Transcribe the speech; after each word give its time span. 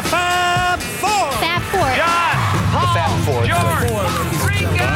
The 0.00 0.08
Fab 0.08 0.80
Four. 0.80 1.30
Fab 1.32 1.60
Four. 1.64 1.90
John, 1.94 2.36
Paul, 2.72 2.94
Fab 2.94 3.12
Four. 3.26 3.44
George, 3.44 3.90
Rico. 4.48 4.86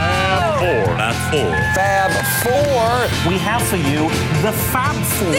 Four. 0.62 0.84
Fab 0.96 1.16
Four. 1.30 1.52
Fab 1.74 2.10
Four. 2.42 3.30
We 3.30 3.36
have 3.36 3.62
for 3.62 3.76
you 3.76 4.08
the 4.40 4.52
Fab 4.72 4.96
Four. 5.18 5.34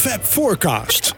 Fab 0.00 0.20
Forecast. 0.20 1.14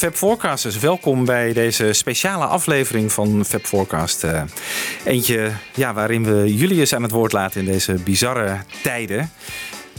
Fab 0.00 0.16
welkom 0.80 1.24
bij 1.24 1.52
deze 1.52 1.92
speciale 1.92 2.44
aflevering 2.44 3.12
van 3.12 3.44
Fab 3.44 3.66
Forecast. 3.66 4.24
Eh, 4.24 4.42
eentje 5.04 5.52
ja, 5.74 5.94
waarin 5.94 6.24
we 6.24 6.54
jullie 6.56 6.80
eens 6.80 6.94
aan 6.94 7.02
het 7.02 7.10
woord 7.10 7.32
laten 7.32 7.60
in 7.60 7.66
deze 7.66 7.92
bizarre 7.92 8.60
tijden. 8.82 9.30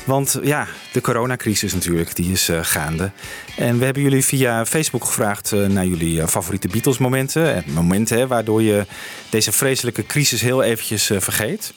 Want 0.05 0.39
ja, 0.43 0.67
de 0.91 1.01
coronacrisis 1.01 1.73
natuurlijk, 1.73 2.15
die 2.15 2.31
is 2.31 2.49
eh, 2.49 2.59
gaande. 2.61 3.11
En 3.57 3.77
we 3.77 3.85
hebben 3.85 4.03
jullie 4.03 4.25
via 4.25 4.65
Facebook 4.65 5.05
gevraagd 5.05 5.51
eh, 5.51 5.65
naar 5.65 5.85
jullie 5.85 6.27
favoriete 6.27 6.67
Beatles 6.67 6.97
momenten. 6.97 7.55
Eh, 7.55 7.63
momenten 7.65 8.27
waardoor 8.27 8.61
je 8.61 8.85
deze 9.29 9.51
vreselijke 9.51 10.05
crisis 10.05 10.41
heel 10.41 10.63
eventjes 10.63 11.11
vergeet. 11.17 11.73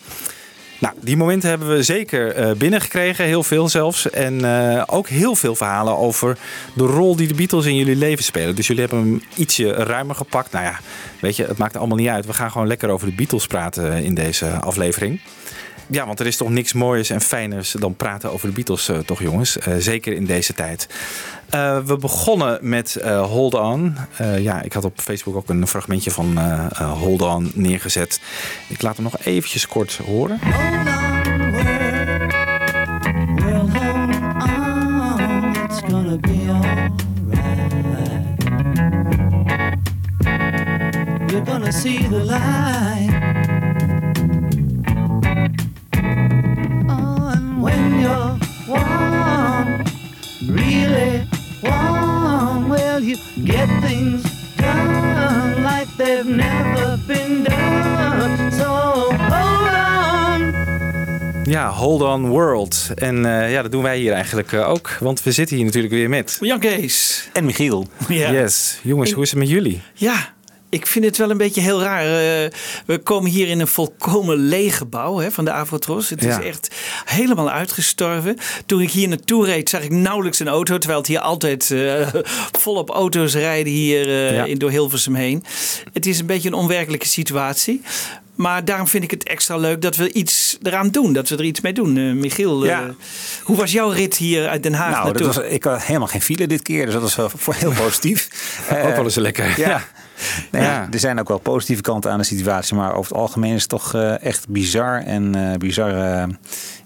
Nou, 0.85 0.97
die 1.01 1.17
momenten 1.17 1.49
hebben 1.49 1.69
we 1.69 1.83
zeker 1.83 2.35
eh, 2.35 2.53
binnengekregen, 2.53 3.25
heel 3.25 3.43
veel 3.43 3.69
zelfs. 3.69 4.11
En 4.11 4.45
eh, 4.45 4.83
ook 4.87 5.09
heel 5.09 5.35
veel 5.35 5.55
verhalen 5.55 5.97
over 5.97 6.39
de 6.75 6.85
rol 6.85 7.17
die 7.17 7.29
de 7.29 7.35
Beatles 7.35 7.67
in 7.67 7.77
jullie 7.77 7.97
leven 7.97 8.25
spelen. 8.25 8.55
Dus 8.55 8.67
jullie 8.67 8.83
hebben 8.83 9.01
hem 9.01 9.23
ietsje 9.35 9.73
ruimer 9.73 10.15
gepakt. 10.15 10.53
Nou 10.53 10.65
ja, 10.65 10.81
weet 11.21 11.37
je, 11.37 11.45
het 11.45 11.59
maakt 11.59 11.77
allemaal 11.77 11.97
niet 11.97 12.09
uit. 12.09 12.27
We 12.27 12.33
gaan 12.33 12.51
gewoon 12.51 12.67
lekker 12.67 12.89
over 12.89 13.07
de 13.07 13.15
Beatles 13.15 13.47
praten 13.47 13.93
eh, 13.93 14.05
in 14.05 14.15
deze 14.15 14.47
aflevering. 14.47 15.21
Ja, 15.87 16.07
want 16.07 16.21
er 16.21 16.27
is 16.27 16.37
toch 16.37 16.51
niks 16.51 16.73
mooiers 16.73 17.11
en 17.11 17.21
fijners 17.21 17.71
dan 17.79 17.97
praten 17.97 18.33
over 18.33 18.49
de 18.49 18.55
Beatles, 18.55 18.89
eh, 18.89 18.99
toch 18.99 19.21
jongens? 19.21 19.59
Eh, 19.59 19.75
zeker 19.79 20.13
in 20.13 20.27
deze 20.27 20.55
tijd. 20.55 20.89
Eh, 21.49 21.79
we 21.79 21.97
begonnen 21.97 22.59
met 22.61 22.99
Hold 23.05 23.55
On. 23.55 23.97
Ja, 24.39 24.63
ik 24.63 24.73
had 24.73 24.85
op 24.85 25.01
Facebook 25.01 25.37
ook 25.37 25.49
een 25.49 25.67
fragmentje 25.67 26.11
van 26.11 26.39
Hold 26.79 27.23
On 27.23 27.51
neergezet. 27.55 28.21
Ik 28.69 28.83
laat 28.83 28.95
hem 28.97 29.05
nog 29.05 29.19
eventjes 29.25 29.67
kort 29.67 30.01
horen. 30.07 30.39
Hold 30.43 30.55
on. 30.57 31.23
Well, 33.37 33.59
hold 33.59 35.21
on. 35.21 35.55
It's 35.65 35.81
gonna 35.89 36.17
be. 36.17 36.43
You're 41.27 41.45
gonna 41.45 41.71
see 41.71 42.09
the 42.09 42.25
light. 42.25 43.14
Ja, 61.65 61.71
Hold 61.73 62.03
On 62.03 62.29
World. 62.29 62.89
En 62.95 63.41
eh, 63.41 63.53
ja, 63.53 63.63
dat 63.63 63.73
doen 63.73 63.83
wij 63.83 63.99
hier 63.99 64.13
eigenlijk 64.13 64.53
eh, 64.53 64.69
ook. 64.71 64.97
Want 65.01 65.23
we 65.23 65.33
zitten 65.33 65.57
hier 65.57 65.65
natuurlijk 65.65 65.93
weer 65.95 66.09
met... 66.09 66.37
Jan 66.41 66.59
Kees. 66.59 67.29
En 67.33 67.45
Michiel. 67.45 67.87
Ja. 68.09 68.33
Yes. 68.33 68.79
Jongens, 68.83 69.13
hoe 69.13 69.23
is 69.23 69.31
het 69.31 69.39
met 69.39 69.49
jullie? 69.49 69.83
ja, 69.95 70.33
ik 70.69 70.87
vind 70.87 71.05
het 71.05 71.17
wel 71.17 71.31
een 71.31 71.37
beetje 71.37 71.61
heel 71.61 71.83
raar. 71.83 72.01
Eh, 72.05 72.51
we 72.87 72.99
komen 73.03 73.31
hier 73.31 73.49
in 73.49 73.61
een 73.61 73.67
volkomen 73.67 74.37
leeg 74.37 74.77
gebouw 74.77 75.19
hè, 75.19 75.31
van 75.31 75.45
de 75.45 75.53
Avrotros. 75.53 76.11
Het 76.11 76.23
Ja. 76.23 76.39
is 76.41 76.47
echt 76.47 76.75
helemaal 77.05 77.51
uitgestorven. 77.51 78.37
Toen 78.67 78.81
ik 78.81 78.91
hier 78.91 79.09
naartoe 79.09 79.47
reed, 79.47 79.69
zag 79.69 79.83
ik 79.83 79.91
nauwelijks 79.91 80.41
een 80.41 80.49
auto. 80.49 80.79
Terwijl 80.79 80.99
het 81.01 81.09
hier 81.09 81.21
altijd 81.21 81.71
eh, 81.71 82.09
volop 82.63 82.91
auto's 82.91 83.35
rijden 83.35 83.73
hier 83.73 84.09
eh, 84.09 84.35
Ja. 84.35 84.45
in, 84.45 84.59
door 84.59 84.71
Hilversum 84.71 85.15
heen. 85.15 85.45
Het 85.93 86.07
is 86.07 86.19
een 86.19 86.27
beetje 86.27 86.49
een 86.49 86.55
onwerkelijke 86.55 87.07
situatie. 87.07 87.81
Maar 88.35 88.65
daarom 88.65 88.87
vind 88.89 89.05
ik 89.05 89.11
het 89.11 89.25
extra 89.29 89.57
leuk 89.57 89.81
dat 89.83 89.97
we 89.97 90.13
iets 90.13 90.59
eraan 90.63 90.89
doen. 90.89 91.13
Dat 91.13 91.29
we 91.29 91.37
er 91.37 91.45
iets 91.45 91.61
mee 91.61 91.73
doen. 91.73 91.97
Eh, 91.97 92.13
Michiel, 92.13 92.67
eh, 92.67 92.79
hoe 93.43 93.57
was 93.57 93.73
jouw 93.73 93.89
rit 93.91 94.17
hier 94.17 94.49
uit 94.49 94.63
Den 94.63 94.75
Haag 94.75 94.91
Nou, 94.91 95.13
dat 95.13 95.27
was, 95.27 95.39
ik 95.39 95.65
had 95.65 95.83
helemaal 95.83 96.09
geen 96.09 96.23
file 96.23 96.47
dit 96.47 96.63
keer, 96.63 96.85
dus 96.85 96.95
dat 96.95 97.03
was 97.03 97.17
wel 97.17 97.29
voor 97.37 97.55
heel 97.55 97.73
positief. 97.73 98.29
Eh, 98.69 98.85
ook 98.87 98.95
wel 98.95 99.05
eens 99.05 99.15
lekker. 99.15 99.55
Ja. 99.61 99.83
Nou 100.51 100.65
ja, 100.65 100.71
Ja. 100.71 100.89
Er 100.91 100.99
zijn 100.99 101.21
ook 101.21 101.29
wel 101.29 101.39
positieve 101.39 101.83
kanten 101.83 102.11
aan 102.11 102.19
de 102.19 102.25
situatie, 102.25 102.77
maar 102.77 102.95
over 102.95 103.11
het 103.13 103.21
algemeen 103.21 103.55
is 103.55 103.61
het 103.61 103.71
toch 103.71 103.95
eh, 103.95 104.23
echt 104.23 104.49
bizar 104.49 105.03
en 105.03 105.35
eh, 105.35 105.57
bizar. 105.59 105.91
eh, 105.91 106.25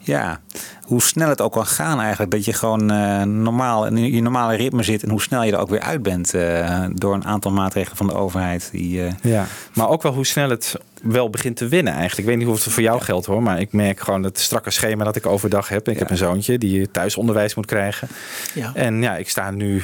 ja, 0.08 0.40
hoe 0.82 1.02
snel 1.02 1.28
het 1.28 1.40
ook 1.40 1.52
kan 1.52 1.66
gaan 1.66 2.00
eigenlijk. 2.00 2.30
Dat 2.30 2.44
je 2.44 2.52
gewoon 2.52 2.90
eh, 2.90 3.22
normaal 3.22 3.86
in 3.86 4.12
je 4.12 4.22
normale 4.22 4.56
ritme 4.56 4.82
zit 4.82 5.02
en 5.02 5.10
hoe 5.10 5.22
snel 5.22 5.42
je 5.42 5.52
er 5.52 5.58
ook 5.58 5.68
weer 5.68 5.80
uit 5.80 6.02
bent 6.02 6.34
eh, 6.34 6.84
door 6.92 7.14
een 7.14 7.24
aantal 7.24 7.50
maatregelen 7.50 7.96
van 7.96 8.06
de 8.06 8.14
overheid. 8.14 8.68
Die, 8.72 9.04
eh, 9.04 9.12
Ja, 9.22 9.46
maar 9.74 9.88
ook 9.88 10.02
wel 10.02 10.12
hoe 10.12 10.26
snel 10.26 10.50
het 10.50 10.74
wel 11.02 11.30
begint 11.30 11.56
te 11.56 11.68
winnen 11.68 11.92
eigenlijk. 11.92 12.20
Ik 12.28 12.34
weet 12.34 12.44
niet 12.44 12.54
of 12.56 12.64
het 12.64 12.72
voor 12.72 12.82
jou 12.82 13.00
geldt 13.00 13.26
hoor, 13.26 13.42
maar 13.42 13.60
ik 13.60 13.72
merk 13.72 14.00
gewoon 14.00 14.22
het 14.22 14.38
strakke 14.38 14.70
schema 14.70 15.04
dat 15.04 15.16
ik 15.16 15.26
overdag 15.26 15.68
heb. 15.68 15.88
Ik 15.88 15.92
Ja. 15.94 15.98
heb 16.00 16.10
een 16.10 16.16
zoontje 16.16 16.58
die 16.58 16.90
thuisonderwijs 16.90 17.54
moet 17.54 17.66
krijgen. 17.66 18.08
Ja. 18.54 18.70
En 18.74 19.02
ja, 19.02 19.16
ik 19.16 19.28
sta 19.28 19.50
nu 19.50 19.82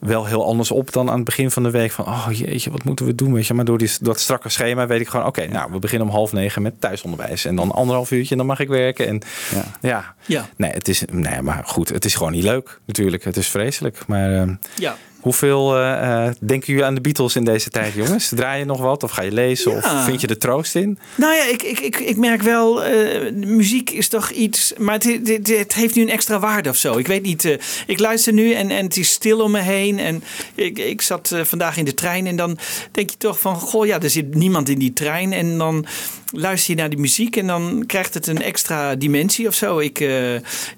wel 0.00 0.24
heel 0.26 0.44
anders 0.46 0.70
op 0.70 0.92
dan 0.92 1.08
aan 1.08 1.16
het 1.16 1.24
begin 1.24 1.50
van 1.50 1.62
de 1.62 1.70
week. 1.70 1.90
Van, 1.90 2.06
oh 2.06 2.28
jeetje, 2.32 2.70
wat 2.70 2.84
moeten 2.84 3.06
we 3.06 3.14
doen? 3.14 3.32
Weet 3.32 3.46
je? 3.46 3.54
Maar 3.54 3.64
door 3.64 3.78
die, 3.78 3.90
dat 4.00 4.20
strakke 4.20 4.48
schema 4.48 4.86
weet 4.86 5.00
ik 5.00 5.08
gewoon... 5.08 5.26
oké, 5.26 5.46
nou, 5.46 5.72
we 5.72 5.78
beginnen 5.78 6.08
om 6.08 6.14
half 6.14 6.32
negen 6.32 6.62
met 6.62 6.80
thuisonderwijs. 6.80 7.44
En 7.44 7.56
dan 7.56 7.70
anderhalf 7.72 8.10
uurtje 8.10 8.30
en 8.30 8.36
dan 8.36 8.46
mag 8.46 8.60
ik 8.60 8.68
werken. 8.68 9.06
En 9.06 9.22
Ja. 9.54 9.64
ja, 9.80 10.14
Ja. 10.26 10.48
Nee, 10.56 10.70
het 10.70 10.88
is, 10.88 11.04
nee, 11.10 11.42
maar 11.42 11.62
goed, 11.66 11.88
het 11.88 12.04
is 12.04 12.14
gewoon 12.14 12.32
niet 12.32 12.42
leuk 12.42 12.80
natuurlijk. 12.84 13.24
Het 13.24 13.36
is 13.36 13.48
vreselijk. 13.48 14.06
Maar 14.06 14.34
eh, 14.34 14.48
Ja. 14.74 14.96
Hoeveel 15.28 15.76
eh, 15.78 16.28
denken 16.40 16.66
jullie 16.66 16.84
aan 16.84 16.94
de 16.94 17.00
Beatles 17.00 17.36
in 17.36 17.44
deze 17.44 17.70
tijd, 17.70 17.94
jongens? 17.94 18.28
Draai 18.34 18.58
je 18.58 18.64
nog 18.64 18.80
wat 18.80 19.02
of 19.02 19.10
ga 19.10 19.22
je 19.22 19.32
lezen 19.32 19.70
Ja. 19.72 19.76
of 19.78 20.04
vind 20.04 20.20
je 20.20 20.26
er 20.26 20.38
troost 20.38 20.74
in? 20.74 20.98
Nou 21.14 21.34
ja, 21.34 21.44
ik, 21.44 21.62
ik, 21.62 21.78
ik, 21.78 21.96
ik 21.96 22.16
merk 22.16 22.42
wel, 22.42 22.84
eh, 22.84 23.32
muziek 23.32 23.90
is 23.90 24.08
toch 24.08 24.30
iets, 24.30 24.72
maar 24.78 24.94
het, 24.94 25.04
het, 25.04 25.48
het 25.48 25.74
heeft 25.74 25.94
nu 25.94 26.02
een 26.02 26.10
extra 26.10 26.38
waarde 26.38 26.68
of 26.68 26.76
zo. 26.76 26.98
Ik 26.98 27.06
weet 27.06 27.22
niet, 27.22 27.58
ik 27.86 27.98
luister 27.98 28.32
nu 28.32 28.52
en, 28.52 28.70
en 28.70 28.84
het 28.84 28.96
is 28.96 29.10
stil 29.10 29.40
om 29.40 29.50
me 29.50 29.60
heen. 29.60 29.98
En 29.98 30.22
ik, 30.54 30.78
ik 30.78 31.02
zat 31.02 31.34
vandaag 31.42 31.76
in 31.76 31.84
de 31.84 31.94
trein 31.94 32.26
en 32.26 32.36
dan 32.36 32.58
denk 32.92 33.10
je 33.10 33.16
toch 33.16 33.40
van, 33.40 33.54
goh 33.54 33.86
ja, 33.86 34.00
er 34.00 34.10
zit 34.10 34.34
niemand 34.34 34.68
in 34.68 34.78
die 34.78 34.92
trein. 34.92 35.32
En 35.32 35.58
dan 35.58 35.86
luister 36.32 36.74
je 36.74 36.80
naar 36.80 36.90
die 36.90 36.98
muziek 36.98 37.36
en 37.36 37.46
dan 37.46 37.84
krijgt 37.86 38.14
het 38.14 38.26
een 38.26 38.42
extra 38.42 38.94
dimensie 38.94 39.46
of 39.46 39.54
zo. 39.54 39.78
Ik, 39.78 39.98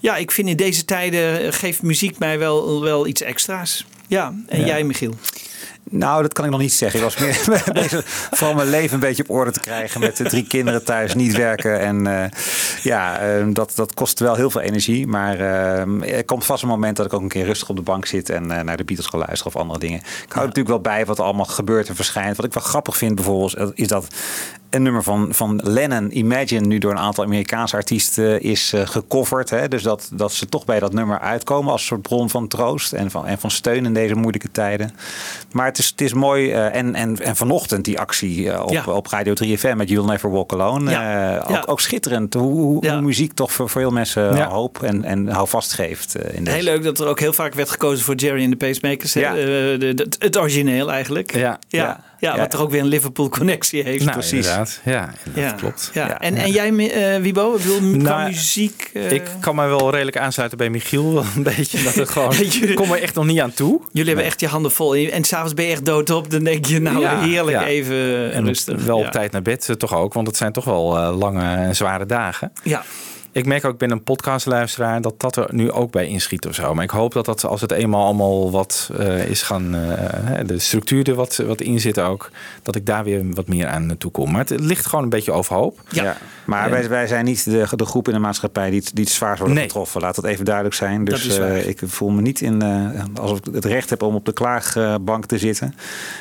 ja, 0.00 0.16
ik 0.16 0.30
vind 0.30 0.48
in 0.48 0.56
deze 0.56 0.84
tijden 0.84 1.52
geeft 1.52 1.82
muziek 1.82 2.18
mij 2.18 2.38
wel, 2.38 2.80
wel 2.82 3.06
iets 3.06 3.22
extra's. 3.22 3.84
Ja, 4.10 4.32
en 4.48 4.64
jij 4.64 4.84
Michiel? 4.84 5.14
Nou, 5.90 6.22
dat 6.22 6.32
kan 6.32 6.44
ik 6.44 6.50
nog 6.50 6.60
niet 6.60 6.72
zeggen. 6.72 6.98
Ik 6.98 7.04
was 7.04 7.18
meer 7.18 7.62
bezig 7.82 8.02
vooral 8.06 8.54
mijn 8.54 8.70
leven 8.70 8.94
een 8.94 9.00
beetje 9.00 9.22
op 9.22 9.30
orde 9.30 9.50
te 9.50 9.60
krijgen. 9.60 10.00
Met 10.00 10.16
de 10.16 10.24
drie 10.24 10.46
kinderen 10.46 10.84
thuis, 10.84 11.14
niet 11.14 11.36
werken. 11.36 11.80
En 11.80 12.06
eh, 12.06 12.30
ja, 12.82 13.18
eh, 13.18 13.46
dat, 13.52 13.72
dat 13.74 13.94
kost 13.94 14.18
wel 14.18 14.34
heel 14.34 14.50
veel 14.50 14.60
energie. 14.60 15.06
Maar 15.06 15.38
eh, 15.40 16.16
er 16.16 16.24
komt 16.24 16.44
vast 16.44 16.62
een 16.62 16.68
moment 16.68 16.96
dat 16.96 17.06
ik 17.06 17.12
ook 17.12 17.20
een 17.20 17.28
keer 17.28 17.44
rustig 17.44 17.68
op 17.68 17.76
de 17.76 17.82
bank 17.82 18.06
zit. 18.06 18.28
En 18.30 18.50
eh, 18.50 18.62
naar 18.62 18.76
de 18.76 18.84
Beatles 18.84 19.06
ga 19.06 19.18
luisteren 19.18 19.54
of 19.54 19.60
andere 19.60 19.78
dingen. 19.78 19.98
Ik 19.98 20.32
hou 20.32 20.46
natuurlijk 20.46 20.68
wel 20.68 20.80
bij 20.80 21.06
wat 21.06 21.18
er 21.18 21.24
allemaal 21.24 21.44
gebeurt 21.44 21.88
en 21.88 21.96
verschijnt. 21.96 22.36
Wat 22.36 22.46
ik 22.46 22.54
wel 22.54 22.62
grappig 22.62 22.96
vind 22.96 23.14
bijvoorbeeld, 23.14 23.72
is 23.74 23.88
dat 23.88 24.06
een 24.70 24.82
nummer 24.82 25.02
van, 25.02 25.28
van 25.34 25.60
Lennon, 25.64 26.16
Imagine, 26.18 26.66
nu 26.66 26.78
door 26.78 26.90
een 26.90 26.98
aantal 26.98 27.24
Amerikaanse 27.24 27.76
artiesten 27.76 28.40
is 28.42 28.72
eh, 28.72 28.86
gecoverd. 28.86 29.50
Hè? 29.50 29.68
Dus 29.68 29.82
dat, 29.82 30.10
dat 30.12 30.32
ze 30.32 30.46
toch 30.48 30.64
bij 30.64 30.80
dat 30.80 30.92
nummer 30.92 31.18
uitkomen 31.18 31.72
als 31.72 31.86
soort 31.86 32.02
bron 32.02 32.30
van 32.30 32.48
troost 32.48 32.92
en 32.92 33.10
van, 33.10 33.26
en 33.26 33.38
van 33.38 33.50
steun 33.50 33.84
in 33.84 33.94
deze 33.94 34.14
moeilijke 34.14 34.50
tijden. 34.50 34.90
Maar 35.52 35.66
het 35.66 35.78
is, 35.78 35.86
het 35.88 36.00
is 36.00 36.12
mooi. 36.14 36.50
eh, 36.52 36.74
en, 36.76 36.94
en, 36.94 37.18
en 37.22 37.36
vanochtend 37.36 37.84
die 37.84 37.98
actie 37.98 38.50
eh, 38.52 38.62
op, 38.62 38.70
Ja. 38.70 38.84
op 38.86 39.06
Radio 39.06 39.32
3FM 39.44 39.76
met 39.76 39.88
You'll 39.88 40.06
Never 40.06 40.30
Walk 40.30 40.52
Alone. 40.52 40.90
Ja. 40.90 41.34
eh, 41.38 41.42
ook, 41.42 41.48
Ja. 41.56 41.62
ook 41.66 41.80
schitterend 41.80 42.34
hoe, 42.34 42.52
hoe, 42.60 42.84
Ja. 42.84 42.92
hoe 42.92 43.02
muziek 43.02 43.32
toch 43.32 43.52
voor, 43.52 43.68
voor 43.68 43.80
veel 43.80 43.90
mensen 43.90 44.36
Ja. 44.36 44.48
hoop 44.48 44.82
en, 44.82 45.04
en 45.04 45.28
houvast 45.28 45.72
geeft. 45.72 46.14
eh, 46.14 46.36
in 46.36 46.44
deze. 46.44 46.56
Heel 46.56 46.64
leuk 46.64 46.82
dat 46.82 47.00
er 47.00 47.06
ook 47.06 47.20
heel 47.20 47.32
vaak 47.32 47.54
werd 47.54 47.70
gekozen 47.70 48.04
voor 48.04 48.14
Jerry 48.14 48.42
and 48.42 48.50
the 48.50 48.66
Pacemakers. 48.66 49.14
hè? 49.14 49.20
Ja. 49.20 49.30
Eh, 49.30 49.36
de, 49.80 49.92
de- 49.94 50.08
het 50.18 50.38
origineel 50.38 50.92
eigenlijk. 50.92 51.32
Ja. 51.34 51.38
ja. 51.40 51.58
Ja. 51.68 52.00
ja, 52.18 52.34
Ja. 52.34 52.40
wat 52.40 52.52
er 52.52 52.60
ook 52.60 52.70
weer 52.70 52.80
een 52.80 52.86
Liverpool 52.86 53.28
connectie 53.28 53.82
heeft. 53.82 54.00
Nou, 54.04 54.12
precies. 54.12 54.32
Inderdaad. 54.32 54.59
Ja, 54.84 55.10
ja. 55.34 55.50
dat 55.50 55.60
klopt. 55.60 55.90
Ja. 55.94 56.06
Ja. 56.06 56.20
En, 56.20 56.36
en 56.36 56.50
jij, 56.50 56.88
eh, 57.14 57.22
Wibo, 57.22 57.58
Nou, 57.80 58.28
muziek. 58.28 58.90
eh, 58.94 59.10
Ik 59.12 59.22
kan 59.40 59.54
me 59.54 59.66
wel 59.66 59.90
redelijk 59.90 60.16
aansluiten 60.18 60.58
bij 60.58 60.70
Michiel. 60.70 61.12
wel 61.14 61.24
Een 61.36 61.42
beetje 61.56 61.82
dat 61.82 61.94
het 61.94 62.08
gewoon. 62.08 62.30
Jullie- 62.36 62.68
Ik 62.68 62.76
kom 62.76 62.92
er 62.92 63.02
echt 63.02 63.14
nog 63.14 63.24
niet 63.26 63.40
aan 63.40 63.52
toe. 63.54 63.80
Jullie 63.92 64.08
hebben 64.08 64.24
echt 64.26 64.40
je 64.40 64.46
handen 64.46 64.72
vol. 64.72 64.94
En 64.94 65.24
s'avonds 65.24 65.54
ben 65.54 65.64
je 65.64 65.70
echt 65.72 65.84
doodop. 65.84 66.30
Dan 66.30 66.44
denk 66.44 66.64
je, 66.66 66.80
nou 66.80 67.00
Ja, 67.00 67.20
heerlijk 67.20 67.60
ja. 67.60 67.66
even 67.66 68.32
En 68.32 68.44
rustig. 68.46 68.84
wel 68.84 68.98
ja. 68.98 69.06
op 69.06 69.12
tijd 69.12 69.32
naar 69.32 69.42
bed 69.42 69.68
eh, 69.68 69.74
toch 69.76 69.94
ook. 69.94 70.12
Want 70.14 70.26
het 70.26 70.36
zijn 70.36 70.52
toch 70.52 70.64
wel 70.64 70.98
eh, 70.98 71.18
lange 71.18 71.42
en 71.56 71.76
zware 71.76 72.06
dagen. 72.06 72.52
Ja. 72.62 72.82
Ik 73.32 73.46
merk 73.46 73.64
ook, 73.64 73.72
ik 73.72 73.78
ben 73.78 73.90
een 73.90 74.02
podcastluisteraar, 74.02 75.00
dat 75.00 75.20
dat 75.20 75.36
er 75.36 75.48
nu 75.50 75.70
ook 75.72 75.90
bij 75.90 76.06
inschiet 76.06 76.46
of 76.46 76.54
zo. 76.54 76.74
Maar 76.74 76.84
ik 76.84 76.90
hoop 76.90 77.12
dat 77.12 77.24
dat 77.24 77.44
als 77.44 77.60
het 77.60 77.70
eenmaal 77.72 78.04
allemaal 78.04 78.50
wat 78.50 78.90
eh, 78.98 79.24
is 79.26 79.42
gaan, 79.42 79.74
eh, 79.74 79.80
hè, 80.24 80.44
de 80.44 80.58
structuur 80.58 81.08
er 81.08 81.14
wat, 81.14 81.36
wat 81.36 81.60
in 81.60 81.80
zit 81.80 81.98
ook, 81.98 82.30
dat 82.62 82.76
ik 82.76 82.86
daar 82.86 83.04
weer 83.04 83.24
wat 83.34 83.48
meer 83.48 83.66
aan 83.66 83.94
toe 83.98 84.10
kom. 84.10 84.30
Maar 84.30 84.40
het 84.46 84.60
ligt 84.60 84.86
gewoon 84.86 85.04
een 85.04 85.10
beetje 85.10 85.32
overhoop. 85.32 85.80
Ja. 85.88 86.02
Ja. 86.02 86.16
Maar 86.44 86.64
En- 86.64 86.70
wij, 86.70 86.88
wij 86.88 87.06
zijn 87.06 87.24
niet 87.24 87.44
de, 87.44 87.66
de 87.76 87.84
groep 87.84 88.08
in 88.08 88.14
de 88.14 88.20
maatschappij 88.20 88.70
die, 88.70 88.80
het- 88.80 88.90
die 88.94 89.04
het 89.04 89.12
zwaarst 89.12 89.38
worden 89.38 89.56
Nee. 89.56 89.66
getroffen. 89.66 90.00
Laat 90.00 90.14
dat 90.14 90.24
even 90.24 90.44
duidelijk 90.44 90.74
zijn. 90.74 91.04
Dus 91.04 91.38
eh, 91.38 91.66
ik 91.68 91.80
voel 91.84 92.08
me 92.10 92.20
niet 92.20 92.40
in, 92.40 92.62
eh, 92.62 93.02
alsof 93.20 93.38
ik 93.38 93.44
het 93.54 93.64
recht 93.64 93.90
heb 93.90 94.02
om 94.02 94.14
op 94.14 94.24
de 94.24 94.32
klaagbank 94.32 95.26
te 95.26 95.38
zitten. 95.38 95.74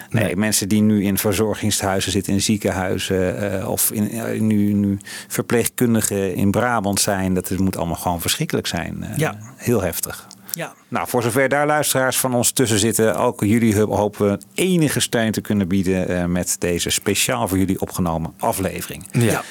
Nee, 0.09 0.23
Nee. 0.23 0.35
mensen 0.35 0.67
die 0.69 0.81
nu 0.81 1.03
in 1.03 1.17
verzorgingshuizen 1.17 2.12
zitten, 2.12 2.33
in 2.33 2.41
ziekenhuizen 2.41 3.51
eh, 3.59 3.69
of 3.69 3.91
in, 3.91 4.47
nu, 4.47 4.73
nu 4.73 4.97
verpleegkundigen 5.27 6.35
in 6.35 6.51
Brabant 6.51 6.99
zijn. 7.00 7.34
Dat 7.34 7.48
het 7.50 7.60
moet 7.60 7.78
allemaal 7.78 7.96
gewoon 7.96 8.22
verschrikkelijk 8.22 8.68
zijn. 8.68 9.04
Eh, 9.04 9.18
Ja. 9.18 9.38
Heel 9.56 9.81
heftig. 9.81 10.28
Ja. 10.54 10.74
Nou, 10.88 11.07
voor 11.07 11.22
zover 11.22 11.50
daar 11.50 11.66
luisteraars 11.66 12.18
van 12.19 12.34
ons 12.34 12.51
tussen 12.51 12.80
zitten, 12.80 13.16
ook 13.16 13.44
jullie 13.44 13.75
ho- 13.80 13.96
hopen 13.96 14.30
we 14.31 14.40
enige 14.54 15.00
steun 15.00 15.31
te 15.31 15.42
kunnen 15.42 15.68
bieden 15.68 16.07
eh, 16.07 16.25
met 16.25 16.56
deze 16.60 16.90
speciaal 16.90 17.48
voor 17.48 17.57
jullie 17.57 17.81
opgenomen 17.81 18.34
aflevering. 18.40 19.07
Ja. 19.12 19.42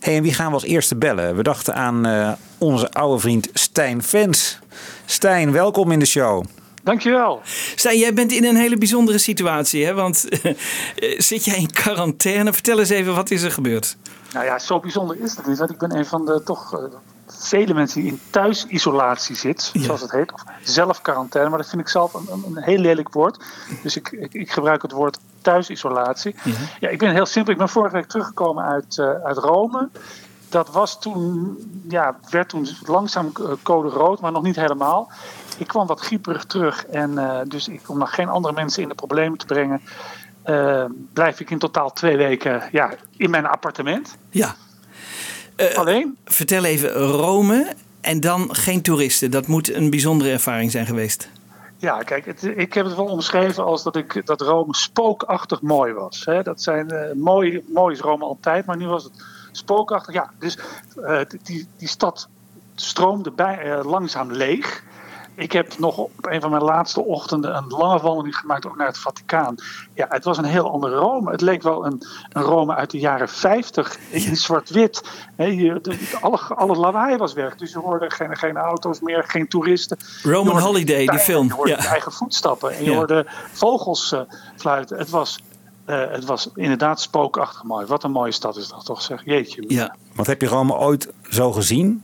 Hey, 0.00 0.16
en 0.16 0.22
wie 0.22 0.34
gaan 0.34 0.46
we 0.48 0.52
als 0.54 0.64
eerste 0.64 0.96
bellen? 0.96 1.36
We 1.36 1.42
dachten 1.42 1.74
aan 1.74 2.06
eh, 2.06 2.32
onze 2.58 2.90
oude 2.92 3.20
vriend 3.20 3.48
Stijn 3.52 4.02
Vens. 4.02 4.58
Stijn, 5.04 5.52
welkom 5.52 5.92
in 5.92 5.98
de 5.98 6.06
show. 6.06 6.44
Dankjewel. 6.88 7.40
Stijn, 7.74 7.98
jij 7.98 8.14
bent 8.14 8.32
in 8.32 8.44
een 8.44 8.56
hele 8.56 8.78
bijzondere 8.78 9.18
situatie. 9.18 9.84
Hè? 9.84 9.94
Want 9.94 10.28
eh, 10.28 10.54
zit 11.20 11.44
jij 11.44 11.56
in 11.56 11.70
quarantaine? 11.70 12.52
Vertel 12.52 12.78
eens 12.78 12.88
even, 12.88 13.14
wat 13.14 13.30
is 13.30 13.42
er 13.42 13.50
gebeurd? 13.50 13.96
Nou 14.32 14.44
ja, 14.44 14.58
zo 14.58 14.80
bijzonder 14.80 15.16
is 15.20 15.36
het 15.36 15.46
niet. 15.46 15.58
Want 15.58 15.70
ik 15.70 15.78
ben 15.78 15.96
een 15.96 16.06
van 16.06 16.24
de 16.24 16.42
toch 16.44 16.74
eh, 16.74 16.84
vele 17.26 17.74
mensen 17.74 18.00
die 18.00 18.10
in 18.10 18.20
thuisisolatie 18.30 19.36
zit, 19.36 19.70
Ja. 19.72 19.82
zoals 19.82 20.00
het 20.00 20.12
heet. 20.12 20.32
Of 20.32 20.42
zelfquarantaine, 20.62 21.50
maar 21.50 21.58
dat 21.58 21.68
vind 21.68 21.80
ik 21.80 21.88
zelf 21.88 22.14
een, 22.14 22.26
een, 22.30 22.44
een 22.46 22.62
heel 22.62 22.78
lelijk 22.78 23.12
woord. 23.12 23.44
Dus 23.82 23.96
ik, 23.96 24.12
ik, 24.12 24.34
ik 24.34 24.50
gebruik 24.50 24.82
het 24.82 24.92
woord 24.92 25.18
thuisisolatie. 25.42 26.34
Ja, 26.80 26.88
ik 26.88 26.98
ben 26.98 27.12
heel 27.12 27.26
simpel. 27.26 27.52
Ik 27.52 27.58
ben 27.58 27.68
vorige 27.68 27.94
week 27.94 28.06
teruggekomen 28.08 28.64
uit, 28.64 28.98
eh, 28.98 29.10
uit 29.24 29.36
Rome. 29.36 29.88
Dat 30.48 30.70
was 30.70 31.00
toen, 31.00 31.56
ja, 31.88 32.18
werd 32.30 32.48
toen 32.48 32.68
langzaam 32.86 33.32
code 33.62 33.88
rood, 33.88 34.20
maar 34.20 34.32
nog 34.32 34.42
niet 34.42 34.56
helemaal. 34.56 35.10
Ik 35.58 35.66
kwam 35.66 35.86
wat 35.86 36.00
grieperig 36.00 36.44
terug 36.44 36.86
en 36.86 37.18
eh, 37.18 37.40
dus 37.48 37.68
ik, 37.68 37.88
om 37.88 37.98
nog 37.98 38.14
geen 38.14 38.28
andere 38.28 38.54
mensen 38.54 38.82
in 38.82 38.88
de 38.88 38.94
problemen 38.94 39.38
te 39.38 39.46
brengen, 39.46 39.80
eh, 40.42 40.84
blijf 41.12 41.40
ik 41.40 41.50
in 41.50 41.58
totaal 41.58 41.92
twee 41.92 42.16
weken 42.16 42.68
ja, 42.72 42.94
in 43.16 43.30
mijn 43.30 43.46
appartement. 43.46 44.16
Ja. 44.30 44.54
Alleen? 45.74 46.16
Vertel 46.24 46.64
even, 46.64 46.90
Rome 46.92 47.74
en 48.00 48.20
dan 48.20 48.54
geen 48.54 48.82
toeristen. 48.82 49.30
Dat 49.30 49.46
moet 49.46 49.74
een 49.74 49.90
bijzondere 49.90 50.30
ervaring 50.30 50.70
zijn 50.70 50.86
geweest. 50.86 51.28
Ja, 51.80 52.02
kijk, 52.02 52.26
het, 52.26 52.42
ik 52.42 52.74
heb 52.74 52.84
het 52.84 52.94
wel 52.94 53.06
omschreven 53.06 53.64
als 53.64 53.82
dat, 53.82 53.96
ik, 53.96 54.26
dat 54.26 54.40
Rome 54.40 54.74
spookachtig 54.74 55.62
mooi 55.62 55.92
was. 55.92 56.24
Hè. 56.24 56.42
Dat 56.42 56.62
zijn 56.62 56.90
eh, 56.90 57.14
mooi, 57.14 57.64
mooi 57.66 57.94
is 57.94 58.00
Rome 58.00 58.24
altijd, 58.24 58.66
maar 58.66 58.76
nu 58.76 58.86
was 58.86 59.04
het 59.04 59.12
spookachtig. 59.52 60.14
Ja, 60.14 60.30
dus 60.38 60.58
eh, 61.02 61.20
die, 61.42 61.68
die 61.76 61.88
stad 61.88 62.28
stroomde 62.74 63.30
bij, 63.30 63.58
eh, 63.58 63.84
langzaam 63.84 64.32
leeg. 64.32 64.84
Ik 65.38 65.52
heb 65.52 65.78
nog 65.78 65.96
op 65.98 66.10
een 66.20 66.40
van 66.40 66.50
mijn 66.50 66.62
laatste 66.62 67.00
ochtenden 67.04 67.56
een 67.56 67.66
lange 67.68 68.00
wandeling 68.00 68.36
gemaakt 68.36 68.66
ook 68.66 68.76
naar 68.76 68.86
het 68.86 68.98
Vaticaan. 68.98 69.54
Ja, 69.94 70.06
het 70.08 70.24
was 70.24 70.38
een 70.38 70.44
heel 70.44 70.70
ander 70.72 70.90
Rome. 70.90 71.30
Het 71.30 71.40
leek 71.40 71.62
wel 71.62 71.86
een, 71.86 72.02
een 72.32 72.42
Rome 72.42 72.74
uit 72.74 72.90
de 72.90 72.98
jaren 72.98 73.28
50 73.28 73.98
in 74.10 74.36
zwart-wit. 74.36 75.02
Alle, 76.20 76.38
alle 76.38 76.76
lawaai 76.76 77.16
was 77.16 77.32
weg. 77.32 77.56
Dus 77.56 77.72
je 77.72 77.78
hoorde 77.78 78.10
geen, 78.10 78.36
geen 78.36 78.56
auto's 78.56 79.00
meer, 79.00 79.24
geen 79.26 79.48
toeristen. 79.48 79.96
Roman 80.22 80.42
Je 80.44 80.48
hoorde 80.50 80.64
Holiday, 80.66 81.06
die 81.06 81.18
film. 81.18 81.46
Je 81.46 81.52
hoorde 81.52 81.70
Ja. 81.70 81.76
je 81.82 81.86
eigen 81.88 82.12
voetstappen 82.12 82.70
en 82.72 82.84
je 82.84 82.90
Ja. 82.90 82.96
hoorde 82.96 83.26
vogels 83.52 84.12
eh, 84.12 84.20
fluiten. 84.56 84.98
Het 84.98 85.10
was, 85.10 85.38
eh, 85.84 86.10
het 86.10 86.24
was 86.24 86.50
inderdaad 86.54 87.00
spookachtig 87.00 87.62
mooi. 87.62 87.86
Wat 87.86 88.04
een 88.04 88.10
mooie 88.10 88.32
stad 88.32 88.56
is 88.56 88.68
dat 88.68 88.84
toch, 88.84 89.02
zeg. 89.02 89.24
Jeetje. 89.24 89.64
Ja. 89.68 89.94
Want 90.14 90.26
heb 90.26 90.40
je 90.40 90.46
Rome 90.48 90.74
ooit 90.74 91.08
zo 91.22 91.52
gezien? 91.52 92.02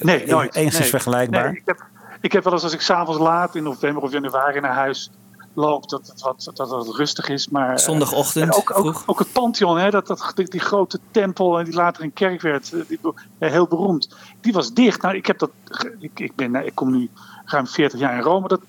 Nee, 0.00 0.26
nooit. 0.26 0.54
Enigszins 0.54 0.78
Nee. 0.80 0.88
vergelijkbaar? 0.90 1.44
Nee, 1.44 1.56
ik, 1.56 1.62
heb, 1.64 1.84
ik 2.26 2.32
heb 2.32 2.44
wel 2.44 2.52
eens 2.52 2.62
als 2.62 2.72
ik 2.72 2.80
s'avonds 2.80 3.20
laat 3.20 3.54
in 3.54 3.62
november 3.62 4.02
of 4.02 4.12
januari 4.12 4.60
naar 4.60 4.74
huis 4.74 5.10
loop, 5.54 5.88
dat 5.88 6.06
het 6.06 6.20
wat, 6.22 6.50
dat 6.54 6.70
het 6.70 6.96
rustig 6.96 7.28
is. 7.28 7.48
Maar, 7.48 7.70
eh, 7.70 7.76
Zondagochtend, 7.76 8.44
en 8.44 8.54
ook, 8.54 8.70
ook, 8.70 8.84
vroeg. 8.84 9.02
ook 9.06 9.18
het 9.18 9.32
Pantheon, 9.32 9.78
hè, 9.78 9.90
dat, 9.90 10.06
dat, 10.06 10.32
die, 10.34 10.48
die 10.48 10.60
grote 10.60 10.98
tempel 11.10 11.58
en 11.58 11.64
die 11.64 11.74
later 11.74 12.02
een 12.02 12.12
kerk 12.12 12.40
werd, 12.40 12.72
eh, 12.72 12.80
die, 12.88 12.98
eh, 13.38 13.50
heel 13.50 13.66
beroemd. 13.66 14.16
Die 14.40 14.52
was 14.52 14.72
dicht. 14.72 15.02
Nou, 15.02 15.16
ik, 15.16 15.26
heb 15.26 15.38
dat, 15.38 15.50
ik, 15.98 16.20
ik, 16.20 16.34
ben, 16.34 16.66
ik 16.66 16.74
kom 16.74 16.90
nu 16.90 17.10
ruim 17.44 17.66
40 17.66 18.00
jaar 18.00 18.16
in 18.16 18.22
Rome. 18.22 18.48
Dat, 18.48 18.60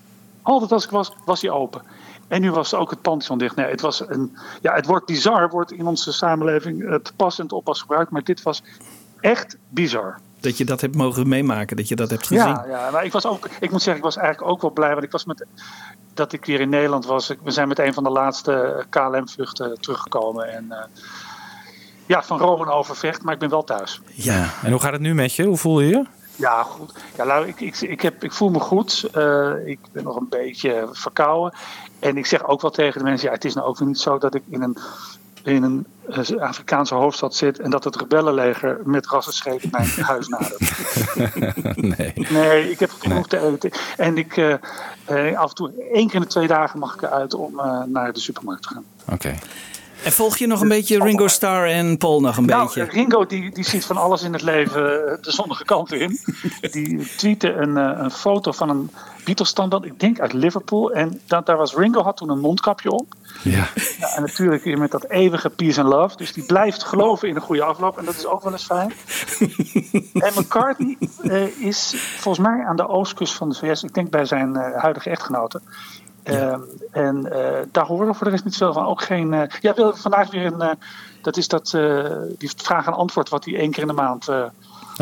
altijd 0.42 0.72
als 0.72 0.84
ik 0.84 0.90
was, 0.90 1.12
was 1.24 1.40
die 1.40 1.50
open. 1.50 1.82
En 2.28 2.40
nu 2.40 2.50
was 2.50 2.74
ook 2.74 2.90
het 2.90 3.02
Pantheon 3.02 3.38
dicht. 3.38 3.56
Nee, 3.56 3.70
het, 3.70 3.80
was 3.80 4.00
een, 4.08 4.36
ja, 4.60 4.74
het 4.74 4.86
woord 4.86 5.06
bizar 5.06 5.50
wordt 5.50 5.72
in 5.72 5.86
onze 5.86 6.12
samenleving 6.12 7.00
te 7.02 7.12
pas 7.16 7.38
en 7.38 7.46
te 7.46 7.54
oppas 7.54 7.80
gebruikt. 7.80 8.10
Maar 8.10 8.24
dit 8.24 8.42
was 8.42 8.62
echt 9.20 9.56
bizar. 9.68 10.18
Dat 10.40 10.58
je 10.58 10.64
dat 10.64 10.80
hebt 10.80 10.96
mogen 10.96 11.28
meemaken, 11.28 11.76
dat 11.76 11.88
je 11.88 11.96
dat 11.96 12.10
hebt 12.10 12.26
gezien. 12.26 12.46
Ja, 12.46 12.64
ja, 12.68 12.90
maar 12.90 13.04
ik 13.04 13.12
was 13.12 13.26
ook, 13.26 13.48
ik 13.60 13.70
moet 13.70 13.82
zeggen, 13.82 13.96
ik 13.96 14.02
was 14.02 14.16
eigenlijk 14.16 14.50
ook 14.52 14.60
wel 14.60 14.70
blij, 14.70 14.90
want 14.92 15.02
ik 15.04 15.10
was 15.10 15.24
met 15.24 15.46
dat 16.14 16.32
ik 16.32 16.44
weer 16.44 16.60
in 16.60 16.68
Nederland 16.68 17.06
was. 17.06 17.30
Ik- 17.30 17.38
We 17.42 17.50
zijn 17.50 17.68
met 17.68 17.78
een 17.78 17.94
van 17.94 18.04
de 18.04 18.10
laatste 18.10 18.84
KLM-vluchten 18.90 19.80
teruggekomen 19.80 20.52
en 20.52 20.66
eh, 20.72 20.78
ja, 22.06 22.22
van 22.22 22.38
Rome 22.38 22.70
Overvecht, 22.70 23.22
maar 23.22 23.34
ik 23.34 23.40
ben 23.40 23.48
wel 23.50 23.64
thuis. 23.64 24.00
Ja. 24.14 24.50
En 24.62 24.70
hoe 24.70 24.80
gaat 24.80 24.92
het 24.92 25.00
nu 25.00 25.14
met 25.14 25.34
je? 25.34 25.44
Hoe 25.44 25.56
voel 25.56 25.80
je 25.80 25.88
je? 25.88 26.04
Ja, 26.36 26.62
goed. 26.62 26.92
Ja, 27.16 27.24
nou, 27.24 27.46
ik, 27.46 27.60
ik, 27.60 27.80
ik, 27.80 28.00
heb, 28.00 28.24
ik 28.24 28.32
voel 28.32 28.50
me 28.50 28.60
goed. 28.60 29.08
Eh, 29.12 29.52
ik 29.66 29.78
ben 29.92 30.04
nog 30.04 30.16
een 30.16 30.28
beetje 30.28 30.88
verkouden. 30.92 31.58
En 31.98 32.16
ik 32.16 32.26
zeg 32.26 32.46
ook 32.46 32.60
wel 32.60 32.70
tegen 32.70 32.98
de 32.98 33.04
mensen, 33.04 33.28
ja, 33.28 33.34
het 33.34 33.44
is 33.44 33.54
nou 33.54 33.66
ook 33.66 33.78
weer 33.78 33.88
niet 33.88 33.98
zo 33.98 34.18
dat 34.18 34.34
ik 34.34 34.42
in 34.48 34.62
een 34.62 34.76
in 35.54 35.62
een 35.62 35.86
eh, 36.08 36.40
Afrikaanse 36.40 36.94
hoofdstad 36.94 37.34
zit 37.34 37.58
en 37.58 37.70
dat 37.70 37.84
het 37.84 37.96
rebellenleger 37.96 38.80
met 38.84 39.06
rassenschepen 39.06 39.68
mijn 39.70 39.88
huis 40.00 40.28
nadert. 40.28 40.60
nee. 41.96 42.12
Nee, 42.30 42.70
ik 42.70 42.78
heb 42.78 42.90
genoeg 42.90 43.28
te 43.28 43.46
eten. 43.46 43.70
En 43.96 44.18
ik, 44.18 44.36
eh, 44.36 44.52
eh, 45.04 45.38
af 45.38 45.48
en 45.48 45.54
toe, 45.54 45.72
één 45.92 46.06
keer 46.06 46.14
in 46.14 46.20
de 46.20 46.26
twee 46.26 46.46
dagen 46.46 46.78
mag 46.78 46.94
ik 46.94 47.02
eruit 47.02 47.34
om 47.34 47.60
naar 47.86 48.12
de 48.12 48.20
supermarkt 48.20 48.62
te 48.62 48.68
gaan. 48.68 48.84
Oké. 49.12 49.34
En 50.04 50.12
volg 50.12 50.36
je 50.36 50.46
nog 50.46 50.60
een 50.60 50.68
beetje 50.68 51.02
Ringo 51.02 51.26
Starr 51.26 51.68
en 51.68 51.98
Paul 51.98 52.20
nog 52.20 52.36
een 52.36 52.46
Nou, 52.46 52.64
beetje? 52.64 52.84
Ringo 52.84 53.26
die, 53.26 53.50
die 53.50 53.64
ziet 53.64 53.84
van 53.84 53.96
alles 53.96 54.22
in 54.22 54.32
het 54.32 54.42
leven 54.42 55.06
eh, 55.06 55.22
de 55.22 55.32
zonnige 55.32 55.64
kant 55.64 55.92
in. 55.92 56.18
Die 56.70 57.16
tweette 57.16 57.52
een, 57.52 57.76
eh, 57.76 57.98
een 58.02 58.10
foto 58.10 58.52
van 58.52 58.68
een 58.68 58.90
Beatles-standaard, 59.28 59.84
ik 59.84 60.00
denk 60.00 60.20
uit 60.20 60.32
Liverpool. 60.32 60.92
En 60.92 61.20
dat, 61.26 61.46
daar 61.46 61.56
was 61.56 61.74
Ringo, 61.74 62.02
had 62.02 62.16
toen 62.16 62.30
een 62.30 62.40
mondkapje 62.40 62.90
op. 62.90 63.14
Ja. 63.42 63.68
Ja, 63.98 64.14
en 64.14 64.22
natuurlijk 64.22 64.64
weer 64.64 64.78
met 64.78 64.90
dat 64.90 65.04
eeuwige 65.08 65.50
peace 65.50 65.80
and 65.80 65.88
love. 65.92 66.16
Dus 66.16 66.32
die 66.32 66.44
blijft 66.44 66.84
geloven 66.84 67.28
in 67.28 67.36
een 67.36 67.42
goede 67.42 67.62
afloop. 67.62 67.98
En 67.98 68.04
dat 68.04 68.16
is 68.16 68.26
ook 68.26 68.42
wel 68.42 68.52
eens 68.52 68.64
fijn. 68.64 68.92
en 70.26 70.32
McCartney 70.40 70.96
eh, 71.22 71.46
is 71.60 71.94
volgens 72.18 72.46
mij 72.46 72.64
aan 72.64 72.76
de 72.76 72.88
oostkust 72.88 73.34
van 73.34 73.48
de 73.48 73.54
VS. 73.54 73.82
Ik 73.82 73.94
denk 73.94 74.10
bij 74.10 74.24
zijn 74.24 74.56
eh, 74.56 74.80
huidige 74.80 75.10
echtgenote. 75.10 75.60
Ehm, 76.28 76.60
en 76.92 77.32
eh, 77.32 77.62
daar 77.72 77.86
horen 77.86 78.06
we 78.06 78.14
voor 78.14 78.24
de 78.24 78.30
rest 78.32 78.44
niet 78.44 78.56
veel 78.56 78.72
van. 78.72 78.86
Ook 78.86 79.02
geen. 79.02 79.34
eh, 79.34 79.48
ja, 79.60 79.74
wil 79.74 79.96
vandaag 79.96 80.30
weer 80.30 80.46
een. 80.46 80.60
eh, 80.60 80.70
dat 81.22 81.36
is 81.36 81.48
dat. 81.48 81.72
eh, 81.74 82.04
die 82.38 82.50
vraag 82.56 82.86
en 82.86 82.92
antwoord 82.92 83.28
wat 83.28 83.44
hij 83.44 83.54
één 83.56 83.70
keer 83.70 83.82
in 83.82 83.88
de 83.88 83.94
maand 83.94 84.28
eh 84.28 84.42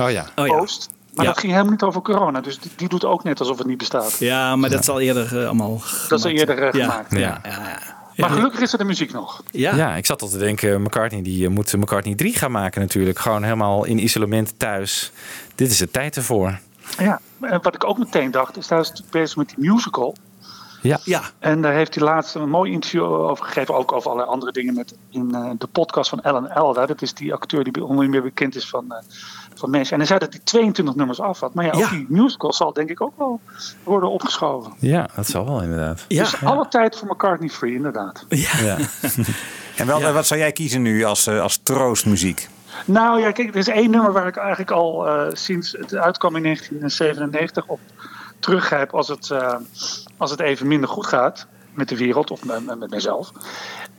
Oh 0.04 0.10
ja. 0.10 0.24
Oh 0.36 0.46
ja. 0.46 0.56
post. 0.58 0.88
Maar 1.14 1.24
Ja. 1.24 1.30
dat 1.30 1.40
ging 1.40 1.52
helemaal 1.52 1.72
niet 1.72 1.82
over 1.82 2.02
corona. 2.02 2.40
Dus 2.40 2.58
die, 2.58 2.70
die 2.76 2.88
doet 2.88 3.04
ook 3.04 3.24
net 3.24 3.40
alsof 3.40 3.58
het 3.58 3.66
niet 3.66 3.78
bestaat. 3.78 4.18
Ja, 4.18 4.56
maar 4.56 4.70
dat 4.70 4.80
is 4.80 4.88
al 4.88 5.00
eerder 5.00 5.44
allemaal 5.46 5.70
Dat 6.08 6.18
is 6.18 6.24
al 6.24 6.30
gemaakt. 6.30 6.38
eerder 6.38 6.72
gemaakt. 6.74 7.12
Ja. 7.12 7.18
Ja, 7.18 7.40
ja. 7.42 7.78
Maar 8.16 8.30
gelukkig 8.30 8.60
is 8.60 8.72
er 8.72 8.78
de 8.78 8.84
muziek 8.84 9.12
nog. 9.12 9.42
Ja. 9.50 9.74
Ja, 9.74 9.94
ik 9.94 10.06
zat 10.06 10.22
al 10.22 10.28
te 10.28 10.38
denken, 10.38 10.82
McCartney 10.82 11.22
die 11.22 11.48
moet 11.48 11.76
McCartney 11.76 12.14
3 12.14 12.34
gaan 12.34 12.50
maken 12.50 12.80
natuurlijk. 12.80 13.18
Gewoon 13.18 13.42
helemaal 13.42 13.84
in 13.84 14.02
isolement 14.02 14.58
thuis. 14.58 15.12
Dit 15.54 15.70
is 15.70 15.78
de 15.78 15.90
tijd 15.90 16.16
ervoor. 16.16 16.58
Ja, 16.98 17.20
en 17.40 17.58
wat 17.62 17.74
ik 17.74 17.84
ook 17.84 17.98
meteen 17.98 18.30
dacht, 18.30 18.56
is 18.56 18.68
hij 18.68 18.80
is 18.80 18.88
natuurlijk 18.88 19.16
bezig 19.16 19.36
met 19.36 19.48
die 19.56 19.70
musical. 19.72 20.14
Ja. 20.86 20.98
Ja. 21.04 21.22
En 21.38 21.62
daar 21.62 21.72
heeft 21.72 21.94
hij 21.94 22.04
laatst 22.04 22.34
een 22.34 22.48
mooi 22.48 22.72
interview 22.72 23.02
over 23.04 23.44
gegeven. 23.44 23.74
Ook 23.74 23.92
over 23.92 24.10
allerlei 24.10 24.32
andere 24.32 24.52
dingen 24.52 24.74
met, 24.74 24.94
in 25.10 25.34
eh, 25.34 25.50
de 25.58 25.66
podcast 25.66 26.10
van 26.10 26.22
Ellen 26.22 26.50
Elda. 26.50 26.86
Dat 26.86 27.02
is 27.02 27.14
die 27.14 27.32
acteur 27.34 27.64
die 27.64 27.84
onder 27.84 28.08
meer 28.08 28.22
bekend 28.22 28.56
is 28.56 28.68
van, 28.68 28.92
eh, 28.92 28.98
van 29.54 29.70
mensen. 29.70 29.92
En 29.92 29.98
hij 29.98 30.06
zei 30.06 30.18
dat 30.18 30.32
hij 30.32 30.40
22 30.44 30.94
nummers 30.94 31.20
af 31.20 31.40
had. 31.40 31.54
Maar 31.54 31.64
ja, 31.64 31.70
ook 31.72 31.80
Ja. 31.80 31.90
die 31.90 32.06
musical 32.08 32.52
zal 32.52 32.72
denk 32.72 32.88
ik 32.90 33.00
ook 33.00 33.18
wel 33.18 33.40
worden 33.82 34.10
opgeschoven. 34.10 34.72
Ja, 34.78 35.08
dat 35.16 35.26
zal 35.26 35.44
wel 35.44 35.62
inderdaad. 35.62 36.04
Ja. 36.08 36.22
Dus 36.22 36.44
alle 36.44 36.68
tijd 36.68 36.96
voor 36.96 37.08
McCartney 37.08 37.48
Free, 37.48 37.74
inderdaad. 37.74 38.24
Ja. 38.28 38.58
Ja. 38.62 38.76
En 39.76 39.86
wel, 39.86 39.98
Ja. 40.00 40.12
wat 40.12 40.26
zou 40.26 40.40
jij 40.40 40.52
kiezen 40.52 40.82
nu 40.82 41.04
als, 41.04 41.26
eh, 41.26 41.40
als 41.40 41.60
troostmuziek? 41.62 42.48
Nou 42.84 43.20
ja, 43.20 43.30
kijk, 43.32 43.48
er 43.48 43.56
is 43.56 43.68
één 43.68 43.90
nummer 43.90 44.12
waar 44.12 44.26
ik 44.26 44.36
eigenlijk 44.36 44.70
al 44.70 45.06
eh, 45.08 45.26
sinds 45.32 45.72
het 45.72 45.94
uitkwam 45.94 46.36
in 46.36 46.42
1997 46.42 47.66
op 47.66 47.80
teruggrijp 48.40 48.94
als 48.94 49.08
het, 49.08 49.30
eh, 49.30 49.54
als 50.16 50.30
het 50.30 50.40
even 50.40 50.66
minder 50.66 50.88
goed 50.88 51.06
gaat 51.06 51.46
met 51.74 51.88
de 51.88 51.96
wereld 51.96 52.30
of 52.30 52.44
met, 52.44 52.90
mezelf. 52.90 53.32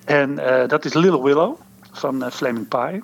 En 0.06 0.40
eh, 0.40 0.68
dat 0.68 0.86
is 0.86 0.94
Little 0.94 1.24
Willow 1.24 1.56
van 1.92 2.24
eh, 2.24 2.32
Flaming 2.32 2.68
Pie. 2.68 3.02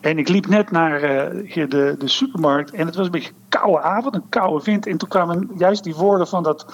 En 0.00 0.18
ik 0.18 0.28
liep 0.28 0.46
net 0.46 0.70
naar 0.70 1.02
eh, 1.02 1.52
hier 1.52 1.68
de, 1.68 1.94
de 1.98 2.08
supermarkt 2.08 2.70
en 2.70 2.86
het 2.86 2.94
was 2.94 3.06
een 3.06 3.12
beetje 3.12 3.30
een 3.30 3.48
koude 3.48 3.80
avond, 3.80 4.14
een 4.14 4.28
koude 4.28 4.64
wind. 4.64 4.86
En 4.86 4.96
toen 4.96 5.08
kwamen 5.08 5.50
juist 5.56 5.84
die 5.84 5.94
woorden 5.94 6.26
van, 6.26 6.42
dat, 6.42 6.66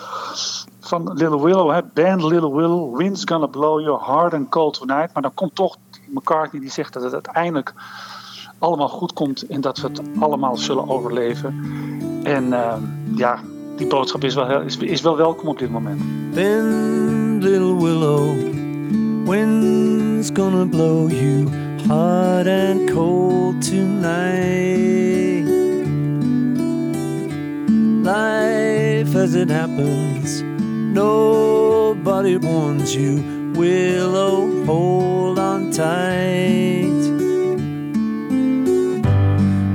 van 0.81 1.13
Little 1.13 1.43
Willow, 1.43 1.71
hè, 1.71 1.83
band 1.83 2.23
Little 2.23 2.55
Willow, 2.55 2.97
wind's 2.97 3.23
gonna 3.25 3.47
blow 3.47 3.81
your 3.81 4.01
hard 4.01 4.35
and 4.35 4.49
cold 4.49 4.75
tonight. 4.75 5.13
Maar 5.13 5.23
dan 5.23 5.35
komt 5.35 5.55
toch 5.55 5.77
McCartney 6.09 6.61
die 6.61 6.71
zegt 6.71 6.93
dat 6.93 7.03
het 7.03 7.13
uiteindelijk 7.13 7.75
allemaal 8.59 8.89
goed 8.89 9.13
komt 9.13 9.47
en 9.47 9.61
dat 9.61 9.79
we 9.79 9.89
het 9.89 10.03
allemaal 10.19 10.57
zullen 10.57 10.89
overleven. 10.89 11.61
En 12.25 12.53
ehm, 12.53 12.83
ja, 13.17 13.41
die 13.81 13.89
boodschap 13.89 14.25
is 14.25 14.35
wel, 14.35 14.61
is, 14.61 14.77
is 14.77 15.01
wel 15.01 15.17
welkom 15.17 15.49
op 15.49 15.59
dit 15.59 15.71
moment. 15.71 16.01
Bend, 16.35 17.43
little 17.43 17.77
willow, 17.77 18.37
wind's 19.25 20.31
gonna 20.33 20.67
blow 20.67 21.11
you 21.11 21.49
hot 21.89 22.47
and 22.47 22.91
cold 22.91 23.63
tonight. 23.63 25.49
Life 28.03 29.17
as 29.17 29.35
it 29.35 29.51
happens, 29.51 30.43
nobody 30.93 32.37
warns 32.37 32.95
you. 32.95 33.23
Willow, 33.55 34.65
hold 34.67 35.39
on 35.39 35.71
tight. 35.71 37.20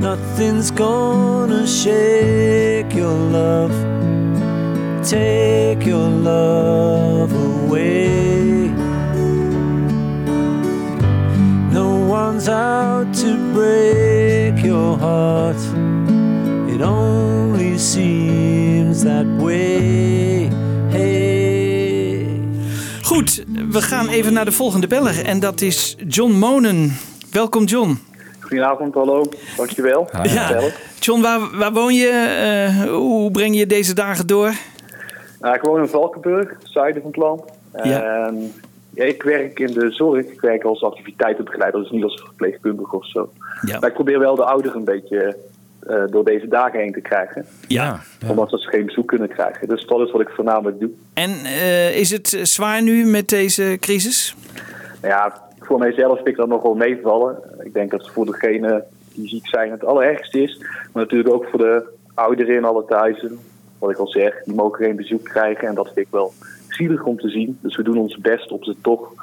Nothing's 0.05 0.71
gonna 0.71 1.65
shake 1.65 2.93
your 2.93 3.17
love 3.31 3.71
take 5.09 5.85
your 5.85 6.09
love 6.09 7.31
away. 7.33 8.69
No 11.71 12.05
one's 12.07 12.47
out 12.47 13.13
to 13.13 13.51
break 13.53 14.63
your 14.63 14.97
heart, 14.97 15.61
it 16.67 16.81
only 16.81 17.77
seems 17.77 19.03
that 19.03 19.25
way. 19.37 20.49
Hey. 20.89 22.27
Goed, 23.01 23.43
we 23.69 23.81
gaan 23.81 24.07
even 24.07 24.33
naar 24.33 24.45
de 24.45 24.51
volgende 24.51 24.87
beller. 24.87 25.25
En 25.25 25.39
dat 25.39 25.61
is 25.61 25.95
John 26.07 26.31
Monen. 26.31 26.97
Welkom 27.31 27.63
John. 27.63 27.99
Goedenavond, 28.45 28.93
hallo. 28.93 29.23
Dankjewel. 29.57 30.09
Ja. 30.23 30.61
John, 30.99 31.21
waar, 31.21 31.57
waar 31.57 31.73
woon 31.73 31.93
je? 31.93 32.09
Eh, 32.09 32.91
hoe 32.91 33.31
breng 33.31 33.57
je 33.57 33.67
deze 33.67 33.93
dagen 33.93 34.27
door? 34.27 34.53
Nou, 35.39 35.55
ik 35.55 35.61
woon 35.61 35.81
in 35.81 35.87
Valkenburg, 35.87 36.57
zuiden 36.63 37.01
van 37.01 37.11
het 37.11 37.19
land. 37.19 37.41
Ja. 37.83 38.25
En 38.25 38.53
ja, 38.89 39.03
ik 39.03 39.23
werk 39.23 39.59
in 39.59 39.73
de 39.73 39.91
zorg. 39.91 40.25
Ik 40.25 40.41
werk 40.41 40.63
als 40.63 40.83
activiteitenbegeleider, 40.83 41.81
dus 41.81 41.91
niet 41.91 42.03
als 42.03 42.21
verpleegkundige 42.25 42.95
of 42.95 43.09
zo. 43.09 43.29
Ja. 43.61 43.79
Maar 43.79 43.89
ik 43.89 43.95
probeer 43.95 44.19
wel 44.19 44.35
de 44.35 44.43
ouderen 44.43 44.77
een 44.77 44.85
beetje 44.85 45.37
eh, 45.79 46.03
door 46.09 46.23
deze 46.23 46.47
dagen 46.47 46.79
heen 46.79 46.93
te 46.93 47.01
krijgen. 47.01 47.45
Ja. 47.67 47.99
Omdat 48.27 48.49
ze 48.49 48.57
geen 48.57 48.85
bezoek 48.85 49.07
kunnen 49.07 49.29
krijgen. 49.29 49.67
Dus 49.67 49.85
dat 49.85 49.99
is 49.99 50.11
wat 50.11 50.21
ik 50.21 50.29
voornamelijk 50.29 50.79
doe. 50.79 50.89
En 51.13 51.31
eh, 51.43 51.97
is 51.97 52.11
het 52.11 52.39
zwaar 52.41 52.81
nu 52.81 53.05
met 53.05 53.29
deze 53.29 53.77
crisis? 53.79 54.35
Ja, 55.01 55.43
voor 55.65 55.79
mijzelf 55.79 56.15
vind 56.15 56.27
ik 56.27 56.35
dat 56.35 56.47
nog 56.47 56.61
wel 56.61 56.75
meevallen. 56.75 57.37
Ik 57.59 57.73
denk 57.73 57.91
dat 57.91 58.01
het 58.01 58.11
voor 58.11 58.25
degenen 58.25 58.83
die 59.13 59.27
ziek 59.27 59.47
zijn 59.47 59.71
het 59.71 59.85
allerergste 59.85 60.41
is. 60.41 60.57
Maar 60.93 61.03
natuurlijk 61.03 61.33
ook 61.33 61.45
voor 61.45 61.59
de 61.59 61.83
ouderen 62.13 62.55
in 62.55 62.65
alle 62.65 62.85
thuizen. 62.85 63.39
Wat 63.79 63.91
ik 63.91 63.97
al 63.97 64.07
zeg, 64.07 64.43
die 64.43 64.55
mogen 64.55 64.85
geen 64.85 64.95
bezoek 64.95 65.23
krijgen. 65.23 65.67
En 65.67 65.75
dat 65.75 65.85
vind 65.85 66.05
ik 66.05 66.11
wel 66.11 66.33
zielig 66.69 67.03
om 67.03 67.17
te 67.17 67.29
zien. 67.29 67.57
Dus 67.61 67.75
we 67.75 67.83
doen 67.83 67.97
ons 67.97 68.17
best 68.17 68.51
om 68.51 68.63
ze 68.63 68.75
toch 68.81 69.13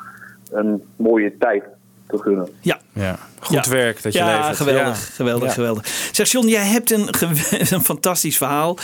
een 0.51 0.83
mooie 0.97 1.39
tijd 1.39 1.65
te 2.13 2.19
gunnen. 2.19 2.49
Ja. 2.61 2.79
Ja. 2.93 3.19
Goed 3.41 3.65
Ja. 3.65 3.71
werk 3.71 4.03
dat 4.03 4.13
je 4.13 4.19
ja, 4.19 4.37
levert. 4.39 4.57
geweldig, 4.57 4.87
Ja. 5.09 5.15
geweldig, 5.15 5.49
Ja. 5.49 5.55
geweldig. 5.55 5.87
Zeg 6.13 6.31
John, 6.31 6.47
jij 6.47 6.65
hebt 6.67 6.91
een, 6.91 7.15
ge- 7.15 7.67
een 7.75 7.85
fantastisch 7.85 8.37
verhaal. 8.37 8.77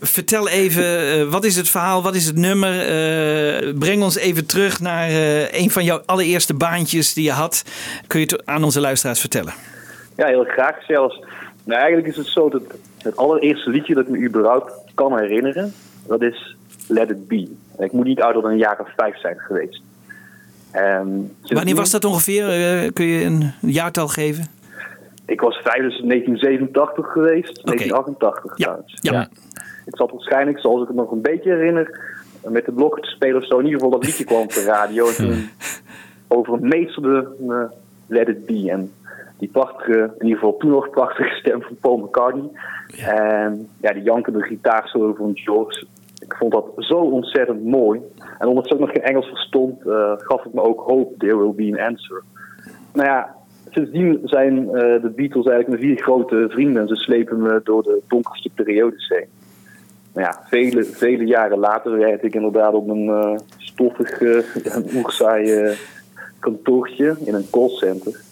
Vertel 0.00 0.48
even, 0.48 1.10
eh, 1.12 1.22
wat 1.22 1.44
is 1.44 1.56
het 1.56 1.68
verhaal, 1.68 2.02
wat 2.02 2.14
is 2.14 2.26
het 2.26 2.36
nummer? 2.36 2.80
Eh, 2.80 3.74
breng 3.78 4.02
ons 4.02 4.16
even 4.16 4.46
terug 4.46 4.80
naar 4.80 5.08
eh, 5.08 5.52
een 5.60 5.70
van 5.70 5.84
jouw 5.84 6.02
allereerste 6.06 6.54
baantjes 6.54 7.12
die 7.14 7.24
je 7.24 7.32
had. 7.32 7.62
Kun 8.06 8.20
je 8.20 8.26
het 8.26 8.46
aan 8.46 8.64
onze 8.64 8.80
luisteraars 8.80 9.20
vertellen? 9.20 9.52
Ja, 10.16 10.26
heel 10.26 10.44
graag 10.44 10.76
zelfs. 10.86 11.18
Nou, 11.64 11.80
eigenlijk 11.80 12.08
is 12.08 12.16
het 12.16 12.26
zo 12.26 12.48
dat 12.48 12.62
het 12.98 13.16
allereerste 13.16 13.70
liedje 13.70 13.94
dat 13.94 14.04
ik 14.04 14.10
me 14.10 14.18
überhaupt 14.26 14.72
kan 14.94 15.18
herinneren, 15.18 15.74
dat 16.06 16.22
is 16.22 16.56
Let 16.86 17.10
It 17.10 17.28
Be. 17.28 17.48
En 17.78 17.84
ik 17.84 17.92
moet 17.92 18.04
niet 18.04 18.20
ouder 18.20 18.42
dan 18.42 18.50
een 18.50 18.58
jaar 18.58 18.80
of 18.80 18.88
vijf 18.96 19.20
zijn 19.20 19.38
geweest. 19.38 19.80
En 20.84 21.06
sindsdien- 21.06 21.56
Wanneer 21.56 21.74
was 21.74 21.90
dat 21.90 22.04
ongeveer? 22.04 22.48
Eh, 22.48 22.90
kun 22.92 23.06
je 23.06 23.24
een 23.24 23.52
jaartal 23.60 24.08
geven? 24.08 24.46
Ik 25.26 25.40
was 25.40 25.56
vijf, 25.56 25.82
dus 25.82 26.00
1987 26.00 27.06
geweest, 27.12 27.64
1988 27.64 28.52
Ja. 28.58 28.64
trouwens. 28.64 28.98
Ja. 29.00 29.12
Ja. 29.12 29.28
Ik 29.86 29.96
zat 29.96 30.10
waarschijnlijk, 30.10 30.58
zoals 30.58 30.82
ik 30.82 30.88
het 30.88 30.96
nog 30.96 31.10
een 31.10 31.20
beetje 31.22 31.50
herinner, 31.50 32.00
met 32.44 32.64
de 32.64 32.72
blok 32.72 33.00
te 33.00 33.08
spelen 33.08 33.36
of 33.36 33.46
zo. 33.46 33.58
In 33.58 33.64
ieder 33.64 33.80
geval 33.80 33.98
dat 33.98 34.04
liedje 34.08 34.24
kwam 34.24 34.40
op 34.42 34.52
de 34.52 34.64
radio. 34.64 35.06
En 35.08 35.14
toen 35.14 35.48
overmeesterde 36.28 37.28
me 37.38 37.66
Let 38.06 38.28
It 38.28 38.46
Be. 38.46 38.70
En 38.70 38.92
die 39.38 39.48
prachtige, 39.48 40.10
in 40.18 40.24
ieder 40.26 40.38
geval 40.38 40.56
toen 40.56 40.70
nog 40.70 40.90
prachtige 40.90 41.34
stem 41.34 41.62
van 41.62 41.76
Paul 41.80 41.96
McCartney. 41.96 42.48
En 43.06 43.68
ja, 43.80 43.92
die 43.92 44.02
jankende 44.02 44.42
gitaarsolo 44.42 45.14
van 45.14 45.30
George. 45.34 45.84
Ik 46.20 46.34
vond 46.34 46.52
dat 46.52 46.64
zo 46.76 46.94
ontzettend 46.94 47.64
mooi. 47.64 48.00
En 48.38 48.48
omdat 48.48 48.66
ze 48.66 48.74
ook 48.74 48.80
nog 48.80 48.90
geen 48.90 49.02
Engels 49.02 49.26
verstond, 49.26 49.86
eh, 49.86 50.12
gaf 50.16 50.42
het 50.42 50.54
me 50.54 50.60
ook 50.62 50.80
hoop. 50.80 51.18
There 51.18 51.38
will 51.38 51.54
be 51.54 51.80
an 51.80 51.88
answer. 51.88 52.22
Nou 52.92 53.08
ja, 53.08 53.34
sindsdien 53.70 54.20
zijn 54.24 54.68
eh, 54.68 55.02
de 55.02 55.12
Beatles 55.16 55.46
eigenlijk 55.46 55.68
mijn 55.68 55.80
vier 55.80 56.04
grote 56.04 56.46
vrienden. 56.48 56.82
En 56.82 56.88
ze 56.88 56.94
slepen 56.94 57.42
me 57.42 57.60
door 57.64 57.82
de 57.82 58.00
donkerste 58.08 58.50
periodes 58.54 59.08
heen. 59.08 59.26
Nou 60.14 60.26
ja, 60.26 60.40
vele, 60.44 60.84
vele 60.84 61.24
jaren 61.24 61.58
later 61.58 61.98
werd 61.98 62.24
ik 62.24 62.34
inderdaad 62.34 62.74
op 62.74 62.88
een 62.88 63.08
eh, 63.08 63.36
stoffig 63.56 64.20
en 64.74 65.76
kantoortje 66.38 67.16
in 67.24 67.34
een 67.34 67.50
callcenter. 67.50 68.26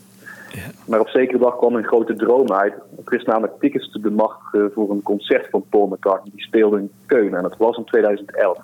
Maar 0.87 1.01
op 1.01 1.09
zekere 1.09 1.39
dag 1.39 1.57
kwam 1.57 1.75
een 1.75 1.85
grote 1.85 2.15
droom 2.15 2.53
uit. 2.53 2.75
Ik 2.99 3.09
wist 3.09 3.27
namelijk 3.27 3.61
tickets 3.61 3.91
te 3.93 4.01
bemachtigen 4.01 4.71
voor 4.75 4.91
een 4.91 5.03
concert 5.03 5.49
van 5.51 5.65
Paul 5.69 5.87
McCartney. 5.87 6.33
Die 6.35 6.45
speelde 6.45 6.79
in 6.79 6.91
Keulen 7.07 7.37
en 7.37 7.43
dat 7.43 7.57
was 7.59 7.77
in 7.77 7.85
2011. 7.85 8.59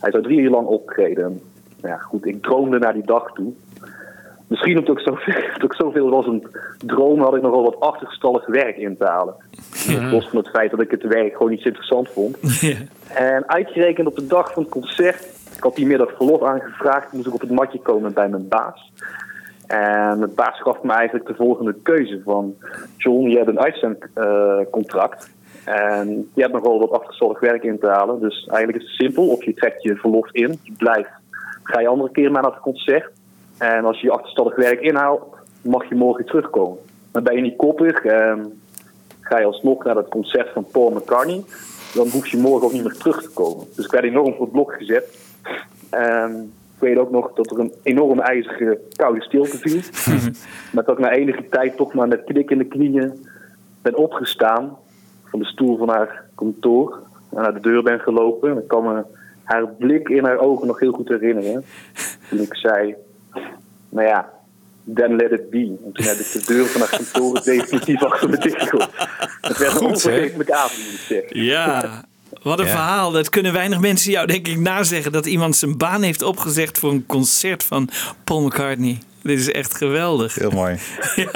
Hij 0.00 0.10
zou 0.10 0.22
drie 0.22 0.40
uur 0.40 0.50
lang 0.50 0.66
optreden. 0.66 1.24
En, 1.24 1.40
ja, 1.82 1.96
goed, 1.96 2.26
ik 2.26 2.42
droomde 2.42 2.78
naar 2.78 2.92
die 2.92 3.06
dag 3.06 3.32
toe. 3.32 3.52
Misschien 4.46 4.78
omdat 4.78 4.98
ik 4.98 5.04
zoveel, 5.04 5.42
omdat 5.54 5.62
ik 5.62 5.74
zoveel 5.74 6.10
was 6.10 6.26
een 6.26 6.46
droom, 6.86 7.20
had 7.20 7.36
ik 7.36 7.42
nogal 7.42 7.62
wat 7.62 7.80
achterstallig 7.80 8.46
werk 8.46 8.76
in 8.76 8.96
te 8.96 9.04
halen. 9.04 9.34
Los 10.10 10.28
van 10.28 10.38
het 10.38 10.48
feit 10.48 10.70
dat 10.70 10.80
ik 10.80 10.90
het 10.90 11.02
werk 11.02 11.32
gewoon 11.32 11.50
niet 11.50 11.60
zo 11.60 11.68
interessant 11.68 12.08
vond. 12.08 12.36
En 13.14 13.48
uitgerekend 13.48 14.06
op 14.06 14.16
de 14.16 14.26
dag 14.26 14.52
van 14.52 14.62
het 14.62 14.72
concert, 14.72 15.28
ik 15.56 15.62
had 15.62 15.76
die 15.76 15.86
middag 15.86 16.16
verlof 16.16 16.42
aangevraagd, 16.42 17.12
moest 17.12 17.26
ik 17.26 17.34
op 17.34 17.40
het 17.40 17.50
matje 17.50 17.78
komen 17.78 18.12
bij 18.12 18.28
mijn 18.28 18.48
baas. 18.48 18.92
En 19.68 20.20
het 20.20 20.34
baas 20.34 20.60
gaf 20.60 20.82
me 20.82 20.92
eigenlijk 20.92 21.26
de 21.26 21.34
volgende 21.34 21.74
keuze 21.82 22.20
van... 22.24 22.54
John, 22.96 23.28
je 23.28 23.36
hebt 23.36 23.48
een 23.48 23.60
uitzendcontract. 23.60 25.30
en 25.64 26.30
je 26.34 26.40
hebt 26.40 26.52
nog 26.52 26.62
wel 26.62 26.78
wat 26.78 26.90
achterstallig 26.90 27.40
werk 27.40 27.62
in 27.62 27.78
te 27.78 27.86
halen. 27.86 28.20
Dus 28.20 28.46
eigenlijk 28.46 28.78
is 28.78 28.90
het 28.90 29.00
simpel. 29.00 29.28
Of 29.28 29.44
je 29.44 29.54
trekt 29.54 29.82
je 29.82 29.96
verlof 29.96 30.32
in, 30.32 30.58
je 30.62 30.72
blijft. 30.76 31.10
Ga 31.62 31.80
je 31.80 31.88
andere 31.88 32.10
keer 32.10 32.30
maar 32.30 32.42
naar 32.42 32.50
het 32.50 32.60
concert. 32.60 33.10
En 33.58 33.84
als 33.84 34.00
je 34.00 34.06
je 34.06 34.12
achterstallig 34.12 34.56
werk 34.56 34.80
inhaalt, 34.80 35.36
mag 35.62 35.88
je 35.88 35.94
morgen 35.94 36.24
terugkomen. 36.24 36.78
Maar 37.12 37.22
ben 37.22 37.34
je 37.34 37.40
niet 37.40 37.56
koppig 37.56 38.04
en 38.04 38.60
ga 39.20 39.38
je 39.38 39.44
alsnog 39.44 39.84
naar 39.84 39.96
het 39.96 40.08
concert 40.08 40.48
van 40.52 40.66
Paul 40.72 40.90
McCartney... 40.90 41.44
dan 41.94 42.08
hoef 42.08 42.26
je 42.26 42.36
morgen 42.36 42.66
ook 42.66 42.72
niet 42.72 42.84
meer 42.84 42.96
terug 42.96 43.22
te 43.22 43.30
komen. 43.30 43.66
Dus 43.76 43.84
ik 43.84 43.90
werd 43.90 44.04
enorm 44.04 44.34
voor 44.34 44.44
het 44.44 44.52
blok 44.52 44.72
gezet. 44.72 45.18
Ik 46.78 46.84
weet 46.84 46.98
ook 46.98 47.10
nog 47.10 47.32
dat 47.32 47.50
er 47.50 47.58
een 47.58 47.72
enorm 47.82 48.20
ijzige 48.20 48.78
koude 48.96 49.22
stilte 49.22 49.58
viel. 49.58 49.80
maar 50.72 50.84
dat 50.84 50.98
ik 50.98 51.04
na 51.04 51.10
enige 51.10 51.48
tijd 51.50 51.76
toch 51.76 51.94
maar 51.94 52.08
met 52.08 52.24
knik 52.24 52.50
in 52.50 52.58
de 52.58 52.64
knieën 52.64 53.26
ben 53.82 53.96
opgestaan 53.96 54.76
van 55.24 55.38
de 55.38 55.44
stoel 55.44 55.76
van 55.76 55.88
haar 55.88 56.24
kantoor 56.34 56.98
en 57.30 57.42
naar 57.42 57.54
de 57.54 57.60
deur 57.60 57.82
ben 57.82 58.00
gelopen. 58.00 58.50
En 58.50 58.58
ik 58.58 58.68
kan 58.68 58.84
me 58.84 59.04
haar 59.42 59.66
blik 59.66 60.08
in 60.08 60.24
haar 60.24 60.38
ogen 60.38 60.66
nog 60.66 60.80
heel 60.80 60.92
goed 60.92 61.08
herinneren. 61.08 61.64
Toen 62.28 62.40
ik 62.40 62.56
zei, 62.56 62.94
nou 63.88 64.06
ja, 64.06 64.32
then 64.94 65.16
let 65.16 65.32
it 65.32 65.50
be. 65.50 65.76
En 65.84 65.92
toen 65.92 66.06
heb 66.06 66.16
ik 66.16 66.32
de 66.32 66.42
deur 66.46 66.66
van 66.66 66.80
haar 66.80 66.90
kantoor 66.90 67.42
definitief 67.44 68.02
achter 68.02 68.28
me 68.30 68.38
dichtgegooid. 68.38 68.88
Het 69.40 69.58
werd 69.58 69.80
een 69.80 69.86
onvergetelijke 69.86 70.54
avond, 70.54 70.84
moet 70.84 70.92
ik 70.92 71.00
zeggen. 71.00 71.42
Ja, 71.42 72.04
wat 72.42 72.58
een 72.58 72.64
Ja. 72.64 72.70
verhaal. 72.70 73.10
Dat 73.10 73.28
kunnen 73.28 73.52
weinig 73.52 73.80
mensen 73.80 74.10
jou 74.10 74.26
denk 74.26 74.48
ik 74.48 74.58
nazeggen. 74.58 75.12
Dat 75.12 75.26
iemand 75.26 75.56
zijn 75.56 75.76
baan 75.76 76.02
heeft 76.02 76.22
opgezegd 76.22 76.78
voor 76.78 76.90
een 76.90 77.06
concert 77.06 77.64
van 77.64 77.88
Paul 78.24 78.42
McCartney. 78.42 78.98
Dit 79.22 79.38
is 79.38 79.50
echt 79.50 79.74
geweldig. 79.76 80.34
Heel 80.34 80.50
mooi. 80.50 80.72
en 81.14 81.28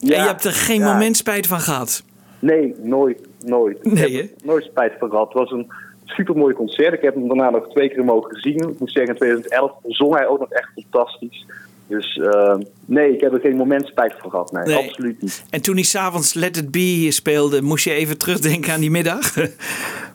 je 0.00 0.14
hebt 0.14 0.44
er 0.44 0.52
geen 0.52 0.80
ja. 0.80 0.92
moment 0.92 1.16
spijt 1.16 1.46
van 1.46 1.60
gehad. 1.60 2.02
Nee, 2.38 2.74
nooit. 2.82 3.18
Nooit. 3.44 3.84
Nee, 3.84 4.06
ik 4.06 4.16
heb 4.16 4.40
er 4.40 4.46
nooit 4.46 4.64
spijt 4.64 4.92
van 4.98 5.10
gehad. 5.10 5.32
Het 5.32 5.38
was 5.38 5.50
een 5.50 5.72
supermooi 6.04 6.54
concert. 6.54 6.92
Ik 6.94 7.00
heb 7.02 7.14
hem 7.14 7.28
daarna 7.28 7.50
nog 7.50 7.68
twee 7.68 7.88
keer 7.88 8.04
mogen 8.04 8.40
zien. 8.40 8.56
Ik 8.56 8.78
moet 8.78 8.92
zeggen, 8.92 9.12
in 9.12 9.18
2011 9.18 9.72
zong 9.82 10.14
hij 10.14 10.26
ook 10.26 10.38
nog 10.38 10.50
echt 10.50 10.70
fantastisch. 10.74 11.46
Dus 11.88 12.16
eh, 12.16 12.54
nee, 12.84 13.12
ik 13.14 13.20
heb 13.20 13.32
er 13.32 13.40
geen 13.40 13.56
moment 13.56 13.86
spijt 13.86 14.14
van 14.18 14.30
gehad. 14.30 14.52
Nee, 14.52 14.64
Nee. 14.64 14.88
absoluut 14.88 15.22
niet. 15.22 15.42
En 15.50 15.62
toen 15.62 15.74
hij 15.74 15.84
s'avonds 15.84 16.34
Let 16.34 16.56
It 16.56 16.70
Be 16.70 17.06
speelde, 17.10 17.62
moest 17.62 17.84
je 17.84 17.92
even 17.92 18.18
terugdenken 18.18 18.72
aan 18.72 18.80
die 18.80 18.90
middag? 18.90 19.34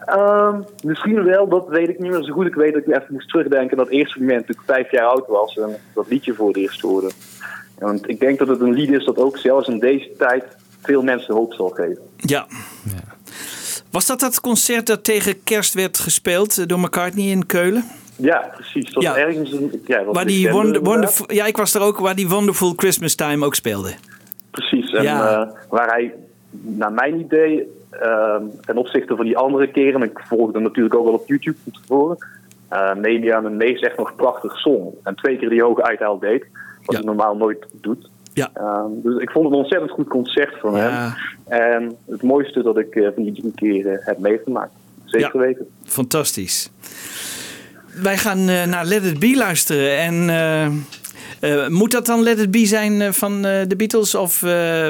Ehm, 0.05 0.61
misschien 0.83 1.23
wel, 1.23 1.47
dat 1.47 1.67
weet 1.67 1.89
ik 1.89 1.99
niet 1.99 2.11
meer 2.11 2.23
zo 2.23 2.33
goed. 2.33 2.45
Ik 2.45 2.53
weet 2.53 2.73
dat 2.73 2.81
ik 2.81 2.87
even 2.87 3.05
moest 3.13 3.29
terugdenken 3.29 3.71
aan 3.77 3.83
dat 3.83 3.93
eerste 3.93 4.19
moment 4.19 4.45
toen 4.45 4.55
ik 4.55 4.61
vijf 4.65 4.91
jaar 4.91 5.05
oud 5.05 5.27
was 5.27 5.57
en 5.57 5.75
dat 5.93 6.05
liedje 6.09 6.33
voor 6.33 6.47
het 6.47 6.57
eerst 6.57 6.81
hoorde. 6.81 7.11
Want 7.79 8.09
ik 8.09 8.19
denk 8.19 8.39
dat 8.39 8.47
het 8.47 8.59
een 8.59 8.73
lied 8.73 8.89
is 8.89 9.05
dat 9.05 9.17
ook 9.17 9.37
zelfs 9.37 9.67
in 9.67 9.79
deze 9.79 10.09
tijd 10.17 10.43
veel 10.81 11.01
mensen 11.01 11.33
hoop 11.33 11.53
zal 11.53 11.69
geven. 11.69 12.01
ja. 12.17 12.47
Was 13.91 14.05
dat 14.05 14.19
dat 14.19 14.39
concert 14.41 14.87
dat 14.87 15.03
tegen 15.03 15.43
kerst 15.43 15.73
werd 15.73 15.99
gespeeld 15.99 16.69
door 16.69 16.79
McCartney 16.79 17.25
in 17.25 17.45
Keulen? 17.45 17.83
Ja, 18.21 18.49
precies. 18.53 18.93
Dat 18.93 19.03
Ja. 19.03 19.17
ergens 19.17 19.51
een, 19.51 19.81
ja, 19.85 20.03
Waar 20.03 20.25
die 20.25 20.51
wonder, 20.51 20.81
wonderful, 20.83 21.33
ja, 21.33 21.45
ik 21.45 21.57
was 21.57 21.73
er 21.73 21.81
ook 21.81 21.97
waar 21.99 22.15
die 22.15 22.29
Wonderful 22.29 22.73
Christmas 22.75 23.15
Time 23.15 23.45
ook 23.45 23.55
speelde. 23.55 23.93
Precies. 24.51 24.91
En 24.91 25.03
Ja. 25.03 25.41
eh, 25.41 25.49
waar 25.69 25.87
hij, 25.87 26.13
naar 26.51 26.91
mijn 26.93 27.19
idee, 27.19 27.67
ehm, 27.89 28.43
ten 28.65 28.77
opzichte 28.77 29.15
van 29.15 29.25
die 29.25 29.37
andere 29.37 29.67
keren, 29.71 30.01
en 30.01 30.07
ik 30.09 30.19
volgde 30.27 30.53
hem 30.53 30.63
natuurlijk 30.63 30.95
ook 30.95 31.05
wel 31.05 31.13
op 31.13 31.27
YouTube 31.27 31.57
van 31.63 31.71
tevoren, 31.81 32.17
uh, 32.73 32.93
Media 32.95 33.43
en 33.43 33.57
Mees 33.57 33.79
echt 33.79 33.97
nog 33.97 34.15
prachtig 34.15 34.59
zong. 34.59 34.93
En 35.03 35.15
twee 35.15 35.37
keer 35.37 35.49
die 35.49 35.63
hoge 35.63 35.83
uithaal 35.83 36.19
deed, 36.19 36.45
wat 36.85 36.95
hij 36.95 37.05
normaal 37.05 37.35
nooit 37.35 37.65
doet. 37.81 38.09
Ja. 38.33 38.49
Ehm, 38.53 38.87
dus 39.03 39.21
ik 39.21 39.29
vond 39.31 39.45
het 39.45 39.53
een 39.53 39.59
ontzettend 39.59 39.91
goed 39.91 40.07
concert 40.07 40.59
van 40.59 40.75
hem. 40.75 41.13
En 41.47 41.95
het 42.09 42.21
mooiste 42.23 42.63
dat 42.63 42.77
ik 42.77 42.95
eh, 42.95 43.07
van 43.15 43.23
die 43.23 43.33
drie 43.33 43.51
keer 43.55 43.87
eh, 43.87 44.05
heb 44.05 44.17
meegemaakt. 44.17 44.71
Zeker 45.05 45.39
weten. 45.39 45.67
Fantastisch. 45.83 46.69
Wij 47.95 48.17
gaan 48.17 48.49
eh, 48.49 48.65
naar 48.65 48.85
Let 48.85 49.05
It 49.05 49.19
Be 49.19 49.35
luisteren. 49.35 49.97
En 49.97 50.29
eh, 50.29 50.65
eh, 50.65 51.69
moet 51.69 51.91
dat 51.91 52.05
dan 52.05 52.23
Let 52.23 52.39
It 52.39 52.51
Be 52.51 52.65
zijn 52.65 53.13
van 53.13 53.41
de 53.41 53.75
Beatles 53.77 54.15
of 54.15 54.39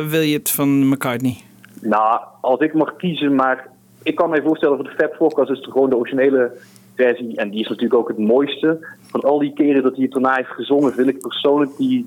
wil 0.10 0.22
je 0.22 0.38
het 0.38 0.52
van 0.52 0.90
McCartney? 0.90 1.38
Nou, 1.82 2.22
als 2.42 2.60
ik 2.60 2.74
mag 2.74 2.96
kiezen, 2.96 3.36
maar 3.36 3.68
ik 4.04 4.16
kan 4.16 4.30
me 4.30 4.42
voorstellen 4.42 4.76
voor 4.76 4.86
de 4.86 4.96
Fab 4.98 5.16
Forecast 5.16 5.52
is 5.52 5.68
gewoon 5.72 5.90
de 5.90 5.98
originele 5.98 6.52
versie. 6.96 7.38
En 7.38 7.50
die 7.50 7.60
is 7.60 7.68
natuurlijk 7.68 8.00
ook 8.00 8.08
het 8.08 8.18
mooiste. 8.18 8.88
Van 9.08 9.22
al 9.22 9.40
die 9.40 9.54
keren 9.54 9.84
dat 9.84 9.94
hij 9.96 10.04
het 10.04 10.12
daarna 10.12 10.36
heeft 10.36 10.50
gezongen, 10.50 10.94
vind 10.94 11.08
ik 11.08 11.20
persoonlijk 11.20 11.72
die 11.78 12.06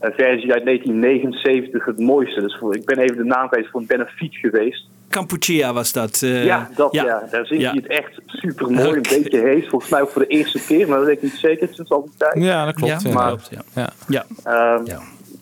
versie 0.00 0.52
uit 0.52 0.64
1979 0.64 1.84
het 1.84 1.98
mooiste. 1.98 2.40
Dus 2.40 2.60
ik 2.70 2.84
ben 2.84 2.98
even 2.98 3.16
de 3.16 3.24
naam 3.24 3.48
kwijt 3.48 3.68
voor 3.68 3.80
een 3.80 3.86
benefiet 3.86 4.34
geweest. 4.34 4.86
Campuchia 5.10 5.72
was 5.72 5.92
dat. 5.92 6.22
eh, 6.22 6.44
ja, 6.44 6.70
dat 6.76 6.92
ja. 6.92 7.04
Daar 7.30 7.54
Ja. 7.54 7.70
hij 7.70 7.80
het 7.82 7.86
echt 7.86 8.10
super 8.26 8.70
mooi. 8.70 8.96
Een 8.96 9.02
beetje 9.02 9.38
hees. 9.40 9.66
Volgens 9.68 9.90
mij 9.90 10.00
ook 10.02 10.10
voor 10.10 10.22
de 10.22 10.28
eerste 10.28 10.60
keer, 10.66 10.88
maar 10.88 10.96
dat 10.98 11.06
weet 11.06 11.16
ik 11.16 11.22
niet 11.22 11.38
zeker 11.40 11.68
sinds 11.72 11.90
al 11.90 12.02
die 12.02 12.12
tijd. 12.16 12.44
Ja, 12.44 12.64
dat 12.64 12.74
klopt. 12.74 13.02
Ja, 13.02 13.12
Maar 13.12 13.26
klopt, 13.26 13.50
ja. 13.74 13.90
Ja. 14.08 14.24
ehm, 14.44 14.84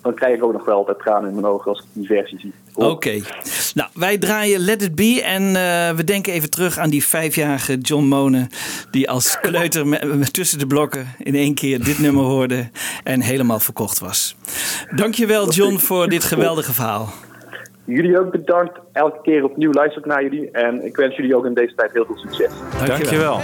dan 0.02 0.14
krijg 0.14 0.36
ik 0.36 0.44
ook 0.44 0.52
nog 0.52 0.64
wel 0.64 0.86
wat 0.86 0.98
tranen 0.98 1.28
in 1.28 1.34
mijn 1.34 1.46
ogen 1.46 1.70
als 1.70 1.78
ik 1.80 1.84
die 1.92 2.06
versie 2.06 2.38
zie. 2.40 2.52
Oké. 2.74 3.20
Nou, 3.74 3.88
wij 3.94 4.18
draaien 4.18 4.60
Let 4.60 4.82
It 4.82 4.94
Be 4.94 5.22
en 5.24 5.42
eh, 5.56 5.90
we 5.96 6.04
denken 6.04 6.32
even 6.32 6.50
terug 6.50 6.78
aan 6.78 6.90
die 6.90 7.04
vijfjarige 7.04 7.78
John 7.78 8.04
Monen. 8.04 8.48
Die 8.90 9.10
als 9.10 9.40
kleuter 9.40 9.86
me- 9.86 10.04
me- 10.14 10.30
tussen 10.30 10.58
de 10.58 10.66
blokken 10.66 11.14
in 11.18 11.34
één 11.34 11.54
keer 11.54 11.84
dit 11.84 11.98
nummer 11.98 12.24
hoorde 12.24 12.68
en 13.04 13.20
helemaal 13.20 13.60
verkocht 13.60 13.98
was. 13.98 14.36
Dankjewel 14.90 15.50
John 15.50 15.76
voor 15.76 16.08
dit 16.08 16.24
geweldige 16.24 16.72
verhaal. 16.72 17.12
Jullie 17.86 18.20
ook 18.20 18.30
bedankt. 18.30 18.78
Elke 18.92 19.18
keer 19.22 19.44
opnieuw 19.44 19.72
luister 19.72 19.98
ik 19.98 20.06
naar 20.06 20.22
jullie. 20.22 20.50
En 20.50 20.84
ik 20.84 20.96
wens 20.96 21.16
jullie 21.16 21.36
ook 21.36 21.46
in 21.46 21.54
deze 21.54 21.74
tijd 21.74 21.92
heel 21.92 22.04
veel 22.04 22.16
succes. 22.16 22.50
Dankjewel. 22.86 23.40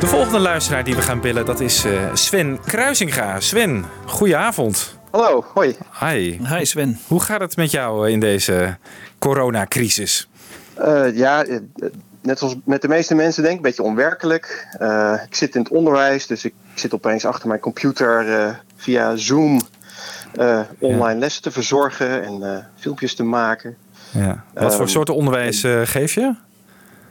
De 0.00 0.06
volgende 0.06 0.38
luisteraar 0.38 0.84
die 0.84 0.94
we 0.94 1.02
gaan 1.02 1.20
bellen, 1.20 1.46
dat 1.46 1.60
is 1.60 1.84
eh, 1.84 2.14
Sven 2.14 2.58
Kruisinga. 2.66 3.40
Sven, 3.40 3.84
goedenavond. 4.06 4.98
Hallo, 5.10 5.44
hoi. 5.54 5.76
Hi. 6.00 6.38
Hi 6.48 6.64
Sven. 6.64 6.98
Hoe 7.06 7.20
gaat 7.20 7.40
het 7.40 7.56
met 7.56 7.70
jou 7.70 8.06
eh, 8.06 8.12
in 8.12 8.20
deze 8.20 8.76
coronacrisis? 9.18 10.28
Eh, 10.74 11.16
ja, 11.16 11.44
net 12.22 12.38
zoals 12.38 12.56
met 12.64 12.82
de 12.82 12.88
meeste 12.88 13.14
mensen 13.14 13.42
denk 13.42 13.52
ik, 13.54 13.60
een 13.60 13.66
beetje 13.68 13.82
onwerkelijk. 13.82 14.66
Eh, 14.78 15.14
ik 15.28 15.34
zit 15.34 15.54
in 15.54 15.60
het 15.60 15.70
onderwijs, 15.72 16.26
dus 16.26 16.44
ik 16.44 16.54
zit 16.74 16.94
opeens 16.94 17.24
achter 17.24 17.48
mijn 17.48 17.60
computer 17.60 18.34
eh, 18.40 18.54
via 18.76 19.16
Zoom 19.16 19.60
eh, 20.36 20.60
online 20.78 21.18
lessen 21.18 21.42
te 21.42 21.50
verzorgen 21.50 22.24
en 22.24 22.42
eh, 22.42 22.64
filmpjes 22.78 23.14
te 23.14 23.22
maken. 23.22 23.76
Ja. 24.10 24.44
Wat 24.54 24.72
voor 24.74 24.82
Ehm, 24.84 24.90
soort 24.92 25.10
onderwijs 25.10 25.62
eh, 25.62 25.80
geef 25.84 26.14
je? 26.14 26.34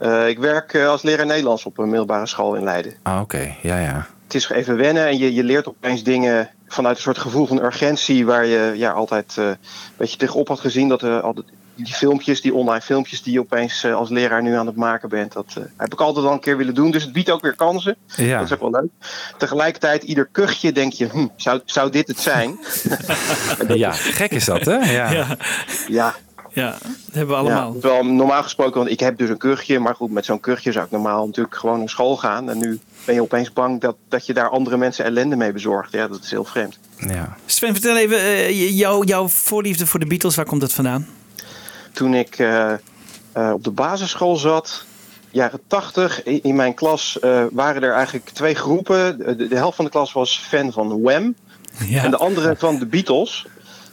Eh, 0.00 0.28
ik 0.28 0.38
werk 0.38 0.74
eh, 0.74 0.88
als 0.88 1.02
leraar 1.02 1.26
Nederlands 1.26 1.64
op 1.64 1.78
een 1.78 1.88
middelbare 1.88 2.26
school 2.26 2.54
in 2.54 2.64
Leiden. 2.64 2.94
Ah, 3.02 3.20
oké. 3.20 3.54
Ja, 3.62 3.78
ja. 3.78 4.06
Het 4.24 4.34
is 4.34 4.50
even 4.50 4.76
wennen 4.76 5.06
en 5.06 5.18
je, 5.18 5.34
je 5.34 5.44
leert 5.44 5.68
opeens 5.68 6.02
dingen 6.02 6.50
vanuit 6.68 6.96
een 6.96 7.02
soort 7.02 7.18
gevoel 7.18 7.46
van 7.46 7.64
urgentie 7.64 8.26
waar 8.26 8.46
je 8.46 8.72
ja, 8.76 8.90
altijd 8.90 9.34
eh, 9.38 9.44
een 9.44 9.56
beetje 9.96 10.16
tegenop 10.16 10.48
had 10.48 10.60
gezien 10.60 10.88
dat 10.88 11.02
er 11.02 11.20
altijd 11.20 11.46
die 11.74 11.94
filmpjes, 11.94 12.40
die 12.40 12.54
online 12.54 12.80
filmpjes 12.80 13.22
die 13.22 13.32
je 13.32 13.40
opeens 13.40 13.84
als 13.84 14.08
leraar 14.08 14.42
nu 14.42 14.54
aan 14.54 14.66
het 14.66 14.76
maken 14.76 15.08
bent, 15.08 15.32
dat 15.32 15.56
heb 15.76 15.92
ik 15.92 16.00
altijd 16.00 16.26
al 16.26 16.32
een 16.32 16.40
keer 16.40 16.56
willen 16.56 16.74
doen. 16.74 16.90
Dus 16.90 17.02
het 17.02 17.12
biedt 17.12 17.30
ook 17.30 17.40
weer 17.40 17.54
kansen. 17.54 17.96
Ja. 18.16 18.38
Dat 18.38 18.46
is 18.46 18.52
ook 18.52 18.60
wel 18.60 18.70
leuk. 18.70 18.90
Tegelijkertijd, 19.38 20.02
ieder 20.02 20.28
kuchje 20.32 20.72
denk 20.72 20.92
je, 20.92 21.06
hm, 21.06 21.26
zou, 21.36 21.60
zou 21.64 21.90
dit 21.90 22.08
het 22.08 22.20
zijn? 22.20 22.58
Ja, 23.68 23.92
gek 23.92 24.30
is 24.30 24.44
dat, 24.44 24.64
hè? 24.64 24.76
Ja. 24.76 25.10
Ja, 25.10 25.36
ja, 25.88 26.14
ja, 26.60 26.70
dat 26.70 27.14
hebben 27.14 27.34
we 27.34 27.40
allemaal. 27.40 27.72
Ja, 27.74 27.80
terwijl 27.80 28.04
normaal 28.04 28.42
gesproken, 28.42 28.78
want 28.78 28.90
ik 28.90 29.00
heb 29.00 29.18
dus 29.18 29.28
een 29.28 29.38
kuchje, 29.38 29.78
maar 29.78 29.94
goed, 29.94 30.10
met 30.10 30.24
zo'n 30.24 30.40
kuchje 30.40 30.72
zou 30.72 30.84
ik 30.84 30.90
normaal 30.90 31.26
natuurlijk 31.26 31.56
gewoon 31.56 31.78
naar 31.78 31.88
school 31.88 32.16
gaan. 32.16 32.50
En 32.50 32.58
nu 32.58 32.80
ben 33.04 33.14
je 33.14 33.22
opeens 33.22 33.52
bang 33.52 33.80
dat, 33.80 33.96
dat 34.08 34.26
je 34.26 34.34
daar 34.34 34.48
andere 34.48 34.76
mensen 34.76 35.04
ellende 35.04 35.36
mee 35.36 35.52
bezorgt. 35.52 35.92
Ja, 35.92 36.08
dat 36.08 36.22
is 36.22 36.30
heel 36.30 36.44
vreemd. 36.44 36.78
Ja. 36.96 37.36
Sven, 37.46 37.72
vertel 37.72 37.96
even, 37.96 38.54
jou, 38.74 39.04
jouw 39.06 39.28
voorliefde 39.28 39.86
voor 39.86 40.00
de 40.00 40.06
Beatles, 40.06 40.34
waar 40.36 40.44
komt 40.44 40.60
dat 40.60 40.72
vandaan? 40.72 41.06
Toen 41.92 42.14
ik 42.14 42.38
eh, 42.38 42.72
eh, 43.32 43.52
op 43.52 43.64
de 43.64 43.70
basisschool 43.70 44.36
zat, 44.36 44.84
jaren 45.30 45.60
tachtig, 45.66 46.22
in, 46.22 46.42
in 46.42 46.56
mijn 46.56 46.74
klas 46.74 47.18
eh, 47.18 47.44
waren 47.52 47.82
er 47.82 47.92
eigenlijk 47.92 48.28
twee 48.28 48.54
groepen. 48.54 49.18
De, 49.18 49.48
de 49.48 49.56
helft 49.56 49.76
van 49.76 49.84
de 49.84 49.90
klas 49.90 50.12
was 50.12 50.38
fan 50.48 50.72
van 50.72 51.02
Wham 51.02 51.34
Ja. 51.86 52.04
en 52.04 52.10
de 52.10 52.16
andere 52.16 52.54
van 52.58 52.78
de 52.78 52.86
Beatles. 52.86 53.46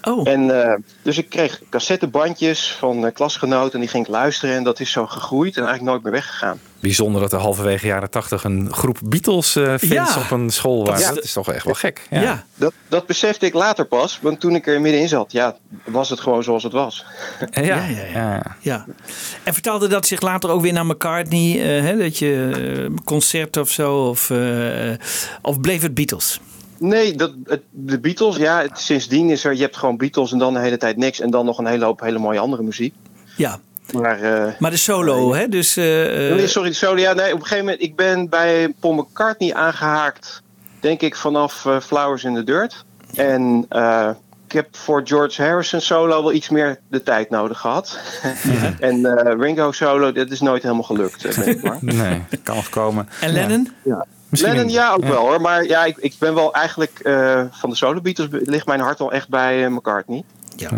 Oh, 0.08 0.28
En, 0.30 0.64
eh, 0.64 0.74
dus 1.02 1.18
ik 1.18 1.30
kreeg 1.30 1.62
cassettebandjes 1.70 2.76
van 2.80 3.06
eh, 3.06 3.14
klasgenoten 3.14 3.74
en 3.74 3.80
die 3.80 3.90
ging 3.90 4.06
ik 4.06 4.12
luisteren. 4.12 4.56
En 4.56 4.64
dat 4.64 4.80
is 4.80 4.92
zo 4.92 5.06
gegroeid 5.06 5.56
en 5.58 5.62
eigenlijk 5.64 5.92
nooit 5.92 6.04
meer 6.04 6.12
weggegaan. 6.12 6.60
Bijzonder 6.80 7.22
dat 7.22 7.34
er 7.34 7.40
halverwege 7.40 7.88
jaren 7.88 8.10
tachtig 8.10 8.44
een 8.44 8.74
groep 8.74 8.98
Beatles-fans 9.06 9.82
Ja. 9.92 10.18
op 10.18 10.32
een 10.32 10.50
school 10.50 10.86
waren. 10.86 11.02
Ja. 11.02 11.14
Dat 11.14 11.24
is 11.24 11.34
toch 11.34 11.52
echt 11.52 11.66
wel 11.66 11.74
gek. 11.74 12.08
ja. 12.10 12.22
Ja. 12.22 12.44
Dat, 12.56 12.74
dat 12.88 13.06
besefte 13.06 13.46
ik 13.46 13.54
later 13.54 13.86
pas, 13.86 14.20
want 14.22 14.40
toen 14.40 14.56
ik 14.56 14.68
er 14.68 14.82
middenin 14.82 15.08
zat, 15.10 15.32
ja, 15.32 15.56
was 15.84 16.10
het 16.10 16.20
gewoon 16.20 16.44
zoals 16.44 16.64
het 16.64 16.72
was. 16.74 17.06
Ja. 17.52 17.62
Ja, 17.64 17.86
ja, 17.86 18.06
ja. 18.14 18.56
Ja. 18.60 18.86
En 19.44 19.54
vertelde 19.54 19.88
dat 19.88 20.06
zich 20.08 20.22
later 20.22 20.50
ook 20.50 20.62
weer 20.62 20.74
naar 20.74 20.86
McCartney? 20.86 21.52
eh, 21.78 21.84
hè, 21.84 21.98
dat 21.98 22.18
je 22.18 22.52
eh, 22.90 23.04
concert 23.04 23.58
of 23.58 23.70
zo? 23.70 23.96
Of, 24.10 24.30
eh, 24.30 24.94
of 25.42 25.62
bleef 25.62 25.82
het 25.82 25.94
Beatles? 25.94 26.40
Nee, 26.80 27.16
dat, 27.16 27.34
de 27.70 28.00
Beatles, 28.00 28.36
ja, 28.36 28.62
het, 28.62 28.80
sindsdien 28.80 29.30
is 29.30 29.44
er, 29.44 29.54
je 29.54 29.62
hebt 29.62 29.78
gewoon 29.78 29.98
Beatles 29.98 30.32
en 30.32 30.38
dan 30.38 30.54
de 30.54 30.60
hele 30.60 30.78
tijd 30.78 30.98
niks. 30.98 31.20
En 31.20 31.30
dan 31.30 31.46
nog 31.46 31.58
een 31.58 31.66
hele 31.66 31.86
hoop 31.86 32.00
hele 32.00 32.20
mooie 32.20 32.40
andere 32.40 32.64
muziek. 32.64 32.94
Ja, 33.36 33.60
Maar, 33.94 34.22
eh, 34.22 34.54
maar 34.60 34.72
de 34.72 34.78
solo, 34.78 35.34
hè? 35.34 35.48
Dus, 35.48 35.78
eh, 35.78 36.30
eh, 36.30 36.36
nee, 36.36 36.48
sorry, 36.48 36.74
sorry, 36.74 37.02
ja, 37.02 37.14
nee, 37.14 37.34
op 37.34 37.40
een 37.40 37.46
gegeven 37.46 37.66
moment, 37.66 37.84
ik 37.84 37.96
ben 37.96 38.30
bij 38.30 38.74
Paul 38.80 38.94
McCartney 38.94 39.54
aangehaakt, 39.54 40.42
denk 40.80 41.02
ik, 41.02 41.16
vanaf 41.16 41.66
eh, 41.66 41.80
Flowers 41.80 42.24
in 42.24 42.36
the 42.36 42.44
Dirt. 42.44 42.86
En 43.16 43.66
eh, 43.70 44.10
ik 44.48 44.54
heb 44.54 44.76
voor 44.76 45.02
George 45.04 45.44
Harrison 45.44 45.82
solo 45.82 46.24
wel 46.24 46.34
iets 46.34 46.50
meer 46.50 46.80
de 46.90 47.04
tijd 47.04 47.30
nodig 47.30 47.60
gehad. 47.60 48.00
en 48.80 49.06
eh, 49.06 49.40
Ringo 49.40 49.72
solo, 49.72 50.12
dat 50.12 50.32
is 50.32 50.40
nooit 50.40 50.62
helemaal 50.62 50.84
gelukt, 50.84 51.26
eh, 51.26 51.48
ik 51.48 51.64
maar. 51.64 51.78
Nee. 51.98 52.24
Kan 52.44 52.56
nog 52.56 52.70
komen. 52.70 53.10
en 53.22 53.32
Lennon? 53.32 53.72
Misschien 54.30 54.54
Lennon, 54.54 54.72
ja, 54.72 54.94
ook 54.94 55.04
wel 55.04 55.28
hoor. 55.28 55.42
Maar 55.42 55.66
ja, 55.66 55.86
ik, 55.86 55.98
ik 55.98 56.16
ben 56.20 56.36
wel 56.36 56.54
eigenlijk 56.54 57.00
eh, 57.00 57.44
van 57.52 57.70
de 57.70 57.76
solo 57.76 58.02
Beatles 58.02 58.28
ligt 58.32 58.66
mijn 58.66 58.80
hart 58.80 59.00
wel 59.00 59.12
echt 59.12 59.30
bij 59.30 59.70
McCartney. 59.70 60.24
Ja. 60.56 60.70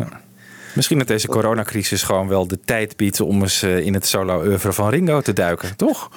Misschien 0.74 0.98
dat 0.98 1.08
deze 1.08 1.28
coronacrisis 1.28 2.04
gewoon 2.04 2.28
wel 2.28 2.48
de 2.48 2.60
tijd 2.66 2.98
biedt 2.98 3.22
om 3.22 3.42
eens 3.42 3.62
eh, 3.62 3.78
in 3.86 3.94
het 3.94 4.08
solo-oeuvre 4.08 4.74
van 4.74 4.90
Ringo 4.90 5.22
te 5.22 5.34
duiken, 5.34 5.76
toch? 5.76 6.10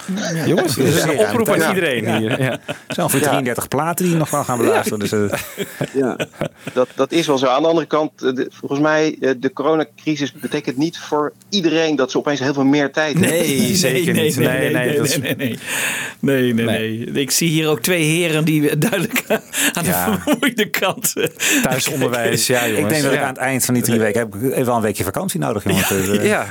Jongens, 0.46 0.74
dat 0.76 0.86
is 0.86 1.02
een 1.02 1.18
oproep 1.18 1.48
aan 1.48 1.68
iedereen 1.74 2.02
Ja. 2.04 2.18
hier. 2.18 2.42
Ja. 2.42 2.58
Er 2.86 3.02
ongeveer 3.02 3.20
Ja. 3.20 3.26
33 3.28 3.68
platen 3.68 4.04
die 4.04 4.14
nog 4.14 4.30
wel 4.30 4.44
gaan 4.44 4.58
beluisteren. 4.58 4.98
Dus, 4.98 5.12
eh, 5.12 5.38
Ja, 5.94 6.16
dat, 6.72 6.88
dat 6.94 7.12
is 7.12 7.26
wel 7.26 7.38
zo. 7.38 7.46
Aan 7.46 7.62
de 7.62 7.68
andere 7.68 7.86
kant, 7.86 8.22
eh, 8.22 8.32
de- 8.34 8.48
volgens 8.50 8.80
mij, 8.80 9.16
de 9.38 9.52
coronacrisis 9.52 10.32
betekent 10.32 10.76
niet 10.76 10.98
voor 10.98 11.32
iedereen 11.48 11.96
dat 11.96 12.10
ze 12.10 12.18
opeens 12.18 12.40
heel 12.40 12.54
veel 12.54 12.64
meer 12.64 12.90
tijd 12.92 13.12
hebben. 13.18 13.30
Nee, 13.30 13.74
zeker 13.76 14.12
niet. 14.12 14.36
Nee, 14.36 14.46
Nee, 14.48 14.58
nee, 14.58 14.72
nee, 14.72 14.86
nee, 14.86 14.96
dat 14.96 15.06
is- 15.06 15.18
nee, 15.18 15.34
nee, 15.36 15.58
nee, 16.20 16.54
nee, 16.54 16.64
nee. 16.64 16.98
Ik 17.22 17.30
zie 17.30 17.48
hier 17.48 17.68
ook 17.68 17.80
twee 17.80 18.02
heren 18.04 18.44
die 18.44 18.78
duidelijk 18.78 19.24
aan 19.72 19.84
de 19.84 19.88
Ja. 19.90 20.18
vermoeide 20.20 20.70
kant. 20.70 21.12
Thuisonderwijs, 21.62 22.46
ja 22.46 22.60
jongens. 22.68 22.78
ik 22.82 22.88
denk 22.88 23.02
dat 23.02 23.12
ik 23.12 23.18
ja. 23.18 23.24
aan 23.24 23.32
het 23.32 23.42
eind 23.42 23.64
van 23.64 23.74
die 23.74 23.82
drie 23.82 23.98
weken 23.98 24.20
heb 24.20 24.34
ik 24.34 24.40
even 24.50 24.64
wel 24.64 24.76
een 24.76 24.82
weekje 24.82 25.04
vakantie 25.04 25.40
nodig. 25.40 25.64
Jongens. 25.64 25.90
Ja, 26.22 26.46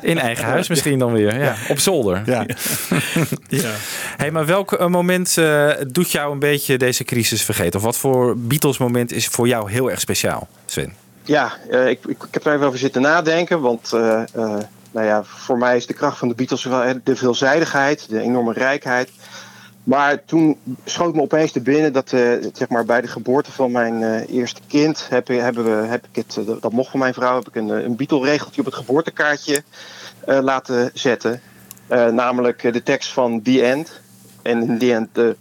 in 0.00 0.18
eigen 0.18 0.44
huis 0.44 0.68
misschien 0.68 0.98
dan 0.98 1.12
weer. 1.12 1.38
Ja. 1.38 1.54
Op 1.68 1.78
zolder. 1.78 2.22
ja. 2.26 2.46
Ja. 3.48 3.70
Hey, 4.16 4.30
maar 4.30 4.46
welk 4.46 4.72
eh, 4.72 4.86
moment 4.86 5.38
eh, 5.38 5.70
doet 5.88 6.10
jou 6.10 6.32
een 6.32 6.38
beetje 6.38 6.78
deze 6.78 7.04
crisis 7.04 7.42
vergeten? 7.42 7.78
Of 7.78 7.84
wat 7.84 7.96
voor 7.96 8.38
Beatles 8.38 8.78
moment 8.78 9.12
is 9.12 9.26
voor 9.26 9.48
jou 9.48 9.70
heel 9.70 9.90
erg 9.90 10.00
speciaal, 10.00 10.48
Sven? 10.66 10.94
Ja, 11.24 11.52
eh, 11.70 11.88
ik, 11.88 12.04
ik, 12.06 12.22
ik 12.22 12.34
heb 12.34 12.46
er 12.46 12.54
even 12.54 12.66
over 12.66 12.78
zitten 12.78 13.02
nadenken. 13.02 13.60
Want 13.60 13.92
eh, 13.92 14.22
eh, 14.34 14.58
nou 14.90 15.06
ja, 15.06 15.24
voor 15.24 15.58
mij 15.58 15.76
is 15.76 15.86
de 15.86 15.94
kracht 15.94 16.18
van 16.18 16.28
de 16.28 16.34
Beatles 16.34 16.64
wel 16.64 16.94
de 17.04 17.16
veelzijdigheid, 17.16 18.08
de 18.08 18.20
enorme 18.20 18.52
rijkheid. 18.52 19.10
Maar 19.84 20.24
toen 20.24 20.58
schoot 20.84 21.14
me 21.14 21.20
opeens 21.20 21.52
te 21.52 21.60
binnen 21.60 21.92
dat 21.92 22.12
eh, 22.12 22.32
zeg 22.52 22.68
maar 22.68 22.84
bij 22.84 23.00
de 23.00 23.06
geboorte 23.06 23.52
van 23.52 23.70
mijn 23.70 24.02
eh, 24.02 24.36
eerste 24.36 24.60
kind 24.66 25.06
heb, 25.08 25.28
hebben 25.28 25.64
we, 25.64 25.86
heb 25.86 26.06
ik 26.10 26.16
het, 26.16 26.36
eh, 26.36 26.54
dat, 26.60 26.72
mocht 26.72 26.90
van 26.90 27.00
mijn 27.00 27.14
vrouw, 27.14 27.34
heb 27.36 27.48
ik 27.48 27.54
een, 27.54 27.68
een 27.68 27.96
Beatle-regeltje 27.96 28.60
op 28.60 28.66
het 28.66 28.74
geboortekaartje 28.74 29.62
laten 30.26 30.90
zetten. 30.94 31.40
Namelijk 31.88 32.72
de 32.72 32.82
tekst 32.82 33.12
van 33.12 33.42
The 33.42 33.62
End. 33.62 34.00
En 34.42 34.62
in 34.62 34.78
The 34.78 34.94
End, 34.94 35.08
the, 35.12 35.36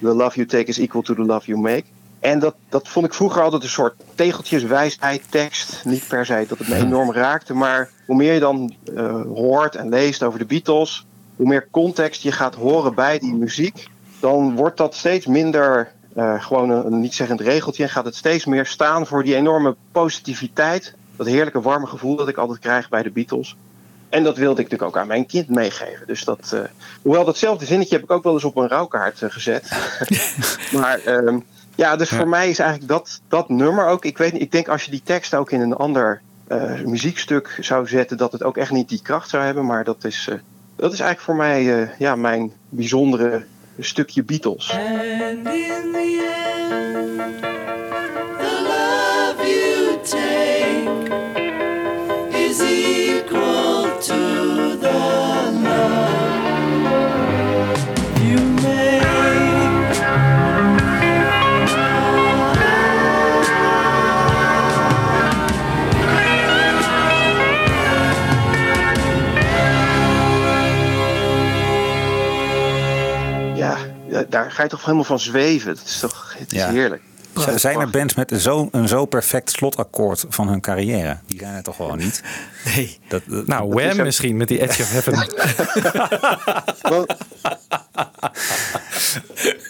the 0.00 0.14
love 0.14 0.36
you 0.36 0.46
take 0.46 0.64
is 0.64 0.78
equal 0.78 1.02
to 1.02 1.14
the 1.14 1.24
love 1.24 1.46
you 1.46 1.60
make. 1.60 1.84
En 2.20 2.38
dat, 2.38 2.54
dat 2.68 2.88
vond 2.88 3.06
ik 3.06 3.14
vroeger 3.14 3.42
altijd 3.42 3.62
een 3.62 3.68
soort 3.68 3.94
tegeltjeswijsheid 4.14 5.22
tekst. 5.30 5.84
Niet 5.84 6.08
per 6.08 6.26
se 6.26 6.44
dat 6.48 6.58
het 6.58 6.68
me 6.68 6.74
enorm 6.74 7.12
raakte, 7.12 7.54
maar 7.54 7.90
hoe 8.06 8.16
meer 8.16 8.32
je 8.32 8.40
dan 8.40 8.74
hoort 9.34 9.74
en 9.74 9.88
leest 9.88 10.22
over 10.22 10.38
de 10.38 10.46
Beatles, 10.46 11.05
hoe 11.36 11.46
meer 11.46 11.68
context 11.70 12.22
je 12.22 12.32
gaat 12.32 12.54
horen 12.54 12.94
bij 12.94 13.18
die 13.18 13.34
muziek, 13.34 13.88
dan 14.20 14.56
wordt 14.56 14.76
dat 14.76 14.94
steeds 14.94 15.26
minder 15.26 15.92
eh, 16.16 16.42
gewoon 16.42 16.70
een, 16.70 16.86
een 16.86 17.00
niet-zeggend 17.00 17.40
regeltje 17.40 17.82
en 17.82 17.88
gaat 17.88 18.04
het 18.04 18.14
steeds 18.14 18.44
meer 18.44 18.66
staan 18.66 19.06
voor 19.06 19.24
die 19.24 19.34
enorme 19.34 19.76
positiviteit, 19.92 20.94
dat 21.16 21.26
heerlijke 21.26 21.60
warme 21.60 21.86
gevoel 21.86 22.16
dat 22.16 22.28
ik 22.28 22.36
altijd 22.36 22.58
krijg 22.58 22.88
bij 22.88 23.02
de 23.02 23.10
Beatles. 23.10 23.56
En 24.08 24.24
dat 24.24 24.36
wilde 24.36 24.60
ik 24.60 24.70
natuurlijk 24.70 24.96
ook 24.96 25.02
aan 25.02 25.08
mijn 25.08 25.26
kind 25.26 25.48
meegeven. 25.48 26.06
Dus 26.06 26.24
dat, 26.24 26.52
eh, 26.52 26.60
hoewel 27.02 27.24
datzelfde 27.24 27.64
zinnetje 27.64 27.94
heb 27.94 28.04
ik 28.04 28.10
ook 28.10 28.22
wel 28.22 28.32
eens 28.32 28.44
op 28.44 28.56
een 28.56 28.68
rouwkaart 28.68 29.22
eh, 29.22 29.30
gezet. 29.30 29.70
maar 30.80 30.98
ehm, 30.98 31.38
ja, 31.74 31.96
dus 31.96 32.08
voor 32.08 32.28
mij 32.28 32.50
is 32.50 32.58
eigenlijk 32.58 32.90
dat, 32.90 33.20
dat 33.28 33.48
nummer 33.48 33.86
ook. 33.86 34.04
Ik 34.04 34.18
weet 34.18 34.32
niet, 34.32 34.42
ik 34.42 34.52
denk 34.52 34.68
als 34.68 34.84
je 34.84 34.90
die 34.90 35.02
tekst 35.04 35.34
ook 35.34 35.50
in 35.50 35.60
een 35.60 35.76
ander 35.76 36.20
muziekstuk 36.84 37.58
zou 37.60 37.88
zetten, 37.88 38.16
dat 38.16 38.32
het 38.32 38.42
ook 38.42 38.56
echt 38.56 38.70
niet 38.70 38.88
die 38.88 39.02
kracht 39.02 39.28
zou 39.28 39.44
hebben. 39.44 39.66
Maar 39.66 39.84
dat 39.84 40.04
is, 40.04 40.28
dat 40.76 40.92
is 40.92 41.00
eigenlijk 41.00 41.20
voor 41.20 41.36
mij 41.36 41.82
eh, 41.82 41.98
ja, 41.98 42.16
mijn 42.16 42.52
bijzondere 42.68 43.44
stukje 43.78 44.22
Beatles. 44.24 44.76
Daar 74.28 74.50
ga 74.50 74.62
je 74.62 74.68
toch 74.68 74.84
helemaal 74.84 75.04
van 75.04 75.20
zweven. 75.20 75.70
Het 75.70 75.82
is 75.84 75.98
toch 75.98 76.34
het 76.38 76.52
is 76.52 76.58
Ja. 76.58 76.70
heerlijk. 76.70 77.02
Zijn 77.56 77.80
er 77.80 77.90
bands 77.90 78.14
met 78.14 78.32
zo, 78.36 78.68
een 78.72 78.88
zo 78.88 79.04
perfect 79.06 79.50
slotakkoord 79.50 80.24
van 80.28 80.48
hun 80.48 80.60
carrière? 80.60 81.18
Die 81.26 81.38
zijn 81.38 81.54
er 81.54 81.62
toch 81.62 81.76
gewoon 81.76 81.98
niet? 81.98 82.22
Nee. 82.74 82.98
Dat, 83.08 83.22
dat- 83.26 83.46
Nou, 83.46 83.68
is 83.68 83.74
Wham 83.84 83.98
ook- 83.98 84.04
misschien 84.04 84.36
met 84.36 84.48
die 84.48 84.60
Edge 84.62 84.82
of 84.82 84.90
Heaven. 84.90 85.14
Want- 86.92 87.14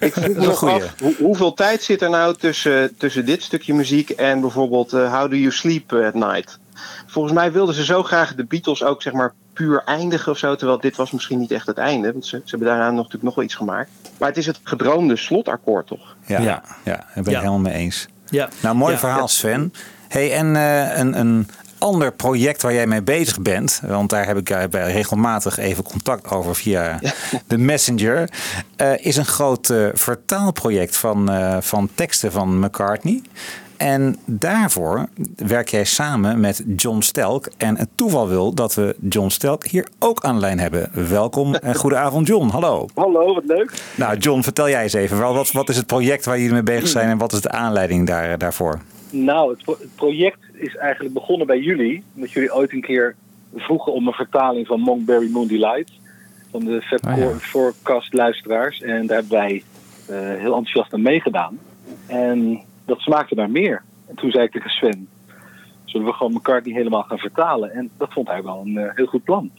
ik 0.01 0.13
vroeg 0.13 0.25
me 0.25 0.31
is 0.31 0.37
een 0.37 0.43
nog 0.43 0.59
goeie. 0.59 0.75
af, 0.75 0.95
hoe- 1.01 1.15
hoeveel 1.19 1.55
tijd 1.55 1.83
zit 1.83 2.03
er 2.03 2.11
nou 2.11 2.35
tussen, 2.37 2.97
tussen 2.97 3.25
dit 3.27 3.43
stukje 3.43 3.75
muziek 3.75 4.11
en 4.11 4.41
bijvoorbeeld 4.41 4.93
eh, 4.93 5.13
How 5.19 5.31
Do 5.31 5.37
You 5.37 5.53
Sleep 5.53 5.93
at 5.93 6.15
Night? 6.15 6.59
Volgens 7.07 7.35
mij 7.35 7.53
wilden 7.53 7.75
ze 7.75 7.85
zo 7.85 8.03
graag 8.03 8.35
de 8.35 8.45
Beatles 8.45 8.83
ook 8.85 9.03
zeg 9.03 9.13
maar 9.13 9.35
puur 9.53 9.83
eindigen 9.85 10.33
of 10.33 10.39
zo. 10.39 10.57
Terwijl 10.57 10.81
dit 10.81 10.97
was 10.97 11.11
misschien 11.11 11.39
niet 11.39 11.51
echt 11.51 11.67
het 11.67 11.79
einde. 11.79 12.13
Want 12.13 12.27
ze, 12.27 12.37
ze 12.45 12.51
hebben 12.51 12.69
daarna 12.69 12.85
nog, 12.87 12.97
natuurlijk 12.97 13.23
nog 13.25 13.35
wel 13.35 13.45
iets 13.45 13.55
gemaakt. 13.55 13.91
Maar 14.19 14.29
het 14.29 14.39
is 14.39 14.47
het 14.47 14.61
gedroomde 14.63 15.17
slotakkoord 15.17 15.87
toch? 15.87 16.17
ja, 16.27 16.41
Ja. 16.41 16.63
ja. 16.85 16.97
daar 16.97 17.07
ben 17.15 17.25
ik 17.25 17.31
Ja. 17.31 17.39
helemaal 17.39 17.59
mee 17.59 17.73
eens. 17.75 18.07
Ja. 18.31 18.49
Nou, 18.61 18.77
mooi 18.77 18.93
Ja. 18.93 18.99
verhaal 18.99 19.29
Sven. 19.29 19.73
Hey, 20.09 20.33
en 20.33 20.57
eh, 20.57 20.99
een, 20.99 21.19
een 21.19 21.49
ander 21.79 22.13
project 22.13 22.63
waar 22.63 22.73
jij 22.73 22.87
mee 22.87 23.03
bezig 23.03 23.41
bent, 23.43 23.81
want 23.85 24.11
daar 24.11 24.27
heb 24.27 24.37
ik 24.37 24.51
eh, 24.51 24.63
bij 24.71 24.93
regelmatig 24.93 25.57
even 25.59 25.85
contact 25.85 26.31
over 26.31 26.55
via 26.55 26.99
de 27.47 27.59
Messenger, 27.59 28.31
eh, 28.77 29.05
is 29.07 29.17
een 29.17 29.25
groot 29.27 29.73
vertaalproject 29.95 30.97
van, 30.97 31.31
eh, 31.31 31.57
van 31.61 31.89
teksten 31.95 32.33
van 32.33 32.59
McCartney. 32.59 33.23
En 33.77 34.17
daarvoor 34.25 35.07
werk 35.37 35.69
jij 35.69 35.85
samen 35.85 36.41
met 36.41 36.65
John 36.77 37.01
Stelk. 37.01 37.49
En 37.57 37.77
het 37.77 37.89
toeval 37.95 38.29
wil 38.29 38.55
dat 38.55 38.75
we 38.75 38.97
John 39.09 39.29
Stelk 39.29 39.67
hier 39.67 39.87
ook 39.99 40.25
aan 40.25 40.35
de 40.35 40.41
lijn 40.41 40.59
hebben. 40.59 40.91
Welkom 41.09 41.55
en 41.55 41.75
goedenavond 41.75 42.27
John, 42.27 42.49
hallo. 42.49 42.87
Hallo, 42.95 43.35
wat 43.35 43.45
leuk. 43.47 43.73
Nou 43.97 44.19
John, 44.19 44.41
vertel 44.41 44.69
jij 44.69 44.83
eens 44.83 44.93
even. 44.93 45.19
wel, 45.19 45.35
Wat, 45.35 45.53
wat 45.53 45.69
is 45.69 45.77
het 45.77 45.87
project 45.87 46.25
waar 46.25 46.37
jullie 46.39 46.53
mee 46.53 46.63
bezig 46.63 46.89
zijn 46.89 47.09
en 47.09 47.19
wat 47.19 47.33
is 47.33 47.41
de 47.41 47.51
aanleiding 47.51 48.07
daar, 48.07 48.39
daarvoor? 48.39 48.81
Nou, 49.11 49.51
het, 49.51 49.63
pro- 49.63 49.77
het 49.81 49.95
project 49.95 50.39
is 50.53 50.77
eigenlijk 50.77 51.15
begonnen 51.15 51.47
bij 51.47 51.59
jullie. 51.61 52.03
Omdat 52.15 52.31
jullie 52.33 52.55
ooit 52.55 52.73
een 52.73 52.81
keer 52.81 53.15
vroegen 53.57 53.93
om 53.93 54.07
een 54.07 54.13
vertaling 54.13 54.67
van 54.67 54.81
Monkberry 54.81 55.31
Moon 55.31 55.47
Delight. 55.47 55.93
Van 56.51 56.65
de 56.65 56.83
Fab 56.83 57.07
Oh 57.07 57.19
ja. 57.19 58.03
Luisteraars. 58.11 58.83
En 58.83 59.07
daar 59.07 59.17
hebben 59.17 59.39
wij 59.39 59.63
eh, 60.07 60.19
heel 60.19 60.55
enthousiast 60.57 60.93
aan 60.93 61.03
meegedaan. 61.03 61.59
En 62.07 62.61
dat 62.87 62.99
smaakte 63.01 63.35
naar 63.35 63.51
meer. 63.51 63.83
En 64.09 64.15
toen 64.15 64.31
zei 64.31 64.45
ik 64.45 64.53
tegen 64.53 64.71
Sven, 64.71 65.09
zullen 65.85 66.07
we 66.07 66.13
gewoon 66.13 66.33
McCartney 66.33 66.75
helemaal 66.75 67.03
gaan 67.03 67.19
vertalen? 67.19 67.73
En 67.73 67.91
dat 67.97 68.13
vond 68.13 68.29
hij 68.29 68.43
wel 68.43 68.63
een 68.65 68.77
eh, 68.79 68.91
heel 68.95 69.07
goed 69.07 69.25
plan. 69.25 69.51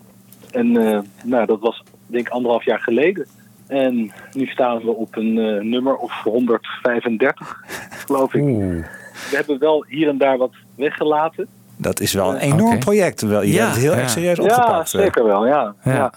En 0.52 0.78
eh, 0.78 1.00
nou, 1.24 1.46
dat 1.46 1.60
was 1.60 1.84
denk 2.06 2.28
ik 2.28 2.34
anderhalf 2.34 2.64
jaar 2.66 2.80
geleden. 2.80 3.28
En 3.68 4.12
nu 4.34 4.46
staan 4.46 4.80
we 4.80 4.92
op 4.92 5.16
een 5.16 5.38
eh, 5.40 5.62
nummer 5.64 5.96
of 5.96 6.12
135, 6.24 7.64
geloof 8.06 8.34
ik. 8.34 8.44
We 8.44 9.36
hebben 9.36 9.60
wel 9.60 9.86
hier 9.88 10.08
en 10.08 10.18
daar 10.18 10.38
wat 10.38 10.54
weggelaten. 10.76 11.48
Dat 11.78 12.00
is 12.00 12.14
wel 12.14 12.30
een 12.34 12.40
enorm 12.40 12.80
project. 12.80 13.22
Wel, 13.22 13.42
je 13.42 13.52
Ja. 13.52 13.62
hebt 13.64 13.74
het 13.74 13.82
heel 13.84 13.92
erg 13.92 14.02
Ja. 14.02 14.08
serieus 14.08 14.38
Ja, 14.38 14.44
opgepakt. 14.44 14.94
eh. 14.94 15.02
zeker 15.02 15.24
wel, 15.24 15.46
ja. 15.48 15.74
Ja. 15.84 15.94
ja. 15.94 16.14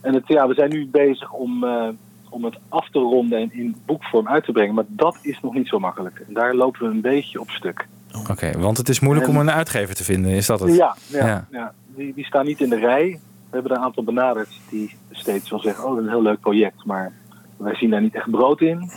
En 0.00 0.14
het, 0.14 0.22
ja, 0.26 0.48
we 0.48 0.54
zijn 0.54 0.70
nu 0.70 0.86
bezig 0.86 1.32
om, 1.32 1.64
eh, 1.64 1.88
om 2.30 2.44
het 2.44 2.58
af 2.68 2.88
te 2.90 2.98
ronden 2.98 3.38
en 3.38 3.52
in 3.52 3.76
boekvorm 3.86 4.28
uit 4.28 4.44
te 4.44 4.52
brengen. 4.52 4.74
Maar 4.74 4.84
dat 4.88 5.18
is 5.22 5.40
nog 5.42 5.54
niet 5.54 5.68
zo 5.68 5.78
makkelijk. 5.78 6.22
En 6.28 6.34
daar 6.34 6.54
lopen 6.54 6.80
we 6.80 6.86
een 6.86 7.00
beetje 7.00 7.40
op 7.40 7.50
stuk. 7.50 7.86
Oké, 8.30 8.58
want 8.58 8.76
het 8.76 8.88
is 8.88 9.00
moeilijk 9.00 9.28
om 9.28 9.36
een 9.36 9.50
uitgever 9.50 9.94
te 9.94 10.04
vinden, 10.04 10.30
is 10.30 10.46
dat 10.46 10.60
het? 10.60 10.76
Ja, 10.76 10.96
ja, 11.06 11.26
Ja. 11.26 11.46
ja. 11.50 11.72
Die, 11.86 12.14
die 12.14 12.24
staan 12.24 12.46
niet 12.46 12.60
in 12.60 12.68
de 12.68 12.78
rij. 12.78 13.20
We 13.50 13.56
hebben 13.56 13.70
er 13.70 13.76
een 13.76 13.84
aantal 13.84 14.04
benaderd 14.04 14.48
die 14.70 14.96
steeds 15.10 15.50
wel 15.50 15.60
zeggen... 15.60 15.84
oh, 15.84 15.90
dat 15.90 15.98
is 15.98 16.04
een 16.04 16.10
heel 16.10 16.22
leuk 16.22 16.40
project, 16.40 16.84
maar 16.84 17.12
wij 17.56 17.74
zien 17.74 17.90
daar 17.90 18.00
niet 18.00 18.14
echt 18.14 18.30
brood 18.30 18.60
in. 18.60 18.90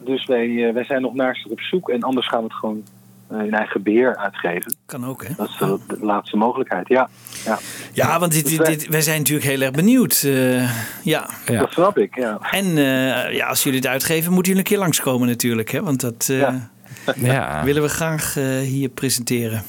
Dus 0.00 0.26
wij, 0.26 0.66
eh, 0.66 0.74
wij 0.74 0.84
zijn 0.84 1.02
nog 1.02 1.14
naar 1.14 1.36
ze 1.36 1.48
op 1.50 1.60
zoek. 1.60 1.88
En 1.88 2.02
anders 2.02 2.28
gaan 2.28 2.38
we 2.38 2.44
het 2.44 2.54
gewoon 2.54 2.82
eh, 3.28 3.40
in 3.40 3.54
eigen 3.54 3.82
beheer 3.82 4.16
uitgeven. 4.16 4.74
Kan 4.86 5.06
ook, 5.06 5.24
hè? 5.24 5.34
Dat 5.36 5.48
is 5.48 5.56
de, 5.56 5.78
de 5.86 6.04
laatste 6.04 6.36
mogelijkheid, 6.36 6.88
ja. 6.88 7.08
Ja. 7.46 7.58
Ja, 7.92 8.18
want 8.18 8.32
dit, 8.32 8.42
Dus 8.42 8.50
dit, 8.52 8.60
wij- 8.66 8.76
dit- 8.76 8.88
wij 8.88 9.00
zijn 9.00 9.18
natuurlijk 9.18 9.46
heel 9.46 9.60
erg 9.60 9.70
benieuwd. 9.70 10.22
eh, 10.24 10.60
ja. 11.02 11.28
Ja. 11.46 11.58
Dat 11.58 11.72
snap 11.72 11.98
ik, 11.98 12.16
ja. 12.16 12.38
En 12.50 12.66
eh, 12.66 13.34
ja, 13.34 13.46
als 13.46 13.62
jullie 13.62 13.78
het 13.78 13.88
uitgeven, 13.88 14.32
moeten 14.32 14.52
jullie 14.52 14.66
een 14.66 14.72
keer 14.76 14.84
langskomen 14.84 15.28
natuurlijk. 15.28 15.70
Hè? 15.70 15.82
Want 15.82 16.00
dat 16.00 16.26
eh, 16.30 16.38
Ja. 16.38 16.70
Ja. 17.16 17.64
willen 17.64 17.82
we 17.82 17.88
graag 17.88 18.36
eh, 18.36 18.44
hier 18.58 18.88
presenteren. 18.88 19.62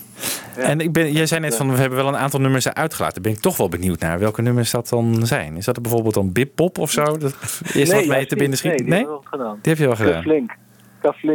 En 0.56 0.80
ik 0.80 0.92
ben, 0.92 1.12
jij 1.12 1.26
zei 1.26 1.40
net 1.42 1.56
van 1.56 1.72
we 1.72 1.78
hebben 1.78 1.98
wel 1.98 2.08
een 2.08 2.18
aantal 2.18 2.40
nummers 2.40 2.68
uitgelaten. 2.74 3.22
Ben 3.22 3.32
ik 3.32 3.40
toch 3.40 3.58
wel 3.58 3.70
benieuwd 3.70 4.00
naar 4.00 4.20
welke 4.20 4.42
nummers 4.42 4.72
dat 4.72 4.90
dan 4.90 5.26
zijn. 5.28 5.58
Is 5.58 5.66
dat 5.66 5.76
er 5.76 5.82
bijvoorbeeld 5.82 6.14
dan 6.14 6.32
Bip 6.32 6.52
Pop 6.56 6.78
of 6.78 6.92
zo? 6.92 7.04
Dat 7.18 7.36
is 7.74 7.92
wat 7.92 8.06
mee 8.06 8.26
te 8.26 8.36
binnen 8.36 8.50
niet. 8.50 8.58
schieten? 8.58 8.86
Nee, 8.90 9.00
die 9.00 9.06
hebben 9.06 9.06
we 9.06 9.06
wel 9.08 9.24
gedaan. 9.26 9.60
Die 9.62 9.72
heb 9.72 9.78
je 9.78 9.86
wel 9.88 9.96
gedaan. 9.96 10.14
Kaflink. 10.14 10.52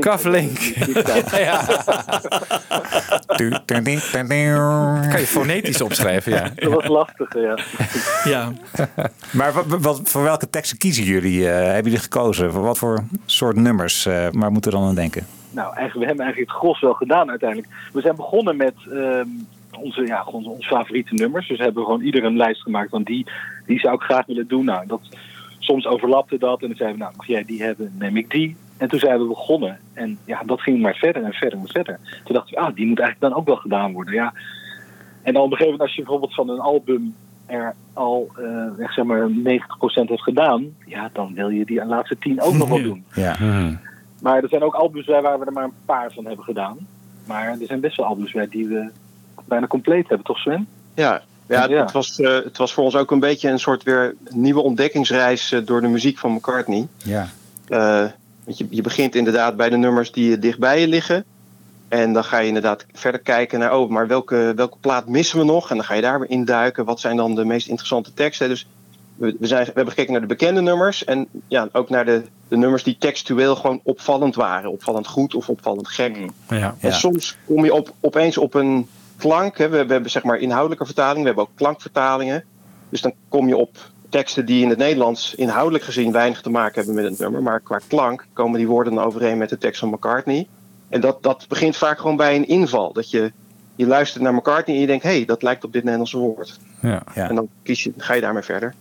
Kaflink. 0.00 0.58
Du. 3.36 3.50
Kan 5.10 5.20
je 5.20 5.26
fonetisch 5.26 5.82
opschrijven, 5.82 6.32
ja. 6.32 6.50
Dat 6.54 6.72
was 6.72 6.86
lastig, 6.86 7.34
ja. 7.34 7.58
Ja. 8.24 8.52
Maar 9.32 9.52
wat, 9.52 9.64
wat, 9.80 10.00
voor 10.04 10.22
welke 10.22 10.50
teksten 10.50 10.78
kiezen 10.78 11.04
jullie? 11.04 11.48
eh, 11.48 11.54
hebben 11.54 11.84
jullie 11.84 11.98
gekozen? 11.98 12.52
Voor 12.52 12.62
wat 12.62 12.78
voor 12.78 13.04
soort 13.26 13.56
nummers? 13.56 14.06
eh 14.06 14.26
waar 14.32 14.52
moeten 14.52 14.70
we 14.70 14.78
dan 14.78 14.86
aan 14.88 14.94
denken? 14.94 15.26
Nou, 15.50 15.66
eigenlijk, 15.66 15.98
we 15.98 16.06
hebben 16.06 16.24
eigenlijk 16.24 16.52
het 16.52 16.60
gros 16.60 16.80
wel 16.80 16.94
gedaan 16.94 17.30
uiteindelijk. 17.30 17.72
We 17.92 18.00
zijn 18.00 18.16
begonnen 18.16 18.56
met 18.56 18.74
ehm, 18.90 19.26
onze, 19.72 20.06
ja, 20.06 20.24
onze, 20.24 20.48
onze 20.48 20.68
favoriete 20.68 21.14
nummers. 21.14 21.48
Dus 21.48 21.58
we 21.58 21.64
hebben 21.64 21.84
gewoon 21.84 22.00
ieder 22.00 22.24
een 22.24 22.36
lijst 22.36 22.62
gemaakt 22.62 22.90
van 22.90 23.02
die, 23.02 23.26
die 23.66 23.78
zou 23.78 23.94
ik 23.94 24.00
graag 24.00 24.26
willen 24.26 24.48
doen. 24.48 24.64
Nou, 24.64 24.86
dat, 24.86 25.00
soms 25.58 25.86
overlapte 25.86 26.38
dat 26.38 26.60
en 26.62 26.68
dan 26.68 26.76
zeiden 26.76 26.98
we, 26.98 27.04
nou, 27.04 27.16
mag 27.16 27.26
jij 27.26 27.44
die 27.44 27.62
hebben, 27.62 27.94
neem 27.98 28.16
ik 28.16 28.30
die. 28.30 28.56
En 28.82 28.88
toen 28.88 28.98
zijn 28.98 29.18
we 29.18 29.26
begonnen. 29.26 29.78
En 29.92 30.18
ja, 30.24 30.42
dat 30.46 30.60
ging 30.60 30.80
maar 30.80 30.94
verder 30.94 31.22
en 31.22 31.32
verder 31.32 31.58
en 31.58 31.68
verder. 31.68 31.98
Toen 32.24 32.34
dachten 32.34 32.54
we, 32.54 32.60
ah, 32.60 32.74
die 32.74 32.86
moet 32.86 32.98
eigenlijk 32.98 33.32
dan 33.32 33.40
ook 33.40 33.46
wel 33.46 33.56
gedaan 33.56 33.92
worden. 33.92 34.14
Ja. 34.14 34.32
En 35.22 35.32
dan 35.32 35.42
op 35.42 35.50
een 35.50 35.56
gegeven 35.56 35.64
moment, 35.64 35.80
als 35.80 35.94
je 35.94 36.02
bijvoorbeeld 36.02 36.34
van 36.34 36.48
een 36.48 36.60
album 36.60 37.14
er 37.46 37.74
al 37.92 38.30
eh, 38.36 38.84
echt 38.84 38.94
zeg 38.94 39.04
maar 39.04 39.28
90% 39.28 40.08
heeft 40.08 40.22
gedaan, 40.22 40.74
ja, 40.86 41.10
dan 41.12 41.34
wil 41.34 41.48
je 41.48 41.64
die 41.64 41.84
laatste 41.84 42.18
10 42.18 42.40
ook 42.40 42.54
nog 42.54 42.68
wel 42.68 42.82
doen. 42.82 43.04
Ja. 43.14 43.36
Maar 44.20 44.42
er 44.42 44.48
zijn 44.48 44.62
ook 44.62 44.74
albums 44.74 45.06
bij 45.06 45.22
waar 45.22 45.38
we 45.38 45.44
er 45.44 45.52
maar 45.52 45.64
een 45.64 45.84
paar 45.84 46.12
van 46.12 46.26
hebben 46.26 46.44
gedaan. 46.44 46.78
Maar 47.26 47.48
er 47.48 47.66
zijn 47.66 47.80
best 47.80 47.96
wel 47.96 48.06
albums 48.06 48.32
bij 48.32 48.48
die 48.48 48.68
we 48.68 48.90
bijna 49.44 49.66
compleet 49.66 50.08
hebben, 50.08 50.26
toch 50.26 50.38
Sven? 50.38 50.68
Ja, 50.94 51.22
ja. 51.48 51.68
Het, 51.68 51.92
was, 51.92 52.20
eh, 52.20 52.34
het 52.34 52.56
was 52.56 52.72
voor 52.72 52.84
ons 52.84 52.96
ook 52.96 53.10
een 53.10 53.20
beetje 53.20 53.50
een 53.50 53.58
soort 53.58 53.82
weer 53.82 54.14
nieuwe 54.28 54.62
ontdekkingsreis 54.62 55.52
eh, 55.52 55.60
door 55.64 55.80
de 55.80 55.88
muziek 55.88 56.18
van 56.18 56.32
McCartney. 56.32 56.88
Ja. 57.04 57.28
Eh, 57.68 58.04
je, 58.46 58.66
je 58.70 58.82
begint 58.82 59.14
inderdaad 59.14 59.56
bij 59.56 59.68
de 59.68 59.76
nummers 59.76 60.12
die 60.12 60.38
dicht 60.38 60.58
bij 60.58 60.80
je 60.80 60.88
liggen. 60.88 61.24
En 61.88 62.12
dan 62.12 62.24
ga 62.24 62.38
je 62.38 62.46
inderdaad 62.46 62.86
verder 62.92 63.20
kijken 63.20 63.58
naar, 63.58 63.78
oh, 63.78 63.90
maar 63.90 64.06
welke, 64.06 64.52
welke 64.56 64.76
plaat 64.80 65.08
missen 65.08 65.38
we 65.38 65.44
nog? 65.44 65.70
En 65.70 65.76
dan 65.76 65.84
ga 65.84 65.94
je 65.94 66.02
daar 66.02 66.20
weer 66.20 66.30
induiken. 66.30 66.84
Wat 66.84 67.00
zijn 67.00 67.16
dan 67.16 67.34
de 67.34 67.44
meest 67.44 67.68
interessante 67.68 68.14
teksten? 68.14 68.48
Dus 68.48 68.66
we, 69.16 69.36
we, 69.38 69.46
zijn, 69.46 69.64
we 69.64 69.72
hebben 69.74 69.88
gekeken 69.88 70.12
naar 70.12 70.20
de 70.20 70.26
bekende 70.26 70.60
nummers. 70.60 71.04
En 71.04 71.28
ja, 71.48 71.68
ook 71.72 71.90
naar 71.90 72.04
de, 72.04 72.22
de 72.48 72.56
nummers 72.56 72.82
die 72.82 72.96
textueel 72.98 73.56
gewoon 73.56 73.80
opvallend 73.82 74.34
waren. 74.34 74.70
Opvallend 74.70 75.06
goed 75.06 75.34
of 75.34 75.48
opvallend 75.48 75.88
gek. 75.88 76.18
Ja. 76.48 76.74
En 76.80 76.92
soms 76.92 77.36
kom 77.46 77.64
je 77.64 77.74
op, 77.74 77.94
opeens 78.00 78.38
op 78.38 78.54
een 78.54 78.88
klank. 79.16 79.58
Hè. 79.58 79.68
We, 79.68 79.86
we 79.86 79.92
hebben 79.92 80.10
zeg 80.10 80.22
maar 80.22 80.38
inhoudelijke 80.38 80.84
vertaling, 80.84 81.20
we 81.20 81.26
hebben 81.26 81.44
ook 81.44 81.56
klankvertalingen. 81.56 82.44
Dus 82.88 83.00
dan 83.00 83.12
kom 83.28 83.48
je 83.48 83.56
op 83.56 83.76
teksten 84.12 84.46
die 84.46 84.62
in 84.62 84.68
het 84.68 84.78
Nederlands 84.78 85.34
inhoudelijk 85.34 85.84
gezien 85.84 86.12
weinig 86.12 86.40
te 86.40 86.50
maken 86.50 86.74
hebben 86.74 86.94
met 86.94 87.04
het 87.10 87.18
nummer. 87.18 87.42
Maar 87.42 87.60
qua 87.60 87.80
klank 87.88 88.26
komen 88.32 88.58
die 88.58 88.68
woorden 88.68 88.94
dan 88.94 89.04
overeen 89.04 89.38
met 89.38 89.48
de 89.48 89.58
tekst 89.58 89.80
van 89.80 89.88
McCartney. 89.88 90.46
En 90.88 91.00
dat, 91.00 91.22
dat 91.22 91.44
begint 91.48 91.76
vaak 91.76 91.98
gewoon 91.98 92.16
bij 92.16 92.36
een 92.36 92.48
inval. 92.48 92.92
Dat 92.92 93.10
je, 93.10 93.32
je 93.76 93.86
luistert 93.86 94.22
naar 94.22 94.34
McCartney 94.34 94.74
en 94.74 94.80
je 94.80 94.86
denkt, 94.86 95.04
hé, 95.04 95.10
hey, 95.16 95.24
dat 95.24 95.42
lijkt 95.42 95.64
op 95.64 95.72
dit 95.72 95.82
Nederlandse 95.82 96.18
woord. 96.18 96.58
Ja. 96.80 97.02
Ja. 97.14 97.28
En 97.28 97.34
dan 97.34 97.48
kies 97.62 97.82
je, 97.82 97.92
ga 97.96 98.14
je 98.14 98.20
daarmee 98.20 98.42
verder. 98.42 98.74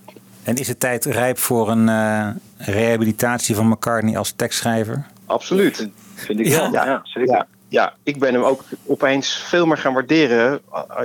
En 0.43 0.55
is 0.55 0.67
het 0.67 0.79
tijd 0.79 1.05
rijp 1.05 1.37
voor 1.37 1.69
een 1.69 1.89
eh, 1.89 2.27
rehabilitatie 2.57 3.55
van 3.55 3.67
McCartney 3.67 4.17
als 4.17 4.31
tekstschrijver? 4.31 5.05
Absoluut. 5.25 5.87
Vind 6.15 6.39
ik 6.39 6.45
Ja. 6.47 6.71
wel. 6.71 6.85
Ja, 6.85 6.99
zeker. 7.03 7.33
Ja, 7.33 7.47
ja, 7.67 7.93
ik 8.03 8.19
ben 8.19 8.33
hem 8.33 8.43
ook 8.43 8.63
opeens 8.85 9.33
veel 9.35 9.65
meer 9.65 9.77
gaan 9.77 9.93
waarderen. 9.93 10.59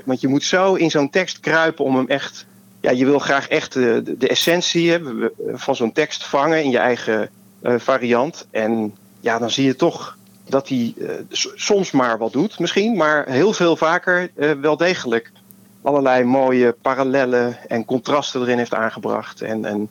Want 0.04 0.20
je 0.20 0.28
moet 0.28 0.42
zo 0.44 0.74
in 0.74 0.90
zo'n 0.90 1.10
tekst 1.10 1.40
kruipen 1.40 1.84
om 1.84 1.96
hem 1.96 2.06
echt. 2.08 2.46
Ja, 2.86 2.92
je 2.92 3.04
wil 3.04 3.18
graag 3.18 3.48
echt 3.48 3.72
de, 3.72 4.14
de, 4.18 4.28
essentie 4.28 4.90
hebben 4.90 5.30
van 5.52 5.76
zo'n 5.76 5.92
tekst 5.92 6.26
vangen 6.26 6.64
in 6.64 6.70
je 6.70 6.78
eigen 6.78 7.30
eh, 7.62 7.74
variant. 7.78 8.46
En 8.50 8.94
ja, 9.20 9.38
dan 9.38 9.50
zie 9.50 9.64
je 9.64 9.76
toch 9.76 10.16
dat 10.48 10.68
hij 10.68 10.94
eh, 10.98 11.08
soms 11.54 11.90
maar 11.90 12.18
wat 12.18 12.32
doet, 12.32 12.58
misschien, 12.58 12.96
maar 12.96 13.28
heel 13.28 13.52
veel 13.52 13.76
vaker 13.76 14.30
eh, 14.34 14.50
wel 14.50 14.76
degelijk 14.76 15.32
allerlei 15.82 16.24
mooie 16.24 16.76
parallellen 16.82 17.68
en 17.68 17.84
contrasten 17.84 18.40
erin 18.40 18.58
heeft 18.58 18.74
aangebracht. 18.74 19.40
En, 19.40 19.64
en 19.64 19.88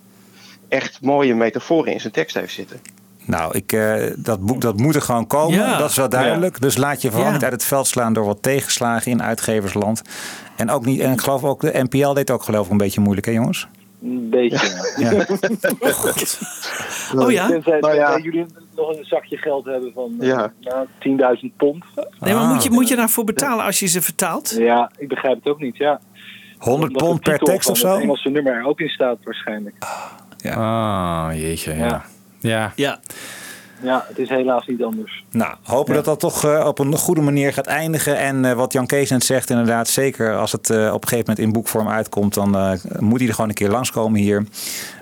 echt 0.67 1.01
mooie 1.01 1.35
metaforen 1.35 1.93
in 1.93 2.01
zijn 2.01 2.13
tekst 2.13 2.35
heeft 2.35 2.53
zitten. 2.53 2.79
Nou, 3.25 3.57
ik, 3.57 3.71
eh, 3.71 3.95
dat 4.17 4.39
boek 4.45 4.61
dat 4.61 4.77
moet 4.77 4.95
er 4.95 5.01
gewoon 5.01 5.27
komen. 5.27 5.57
Ja. 5.59 5.77
Dat 5.77 5.89
is 5.89 5.95
wel 5.95 6.09
duidelijk. 6.09 6.61
Dus 6.61 6.77
laat 6.77 7.01
je 7.01 7.09
vooral 7.11 7.27
Ja. 7.27 7.33
niet 7.33 7.43
uit 7.43 7.51
het 7.53 7.63
veld 7.65 7.87
slaan 7.87 8.13
door 8.13 8.25
wat 8.25 8.41
tegenslagen 8.43 9.11
in 9.11 9.23
uitgeversland. 9.23 10.01
En 10.55 10.69
ook 10.71 10.85
niet. 10.85 10.99
En 10.99 11.11
ik 11.11 11.21
geloof 11.21 11.43
ook 11.43 11.61
de 11.61 11.83
NPL 11.89 12.13
deed 12.13 12.31
ook 12.31 12.43
geloof 12.43 12.65
ik 12.65 12.71
een 12.71 12.77
beetje 12.77 13.01
moeilijk, 13.01 13.25
hè 13.27 13.33
jongens? 13.33 13.67
Een 14.03 14.29
beetje. 14.29 14.93
ja. 14.97 15.11
Ja. 17.13 17.21
Oh 17.21 17.31
ja? 17.31 17.47
Tenzij, 17.47 17.79
Nou 17.79 17.93
ja. 17.95 18.03
tenzij 18.11 18.21
jullie 18.21 18.45
nog 18.75 18.89
een 18.97 19.05
zakje 19.05 19.37
geld 19.37 19.65
hebben 19.65 19.91
van 19.93 20.15
eh, 20.19 20.27
Ja. 20.27 20.51
nou, 20.61 20.87
10.000 20.99 21.57
pond. 21.57 21.83
Nee, 22.19 22.33
maar 22.33 22.43
Ah. 22.43 22.53
moet 22.53 22.63
je, 22.63 22.69
moet 22.71 22.87
je 22.87 22.95
daarvoor 22.95 23.23
betalen 23.23 23.65
als 23.65 23.79
je 23.79 23.85
ze 23.87 24.01
vertaalt? 24.01 24.55
Ja, 24.57 24.91
ik 24.97 25.07
begrijp 25.07 25.35
het 25.43 25.47
ook 25.53 25.59
niet. 25.59 25.77
Ja. 25.77 25.99
100 26.57 26.67
Omdat 26.91 26.99
de 26.99 27.05
pond 27.05 27.21
per 27.21 27.37
tekst 27.39 27.69
of 27.69 27.79
van 27.79 27.89
Het 27.89 27.97
zo? 27.97 28.03
Engelse 28.03 28.29
nummer 28.29 28.53
er 28.53 28.65
ook 28.65 28.79
in 28.79 28.89
staat 28.89 29.17
waarschijnlijk. 29.23 29.75
Ah, 30.43 31.27
jeetje, 31.33 31.73
ja. 31.75 32.05
Ja. 32.45 32.71
Ja. 32.75 32.99
Ja. 33.81 34.05
Het 34.07 34.19
is 34.19 34.29
helaas 34.29 34.67
niet 34.67 34.83
anders. 34.83 35.23
Nou, 35.31 35.55
hopen 35.63 35.93
dat 35.93 36.05
dat 36.05 36.19
toch 36.19 36.43
eh, 36.45 36.65
op 36.67 36.79
een 36.79 36.93
goede 36.97 37.21
manier 37.21 37.53
gaat 37.53 37.65
eindigen. 37.65 38.17
En 38.17 38.45
eh, 38.45 38.53
wat 38.53 38.73
Jan 38.73 38.85
Kees 38.85 39.09
net 39.09 39.23
zegt, 39.23 39.49
inderdaad, 39.49 39.87
zeker 39.87 40.37
als 40.37 40.51
het 40.51 40.69
eh, 40.69 40.77
op 40.77 41.01
een 41.01 41.07
gegeven 41.07 41.17
moment 41.17 41.39
in 41.39 41.51
boekvorm 41.51 41.89
uitkomt, 41.89 42.33
dan 42.33 42.55
eh, 42.55 42.71
moet 42.99 43.19
hij 43.19 43.27
er 43.27 43.33
gewoon 43.33 43.49
een 43.49 43.55
keer 43.55 43.69
langskomen 43.69 44.19
hier. 44.19 44.45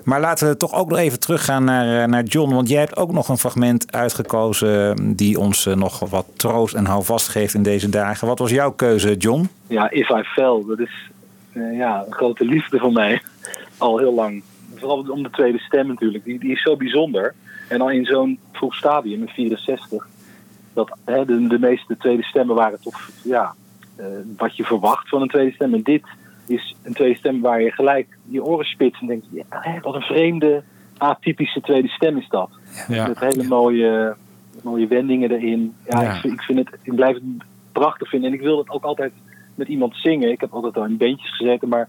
Maar 0.04 0.20
laten 0.20 0.48
we 0.48 0.56
toch 0.56 0.74
ook 0.74 0.88
nog 0.88 0.98
even 0.98 1.20
teruggaan 1.20 1.64
naar, 1.64 2.02
eh, 2.02 2.08
naar 2.08 2.22
John. 2.22 2.54
Want 2.54 2.68
jij 2.68 2.80
hebt 2.80 2.96
ook 2.96 3.12
nog 3.12 3.28
een 3.28 3.38
fragment 3.38 3.92
uitgekozen 3.92 4.96
die 5.16 5.38
ons 5.38 5.64
nog 5.64 5.98
wat 5.98 6.26
troost 6.36 6.74
en 6.74 6.84
houvast 6.84 7.28
geeft 7.28 7.54
in 7.54 7.62
deze 7.62 7.88
dagen. 7.88 8.26
Wat 8.26 8.38
was 8.38 8.50
jouw 8.50 8.70
keuze, 8.72 9.16
John? 9.16 9.48
Ja, 9.66 9.90
If 9.90 10.08
I 10.08 10.22
Fell, 10.22 10.62
dat 10.66 10.78
is 10.78 11.10
eh, 11.54 11.76
ja, 11.76 12.04
een 12.06 12.12
grote 12.12 12.44
liefde 12.44 12.78
van 12.78 12.92
mij. 12.92 13.22
Al 13.78 13.98
heel 13.98 14.14
lang. 14.14 14.42
Vooral 14.84 15.04
om 15.12 15.22
de 15.22 15.30
tweede 15.30 15.58
stem 15.58 15.86
natuurlijk. 15.86 16.24
Die, 16.24 16.38
die 16.38 16.50
is 16.52 16.62
zo 16.62 16.76
bijzonder. 16.76 17.34
En 17.68 17.80
al 17.80 17.90
in 17.90 18.04
zo'n 18.04 18.38
vroeg 18.52 18.74
stadium, 18.74 19.20
in 19.20 19.28
64. 19.28 20.06
dat 20.74 20.96
hè, 21.04 21.24
de, 21.24 21.46
de 21.46 21.58
meeste 21.58 21.96
tweede 21.96 22.22
stemmen 22.22 22.56
waren 22.56 22.80
toch 22.80 23.08
ja, 23.22 23.54
eh, 23.96 24.06
wat 24.36 24.56
je 24.56 24.64
verwacht 24.64 25.08
van 25.08 25.22
een 25.22 25.28
tweede 25.28 25.52
stem. 25.52 25.74
En 25.74 25.82
dit 25.82 26.02
is 26.46 26.74
een 26.82 26.92
tweede 26.92 27.18
stem 27.18 27.40
waar 27.40 27.62
je 27.62 27.70
gelijk 27.70 28.18
je 28.28 28.44
oren 28.44 28.64
spitst 28.66 29.00
en 29.00 29.06
denkt, 29.06 29.26
ja, 29.30 29.42
hè, 29.48 29.80
wat 29.80 29.94
een 29.94 30.00
vreemde, 30.02 30.62
atypische 30.98 31.60
tweede 31.60 31.88
stem 31.88 32.16
is 32.16 32.28
dat. 32.28 32.50
Ja. 32.88 33.06
Met 33.08 33.20
hele 33.20 33.44
mooie, 33.48 34.16
mooie 34.62 34.86
wendingen 34.86 35.30
erin. 35.30 35.74
Ja, 35.88 36.02
Ja. 36.02 36.14
Ik, 36.14 36.24
ik, 36.24 36.40
vind 36.42 36.58
het, 36.58 36.68
ik 36.82 36.94
blijf 36.94 37.14
het 37.14 37.22
prachtig 37.72 38.08
vinden. 38.08 38.28
En 38.30 38.36
ik 38.36 38.42
wil 38.42 38.58
het 38.58 38.70
ook 38.70 38.84
altijd 38.84 39.12
met 39.54 39.68
iemand 39.68 39.96
zingen. 39.96 40.30
Ik 40.30 40.40
heb 40.40 40.52
altijd 40.52 40.76
al 40.76 40.84
in 40.84 40.96
bandjes 40.96 41.36
gezeten, 41.36 41.68
maar 41.68 41.88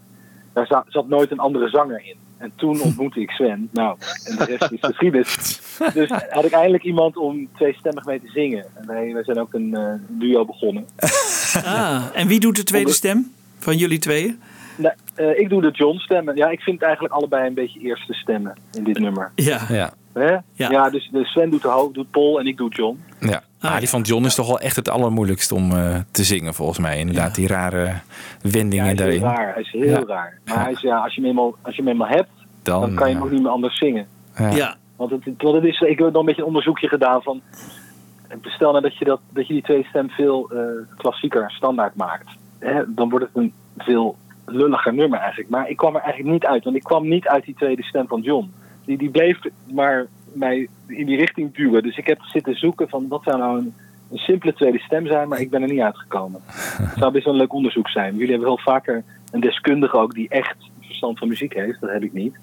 daar 0.53 0.67
za- 0.67 0.85
zat 0.87 1.07
nooit 1.07 1.31
een 1.31 1.39
andere 1.39 1.69
zanger 1.69 2.01
in. 2.05 2.15
En 2.37 2.51
toen 2.55 2.81
ontmoette 2.81 3.19
ik 3.19 3.29
Sven. 3.29 3.69
Nou, 3.71 3.97
en 4.23 4.35
de 4.35 4.43
rest 4.43 4.71
is 4.71 4.79
geschiedenis. 4.81 5.61
Dus 5.93 6.09
had 6.29 6.45
ik 6.45 6.51
eindelijk 6.51 6.83
iemand 6.83 7.17
om 7.17 7.47
tweestemmig 7.55 8.05
mee 8.05 8.21
te 8.21 8.29
zingen. 8.29 8.65
En 8.73 8.87
wij, 8.87 9.13
wij 9.13 9.23
zijn 9.23 9.39
ook 9.39 9.53
een 9.53 9.75
eh, 9.75 9.93
duo 10.07 10.45
begonnen. 10.45 10.85
Ah, 11.63 12.03
en 12.13 12.27
wie 12.27 12.39
doet 12.39 12.55
de 12.55 12.63
tweede 12.63 12.91
stem 12.91 13.31
van 13.59 13.77
jullie 13.77 13.99
tweeën? 13.99 14.39
Nou, 14.75 14.95
eh, 15.15 15.39
ik 15.39 15.49
doe 15.49 15.61
de 15.61 15.71
John 15.71 15.97
stemmen. 15.97 16.35
Ja, 16.35 16.49
ik 16.49 16.59
vind 16.59 16.81
eigenlijk 16.81 17.13
allebei 17.13 17.47
een 17.47 17.53
beetje 17.53 17.79
eerste 17.79 18.13
stemmen 18.13 18.57
in 18.73 18.83
dit 18.83 18.99
nummer. 18.99 19.31
Ja. 19.35 19.61
Ja. 19.69 19.93
Hè? 20.13 20.37
Ja. 20.53 20.89
dus 20.89 21.09
de 21.11 21.25
Sven 21.25 21.49
doet, 21.49 21.61
de 21.61 21.89
doet 21.91 22.11
Paul 22.11 22.39
en 22.39 22.47
ik 22.47 22.57
doe 22.57 22.69
John. 22.69 23.03
Ja. 23.19 23.43
Ah, 23.65 23.77
die 23.79 23.89
van 23.89 24.01
John 24.01 24.25
is 24.25 24.35
toch 24.35 24.47
wel 24.47 24.59
echt 24.59 24.75
het 24.75 24.89
allermoeilijkst 24.89 25.51
om 25.51 25.71
eh, 25.71 25.95
te 26.11 26.23
zingen, 26.23 26.53
volgens 26.53 26.79
mij. 26.79 26.99
Inderdaad, 26.99 27.35
die 27.35 27.47
rare 27.47 27.93
wendingen 28.41 28.83
hij 28.85 28.93
is 28.93 28.99
daarin. 28.99 29.17
heel 29.19 29.27
raar. 29.27 29.53
Hij 29.53 29.61
is 29.61 29.71
heel 29.71 29.87
Ja. 29.89 30.03
raar. 30.07 30.39
Maar 30.45 30.63
hij 30.63 30.71
is, 30.71 30.81
ja, 30.81 30.97
als, 30.97 31.15
je 31.15 31.21
hem 31.21 31.29
eenmaal, 31.29 31.55
als 31.61 31.75
je 31.75 31.81
hem 31.81 31.91
eenmaal 31.91 32.07
hebt, 32.07 32.29
Dan, 32.63 32.81
dan, 32.81 32.95
kan 32.95 33.09
je 33.09 33.13
hem 33.15 33.23
ook 33.23 33.31
niet 33.31 33.41
meer 33.41 33.51
anders 33.51 33.77
zingen. 33.77 34.07
Ja. 34.37 34.49
Ja. 34.51 34.75
Want 34.95 35.11
het, 35.11 35.21
want 35.37 35.55
het 35.55 35.63
is, 35.63 35.79
ik 35.79 35.97
heb 35.99 36.11
nog 36.11 36.19
een 36.19 36.25
beetje 36.25 36.41
een 36.41 36.47
onderzoekje 36.47 36.87
gedaan 36.87 37.21
van. 37.21 37.41
Stel 38.41 38.71
nou 38.71 38.83
dat 38.83 38.97
je, 38.97 39.05
dat, 39.05 39.19
dat 39.33 39.47
je 39.47 39.53
die 39.53 39.61
tweede 39.63 39.87
stem 39.87 40.09
veel 40.09 40.49
eh, 40.51 40.59
klassieker 40.97 41.51
standaard 41.51 41.95
maakt. 41.95 42.29
Hè, 42.59 42.81
dan 42.87 43.09
wordt 43.09 43.25
het 43.25 43.35
een 43.35 43.53
veel 43.77 44.17
lulliger 44.45 44.93
nummer 44.93 45.19
eigenlijk. 45.19 45.49
Maar 45.49 45.69
ik 45.69 45.77
kwam 45.77 45.95
er 45.95 46.01
eigenlijk 46.01 46.33
niet 46.33 46.45
uit. 46.45 46.63
Want 46.63 46.75
ik 46.75 46.83
kwam 46.83 47.07
niet 47.07 47.27
uit 47.27 47.45
die 47.45 47.55
tweede 47.55 47.83
stem 47.83 48.07
van 48.07 48.21
John. 48.21 48.51
Die, 48.85 48.97
die 48.97 49.09
bleef 49.09 49.39
maar 49.73 50.07
mij 50.35 50.67
in 50.87 51.05
die 51.05 51.17
richting 51.17 51.55
duwen. 51.55 51.83
Dus 51.83 51.97
ik 51.97 52.07
heb 52.07 52.21
zitten 52.21 52.55
zoeken 52.55 52.89
van 52.89 53.07
wat 53.07 53.23
zou 53.23 53.37
nou 53.37 53.57
een, 53.57 53.73
een 54.11 54.17
simpele 54.17 54.53
tweede 54.53 54.79
stem 54.79 55.07
zijn. 55.07 55.27
Maar 55.27 55.39
ik 55.39 55.49
ben 55.49 55.61
er 55.61 55.69
niet 55.71 55.79
uitgekomen. 55.81 56.41
Het 56.81 56.97
zou 56.97 57.11
best 57.11 57.25
wel 57.25 57.33
een 57.33 57.39
leuk 57.39 57.53
onderzoek 57.53 57.89
zijn. 57.89 58.13
Jullie 58.13 58.29
hebben 58.29 58.47
wel 58.47 58.57
vaker 58.59 59.03
een 59.31 59.39
deskundige 59.41 59.97
ook 59.97 60.13
die 60.13 60.29
echt 60.29 60.55
verstand 60.81 61.17
van 61.19 61.27
muziek 61.27 61.53
heeft. 61.53 61.81
Dat 61.81 61.89
heb 61.91 62.03
ik 62.03 62.13
niet 62.13 62.35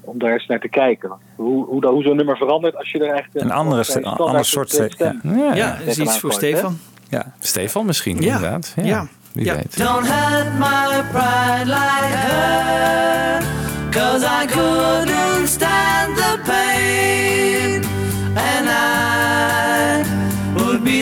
om 0.00 0.18
daar 0.18 0.32
eens 0.32 0.46
naar 0.46 0.60
te 0.60 0.68
kijken. 0.68 1.10
Hoe, 1.36 1.64
hoe, 1.64 1.86
hoe 1.86 2.02
zo'n 2.02 2.16
nummer 2.16 2.36
verandert 2.36 2.76
als 2.76 2.90
je 2.90 2.98
er 3.06 3.14
echt 3.14 3.28
Een 3.32 3.50
andere, 3.50 4.02
ander 4.16 4.44
soort... 4.44 4.70
stem 4.70 5.20
Ja, 5.54 5.76
is 5.78 5.98
iets 5.98 6.18
voor 6.18 6.32
Stefan. 6.32 6.78
Ja. 7.08 7.32
Stefan 7.38 7.86
misschien, 7.86 8.20
Ja. 8.20 8.34
inderdaad. 8.34 8.72
Ja. 8.76 8.84
Ja. 8.84 9.06
Wie 9.32 9.44
Ja. 9.44 9.54
weet. 9.54 9.78
Don't 9.78 10.06
hurt 10.08 10.58
my 10.58 11.02
pride 11.12 11.64
like 11.64 12.14
her. 12.14 13.42
Cause 13.90 14.24
I 14.42 14.46
couldn't 14.46 15.48
stand 15.48 16.16
the 16.16 16.38
pain. 16.44 17.29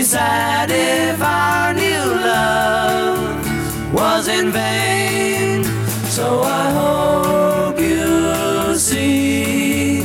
Would 0.08 0.14
be 0.14 0.16
sad 0.16 0.70
if 0.70 1.20
our 1.22 1.74
new 1.74 2.04
love 2.24 3.92
was 3.92 4.28
in 4.28 4.50
vain. 4.50 5.64
So 6.08 6.42
I 6.42 6.70
hope 6.70 7.80
you 7.80 8.74
see 8.76 10.02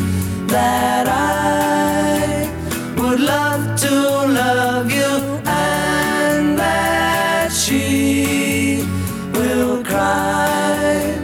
that 0.48 1.08
I 1.08 2.50
would 2.98 3.20
love 3.20 3.80
to 3.80 3.96
love 4.28 4.92
you 4.92 5.39
and 5.46 6.58
that 6.58 7.52
she 7.52 8.86
will 9.34 9.84
cry 9.84 11.16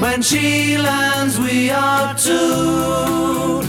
when 0.00 0.22
she 0.22 0.78
learns 0.78 1.38
we 1.38 1.70
are 1.70 2.14
two. 2.14 3.62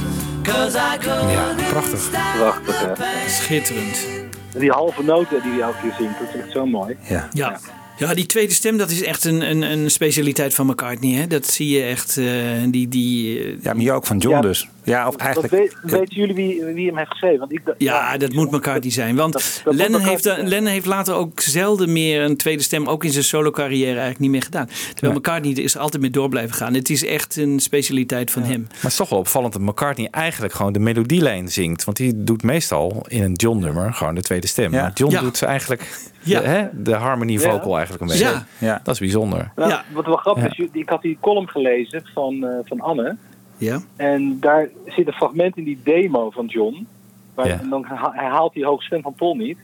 Cause 0.44 0.76
I 0.76 0.98
couldn't 0.98 1.30
Ja, 1.32 1.56
prachtig. 1.72 2.10
Prachtig, 2.38 2.98
hè? 2.98 3.30
Schitterend. 3.30 4.12
Die 4.58 4.70
halve 4.72 5.04
noten 5.04 5.42
die 5.42 5.52
hij 5.52 5.62
elke 5.62 5.78
keer 5.82 5.94
zingt, 6.00 6.20
dat 6.20 6.28
is 6.34 6.42
echt 6.42 6.52
zo 6.52 6.66
mooi. 6.66 6.96
Ja. 7.10 7.28
Ja. 7.34 7.60
Ja, 7.98 8.13
die 8.13 8.26
tweede 8.26 8.54
stem, 8.54 8.78
dat 8.78 8.89
is 8.89 9.04
echt 9.04 9.24
een, 9.26 9.50
een, 9.50 9.62
een 9.62 9.92
specialiteit 9.92 10.54
van 10.54 10.66
McCartney. 10.66 11.12
Hè? 11.12 11.28
Dat 11.28 11.48
zie 11.48 11.70
je 11.70 11.84
echt. 11.84 12.18
eh, 12.18 12.26
die, 12.68 12.88
die, 12.88 13.39
eh, 13.39 13.46
ja, 13.62 13.74
maar 13.74 13.82
hier 13.82 13.94
ook 13.94 14.06
van 14.06 14.18
John 14.18 14.36
Ja. 14.36 14.42
dus. 14.42 14.68
Ja, 14.84 15.08
of 15.08 15.15
eigenlijk... 15.15 15.54
weet, 15.54 15.76
weten 15.82 16.15
jullie 16.15 16.36
wie, 16.36 16.63
wie 16.63 16.88
hem 16.88 16.98
heeft 16.98 17.10
geschreven? 17.10 17.39
Want 17.39 17.52
ik, 17.52 17.62
ja, 17.78 18.17
dat 18.17 18.34
moet 18.34 18.52
McCartney 18.52 18.91
zijn. 18.91 19.15
Want 19.15 19.34
Dat- 19.34 19.41
dat 19.63 19.65
moet 19.65 19.76
Lennon, 19.76 20.02
McCartney 20.02 20.10
heeft, 20.12 20.24
zijn. 20.24 20.48
Lennon 20.48 20.72
heeft 20.72 20.86
later 20.86 21.13
ook 21.15 21.39
zelden 21.39 21.91
meer 21.91 22.22
een 22.22 22.38
tweede 22.38 22.63
stem, 22.63 22.88
ook 22.88 23.04
in 23.04 23.12
zijn 23.12 23.24
solo 23.24 23.52
carrière 23.52 23.89
eigenlijk 23.89 24.19
niet 24.19 24.30
meer 24.30 24.41
gedaan. 24.41 24.69
Terwijl 24.93 25.17
McCartney 25.19 25.52
er 25.54 25.63
is 25.63 25.78
altijd 25.78 26.02
mee 26.02 26.12
door 26.12 26.30
blijven 26.30 26.56
gaan. 26.56 26.74
Het 26.74 26.89
is 26.89 27.06
echt 27.06 27.36
een 27.36 27.60
specialiteit 27.60 28.32
van 28.32 28.41
hem. 28.43 28.62
Maar 28.62 28.76
het 28.82 28.91
is 28.91 28.96
toch 28.96 29.10
wel 29.10 29.19
opvallend 29.19 29.54
dat 29.54 29.62
McCartney 29.62 30.08
eigenlijk 30.12 30.54
gewoon 30.54 30.74
de 30.74 30.80
melodielijn 30.80 31.50
zingt. 31.50 31.84
Want 31.84 31.98
die 31.98 32.24
doet 32.24 32.43
meestal 32.43 33.06
in 33.08 33.24
een 33.24 33.34
John-nummer 33.34 33.93
gewoon 33.93 34.15
de 34.15 34.22
tweede 34.22 34.48
stem. 34.48 34.72
Ja. 34.74 34.82
Maar 34.82 34.91
John 34.93 35.12
Ja. 35.13 35.19
doet 35.22 35.41
eigenlijk 35.41 35.82
Ja. 36.26 36.39
de, 36.41 36.48
hè, 36.48 36.67
de 36.74 36.93
harmony 36.93 37.38
vocal 37.38 37.69
Ja. 37.69 37.76
eigenlijk 37.78 38.02
een 38.02 38.08
beetje. 38.08 38.24
Ja. 38.34 38.46
Ja. 38.58 38.80
Dat 38.84 38.93
is 38.93 39.00
bijzonder. 39.00 39.52
Nou, 39.56 39.69
Ja. 39.69 39.84
Wat 39.93 40.06
wel 40.06 40.15
grappig 40.15 40.43
Ja. 40.58 40.63
is, 40.63 40.69
ik 40.72 40.89
had 40.89 41.02
die 41.02 41.17
column 41.22 41.50
gelezen 41.50 42.04
van, 42.13 42.43
eh, 42.46 42.50
van 42.65 42.80
Anne. 42.82 43.15
Ja. 43.63 43.80
En 43.95 44.39
daar 44.39 44.69
zit 44.86 45.08
een 45.08 45.13
fragment 45.13 45.58
in 45.58 45.63
die 45.63 45.80
demo 45.84 46.30
van 46.30 46.45
John. 46.45 46.88
Waar, 47.34 47.47
Ja. 47.47 47.60
En 47.60 47.69
dan 47.69 47.84
ha- 47.84 48.12
herhaalt 48.13 48.54
die 48.54 48.65
hoge 48.65 48.84
stem 48.84 49.02
van 49.02 49.13
Paul 49.13 49.36
niet. 49.36 49.58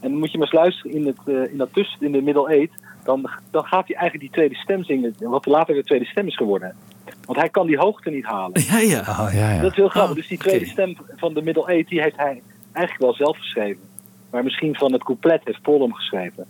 En 0.00 0.10
dan 0.10 0.18
moet 0.18 0.32
je 0.32 0.38
maar 0.38 0.46
eens 0.46 0.56
luisteren 0.56 0.92
in, 0.96 1.06
het, 1.06 1.16
eh, 1.26 1.52
in 1.52 1.56
dat 1.56 1.68
tussen, 1.72 2.00
in 2.00 2.12
de 2.12 2.22
middle 2.22 2.48
eight. 2.48 2.70
Dan, 3.04 3.30
dan 3.50 3.64
gaat 3.64 3.86
hij 3.86 3.96
eigenlijk 3.96 4.20
die 4.20 4.30
tweede 4.30 4.54
stem 4.54 4.84
zingen. 4.84 5.14
Wat 5.18 5.46
later 5.46 5.74
de 5.74 5.84
tweede 5.84 6.04
stem 6.04 6.26
is 6.26 6.36
geworden. 6.36 6.76
Want 7.24 7.38
hij 7.38 7.48
kan 7.48 7.66
die 7.66 7.78
hoogte 7.78 8.10
niet 8.10 8.24
halen. 8.24 8.62
Ja, 8.70 8.78
ja. 8.78 9.00
Oh, 9.00 9.28
ja, 9.32 9.52
ja. 9.54 9.60
Dat 9.60 9.70
is 9.70 9.76
heel 9.76 9.88
grappig. 9.88 10.10
Oh, 10.10 10.16
dus 10.16 10.28
die 10.28 10.38
tweede 10.38 10.66
stem 10.66 10.96
van 11.16 11.34
de 11.34 11.42
middle 11.42 11.66
eight, 11.66 11.88
die 11.88 12.00
heeft 12.00 12.16
hij 12.16 12.42
eigenlijk 12.72 12.98
wel 13.04 13.14
zelf 13.26 13.38
geschreven. 13.38 13.80
Maar 14.30 14.42
misschien 14.44 14.74
van 14.74 14.92
het 14.92 15.04
couplet 15.04 15.40
heeft 15.44 15.62
Paul 15.62 15.80
hem 15.80 15.92
geschreven. 15.94 16.46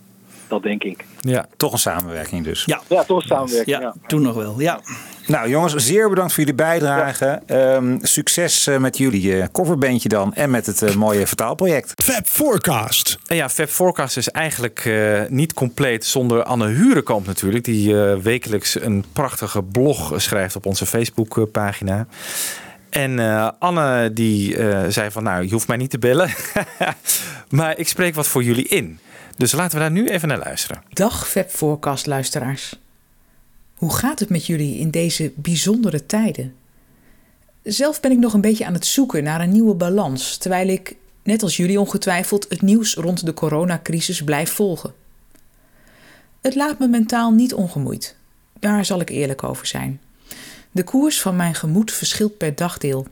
Dat 0.47 0.63
denk 0.63 0.83
ik. 0.83 1.05
ja. 1.21 1.45
Toch 1.57 1.71
een 1.71 1.77
samenwerking 1.79 2.43
dus. 2.43 2.63
Ja. 2.65 2.81
Ja, 2.87 3.03
toch 3.03 3.21
een 3.21 3.27
samenwerking. 3.27 3.77
Ja, 3.77 3.81
Ja. 3.81 3.93
toen 4.07 4.21
nog 4.21 4.35
wel. 4.35 4.59
Ja. 4.59 4.79
Nou 5.27 5.49
jongens, 5.49 5.73
zeer 5.75 6.09
bedankt 6.09 6.33
voor 6.33 6.39
jullie 6.43 6.55
bijdrage. 6.59 7.41
Ehm, 7.45 7.97
succes 8.01 8.67
eh, 8.67 8.77
met 8.77 8.97
jullie 8.97 9.37
eh, 9.41 9.47
coverbandje 9.51 10.09
dan 10.09 10.33
en 10.33 10.49
met 10.49 10.65
het 10.65 10.81
eh, 10.81 10.93
mooie 10.95 11.27
vertaalproject. 11.27 12.01
Fab 12.03 12.27
Forecast. 12.27 13.17
En 13.25 13.35
ja, 13.35 13.49
Fab 13.49 13.69
Forecast 13.69 14.17
is 14.17 14.29
eigenlijk 14.29 14.79
eh, 14.85 15.21
niet 15.29 15.53
compleet 15.53 16.05
zonder 16.05 16.43
Anne 16.43 16.67
Hurenkamp 16.67 17.25
natuurlijk. 17.25 17.63
Die 17.63 18.01
eh, 18.03 18.17
wekelijks 18.17 18.81
een 18.81 19.05
prachtige 19.13 19.63
blog 19.63 20.13
schrijft 20.15 20.55
op 20.55 20.65
onze 20.65 20.85
Facebookpagina. 20.85 22.07
En 22.89 23.19
eh, 23.19 23.49
Anne 23.59 24.13
die 24.13 24.57
eh, 24.57 24.83
zei 24.89 25.11
van 25.11 25.23
nou, 25.23 25.43
je 25.43 25.51
hoeft 25.51 25.67
mij 25.67 25.77
niet 25.77 25.89
te 25.89 25.99
bellen. 25.99 26.29
maar 27.49 27.77
ik 27.77 27.87
spreek 27.87 28.15
wat 28.15 28.27
voor 28.27 28.43
jullie 28.43 28.67
in. 28.67 28.99
Dus 29.37 29.51
laten 29.51 29.77
we 29.77 29.83
daar 29.83 29.91
nu 29.91 30.07
even 30.07 30.27
naar 30.27 30.37
luisteren. 30.37 30.83
Dag 30.89 31.29
Fab 31.29 31.49
Forecast 31.49 32.05
luisteraars. 32.05 32.79
Hoe 33.75 33.93
gaat 33.93 34.19
het 34.19 34.29
met 34.29 34.45
jullie 34.45 34.77
in 34.77 34.89
deze 34.89 35.31
bijzondere 35.35 36.05
tijden? 36.05 36.55
Zelf 37.63 37.99
ben 37.99 38.11
ik 38.11 38.17
nog 38.17 38.33
een 38.33 38.41
beetje 38.41 38.65
aan 38.65 38.73
het 38.73 38.85
zoeken 38.85 39.23
naar 39.23 39.41
een 39.41 39.51
nieuwe 39.51 39.75
balans, 39.75 40.37
terwijl 40.37 40.67
ik, 40.67 40.95
net 41.23 41.43
als 41.43 41.57
jullie 41.57 41.79
ongetwijfeld, 41.79 42.45
het 42.49 42.61
nieuws 42.61 42.95
rond 42.95 43.25
de 43.25 43.33
coronacrisis 43.33 44.23
blijf 44.23 44.51
volgen. 44.51 44.93
Het 46.41 46.55
laat 46.55 46.79
me 46.79 46.87
mentaal 46.87 47.31
niet 47.31 47.53
ongemoeid. 47.53 48.15
Daar 48.59 48.85
zal 48.85 48.99
ik 48.99 49.09
eerlijk 49.09 49.43
over 49.43 49.65
zijn. 49.65 50.01
De 50.71 50.83
koers 50.83 51.21
van 51.21 51.35
mijn 51.35 51.55
gemoed 51.55 51.91
verschilt 51.91 52.37
per 52.37 52.55
dagdeel. 52.55 53.07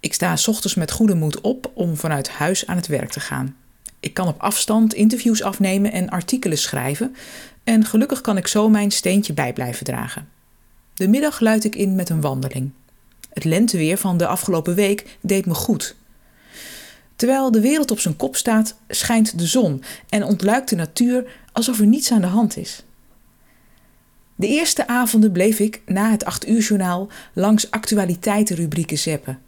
Ik 0.00 0.14
sta 0.14 0.36
's 0.36 0.48
ochtends 0.48 0.74
met 0.74 0.90
goede 0.90 1.14
moed 1.14 1.40
op 1.40 1.70
om 1.74 1.96
vanuit 1.96 2.28
huis 2.28 2.66
aan 2.66 2.76
het 2.76 2.86
werk 2.86 3.10
te 3.10 3.20
gaan. 3.20 3.56
Ik 4.04 4.14
kan 4.14 4.28
op 4.28 4.40
afstand 4.40 4.94
interviews 4.94 5.42
afnemen 5.42 5.92
en 5.92 6.08
artikelen 6.08 6.58
schrijven. 6.58 7.16
En 7.64 7.84
gelukkig 7.84 8.20
kan 8.20 8.36
ik 8.36 8.46
zo 8.46 8.68
mijn 8.68 8.90
steentje 8.90 9.32
bij 9.32 9.52
blijven 9.52 9.84
dragen. 9.84 10.28
De 10.94 11.08
middag 11.08 11.40
luid 11.40 11.64
ik 11.64 11.74
in 11.74 11.94
met 11.94 12.08
een 12.08 12.20
wandeling. 12.20 12.70
Het 13.32 13.44
lenteweer 13.44 13.98
van 13.98 14.16
de 14.16 14.26
afgelopen 14.26 14.74
week 14.74 15.16
deed 15.20 15.46
me 15.46 15.54
goed. 15.54 15.96
Terwijl 17.16 17.50
de 17.50 17.60
wereld 17.60 17.90
op 17.90 18.00
zijn 18.00 18.16
kop 18.16 18.36
staat, 18.36 18.76
schijnt 18.88 19.38
de 19.38 19.46
zon 19.46 19.82
en 20.08 20.24
ontluikt 20.24 20.68
de 20.68 20.76
natuur 20.76 21.26
alsof 21.52 21.80
er 21.80 21.86
niets 21.86 22.12
aan 22.12 22.20
de 22.20 22.26
hand 22.26 22.56
is. 22.56 22.84
De 24.36 24.46
eerste 24.46 24.86
avonden 24.86 25.32
bleef 25.32 25.58
ik 25.58 25.82
na 25.86 26.10
het 26.10 26.24
8 26.24 26.48
uur 26.48 26.60
journaal 26.60 27.08
langs 27.32 27.70
actualiteitenrubrieken 27.70 28.98
zeppen. 28.98 29.38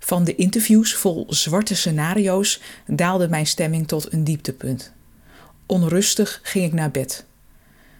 Van 0.00 0.24
de 0.24 0.34
interviews 0.34 0.94
vol 0.94 1.26
zwarte 1.28 1.74
scenario's 1.74 2.60
daalde 2.86 3.28
mijn 3.28 3.46
stemming 3.46 3.88
tot 3.88 4.12
een 4.12 4.24
dieptepunt. 4.24 4.92
Onrustig 5.66 6.40
ging 6.42 6.64
ik 6.64 6.72
naar 6.72 6.90
bed. 6.90 7.24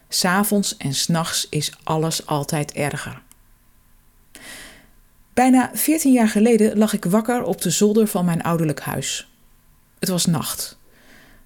S'avonds 0.08 0.76
en 0.76 0.94
s'nachts 0.94 1.46
is 1.50 1.72
alles 1.82 2.26
altijd 2.26 2.72
erger. 2.72 3.22
Bijna 5.34 5.70
14 5.74 6.12
jaar 6.12 6.28
geleden 6.28 6.78
lag 6.78 6.92
ik 6.92 7.04
wakker 7.04 7.42
op 7.42 7.60
de 7.60 7.70
zolder 7.70 8.06
van 8.06 8.24
mijn 8.24 8.42
ouderlijk 8.42 8.80
huis. 8.80 9.28
Het 9.98 10.08
was 10.08 10.26
nacht. 10.26 10.78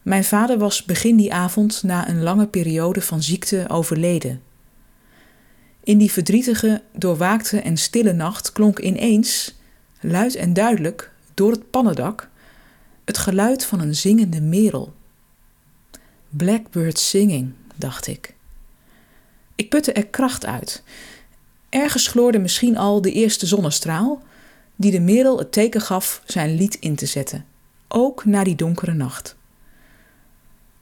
Mijn 0.03 0.25
vader 0.25 0.59
was 0.59 0.85
begin 0.85 1.17
die 1.17 1.35
avond 1.35 1.83
na 1.83 2.09
een 2.09 2.23
lange 2.23 2.47
periode 2.47 3.01
van 3.01 3.23
ziekte 3.23 3.65
overleden. 3.69 4.43
In 5.85 5.99
die 5.99 6.13
verdrietige, 6.13 6.83
doorwaakte 6.93 7.61
en 7.61 7.77
stille 7.77 8.13
nacht 8.13 8.53
klonk 8.53 8.79
ineens, 8.79 9.55
luid 10.05 10.35
en 10.35 10.53
duidelijk, 10.53 11.13
door 11.35 11.51
het 11.51 11.71
pannendak, 11.71 12.29
het 13.05 13.19
geluid 13.19 13.65
van 13.65 13.81
een 13.81 13.95
zingende 13.95 14.41
merel. 14.41 14.93
Blackbird 16.29 16.99
singing, 16.99 17.53
dacht 17.77 18.07
ik. 18.07 18.35
Ik 19.55 19.69
putte 19.69 19.93
er 19.93 20.07
kracht 20.07 20.47
uit. 20.47 20.83
Ergens 21.69 22.07
gloorde 22.07 22.39
misschien 22.39 22.77
al 22.77 23.01
de 23.01 23.13
eerste 23.13 23.47
zonnestraal, 23.47 24.23
die 24.77 24.91
de 24.91 25.01
merel 25.01 25.39
het 25.39 25.53
teken 25.53 25.81
gaf 25.81 26.23
zijn 26.25 26.55
lied 26.55 26.75
in 26.75 26.95
te 26.95 27.07
zetten, 27.07 27.45
ook 27.89 28.25
na 28.25 28.45
die 28.45 28.57
donkere 28.57 28.95
nacht. 28.95 29.37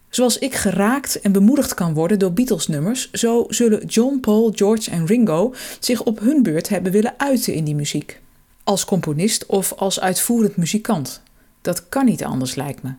Zoals 0.08 0.38
ik 0.38 0.54
geraakt 0.54 1.20
en 1.20 1.32
bemoedigd 1.32 1.74
kan 1.74 1.94
worden 1.94 2.18
door 2.18 2.32
Beatles-nummers, 2.32 3.10
zo 3.10 3.44
zullen 3.48 3.86
John, 3.86 4.20
Paul, 4.20 4.52
George 4.54 4.90
en 4.90 5.06
Ringo 5.06 5.54
zich 5.80 6.02
op 6.02 6.20
hun 6.20 6.42
beurt 6.42 6.68
hebben 6.68 6.92
willen 6.92 7.14
uiten 7.16 7.54
in 7.54 7.64
die 7.64 7.74
muziek. 7.74 8.20
Als 8.64 8.84
componist 8.84 9.46
of 9.46 9.72
als 9.72 10.00
uitvoerend 10.00 10.56
muzikant. 10.56 11.22
Dat 11.60 11.88
kan 11.88 12.04
niet 12.04 12.24
anders, 12.24 12.54
lijkt 12.54 12.82
me. 12.82 12.92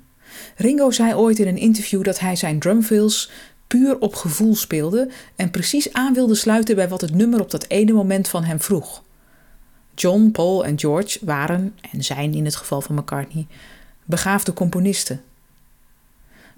Ringo 0.56 0.92
zei 0.92 1.14
ooit 1.14 1.40
in 1.40 1.48
een 1.48 1.58
interview 1.58 2.04
dat 2.04 2.20
hij 2.20 2.36
zijn 2.36 2.60
drumfills 2.60 3.30
puur 3.68 4.00
op 4.00 4.16
gevoel 4.16 4.56
speelde 4.56 5.10
en 5.36 5.52
precies 5.52 5.94
aan 5.94 6.14
wilde 6.14 6.36
sluiten 6.36 6.76
bij 6.76 6.90
wat 6.90 7.02
het 7.02 7.14
nummer 7.14 7.42
op 7.42 7.52
dat 7.52 7.66
ene 7.68 7.94
moment 7.94 8.28
van 8.28 8.44
hem 8.44 8.62
vroeg. 8.62 9.04
John, 9.96 10.30
Paul 10.32 10.66
en 10.66 10.80
George 10.80 11.20
waren, 11.22 11.76
en 11.92 12.04
zijn 12.04 12.34
in 12.34 12.46
het 12.46 12.56
geval 12.56 12.82
van 12.82 12.96
McCartney, 12.96 13.48
begaafde 14.06 14.54
componisten. 14.54 15.22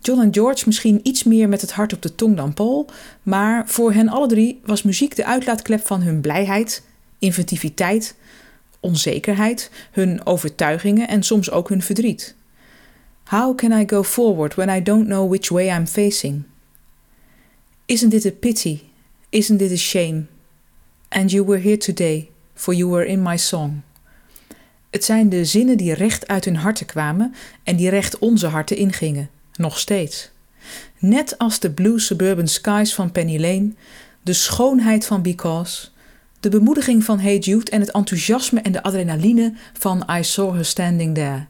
John 0.01 0.21
en 0.21 0.33
George 0.33 0.63
misschien 0.65 0.99
iets 1.03 1.23
meer 1.23 1.49
met 1.49 1.61
het 1.61 1.71
hart 1.71 1.93
op 1.93 2.01
de 2.01 2.15
tong 2.15 2.35
dan 2.35 2.53
Paul, 2.53 2.89
maar 3.23 3.67
voor 3.67 3.93
hen 3.93 4.09
alle 4.09 4.27
drie 4.27 4.61
was 4.65 4.83
muziek 4.83 5.15
de 5.15 5.25
uitlaatklep 5.25 5.85
van 5.85 6.01
hun 6.01 6.21
blijheid, 6.21 6.83
inventiviteit, 7.19 8.15
onzekerheid, 8.85 9.71
hun 9.91 10.25
overtuigingen 10.25 11.07
en 11.07 11.23
soms 11.23 11.51
ook 11.51 11.69
hun 11.69 11.81
verdriet. 11.81 12.35
How 13.23 13.55
can 13.55 13.71
I 13.71 13.83
go 13.87 14.03
forward 14.03 14.55
when 14.55 14.69
I 14.69 14.83
don't 14.83 15.05
know 15.05 15.29
which 15.29 15.49
way 15.49 15.77
I'm 15.77 15.87
facing? 15.87 16.43
Isn't 17.85 18.13
it 18.13 18.25
a 18.25 18.31
pity? 18.31 18.81
Isn't 19.29 19.61
it 19.61 19.71
a 19.71 19.75
shame? 19.75 20.25
And 21.09 21.31
you 21.31 21.45
were 21.45 21.61
here 21.61 21.77
today, 21.77 22.29
for 22.53 22.73
you 22.73 22.89
were 22.89 23.05
in 23.05 23.21
my 23.21 23.37
song. 23.37 23.81
Het 24.89 25.05
zijn 25.05 25.29
de 25.29 25.45
zinnen 25.45 25.77
die 25.77 25.93
recht 25.93 26.27
uit 26.27 26.45
hun 26.45 26.55
harten 26.55 26.85
kwamen 26.85 27.33
en 27.63 27.75
die 27.75 27.89
recht 27.89 28.19
onze 28.19 28.47
harten 28.47 28.77
ingingen, 28.77 29.29
nog 29.55 29.79
steeds. 29.79 30.31
Net 30.99 31.37
als 31.37 31.59
de 31.59 31.71
blue 31.71 31.99
suburban 31.99 32.47
skies 32.47 32.93
van 32.93 33.11
Penny 33.11 33.39
Lane, 33.39 33.73
de 34.21 34.33
schoonheid 34.33 35.05
van 35.05 35.21
Because, 35.21 35.91
de 36.45 36.57
bemoediging 36.57 37.03
van 37.03 37.19
Hey 37.19 37.37
Jude 37.37 37.71
en 37.71 37.79
het 37.79 37.91
enthousiasme 37.91 38.61
en 38.61 38.71
de 38.71 38.83
adrenaline 38.83 39.53
van 39.73 40.07
I 40.11 40.23
Saw 40.23 40.53
Her 40.53 40.65
Standing 40.65 41.15
There. 41.15 41.45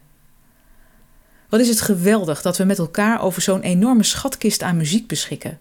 Wat 1.50 1.60
is 1.60 1.68
het 1.68 1.82
geweldig 1.82 2.42
dat 2.42 2.58
we 2.58 2.64
met 2.64 2.78
elkaar 2.78 3.22
over 3.22 3.42
zo'n 3.42 3.62
enorme 3.62 4.04
schatkist 4.04 4.62
aan 4.62 4.78
muziek 4.78 5.08
beschikken. 5.08 5.60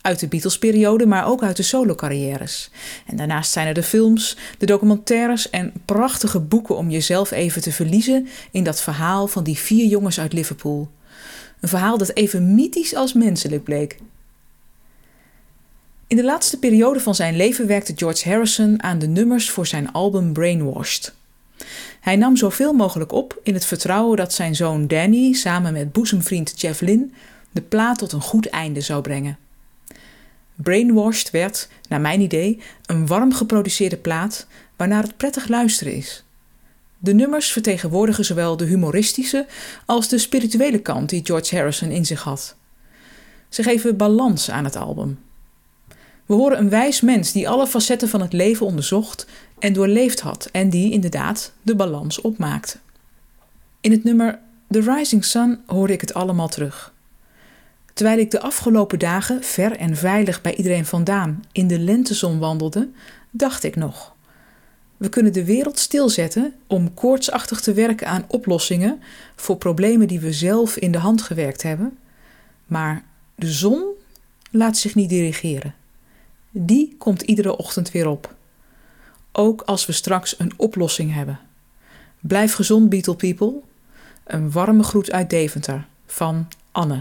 Uit 0.00 0.20
de 0.20 0.28
Beatles-periode, 0.28 1.06
maar 1.06 1.26
ook 1.26 1.42
uit 1.42 1.56
de 1.56 1.62
solo-carrières. 1.62 2.70
En 3.06 3.16
daarnaast 3.16 3.52
zijn 3.52 3.66
er 3.66 3.74
de 3.74 3.82
films, 3.82 4.36
de 4.58 4.66
documentaires 4.66 5.50
en 5.50 5.72
prachtige 5.84 6.40
boeken 6.40 6.76
om 6.76 6.90
jezelf 6.90 7.30
even 7.30 7.62
te 7.62 7.72
verliezen 7.72 8.28
in 8.50 8.64
dat 8.64 8.82
verhaal 8.82 9.26
van 9.26 9.44
die 9.44 9.58
vier 9.58 9.86
jongens 9.86 10.20
uit 10.20 10.32
Liverpool. 10.32 10.90
Een 11.60 11.68
verhaal 11.68 11.98
dat 11.98 12.14
even 12.14 12.54
mythisch 12.54 12.94
als 12.94 13.12
menselijk 13.12 13.64
bleek. 13.64 13.98
In 16.12 16.18
de 16.18 16.24
laatste 16.24 16.58
periode 16.58 17.00
van 17.00 17.14
zijn 17.14 17.36
leven 17.36 17.66
werkte 17.66 17.92
George 17.96 18.28
Harrison 18.28 18.82
aan 18.82 18.98
de 18.98 19.06
nummers 19.06 19.50
voor 19.50 19.66
zijn 19.66 19.92
album 19.92 20.32
Brainwashed. 20.32 21.14
Hij 22.00 22.16
nam 22.16 22.36
zoveel 22.36 22.72
mogelijk 22.72 23.12
op 23.12 23.40
in 23.42 23.54
het 23.54 23.64
vertrouwen 23.64 24.16
dat 24.16 24.32
zijn 24.32 24.54
zoon 24.54 24.86
Danny 24.86 25.32
samen 25.32 25.72
met 25.72 25.92
boezemvriend 25.92 26.60
Jeff 26.60 26.80
Lynne 26.80 27.08
de 27.50 27.60
plaat 27.60 27.98
tot 27.98 28.12
een 28.12 28.20
goed 28.20 28.46
einde 28.46 28.80
zou 28.80 29.02
brengen. 29.02 29.38
Brainwashed 30.54 31.30
werd, 31.30 31.68
naar 31.88 32.00
mijn 32.00 32.20
idee, 32.20 32.60
een 32.86 33.06
warm 33.06 33.32
geproduceerde 33.32 33.96
plaat 33.96 34.46
waarnaar 34.76 35.02
het 35.02 35.16
prettig 35.16 35.48
luisteren 35.48 35.94
is. 35.94 36.24
De 36.98 37.14
nummers 37.14 37.52
vertegenwoordigen 37.52 38.24
zowel 38.24 38.56
de 38.56 38.64
humoristische 38.64 39.46
als 39.86 40.08
de 40.08 40.18
spirituele 40.18 40.78
kant 40.78 41.08
die 41.08 41.24
George 41.24 41.56
Harrison 41.56 41.90
in 41.90 42.06
zich 42.06 42.22
had. 42.22 42.56
Ze 43.48 43.62
geven 43.62 43.96
balans 43.96 44.50
aan 44.50 44.64
het 44.64 44.76
album. 44.76 45.18
We 46.32 46.38
horen 46.38 46.58
een 46.58 46.68
wijs 46.68 47.00
mens 47.00 47.32
die 47.32 47.48
alle 47.48 47.66
facetten 47.66 48.08
van 48.08 48.20
het 48.20 48.32
leven 48.32 48.66
onderzocht 48.66 49.26
en 49.58 49.72
doorleefd 49.72 50.20
had 50.20 50.48
en 50.52 50.70
die 50.70 50.92
inderdaad 50.92 51.52
de 51.62 51.76
balans 51.76 52.20
opmaakte. 52.20 52.78
In 53.80 53.90
het 53.90 54.04
nummer 54.04 54.38
The 54.70 54.80
Rising 54.80 55.24
Sun 55.24 55.60
hoorde 55.66 55.92
ik 55.92 56.00
het 56.00 56.14
allemaal 56.14 56.48
terug. 56.48 56.92
Terwijl 57.92 58.18
ik 58.18 58.30
de 58.30 58.40
afgelopen 58.40 58.98
dagen 58.98 59.42
ver 59.42 59.76
en 59.76 59.96
veilig 59.96 60.40
bij 60.40 60.54
iedereen 60.54 60.86
vandaan 60.86 61.44
in 61.52 61.66
de 61.66 61.78
lentezon 61.78 62.38
wandelde, 62.38 62.88
dacht 63.30 63.64
ik 63.64 63.76
nog. 63.76 64.14
We 64.96 65.08
kunnen 65.08 65.32
de 65.32 65.44
wereld 65.44 65.78
stilzetten 65.78 66.54
om 66.66 66.94
koortsachtig 66.94 67.60
te 67.60 67.72
werken 67.72 68.06
aan 68.06 68.24
oplossingen 68.28 69.02
voor 69.36 69.56
problemen 69.56 70.08
die 70.08 70.20
we 70.20 70.32
zelf 70.32 70.76
in 70.76 70.92
de 70.92 70.98
hand 70.98 71.22
gewerkt 71.22 71.62
hebben. 71.62 71.98
Maar 72.66 73.04
de 73.34 73.50
zon 73.50 73.84
laat 74.50 74.76
zich 74.76 74.94
niet 74.94 75.08
dirigeren. 75.08 75.80
Die 76.54 76.94
komt 76.98 77.22
iedere 77.22 77.56
ochtend 77.56 77.90
weer 77.90 78.08
op. 78.08 78.34
Ook 79.32 79.62
als 79.62 79.86
we 79.86 79.92
straks 79.92 80.38
een 80.38 80.52
oplossing 80.56 81.14
hebben. 81.14 81.40
Blijf 82.20 82.54
gezond, 82.54 82.88
Beetle 82.88 83.16
People. 83.16 83.52
Een 84.24 84.50
warme 84.50 84.82
groet 84.82 85.12
uit 85.12 85.30
Deventer 85.30 85.86
van 86.06 86.48
Anne. 86.72 86.98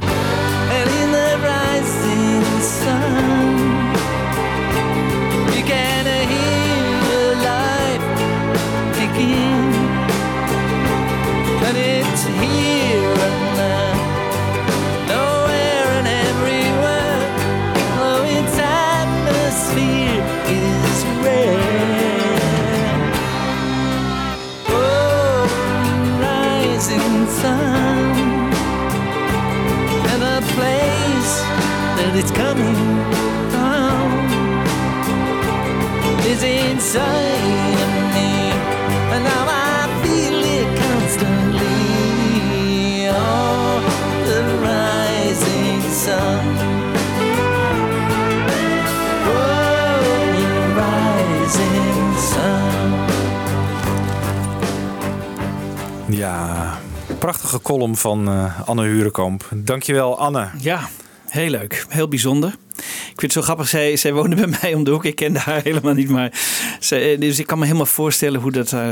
Ja, 56.22 56.78
prachtige 57.20 57.62
column 57.62 57.96
van 57.96 58.28
eh, 58.28 58.60
Anne 58.70 58.84
Hurenkamp. 58.84 59.48
Dankjewel, 59.54 60.18
Anne. 60.20 60.50
Ja, 60.60 60.90
heel 61.28 61.50
leuk. 61.50 61.86
Heel 61.90 62.08
bijzonder. 62.08 62.50
Ik 62.78 62.84
vind 63.06 63.22
het 63.22 63.32
zo 63.32 63.42
grappig. 63.42 63.68
Zij, 63.68 63.96
zij 63.96 64.14
woonde 64.14 64.36
bij 64.36 64.58
mij 64.62 64.74
om 64.74 64.84
de 64.84 64.92
hoek. 64.92 65.06
Ik 65.06 65.16
kende 65.16 65.40
haar 65.40 65.62
helemaal 65.70 65.94
niet. 65.94 66.10
Maar 66.10 66.32
zij, 66.80 67.18
dus 67.18 67.40
ik 67.40 67.48
kan 67.48 67.58
me 67.60 67.66
helemaal 67.66 67.86
voorstellen 67.86 68.42
hoe 68.42 68.52
dat 68.52 68.74
eh, 68.74 68.90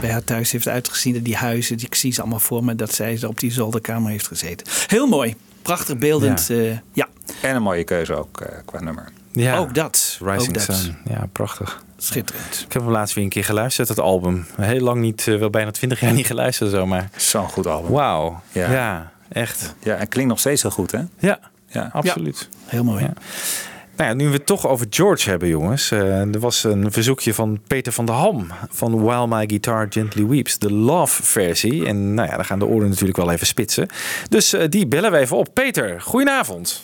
bij 0.00 0.10
haar 0.10 0.24
thuis 0.24 0.52
heeft 0.52 0.68
uitgezien. 0.68 1.22
Die 1.22 1.36
huizen, 1.36 1.76
die, 1.76 1.86
ik 1.86 1.94
zie 1.94 2.12
ze 2.12 2.20
allemaal 2.20 2.38
voor 2.38 2.64
me. 2.64 2.74
Dat 2.74 2.94
zij 2.94 3.24
op 3.26 3.38
die 3.40 3.52
zolderkamer 3.52 4.10
heeft 4.10 4.26
gezeten. 4.26 4.66
Heel 4.86 5.06
mooi. 5.06 5.34
Prachtig 5.62 5.98
beeldend. 5.98 6.46
Ja. 6.46 6.56
Ja. 6.56 6.80
ja. 6.92 7.08
En 7.40 7.56
een 7.56 7.62
mooie 7.62 7.84
keuze 7.84 8.14
ook 8.14 8.40
eh, 8.40 8.58
qua 8.64 8.80
nummer. 8.80 9.08
Ja, 9.32 9.58
Ook 9.58 9.74
dat. 9.74 10.18
Rising 10.20 10.48
ook 10.48 10.66
dat. 10.66 10.76
Sun. 10.76 10.96
Ja, 11.04 11.28
prachtig. 11.32 11.82
Schitterend. 12.04 12.64
Ik 12.66 12.72
heb 12.72 12.82
hem 12.82 12.90
laatst 12.90 13.14
weer 13.14 13.24
een 13.24 13.30
keer 13.30 13.44
geluisterd, 13.44 13.88
het 13.88 14.00
album. 14.00 14.46
Heel 14.60 14.80
lang 14.80 15.00
niet, 15.00 15.28
eh, 15.28 15.38
wel 15.38 15.50
bijna 15.50 15.70
twintig 15.70 16.00
jaar 16.00 16.12
niet 16.12 16.26
geluisterd 16.26 16.70
zomaar. 16.70 17.08
Zo'n 17.16 17.48
goed 17.48 17.66
album. 17.66 17.90
Wauw. 17.90 18.40
Ja. 18.52 18.72
Ja. 18.72 19.12
echt. 19.32 19.74
Ja, 19.82 19.94
en 19.96 20.08
klinkt 20.08 20.30
nog 20.30 20.38
steeds 20.40 20.62
heel 20.62 20.70
goed, 20.70 20.90
hè? 20.90 21.00
Ja, 21.18 21.38
Ja. 21.68 21.90
absoluut. 21.92 22.48
Heel 22.64 22.84
mooi. 22.84 23.02
Ja. 23.02 23.12
Nou 23.96 24.08
ja, 24.10 24.14
nu 24.16 24.26
we 24.26 24.32
het 24.32 24.46
toch 24.46 24.66
over 24.66 24.86
George 24.90 25.30
hebben, 25.30 25.48
jongens. 25.48 25.90
eh, 25.90 26.20
er 26.20 26.38
was 26.38 26.64
een 26.64 26.92
verzoekje 26.92 27.34
van 27.34 27.60
Peter 27.66 27.92
van 27.92 28.06
der 28.06 28.14
Ham 28.14 28.46
van 28.70 29.02
While 29.04 29.26
My 29.26 29.44
Guitar 29.46 29.86
Gently 29.90 30.26
Weeps, 30.26 30.58
de 30.58 30.72
love 30.72 31.22
versie. 31.22 31.86
En 31.86 32.14
nou 32.14 32.28
ja, 32.28 32.36
daar 32.36 32.44
gaan 32.44 32.58
de 32.58 32.66
oren 32.66 32.88
natuurlijk 32.88 33.16
wel 33.16 33.30
even 33.30 33.46
spitsen. 33.46 33.86
Dus 34.28 34.52
eh, 34.52 34.68
die 34.68 34.86
bellen 34.86 35.10
we 35.12 35.18
even 35.18 35.36
op. 35.36 35.48
Peter, 35.54 36.00
goedenavond. 36.00 36.82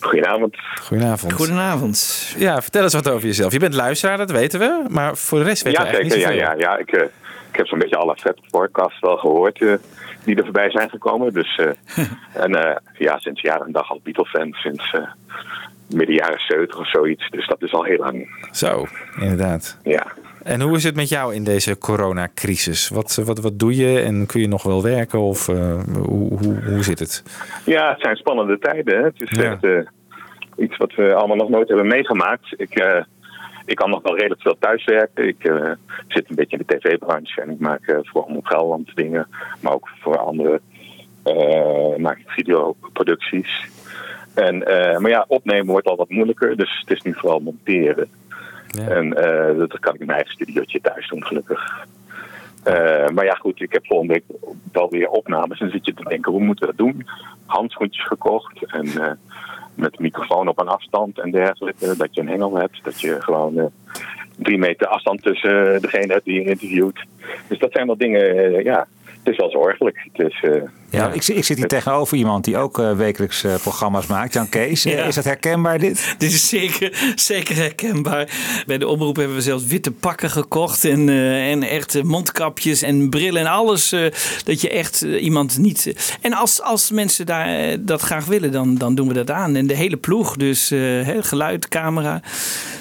Goedenavond. 0.00 0.56
Goedenavond. 0.80 1.32
Goedenavond. 1.32 2.34
Ja, 2.38 2.62
vertel 2.62 2.82
eens 2.82 2.94
wat 2.94 3.08
over 3.10 3.26
jezelf. 3.26 3.52
Je 3.52 3.58
bent 3.58 3.74
luisteraar, 3.74 4.16
dat 4.16 4.30
weten 4.30 4.60
we. 4.60 4.84
Maar 4.88 5.16
voor 5.16 5.38
de 5.38 5.44
rest 5.44 5.62
weten 5.62 5.84
Ja, 5.84 5.90
we 5.90 5.96
eigenlijk 5.96 6.22
zeker. 6.22 6.34
niet 6.36 6.44
Ja, 6.44 6.52
ja, 6.58 6.72
ja. 6.72 6.78
Ik, 6.78 6.92
eh, 6.92 7.02
ik 7.50 7.56
heb 7.56 7.66
zo'n 7.66 7.78
beetje 7.78 7.96
alle 7.96 8.16
vet 8.20 8.40
podcasts 8.50 9.00
wel 9.00 9.16
gehoord 9.16 9.62
eh, 9.62 9.72
die 10.24 10.36
er 10.36 10.44
voorbij 10.44 10.70
zijn 10.70 10.90
gekomen. 10.90 11.32
Dus, 11.32 11.56
eh, 11.56 12.04
en 12.44 12.54
eh, 12.54 12.76
ja, 12.98 13.18
sinds 13.18 13.40
jaren 13.40 13.66
en 13.66 13.72
dag 13.72 13.90
al 13.90 14.00
Beatle-fan. 14.02 14.52
Sinds 14.52 14.92
eh, 14.92 15.02
midden 15.88 16.14
jaren 16.14 16.40
70 16.40 16.78
of 16.78 16.88
zoiets. 16.90 17.30
Dus 17.30 17.46
dat 17.46 17.62
is 17.62 17.72
al 17.72 17.84
heel 17.84 17.98
lang. 17.98 18.46
Zo, 18.52 18.86
inderdaad. 19.20 19.78
Ja. 19.82 20.06
En 20.42 20.60
hoe 20.60 20.76
is 20.76 20.84
het 20.84 20.94
met 20.96 21.08
jou 21.08 21.34
in 21.34 21.44
deze 21.44 21.78
coronacrisis? 21.78 22.88
Wat, 22.88 23.14
wat, 23.24 23.38
wat 23.40 23.58
doe 23.58 23.76
je 23.76 24.00
en 24.00 24.26
kun 24.26 24.40
je 24.40 24.48
nog 24.48 24.62
wel 24.62 24.82
werken? 24.82 25.18
Of 25.20 25.48
eh, 25.48 25.82
hoe, 25.92 26.38
hoe, 26.38 26.62
hoe 26.64 26.82
zit 26.82 26.98
het? 26.98 27.22
Ja, 27.64 27.90
het 27.90 28.00
zijn 28.00 28.16
spannende 28.16 28.58
tijden. 28.58 28.96
Hè? 28.98 29.04
Het 29.04 29.22
is 29.22 29.30
Ja. 29.38 29.42
echt 29.52 29.64
eh, 29.64 29.78
iets 30.56 30.76
wat 30.76 30.94
we 30.94 31.14
allemaal 31.14 31.36
nog 31.36 31.48
nooit 31.48 31.68
hebben 31.68 31.86
meegemaakt. 31.86 32.54
Ik, 32.56 32.74
eh, 32.74 33.02
ik 33.64 33.76
kan 33.76 33.90
nog 33.90 34.02
wel 34.02 34.16
redelijk 34.16 34.42
veel 34.42 34.56
thuiswerken. 34.60 35.28
Ik 35.28 35.44
eh, 35.44 35.70
zit 36.08 36.28
een 36.30 36.36
beetje 36.36 36.56
in 36.56 36.64
de 36.66 36.76
tv-branche 36.76 37.40
en 37.42 37.50
ik 37.50 37.58
maak 37.60 37.86
eh, 37.86 37.98
voor 38.02 38.22
Omroep 38.22 38.46
Gelderland 38.46 38.90
dingen. 38.94 39.26
Maar 39.60 39.72
ook 39.72 39.88
voor 40.00 40.18
andere 40.18 40.60
eh, 41.22 41.96
maak 41.96 42.18
ik 42.18 42.28
videoproducties. 42.28 43.66
En, 44.34 44.66
eh, 44.66 44.98
maar 44.98 45.10
ja, 45.10 45.24
opnemen 45.28 45.66
wordt 45.66 45.86
al 45.86 45.96
wat 45.96 46.08
moeilijker. 46.10 46.56
Dus 46.56 46.78
het 46.80 46.90
is 46.96 47.02
nu 47.02 47.14
vooral 47.14 47.40
monteren. 47.40 48.08
En 48.76 49.14
eh, 49.14 49.58
dat 49.58 49.78
kan 49.78 49.94
ik 49.94 50.00
in 50.00 50.06
mijn 50.06 50.18
eigen 50.18 50.34
studiootje 50.34 50.80
thuis 50.80 51.08
doen, 51.08 51.24
gelukkig. 51.24 51.86
Eh, 52.62 53.08
maar 53.08 53.24
ja, 53.24 53.34
goed, 53.34 53.60
ik 53.60 53.72
heb 53.72 53.86
volgende 53.86 54.12
week 54.12 54.38
wel 54.72 54.90
weer 54.90 55.08
opnames. 55.08 55.60
En 55.60 55.70
zit 55.70 55.86
je 55.86 55.94
te 55.94 56.08
denken, 56.08 56.32
hoe 56.32 56.44
moeten 56.44 56.68
we 56.68 56.74
dat 56.76 56.86
doen? 56.86 57.06
Handschoentjes 57.46 58.06
gekocht 58.06 58.64
en 58.66 58.86
eh, 58.86 59.12
met 59.74 59.98
microfoon 59.98 60.48
op 60.48 60.58
een 60.58 60.68
afstand 60.68 61.18
en 61.18 61.30
dergelijke. 61.30 61.96
Dat 61.96 62.14
je 62.14 62.20
een 62.20 62.28
hengel 62.28 62.56
hebt, 62.56 62.84
dat 62.84 63.00
je 63.00 63.20
gewoon 63.20 63.70
drie 64.36 64.58
meter 64.58 64.86
afstand 64.86 65.22
tussen 65.22 65.80
degene 65.80 66.20
die 66.24 66.34
je 66.34 66.44
interviewt. 66.44 67.04
Dus 67.48 67.58
dat 67.58 67.72
zijn 67.72 67.86
wel 67.86 67.96
dingen, 67.96 68.62
ja, 68.64 68.86
het 69.04 69.28
is 69.32 69.36
wel 69.36 69.50
zorgelijk. 69.50 70.08
Het 70.12 70.32
is, 70.32 70.44
Ja, 70.90 71.08
ik, 71.12 71.26
ik 71.26 71.44
zit 71.44 71.56
hier 71.56 71.66
tegenover 71.68 72.16
iemand 72.16 72.44
die 72.44 72.56
ook 72.56 72.78
eh, 72.78 72.92
wekelijks 72.96 73.44
eh, 73.44 73.54
programma's 73.54 74.06
maakt. 74.06 74.32
Jan 74.32 74.48
Kees, 74.48 74.84
Eh, 74.84 74.92
Ja. 74.96 75.04
is 75.04 75.14
dat 75.14 75.24
herkenbaar 75.24 75.78
dit? 75.78 76.14
Dit 76.18 76.32
is 76.32 76.48
zeker, 76.48 77.12
zeker 77.14 77.56
herkenbaar. 77.56 78.28
Bij 78.66 78.78
de 78.78 78.86
omroep 78.88 79.16
hebben 79.16 79.36
we 79.36 79.42
zelfs 79.42 79.66
witte 79.66 79.92
pakken 79.92 80.30
gekocht. 80.30 80.84
En, 80.84 81.08
eh, 81.08 81.50
en 81.50 81.62
echt 81.62 82.02
mondkapjes 82.02 82.82
en 82.82 83.08
brillen 83.10 83.40
en 83.40 83.46
alles. 83.46 83.92
eh, 83.92 84.00
dat 84.44 84.60
je 84.60 84.70
echt 84.70 85.00
iemand 85.02 85.58
niet... 85.58 86.16
En 86.22 86.32
als, 86.32 86.62
als 86.62 86.90
mensen 86.90 87.26
daar, 87.26 87.76
dat 87.80 88.00
graag 88.00 88.24
willen, 88.24 88.52
dan, 88.52 88.74
dan 88.74 88.94
doen 88.94 89.08
we 89.08 89.14
dat 89.14 89.30
aan. 89.30 89.56
En 89.56 89.66
de 89.66 89.74
hele 89.74 89.96
ploeg. 89.96 90.36
Dus 90.36 90.70
eh, 90.70 90.78
hè, 90.80 91.22
geluid, 91.22 91.68
camera, 91.68 92.20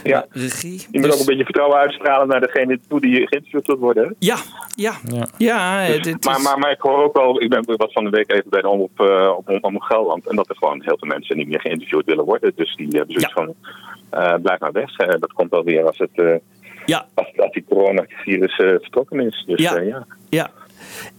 ja. 0.04 0.26
regie. 0.32 0.86
Je 0.92 1.00
moet 1.00 1.04
Dus- 1.04 1.14
ook 1.14 1.20
een 1.20 1.26
beetje 1.26 1.44
vertrouwen 1.44 1.78
uitstralen 1.78 2.28
naar 2.28 2.40
degene 2.42 2.80
toe 2.90 3.02
die 3.02 3.28
geïnterviewd 3.28 3.68
wil 3.68 3.78
worden. 3.78 4.16
Ja, 4.20 4.38
ja, 4.76 4.94
ja. 5.38 5.88
Dus- 5.88 6.02
dit 6.02 6.26
maar, 6.26 6.38
is- 6.38 6.44
maar, 6.44 6.60
maar 6.60 6.72
ik 6.72 6.80
hoor 6.82 7.04
ook 7.04 7.18
wel, 7.18 7.42
ik 7.42 7.50
ben 7.50 7.64
wat 7.78 7.92
van 7.98 8.12
de 8.12 8.18
week 8.18 8.32
even 8.32 8.50
bij 8.50 8.62
de 8.62 8.70
omroep 8.70 9.00
eh, 9.00 9.34
op 9.38 9.64
Omroep 9.64 9.82
Gelderland. 9.82 10.28
En 10.28 10.36
dat 10.36 10.50
er 10.50 10.56
gewoon 10.56 10.82
heel 10.84 10.98
veel 10.98 11.08
mensen 11.08 11.38
niet 11.38 11.48
meer 11.48 11.60
geïnterviewd 11.60 12.06
willen 12.06 12.26
worden. 12.26 12.52
Dus 12.56 12.76
die 12.76 12.88
hebben 12.88 13.12
zoiets 13.12 13.34
van, 13.34 13.56
eh, 14.10 14.34
blijf 14.42 14.60
maar 14.60 14.72
weg. 14.72 14.98
Eh, 14.98 15.20
dat 15.20 15.34
komt 15.34 15.50
wel 15.50 15.64
weer 15.64 15.86
als, 15.86 15.98
het, 15.98 16.42
ja. 16.86 17.06
als, 17.14 17.38
als 17.38 17.52
die 17.52 17.66
coronavirus 17.70 18.56
vertrokken 18.56 19.20
is. 19.20 19.44
Dus 19.48 19.62
Ja. 19.62 19.80
ja. 19.80 20.06
Ja. 20.30 20.50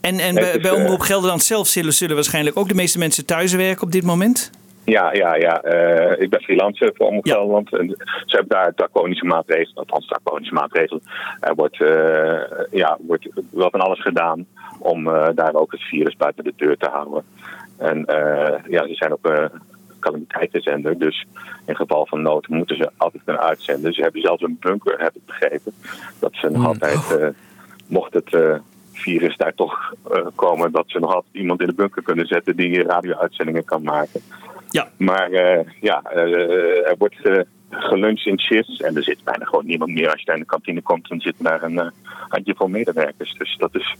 En, 0.00 0.18
en 0.18 0.34
bij, 0.34 0.54
is, 0.54 0.60
bij 0.60 0.70
Omroep 0.70 1.00
Gelderland 1.00 1.42
zelf 1.42 1.66
zullen, 1.66 1.92
zullen 1.92 2.14
waarschijnlijk 2.14 2.56
ook 2.56 2.68
de 2.68 2.74
meeste 2.74 2.98
mensen 2.98 3.26
thuis 3.26 3.54
werken 3.54 3.82
op 3.82 3.92
dit 3.92 4.04
moment? 4.04 4.50
Ja, 4.84 5.12
ja, 5.12 5.34
ja. 5.34 5.60
Eh, 5.62 6.22
ik 6.22 6.30
ben 6.30 6.42
freelancer 6.42 6.92
voor 6.94 7.06
Omroep 7.06 7.26
Gelderland. 7.26 7.76
En 7.76 7.88
ze 8.24 8.36
hebben 8.36 8.56
daar 8.56 8.74
draconische 8.74 9.24
maatregelen, 9.24 9.76
althans 9.76 10.06
draconische 10.06 10.54
maatregelen. 10.54 11.02
Er 11.40 11.54
wordt, 11.54 11.80
eh, 11.80 12.40
ja, 12.70 12.96
wordt 13.00 13.28
wel 13.50 13.70
van 13.70 13.80
alles 13.80 14.00
gedaan 14.00 14.46
om 14.78 15.08
eh, 15.08 15.28
daar 15.34 15.54
ook 15.54 15.72
het 15.72 15.82
virus 15.82 16.16
buiten 16.16 16.44
de 16.44 16.52
deur 16.56 16.76
te 16.76 16.88
houden. 16.88 17.24
En 17.76 18.04
ja, 18.68 18.86
ze 18.86 18.94
zijn 18.94 19.12
ook 19.12 19.50
calamiteitenzender. 20.00 20.98
Dus 20.98 21.26
in 21.66 21.76
geval 21.76 22.06
van 22.06 22.22
nood 22.22 22.48
moeten 22.48 22.76
ze 22.76 22.90
altijd 22.96 23.24
kunnen 23.24 23.42
uitzenden. 23.42 23.92
Ze 23.92 24.02
hebben 24.02 24.20
zelfs 24.20 24.42
een 24.42 24.56
bunker, 24.60 25.00
heb 25.00 25.16
ik 25.16 25.26
begrepen. 25.26 25.72
Dat 26.18 26.34
ze 26.34 26.48
nog 26.48 26.66
altijd, 26.66 27.16
eh, 27.18 27.28
mocht 27.86 28.14
het 28.14 28.60
virus 28.92 29.36
daar 29.36 29.54
toch 29.54 29.94
komen, 30.34 30.72
dat 30.72 30.84
ze 30.86 30.98
nog 30.98 31.14
altijd 31.14 31.34
iemand 31.34 31.60
in 31.60 31.66
de 31.66 31.74
bunker 31.74 32.02
kunnen 32.02 32.26
zetten 32.26 32.56
die 32.56 32.82
radio-uitzendingen 32.82 33.64
kan 33.64 33.82
maken. 33.82 34.20
Ja. 34.70 34.88
Maar 34.96 35.30
eh, 35.30 35.64
ja, 35.80 36.02
eh, 36.02 36.88
er 36.88 36.94
wordt 36.98 37.24
eh, 37.26 37.40
geluncht 37.70 38.26
in 38.26 38.40
shifts 38.40 38.80
en 38.80 38.96
er 38.96 39.02
zit 39.02 39.24
bijna 39.24 39.44
gewoon 39.44 39.66
niemand 39.66 39.90
meer. 39.90 40.10
Als 40.10 40.20
je 40.20 40.26
daar 40.26 40.34
in 40.34 40.42
de 40.42 40.48
kantine 40.48 40.82
komt, 40.82 41.08
dan 41.08 41.20
zit 41.20 41.34
daar 41.38 41.62
een 41.62 41.78
eh, 41.78 41.86
handjevol 42.28 42.68
medewerkers. 42.68 43.34
Dus 43.38 43.56
dat 43.58 43.74
is 43.74 43.96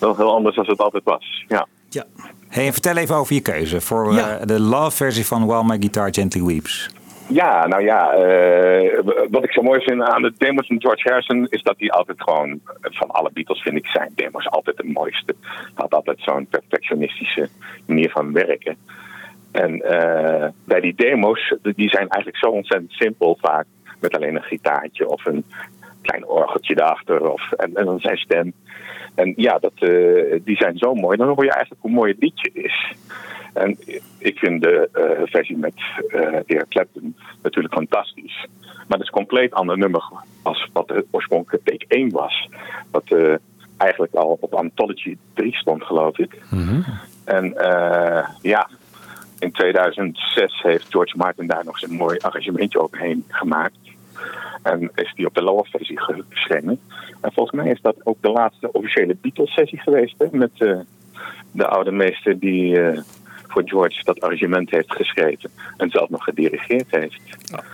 wel 0.00 0.16
heel 0.16 0.34
anders 0.34 0.56
dan 0.56 0.66
het 0.66 0.78
altijd 0.80 1.04
was. 1.04 1.44
Ja. 1.48 1.66
Ja. 1.88 2.04
Hey, 2.48 2.66
en 2.66 2.72
vertel 2.72 2.96
even 2.96 3.14
over 3.14 3.34
je 3.34 3.40
keuze 3.40 3.80
voor 3.80 4.14
de 4.44 4.60
love 4.60 4.96
versie 4.96 5.26
van 5.26 5.46
While 5.46 5.64
My 5.64 5.76
Guitar 5.78 6.14
Gently 6.14 6.42
Weeps. 6.42 6.90
Ja, 7.28 7.66
nou 7.66 7.82
ja, 7.82 8.12
eh, 8.12 9.00
wat 9.30 9.44
ik 9.44 9.52
zo 9.52 9.62
mooi 9.62 9.80
vind 9.80 10.02
aan 10.02 10.22
de 10.22 10.32
demos 10.38 10.66
van 10.66 10.80
George 10.80 11.08
Harrison 11.08 11.46
is 11.50 11.62
dat 11.62 11.74
hij 11.78 11.90
altijd 11.90 12.22
gewoon, 12.22 12.60
van 12.80 13.10
alle 13.10 13.30
Beatles 13.32 13.62
vind 13.62 13.76
ik 13.76 13.86
zijn 13.86 14.12
demos 14.14 14.48
altijd 14.48 14.76
het 14.76 14.92
mooiste. 14.92 15.34
Hij 15.42 15.70
had 15.74 15.94
altijd 15.94 16.18
zo'n 16.20 16.46
perfectionistische 16.50 17.48
manier 17.86 18.10
van 18.10 18.32
werken. 18.32 18.76
En 19.56 19.82
eh, 19.82 20.48
bij 20.64 20.80
die 20.80 20.94
demo's, 20.94 21.54
die 21.62 21.88
zijn 21.88 22.08
eigenlijk 22.08 22.36
zo 22.36 22.50
ontzettend 22.50 22.92
simpel 22.92 23.38
vaak, 23.40 23.66
met 24.00 24.16
alleen 24.16 24.36
een 24.36 24.42
gitaartje 24.42 25.08
of 25.08 25.24
een 25.24 25.44
klein 26.02 26.26
orgeltje 26.26 26.74
daarachter 26.74 27.30
of, 27.30 27.52
en, 27.52 27.74
en 27.74 27.84
dan 27.84 28.00
zijn 28.00 28.16
stem. 28.16 28.52
En 29.14 29.32
ja, 29.36 29.58
dat, 29.58 29.72
eh, 29.74 30.40
die 30.44 30.56
zijn 30.56 30.78
zo 30.78 30.94
mooi. 30.94 31.16
Dan 31.16 31.28
hoor 31.28 31.44
je 31.44 31.50
eigenlijk 31.50 31.82
hoe 31.82 31.90
mooi 31.90 32.12
het 32.12 32.22
liedje 32.22 32.50
is. 32.52 32.92
En 33.54 33.78
ik 34.18 34.38
vind 34.38 34.62
de 34.62 34.88
eh, 34.92 35.22
versie 35.24 35.56
met 35.56 35.74
eh 36.08 36.20
Eric 36.46 36.68
Clapton 36.68 37.16
natuurlijk 37.42 37.74
fantastisch. 37.74 38.46
Maar 38.60 38.98
dat 38.98 39.00
is 39.00 39.06
een 39.06 39.12
compleet 39.12 39.52
ander 39.52 39.78
nummer 39.78 40.02
als 40.42 40.68
wat 40.72 40.88
de 40.88 41.06
oorspronkelijke 41.10 41.70
take 41.70 41.84
1 41.88 42.10
was. 42.10 42.48
Wat 42.90 43.14
eigenlijk 43.76 44.14
al 44.14 44.38
op 44.40 44.54
Anthology 44.54 45.16
3 45.34 45.56
stond, 45.56 45.82
geloof 45.84 46.18
ik. 46.18 46.40
En 47.26 47.56
eh, 47.56 48.28
ja, 48.42 48.68
in 49.38 49.52
2006 49.52 50.62
heeft 50.62 50.86
George 50.90 51.16
Martin 51.16 51.46
daar 51.46 51.64
nog 51.64 51.78
zijn 51.78 51.92
mooi 51.92 52.18
arrangementje 52.18 52.80
overheen 52.80 53.24
gemaakt. 53.28 53.76
En 54.62 54.90
is 54.94 55.12
die 55.14 55.26
op 55.26 55.34
de 55.34 55.42
lower 55.42 55.66
versie 55.70 56.00
geschreven. 56.28 56.80
En 57.20 57.32
volgens 57.32 57.56
mij 57.62 57.70
is 57.72 57.80
dat 57.80 57.96
ook 58.04 58.16
de 58.20 58.28
laatste 58.30 58.72
officiële 58.72 59.16
Beatles-sessie 59.20 59.78
geweest. 59.80 60.14
Hè, 60.18 60.26
met 60.30 60.50
eh, 60.58 60.78
de 61.50 61.66
oude 61.66 61.90
meester 61.90 62.38
die 62.38 62.80
eh, 62.80 63.00
voor 63.48 63.62
George 63.64 64.04
dat 64.04 64.20
arrangement 64.20 64.70
heeft 64.70 64.92
geschreven. 64.92 65.50
En 65.76 65.90
zelf 65.90 66.08
nog 66.08 66.24
gedirigeerd 66.24 66.90
heeft. 66.90 67.20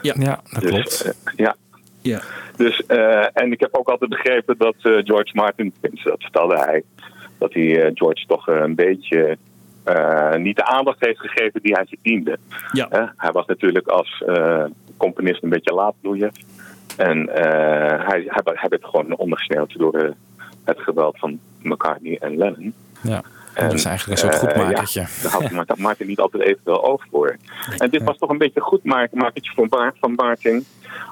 Ja, 0.02 0.14
ja 0.18 0.40
dat 0.52 0.62
Dus, 0.62 0.70
klopt. 0.70 1.04
eh, 1.04 1.32
ja. 1.36 1.54
Ja. 2.00 2.20
Dus, 2.56 2.86
eh, 2.86 3.26
en 3.32 3.52
ik 3.52 3.60
heb 3.60 3.76
ook 3.76 3.88
altijd 3.88 4.10
begrepen 4.10 4.54
dat 4.58 4.74
eh, 4.82 4.92
George 5.04 5.30
Martin, 5.32 5.72
dat 5.80 6.16
vertelde 6.18 6.58
hij, 6.58 6.82
dat 7.38 7.52
hij 7.54 7.82
eh, 7.84 7.90
George 7.94 8.26
toch 8.26 8.46
een 8.46 8.74
beetje 8.74 9.38
eh, 9.84 10.34
niet 10.34 10.56
de 10.56 10.64
aandacht 10.64 11.00
heeft 11.00 11.20
gegeven 11.20 11.62
die 11.62 11.74
hij 11.74 11.86
verdiende. 11.86 12.38
Ja. 12.72 13.12
Hij 13.16 13.32
was 13.32 13.46
natuurlijk 13.46 13.86
als 13.86 14.22
eh, 14.26 14.64
componist 14.96 15.42
een 15.42 15.48
beetje 15.48 15.74
laatbloeier. 15.74 16.30
En 16.96 17.28
eh, 17.28 18.06
hij, 18.08 18.24
hij, 18.26 18.42
hij 18.44 18.68
werd 18.68 18.84
gewoon 18.84 19.16
ondergesneeuwd 19.16 19.78
door 19.78 20.14
het 20.64 20.80
geweld 20.80 21.18
van 21.18 21.38
McCartney 21.62 22.18
en 22.20 22.36
Lennon. 22.36 22.74
Ja. 23.02 23.22
dat 23.54 23.72
is 23.72 23.84
eigenlijk 23.84 24.20
een 24.20 24.30
soort 24.30 24.38
goedmakertje. 24.38 25.00
ja, 25.00 25.06
daar 25.22 25.52
had 25.54 25.66
daar 25.66 25.80
maakte 25.80 26.04
niet 26.04 26.20
altijd 26.20 26.42
evenveel 26.42 26.84
oog 26.84 27.04
voor. 27.10 27.36
En 27.78 27.90
dit 27.90 28.02
was 28.02 28.18
toch 28.18 28.30
een 28.30 28.38
beetje 28.38 28.60
een 28.60 28.66
goedmakertje 28.66 29.52
voor 29.54 29.68
Baart 29.68 29.98
van 29.98 30.14
Baarting. 30.14 30.64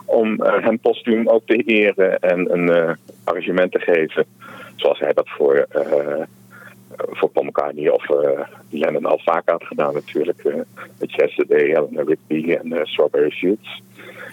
Om 0.05 0.43
hem 0.43 0.79
postuum 0.79 1.29
ook 1.29 1.47
te 1.47 1.57
eren 1.57 2.19
en 2.19 2.53
een 2.53 2.97
arrangement 3.25 3.73
te 3.73 3.79
geven. 3.79 4.25
Zoals 4.77 4.99
hij 4.99 5.13
dat 5.13 5.29
voor, 5.29 5.67
voor 7.11 7.29
Paul 7.29 7.45
McCartney 7.47 7.89
of 7.89 8.11
eh, 8.11 8.41
Lennon 8.71 9.05
al 9.05 9.21
vaak 9.25 9.49
had 9.51 9.65
gedaan 9.65 9.95
natuurlijk. 9.95 10.39
eh 10.45 10.55
met 10.99 11.13
Yesterday, 11.15 11.59
Eleanor 11.63 12.05
Rigby 12.07 12.53
en 12.53 12.73
eh, 12.73 12.85
Strawberry 12.85 13.31
Fields. 13.31 13.83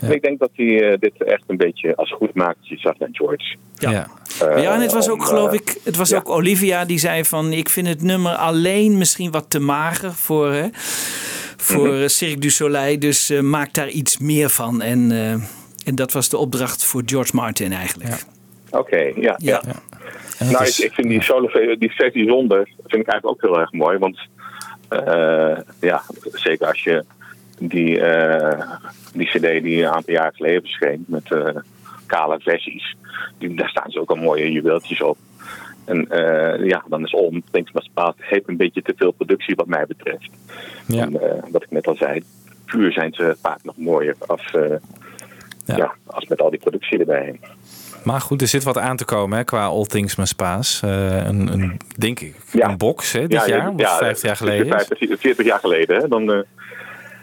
En 0.01 0.11
ik 0.11 0.21
denk 0.21 0.39
dat 0.39 0.49
hij 0.55 0.91
eh, 0.91 0.99
dit 0.99 1.23
echt 1.23 1.43
een 1.47 1.57
beetje 1.57 1.95
als 1.95 2.11
goedmakertje 2.11 2.77
zag 2.77 2.97
naar 2.97 3.09
George. 3.11 3.55
Ja. 3.75 4.07
Eh, 4.41 4.61
ja, 4.63 4.73
en 4.73 4.81
het 4.81 4.93
was 4.93 5.09
ook, 5.09 5.19
om, 5.19 5.25
geloof 5.25 5.47
eh, 5.47 5.53
ik, 5.53 5.77
het 5.83 5.95
was 5.95 6.13
ook 6.13 6.29
Olivia 6.29 6.85
die 6.85 6.99
zei 6.99 7.25
van, 7.25 7.51
ik 7.53 7.69
vind 7.69 7.87
het 7.87 8.01
nummer 8.01 8.31
alleen 8.31 8.97
misschien 8.97 9.31
wat 9.31 9.49
te 9.49 9.59
mager 9.59 10.13
voor, 10.13 10.51
hè, 10.51 10.67
voor 11.57 11.87
Mhm. 11.87 12.01
eh, 12.01 12.07
Cirque 12.07 12.39
du 12.39 12.49
Soleil. 12.49 12.99
Dus 12.99 13.29
eh, 13.29 13.39
maak 13.39 13.73
daar 13.73 13.89
iets 13.89 14.17
meer 14.17 14.49
van. 14.49 14.81
En, 14.81 15.11
eh, 15.11 15.31
en 15.85 15.95
dat 15.95 16.11
was 16.11 16.29
de 16.29 16.37
opdracht 16.37 16.85
voor 16.85 17.01
George 17.05 17.35
Martin 17.35 17.71
eigenlijk. 17.73 18.25
Oké, 18.71 19.11
ja. 19.15 19.35
ja. 19.37 19.61
Nou, 20.39 20.63
is- 20.63 20.79
ik, 20.79 20.85
ik 20.85 20.93
vind 20.93 21.07
die 21.07 21.23
solo 21.23 21.75
die 21.77 21.91
sessie 21.91 22.27
zonder 22.27 22.63
vind 22.65 23.01
ik 23.01 23.07
eigenlijk 23.07 23.25
ook 23.25 23.41
heel 23.41 23.59
erg 23.59 23.71
mooi. 23.71 23.97
Want 23.97 24.19
eh, 24.89 25.57
ja, 25.79 26.01
zeker 26.33 26.67
als 26.67 26.83
je 26.83 27.05
die, 27.59 27.99
eh, 27.99 28.71
die 29.13 29.27
cd 29.27 29.63
die 29.63 29.83
een 29.83 29.91
aantal 29.91 30.13
jaar 30.13 30.33
geleden 30.35 30.61
verscheen 30.61 31.05
met 31.07 31.31
eh, 31.31 31.55
kale 32.05 32.39
versies. 32.39 32.95
Die, 33.37 33.55
daar 33.55 33.69
staan 33.69 33.91
ze 33.91 33.99
ook 33.99 34.09
al 34.09 34.15
mooie 34.15 34.51
juweeltjes 34.51 35.01
op. 35.01 35.17
En 35.85 36.07
ja, 36.63 36.83
dan 36.87 37.03
is 37.05 37.15
All 37.15 37.41
Things 37.51 37.71
Must 37.71 37.89
Pass 37.93 38.17
heeft 38.17 38.47
een 38.47 38.57
beetje 38.57 38.81
te 38.81 38.93
veel 38.97 39.11
productie 39.11 39.55
wat 39.55 39.67
mij 39.67 39.85
betreft. 39.85 40.29
Ja. 40.87 41.03
En, 41.03 41.11
wat 41.51 41.63
ik 41.63 41.71
net 41.71 41.87
al 41.87 41.95
zei, 41.95 42.23
puur 42.65 42.91
zijn 42.91 43.13
ze 43.13 43.35
vaak 43.41 43.63
nog 43.63 43.77
mooier 43.77 44.15
als, 44.27 44.51
eh, 44.51 45.77
ja. 45.77 45.93
als 46.05 46.25
met 46.25 46.41
al 46.41 46.49
die 46.49 46.59
productie 46.59 46.99
erbij. 46.99 47.39
Maar 48.03 48.21
goed, 48.21 48.41
er 48.41 48.47
zit 48.47 48.63
wat 48.63 48.77
aan 48.77 48.97
te 48.97 49.05
komen 49.05 49.37
hè, 49.37 49.43
qua 49.43 49.65
All 49.65 49.85
Things 49.85 50.15
Must 50.15 50.35
Pass. 50.35 50.81
Eh, 50.81 51.15
een, 51.15 51.53
een, 51.53 51.79
denk 51.97 52.19
ik, 52.19 52.35
een 52.51 52.77
box 52.77 53.11
hè, 53.11 53.27
dit 53.27 53.45
jaar, 53.45 53.69
of 53.69 53.97
50 53.97 54.21
jaar 54.21 54.35
geleden. 54.35 54.67
50, 54.67 55.19
40 55.19 55.45
jaar 55.45 55.59
geleden, 55.59 56.01
hè? 56.01 56.07
Dan, 56.07 56.21
eh, 56.21 56.27
Nou, 56.27 56.43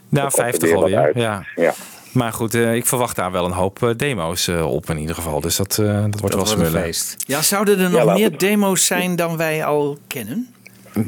dan 0.08 0.20
komt 0.20 0.32
er 0.32 0.42
50 0.42 0.62
weer 0.62 0.74
wat 0.74 0.82
alweer. 0.82 1.18
Ja. 1.18 1.46
Ja. 1.54 1.74
Maar 2.14 2.32
goed, 2.32 2.54
eh, 2.54 2.74
ik 2.74 2.86
verwacht 2.86 3.16
daar 3.16 3.32
wel 3.32 3.44
een 3.44 3.52
hoop 3.52 3.94
demo's 3.96 4.48
eh, 4.48 4.72
op 4.72 4.90
in 4.90 4.98
ieder 4.98 5.14
geval. 5.14 5.40
Dus 5.40 5.56
dat, 5.56 5.78
eh, 5.78 6.04
dat 6.10 6.20
wordt 6.20 6.34
wel 6.34 6.46
smullen. 6.46 6.94
Ja, 7.26 7.42
zouden 7.42 7.78
er 7.78 7.90
nog 7.90 8.14
meer 8.14 8.38
demo's 8.38 8.86
zijn 8.86 9.16
dan 9.16 9.36
wij 9.36 9.64
al 9.64 9.98
kennen? 10.06 10.53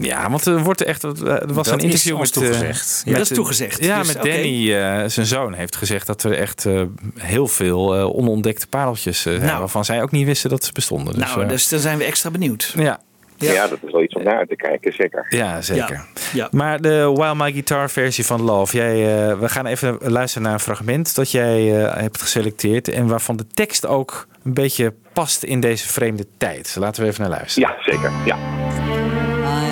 Ja, 0.00 0.30
want 0.30 0.46
er 0.46 0.62
wordt 0.62 0.82
echt. 0.84 1.02
Er 1.02 1.12
was 1.54 1.66
Dat 1.66 1.66
een 1.66 1.78
interview 1.78 2.12
is 2.12 2.18
ons 2.18 2.34
met. 2.34 2.42
eh, 2.44 2.50
toegezegd. 2.50 3.02
met- 3.06 3.14
Dat 3.16 3.30
is 3.30 3.36
toegezegd, 3.36 3.84
Ja, 3.84 3.98
dus 3.98 4.06
met 4.06 4.16
oké. 4.16 4.28
Danny, 4.28 4.74
eh, 4.74 5.02
zijn 5.06 5.26
zoon, 5.26 5.52
heeft 5.54 5.76
gezegd 5.76 6.06
dat 6.06 6.22
er 6.22 6.32
echt 6.38 6.66
eh, 6.66 6.82
heel 7.18 7.46
veel 7.48 7.94
eh, 7.96 8.16
onontdekte 8.16 8.66
pareltjes 8.66 9.26
eh, 9.26 9.32
zijn. 9.32 9.44
Nou. 9.46 9.58
waarvan 9.58 9.84
zij 9.84 10.02
ook 10.02 10.10
niet 10.10 10.26
wisten 10.26 10.50
dat 10.50 10.64
ze 10.64 10.72
bestonden. 10.72 11.14
Dus, 11.14 11.24
nou, 11.24 11.42
eh, 11.42 11.48
dus 11.48 11.68
dan 11.68 11.78
zijn 11.80 11.98
we 11.98 12.04
extra 12.04 12.30
benieuwd. 12.30 12.72
ja. 12.76 13.00
Ja. 13.38 13.68
dat 13.68 13.78
is 13.82 13.92
wel 13.92 14.02
iets 14.02 14.14
om 14.14 14.22
naar 14.22 14.36
uit 14.38 14.48
te 14.48 14.56
kijken, 14.56 14.92
zeker. 14.92 15.26
Ja, 15.28 15.62
zeker. 15.62 15.92
Ja. 15.94 16.04
Ja. 16.32 16.48
Maar 16.50 16.80
de 16.80 17.12
While 17.14 17.34
My 17.34 17.52
Guitar 17.52 17.90
versie 17.90 18.26
van 18.26 18.42
Love. 18.42 18.76
Jij, 18.76 19.28
eh, 19.30 19.38
we 19.38 19.48
gaan 19.48 19.66
even 19.66 19.98
luisteren 20.00 20.42
naar 20.42 20.52
een 20.52 20.60
fragment 20.60 21.14
dat 21.14 21.30
jij 21.30 21.84
eh, 21.84 22.00
hebt 22.00 22.22
geselecteerd. 22.22 22.88
En 22.88 23.06
waarvan 23.06 23.36
de 23.36 23.46
tekst 23.54 23.86
ook 23.86 24.26
een 24.44 24.54
beetje 24.54 24.94
past 25.12 25.42
in 25.42 25.60
deze 25.60 25.88
vreemde 25.88 26.26
tijd. 26.36 26.76
Laten 26.78 27.02
we 27.02 27.08
even 27.08 27.20
naar 27.20 27.30
luisteren. 27.38 27.68
Ja, 27.68 27.82
zeker. 27.92 28.10
Ja. 28.24 28.36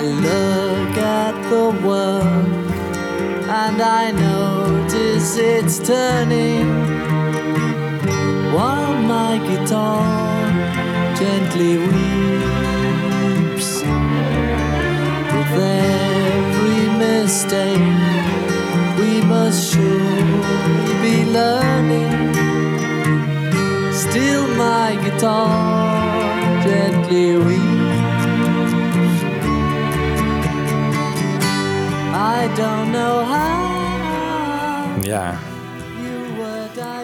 Look 0.07 0.97
at 0.97 1.49
the 1.49 1.71
world 1.85 2.45
and 3.49 3.81
I 3.81 4.11
notice 4.11 5.35
it's 5.37 5.79
turning. 5.79 6.67
While 8.53 8.93
my 9.01 9.39
guitar 9.39 10.05
gently 11.15 11.77
weeps 11.77 13.81
with 15.33 15.61
every 15.61 16.87
mistake 17.05 17.79
we 18.99 19.21
must 19.21 19.73
surely 19.73 20.93
be 21.01 21.25
learning. 21.25 22.33
Still 23.91 24.47
my 24.55 24.95
guitar 25.03 26.63
gently 26.63 27.37
weeps 27.37 27.74
I 32.25 32.47
don't 32.55 32.91
know 32.91 33.23
how 33.23 35.03
Ja. 35.03 35.39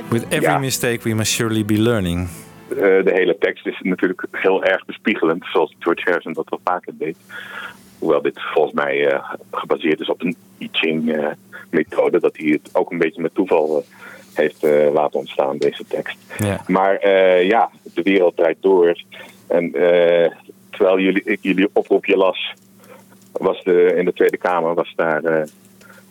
With 0.09 0.23
every 0.29 0.41
Ja. 0.51 0.57
mistake 0.57 0.99
we 1.03 1.13
must 1.15 1.31
surely 1.31 1.65
be 1.65 1.77
learning. 1.79 2.27
Eh, 2.69 2.75
de 2.77 3.11
hele 3.13 3.37
tekst 3.39 3.65
is 3.67 3.79
natuurlijk 3.83 4.25
heel 4.31 4.63
erg 4.63 4.85
bespiegelend, 4.85 5.45
zoals 5.51 5.75
George 5.79 6.01
Harrison 6.05 6.33
dat 6.33 6.49
wel 6.49 6.59
vaker 6.63 6.93
deed. 6.97 7.17
Hoewel 7.99 8.21
dit 8.21 8.41
volgens 8.53 8.73
mij 8.75 9.07
eh, 9.07 9.29
gebaseerd 9.51 9.99
is 9.99 10.09
op 10.09 10.21
een 10.21 10.35
I 10.59 10.69
Ching-methode, 10.71 12.19
dat 12.19 12.37
hij 12.37 12.47
het 12.47 12.69
ook 12.73 12.91
een 12.91 12.97
beetje 12.97 13.21
met 13.21 13.35
toeval 13.35 13.77
eh, 13.77 13.83
heeft 14.33 14.63
eh, 14.63 14.93
laten 14.93 15.19
ontstaan, 15.19 15.57
deze 15.57 15.85
tekst. 15.87 16.17
Ja. 16.37 16.61
Maar 16.67 16.95
eh, 16.95 17.47
ja, 17.47 17.69
de 17.93 18.01
wereld 18.01 18.35
draait 18.37 18.57
door. 18.61 19.01
En 19.47 19.73
eh, 19.73 20.31
terwijl 20.69 20.99
jullie, 20.99 21.23
ik 21.23 21.39
jullie 21.41 21.69
oproepje 21.73 22.17
las, 22.17 22.53
was 23.31 23.63
de, 23.63 23.93
in 23.95 24.05
de 24.05 24.13
Tweede 24.13 24.37
Kamer 24.37 24.73
was 24.73 24.93
daar 24.95 25.23
eh, 25.23 25.47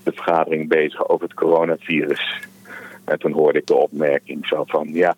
de 0.03 0.12
vergadering 0.12 0.68
bezig 0.68 1.09
over 1.09 1.25
het 1.25 1.35
coronavirus. 1.35 2.41
En 3.05 3.18
toen 3.18 3.33
hoorde 3.33 3.59
ik 3.59 3.66
de 3.66 3.75
opmerking 3.75 4.47
zo 4.47 4.64
van, 4.66 4.89
ja, 4.93 5.14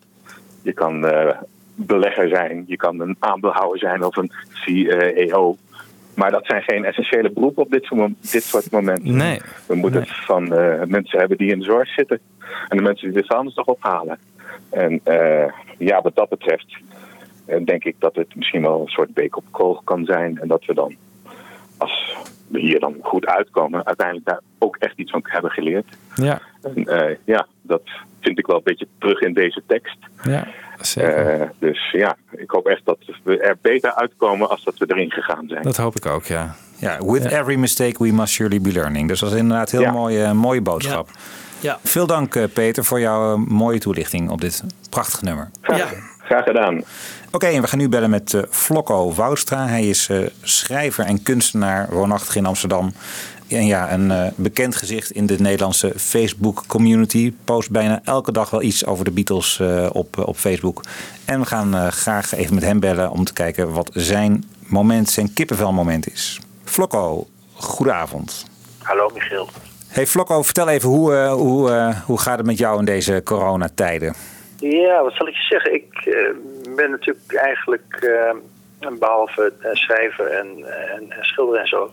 je 0.63 0.73
kan 0.73 1.07
eh, 1.07 1.37
belegger 1.75 2.29
zijn, 2.29 2.65
je 2.67 2.77
kan 2.77 3.01
een 3.01 3.17
aandeelhouder 3.19 3.79
zijn 3.79 4.05
of 4.05 4.17
een 4.17 4.33
CEO. 4.51 5.57
Maar 6.15 6.31
dat 6.31 6.47
zijn 6.47 6.63
geen 6.63 6.85
essentiële 6.85 7.31
beroepen 7.31 7.63
op 7.63 7.71
dit 7.71 7.91
dit 8.33 8.43
soort 8.43 8.71
momenten. 8.71 9.17
Nee. 9.17 9.41
We 9.67 9.75
moeten 9.75 10.01
het 10.01 10.25
van 10.25 10.55
eh, 10.55 10.83
mensen 10.87 11.19
hebben 11.19 11.39
die 11.39 11.51
in 11.51 11.59
de 11.59 11.65
zorg 11.65 11.89
zitten. 11.89 12.21
En 12.69 12.77
de 12.77 12.83
mensen 12.83 13.13
die 13.13 13.21
de 13.21 13.27
vuilnis 13.27 13.55
toch 13.55 13.67
ophalen. 13.67 14.19
En 14.71 15.01
ja, 15.79 16.03
wat 16.03 16.15
dat 16.15 16.29
betreft 16.29 16.77
denk 17.65 17.85
ik 17.85 17.97
dat 17.99 18.15
het 18.15 18.35
misschien 18.37 18.63
wel 18.63 18.81
een 18.81 18.89
soort 18.89 19.15
beek 19.15 19.37
op 19.37 19.45
kool 19.51 19.81
kan 19.85 20.05
zijn. 20.05 20.39
En 20.39 20.49
dat 20.49 20.65
we 20.65 20.75
dan, 20.75 20.97
als 21.83 22.17
we 22.49 22.61
hier 22.61 22.81
dan 22.81 22.95
goed 23.03 23.27
uitkomen, 23.27 23.87
uiteindelijk 23.87 24.27
daar 24.27 24.41
ook 24.59 24.77
echt 24.77 24.99
iets 24.99 25.11
van 25.11 25.21
hebben 25.23 25.51
geleerd. 25.51 25.87
Ja. 26.15 26.41
En 26.63 26.85
eh, 26.87 27.17
ja, 27.25 27.47
dat 27.63 27.83
vind 28.21 28.39
ik 28.39 28.47
wel 28.47 28.57
een 28.57 28.63
beetje 28.65 28.89
terug 28.99 29.21
in 29.21 29.33
deze 29.33 29.63
tekst. 29.67 29.97
Ja, 30.23 30.47
zeker. 30.81 31.41
Eh, 31.41 31.49
dus 31.59 31.91
ja, 31.93 32.17
ik 32.31 32.51
hoop 32.51 32.67
echt 32.67 32.85
dat 32.85 32.99
we 33.23 33.39
er 33.39 33.57
beter 33.61 33.95
uitkomen 33.95 34.49
als 34.51 34.65
dat 34.65 34.79
we 34.79 34.85
erin 34.89 35.11
gegaan 35.11 35.45
zijn. 35.49 35.63
Dat 35.63 35.77
hoop 35.77 35.97
ik 35.97 36.07
ook, 36.07 36.25
ja. 36.25 36.55
Ja, 36.79 36.99
with 37.05 37.25
every 37.25 37.57
mistake 37.57 38.03
we 38.05 38.13
must 38.13 38.33
surely 38.35 38.61
be 38.61 38.73
learning. 38.73 39.09
Dus 39.09 39.21
dat 39.21 39.33
is 39.33 39.39
inderdaad 39.39 39.73
een 39.73 39.79
heel 39.79 39.87
Ja. 39.89 39.93
mooie, 39.95 40.33
mooie 40.33 40.61
boodschap. 40.61 41.09
Ja. 41.61 41.79
Veel 41.83 42.07
dank 42.07 42.35
eh, 42.35 42.45
Peter 42.53 42.85
voor 42.85 43.01
jouw 43.01 43.37
mooie 43.37 43.79
toelichting 43.79 44.31
op 44.31 44.41
dit 44.41 44.65
prachtige 44.91 45.25
nummer. 45.25 45.51
Graag, 45.61 45.95
graag 46.19 46.45
gedaan. 46.45 46.83
Oké, 47.35 47.47
en 47.47 47.63
we 47.63 47.69
gaan 47.69 47.79
nu 47.79 47.89
bellen 47.89 48.11
met 48.11 48.37
Flocco 48.51 49.13
Woudstra. 49.13 49.67
Hij 49.67 49.89
is 49.89 50.09
eh, 50.09 50.19
schrijver 50.43 51.05
en 51.05 51.23
kunstenaar, 51.23 51.91
woonachtig 51.91 52.37
in 52.37 52.47
Amsterdam. 52.47 52.93
En 53.49 53.67
ja, 53.67 53.93
een 53.93 54.11
eh, 54.11 54.27
bekend 54.35 54.77
gezicht 54.77 55.11
in 55.11 55.27
de 55.27 55.41
Nederlandse 55.41 55.93
Facebook-community. 55.97 57.35
Post 57.45 57.71
bijna 57.71 58.01
elke 58.05 58.33
dag 58.33 58.51
wel 58.51 58.63
iets 58.63 58.87
over 58.87 59.05
de 59.05 59.11
Beatles 59.11 59.61
op, 59.93 60.19
op 60.27 60.37
Facebook. 60.37 60.83
En 61.25 61.41
we 61.41 61.47
gaan 61.47 61.93
graag 61.93 62.35
even 62.35 62.55
met 62.55 62.65
hem 62.65 62.81
bellen 62.81 63.11
om 63.11 63.25
te 63.25 63.33
kijken 63.33 63.73
wat 63.73 63.91
zijn 63.93 64.45
moment, 64.59 65.11
zijn 65.11 65.33
kippenvelmoment 65.33 66.13
is. 66.13 66.41
Flocco, 66.65 67.27
goedenavond. 67.55 68.45
Hallo 68.79 69.11
Michiel. 69.15 69.49
Hey 69.87 70.07
Flocco, 70.07 70.43
vertel 70.43 70.69
even 70.69 70.89
hoe, 70.89 71.15
hoe, 71.15 71.95
hoe 72.07 72.19
gaat 72.19 72.37
het 72.37 72.47
met 72.47 72.59
jou 72.59 72.79
in 72.79 72.85
deze 72.85 73.21
coronatijden? 73.25 74.15
Ja, 74.63 75.03
wat 75.03 75.15
zal 75.15 75.27
ik 75.27 75.35
je 75.35 75.43
zeggen? 75.43 75.75
Ik 75.75 75.95
eh, 76.05 76.31
ben 76.77 76.91
natuurlijk 76.91 77.35
eigenlijk, 77.35 77.95
eh, 78.01 78.91
behalve 78.99 79.53
eh, 79.61 79.71
schrijver 79.73 80.27
en, 80.27 80.65
en, 80.91 81.11
en 81.11 81.25
schilderen 81.25 81.61
en 81.61 81.69
zo, 81.69 81.93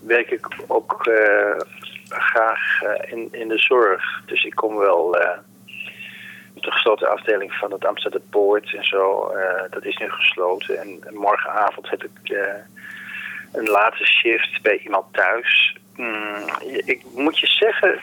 werk 0.00 0.30
ik 0.30 0.46
ook 0.66 1.06
eh, 1.06 1.60
graag 2.08 2.82
in, 3.10 3.28
in 3.32 3.48
de 3.48 3.58
zorg. 3.58 4.22
Dus 4.26 4.44
ik 4.44 4.54
kom 4.54 4.76
wel 4.76 5.04
op 6.54 6.62
de 6.62 6.70
gesloten 6.70 7.10
afdeling 7.10 7.52
van 7.52 7.72
het 7.72 7.84
Amsterdam 7.84 8.22
Poort 8.30 8.74
en 8.74 8.84
zo. 8.84 9.32
dat 9.70 9.84
is 9.84 9.96
nu 9.96 10.10
gesloten. 10.10 10.78
En 10.78 11.14
morgenavond 11.14 11.90
heb 11.90 12.04
ik 12.04 12.36
een 13.52 13.68
late 13.68 14.04
shift 14.04 14.62
bij 14.62 14.78
iemand 14.78 15.06
thuis. 15.12 15.76
Mm, 15.96 16.44
ik 16.84 17.02
moet 17.14 17.38
je 17.38 17.46
zeggen, 17.46 18.00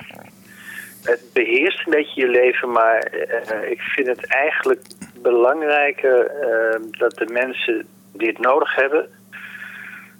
het 1.06 1.22
beheerst 1.34 1.86
een 1.86 1.92
beetje 1.92 2.22
je 2.22 2.28
leven, 2.28 2.72
maar 2.72 3.00
eh, 3.00 3.72
ik 3.72 3.82
vind 3.82 4.08
het 4.08 4.26
eigenlijk 4.26 4.82
belangrijker 5.22 6.26
eh, 6.26 6.80
dat 6.92 7.14
de 7.18 7.26
mensen 7.32 7.88
die 8.14 8.28
het 8.28 8.40
nodig 8.40 8.76
hebben, 8.76 9.10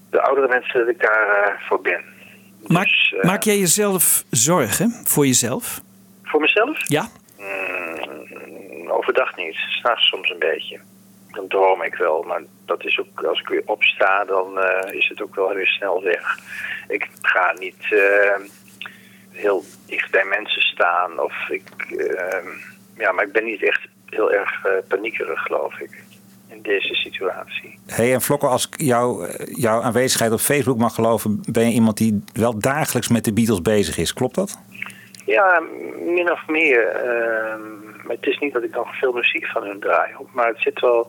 de 0.10 0.22
oudere 0.22 0.48
mensen, 0.48 0.80
dat 0.80 0.90
ik 0.90 1.02
daar 1.02 1.44
eh, 1.44 1.68
voor 1.68 1.82
ben. 1.82 2.04
Maak, 2.68 2.84
Dus, 2.84 3.14
maak 3.22 3.44
jij 3.44 3.58
jezelf 3.58 4.24
zorgen 4.30 4.92
voor 5.04 5.26
jezelf? 5.26 5.82
Voor 6.24 6.42
mezelf? 6.42 6.88
Ja. 6.88 7.08
Mm, 7.38 8.90
overdag 8.92 9.36
niet, 9.36 9.56
s'nachts 9.56 10.08
soms 10.08 10.30
een 10.30 10.40
beetje. 10.40 10.80
Dan 11.32 11.48
droom 11.48 11.82
ik 11.84 11.96
wel, 11.96 12.24
maar 12.24 12.42
dat 12.66 12.86
is 12.86 13.00
ook, 13.00 13.24
als 13.24 13.40
ik 13.40 13.48
weer 13.48 13.62
opsta, 13.66 14.26
dan 14.26 14.60
is 14.92 15.08
het 15.08 15.22
ook 15.22 15.36
wel 15.36 15.54
weer 15.54 15.68
snel 15.68 16.04
weg. 16.04 16.38
Ik 16.88 17.10
ga 17.22 17.56
niet 17.60 17.86
eh, 17.90 18.42
heel 19.32 19.64
dicht 19.86 20.12
bij 20.12 20.26
mensen 20.26 20.62
staan 20.62 21.20
of 21.20 21.34
ik, 21.50 21.64
eh, 21.98 22.50
ja, 22.98 23.12
maar 23.12 23.26
ik 23.26 23.32
ben 23.32 23.44
niet 23.46 23.64
echt 23.64 23.82
heel 24.06 24.32
erg 24.32 24.66
eh, 24.66 24.72
paniekerig, 24.88 25.42
geloof 25.42 25.80
ik. 25.80 26.04
in 26.50 26.62
deze 26.62 26.94
situatie. 26.94 27.80
Hey, 27.86 28.14
en 28.14 28.22
Vlokker, 28.22 28.50
als 28.50 28.68
ik 28.68 28.82
jou, 28.82 29.26
eh, 29.26 29.56
jouw 29.56 29.82
aanwezigheid 29.82 30.32
op 30.32 30.40
Facebook 30.40 30.78
mag 30.78 30.96
geloven, 30.96 31.44
ben 31.52 31.68
je 31.68 31.74
iemand 31.74 31.98
die 31.98 32.24
wel 32.34 32.60
dagelijks 32.60 33.08
met 33.08 33.26
de 33.26 33.34
Beatles 33.34 33.62
bezig 33.62 33.98
is. 33.98 34.14
Klopt 34.14 34.36
dat? 34.36 34.58
Ja, 35.26 35.62
min 36.06 36.32
of 36.32 36.48
meer. 36.48 36.88
ehm, 36.88 37.62
maar 38.04 38.16
het 38.16 38.26
is 38.26 38.40
niet 38.40 38.54
dat 38.54 38.64
ik 38.64 38.76
nog 38.76 38.98
veel 38.98 39.14
muziek 39.14 39.46
van 39.46 39.64
hun 39.64 39.80
draai. 39.80 40.12
Maar 40.34 40.48
het 40.48 40.60
zit 40.60 40.80
wel 40.80 41.08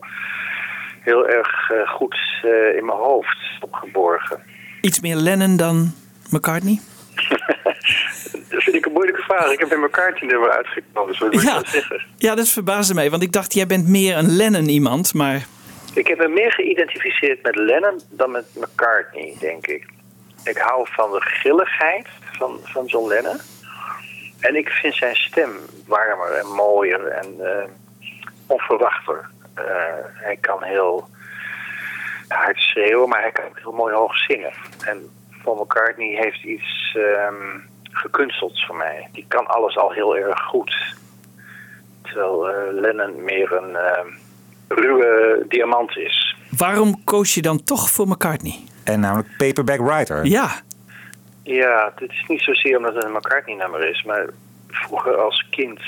heel 1.01 1.27
erg 1.27 1.69
eh, 1.71 1.89
goed 1.89 2.17
eh, 2.43 2.77
in 2.77 2.85
mijn 2.85 2.97
hoofd 2.97 3.37
opgeborgen. 3.59 4.39
Iets 4.81 4.99
meer 4.99 5.15
Lennon 5.15 5.57
dan 5.57 5.91
McCartney? 6.29 6.79
Dat 8.49 8.63
vind 8.63 8.75
ik 8.75 8.85
een 8.85 8.91
moeilijke 8.91 9.21
vraag. 9.21 9.51
Ik 9.51 9.59
heb 9.59 9.71
in 9.71 9.89
die 10.19 10.29
nummer 10.29 10.49
uitgekomen. 10.51 11.07
Dus 11.11 11.19
wat 11.19 11.33
moet 11.33 11.41
Ja. 11.43 11.49
ik 11.49 11.55
dat 11.55 11.67
zeggen? 11.67 12.01
Ja, 12.17 12.35
dat 12.35 12.49
verbaasde 12.49 12.93
mij, 12.93 13.09
want 13.09 13.23
ik 13.23 13.31
dacht 13.31 13.53
jij 13.53 13.67
bent 13.67 13.87
meer 13.87 14.17
een 14.17 14.35
Lennon 14.35 14.67
iemand, 14.69 15.13
maar 15.13 15.45
Ik 15.93 16.07
heb 16.07 16.17
me 16.17 16.27
meer 16.27 16.51
geïdentificeerd 16.51 17.41
met 17.43 17.55
Lennon 17.55 18.01
dan 18.09 18.31
met 18.31 18.45
McCartney, 18.55 19.35
denk 19.39 19.67
ik. 19.67 19.85
Ik 20.43 20.57
hou 20.57 20.87
van 20.91 21.11
de 21.11 21.19
grilligheid 21.19 22.07
van, 22.37 22.59
van 22.63 22.85
John 22.85 23.07
Lennon. 23.07 23.37
En 24.39 24.55
ik 24.55 24.69
vind 24.69 24.95
zijn 24.95 25.15
stem 25.15 25.51
warmer 25.87 26.31
en 26.31 26.47
mooier 26.47 27.07
en 27.07 27.35
eh, 27.39 27.67
onverwachter. 28.47 29.29
Eh, 29.53 29.63
hij 30.13 30.37
kan 30.41 30.63
heel 30.63 31.07
hard 32.27 32.57
schreeuwen, 32.59 33.09
maar 33.09 33.21
hij 33.21 33.31
kan 33.31 33.45
ook 33.45 33.59
heel 33.59 33.71
mooi 33.71 33.93
hoog 33.95 34.17
zingen. 34.17 34.53
En 34.85 35.09
Paul 35.47 35.63
McCartney 35.63 36.15
heeft 36.21 36.43
iets 36.43 36.95
ehm 36.95 37.59
gekunsteld 37.91 38.63
voor 38.65 38.75
mij. 38.75 39.09
Die 39.11 39.25
kan 39.27 39.47
alles 39.47 39.77
al 39.77 39.91
heel 39.91 40.17
erg 40.17 40.39
goed. 40.41 40.75
Terwijl 42.01 42.49
eh, 42.49 42.73
Lennon 42.73 43.23
meer 43.23 43.51
een 43.53 43.75
ehm, 43.75 44.07
ruwe 44.67 45.45
diamant 45.49 45.97
is. 45.97 46.35
waarom 46.57 47.03
koos 47.03 47.33
je 47.33 47.41
dan 47.41 47.63
toch 47.63 47.89
voor 47.89 48.07
McCartney? 48.07 48.55
En 48.83 48.99
namelijk 48.99 49.27
Paperback 49.37 49.79
Writer. 49.79 50.25
Ja, 50.25 50.49
Ja, 51.43 51.91
het 51.95 52.11
is 52.11 52.23
niet 52.27 52.41
zozeer 52.41 52.77
omdat 52.77 52.93
het 52.95 53.03
een 53.03 53.11
McCartney-nummer 53.11 53.89
is, 53.89 54.03
maar 54.03 54.25
vroeger 54.67 55.15
als 55.15 55.47
kind, 55.49 55.79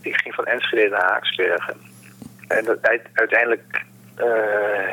ik 0.00 0.16
ging 0.20 0.34
van 0.34 0.44
Enschede 0.44 0.88
naar 0.88 1.10
Haaksbergen. 1.10 1.76
En 2.48 2.64
dat, 2.64 2.78
uit- 2.82 3.08
uiteindelijk 3.12 3.84
eh, 4.14 4.26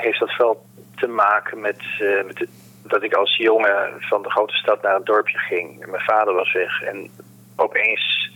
heeft 0.02 0.20
dat 0.20 0.36
wel 0.38 0.66
te 0.96 1.08
maken 1.08 1.60
met, 1.62 1.80
eh, 2.00 2.24
met 2.26 2.38
de- 2.38 2.48
dat 2.92 3.04
ik 3.04 3.14
als 3.14 3.36
jongen 3.38 3.94
van 4.00 4.22
de 4.22 4.30
grote 4.30 4.56
stad 4.56 4.82
naar 4.82 4.96
het 4.96 5.06
dorpje 5.06 5.38
ging. 5.38 5.86
Mijn 5.86 6.04
vader 6.04 6.34
was 6.34 6.54
weg 6.54 6.82
en 6.82 7.10
opeens 7.56 8.32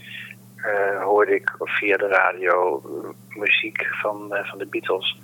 eh, 0.56 1.03
hoorde 1.03 1.36
ik 1.36 1.51
via 1.60 1.97
de 1.97 2.08
radio 2.08 2.82
eh, 2.84 3.38
muziek 3.38 3.88
van, 4.01 4.36
eh, 4.36 4.49
van 4.49 4.58
de 4.58 4.66
Beatles. 4.66 5.18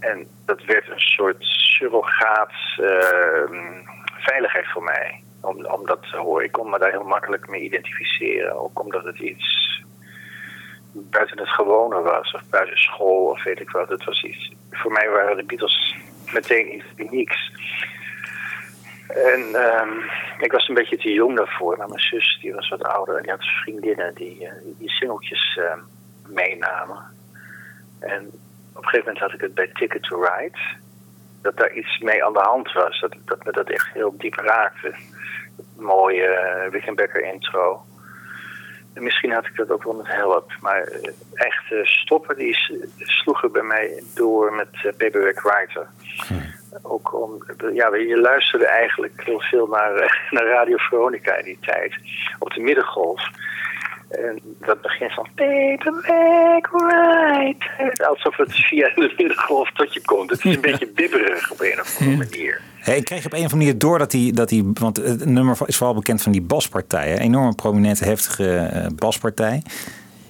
En 0.00 0.26
dat 0.46 0.64
werd 0.64 0.88
een 0.88 1.00
soort 1.00 1.36
surrogaat 1.40 2.52
eh, 2.76 3.44
veiligheid 4.18 4.66
voor 4.72 4.82
mij. 4.82 5.22
Om, 5.40 5.66
om 5.66 5.86
dat 5.86 6.02
te 6.02 6.16
horen. 6.16 6.44
Ik 6.44 6.52
kon 6.52 6.70
me 6.70 6.78
daar 6.78 6.90
heel 6.90 7.04
makkelijk 7.04 7.48
mee 7.48 7.60
identificeren. 7.60 8.60
Ook 8.60 8.80
omdat 8.80 9.04
het 9.04 9.18
iets 9.18 9.82
buiten 10.92 11.38
het 11.38 11.48
gewone 11.48 12.00
was. 12.00 12.32
Of 12.34 12.42
buiten 12.50 12.76
school 12.78 13.24
of 13.24 13.42
weet 13.42 13.60
ik 13.60 13.70
wat. 13.70 13.88
Het 13.88 14.04
was 14.04 14.22
iets, 14.22 14.52
voor 14.70 14.92
mij 14.92 15.08
waren 15.08 15.36
de 15.36 15.44
Beatles 15.44 15.96
meteen 16.32 16.74
iets 16.74 16.86
unieks. 16.96 17.52
En 19.14 19.54
ehm, 19.54 19.90
ik 20.38 20.52
was 20.52 20.68
een 20.68 20.74
beetje 20.74 20.98
te 20.98 21.12
jong 21.12 21.36
daarvoor. 21.36 21.76
Maar 21.76 21.88
mijn 21.88 22.00
zus 22.00 22.38
die 22.40 22.54
was 22.54 22.68
wat 22.68 22.82
ouder. 22.82 23.16
En 23.16 23.22
die 23.22 23.30
had 23.30 23.44
vriendinnen 23.44 24.14
die 24.14 24.46
eh, 24.46 24.52
die 24.78 24.90
singeltjes 24.90 25.58
eh, 25.58 25.78
meenamen. 26.26 26.98
En 27.98 28.26
op 28.72 28.82
een 28.82 28.88
gegeven 28.88 29.12
moment 29.12 29.18
had 29.18 29.32
ik 29.32 29.40
het 29.40 29.54
bij 29.54 29.70
Ticket 29.74 30.02
to 30.02 30.22
Ride. 30.22 30.58
Dat 31.42 31.56
daar 31.56 31.72
iets 31.72 31.98
mee 31.98 32.24
aan 32.24 32.32
de 32.32 32.38
hand 32.38 32.72
was. 32.72 33.00
Dat, 33.00 33.14
dat 33.24 33.44
me 33.44 33.52
dat 33.52 33.70
echt 33.70 33.92
heel 33.92 34.16
diep 34.16 34.34
raakte. 34.34 34.94
Mooie 35.76 36.62
uh, 36.64 36.70
Wickenbecker 36.72 37.24
intro. 37.24 37.84
En 38.94 39.02
misschien 39.02 39.32
had 39.32 39.46
ik 39.46 39.56
dat 39.56 39.70
ook 39.70 39.84
wel 39.84 39.94
met 39.94 40.06
Help. 40.06 40.52
Maar 40.60 40.82
eh, 40.82 41.12
echt 41.32 41.72
eh, 41.72 41.84
stoppen 41.84 42.36
die 42.36 42.56
sloegen 42.96 43.52
bij 43.52 43.62
mij 43.62 44.02
door 44.14 44.52
met 44.52 44.68
uh, 44.72 44.82
Paperback 44.82 45.40
Writer. 45.40 45.86
Ook 46.82 47.14
om, 47.22 47.44
ja, 47.74 47.94
je 47.96 48.20
luisterde 48.20 48.66
eigenlijk 48.66 49.22
heel 49.24 49.40
veel 49.40 49.66
naar, 49.66 49.94
eh, 49.94 50.10
naar 50.34 50.46
Radio 50.46 50.76
Veronica 50.76 51.34
in 51.36 51.44
die 51.44 51.58
tijd. 51.60 51.94
Op 52.38 52.50
de 52.54 52.60
middengolf. 52.60 53.28
En 54.10 54.40
dat 54.58 54.80
begint 54.80 55.12
van 55.12 55.28
Paperback 55.34 56.68
Writer. 56.70 58.06
Alsof 58.06 58.36
het 58.36 58.54
via 58.54 58.90
de 58.94 59.14
middengolf 59.16 59.72
tot 59.72 59.94
je 59.94 60.00
komt. 60.04 60.30
Het 60.30 60.44
is 60.44 60.54
een 60.54 60.60
beetje 60.70 60.88
bibberig 60.88 61.50
op 61.50 61.60
een 61.60 61.80
of 61.80 61.98
andere 61.98 62.16
manier. 62.16 62.60
Hey, 62.78 62.96
ik 62.96 63.04
kreeg 63.04 63.24
op 63.26 63.32
een 63.32 63.38
of 63.38 63.52
andere 63.52 63.64
manier 63.64 63.78
door 63.78 63.98
dat 63.98 64.10
die, 64.10 64.32
dat 64.32 64.48
die 64.48 64.70
want 64.72 64.96
het 64.96 65.24
nummer 65.24 65.56
is 65.66 65.76
vooral 65.76 65.94
bekend 65.94 66.22
van 66.22 66.32
die 66.32 66.42
baspartij. 66.42 67.08
hè? 67.08 67.18
Enorme 67.18 67.54
prominente, 67.54 68.04
heftige 68.04 68.56
eh, 68.56 68.86
baspartij. 68.94 69.62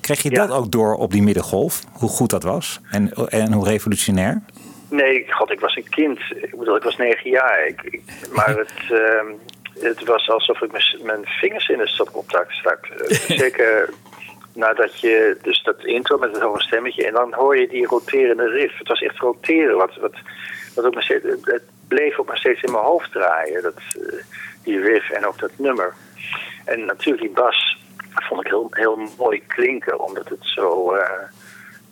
Kreeg 0.00 0.22
je 0.22 0.30
dat 0.30 0.50
ook 0.50 0.70
door 0.70 0.94
op 0.94 1.12
die 1.12 1.22
middengolf? 1.22 1.84
Hoe 1.92 2.08
goed 2.08 2.30
dat 2.30 2.42
was 2.42 2.80
en, 2.90 3.12
en 3.28 3.52
hoe 3.52 3.64
revolutionair? 3.64 4.42
Nee, 4.90 5.32
god, 5.32 5.50
ik 5.50 5.60
was 5.60 5.76
een 5.76 5.88
kind. 5.88 6.20
Ik 6.30 6.58
bedoel, 6.58 6.76
ik 6.76 6.82
was 6.82 6.96
negen 6.96 7.30
jaar. 7.30 7.66
Ik, 7.66 7.82
ik- 7.82 8.02
maar 8.32 8.56
het, 8.56 8.72
ehm, 9.02 9.26
het 9.80 10.04
was 10.04 10.28
alsof 10.28 10.60
ik 10.60 11.02
mijn, 11.02 11.24
vingers 11.24 11.68
in 11.68 11.78
het 11.78 11.88
stopcontact 11.88 12.52
stak. 12.52 12.86
Eh, 12.86 13.16
Zeker 13.38 13.88
nadat 14.54 15.00
je, 15.00 15.36
dus 15.42 15.62
dat 15.62 15.84
intro 15.84 16.18
met 16.18 16.32
het 16.32 16.42
hoge 16.42 16.60
stemmetje, 16.62 17.06
en 17.06 17.12
dan 17.12 17.34
hoor 17.34 17.56
je 17.58 17.68
die 17.68 17.86
roterende 17.86 18.48
riff. 18.48 18.78
Het 18.78 18.88
was 18.88 19.00
echt 19.02 19.18
roteren, 19.18 19.76
wat, 19.76 19.96
wat, 19.96 20.14
wat 20.74 20.84
ook 20.84 20.94
maar 20.94 21.02
steeds, 21.02 21.24
het 21.42 21.62
bleef 21.88 22.18
ook 22.18 22.26
maar 22.26 22.38
steeds 22.38 22.62
in 22.62 22.72
mijn 22.72 22.84
hoofd 22.84 23.12
draaien, 23.12 23.62
dat, 23.62 23.74
eh, 23.94 24.18
die 24.64 24.80
riff 24.80 25.10
en 25.10 25.26
ook 25.26 25.38
dat 25.38 25.50
nummer. 25.56 25.94
En 26.64 26.84
natuurlijk 26.84 27.22
die 27.24 27.34
bas 27.34 27.78
vond 28.14 28.40
ik 28.40 28.46
heel, 28.46 28.66
heel 28.70 29.08
mooi 29.18 29.42
klinken, 29.46 30.00
omdat 30.00 30.28
het 30.28 30.38
zo 30.44 30.92
eh, 30.94 31.10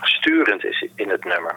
sturend 0.00 0.64
is 0.64 0.88
in 0.94 1.08
het 1.10 1.24
nummer. 1.24 1.54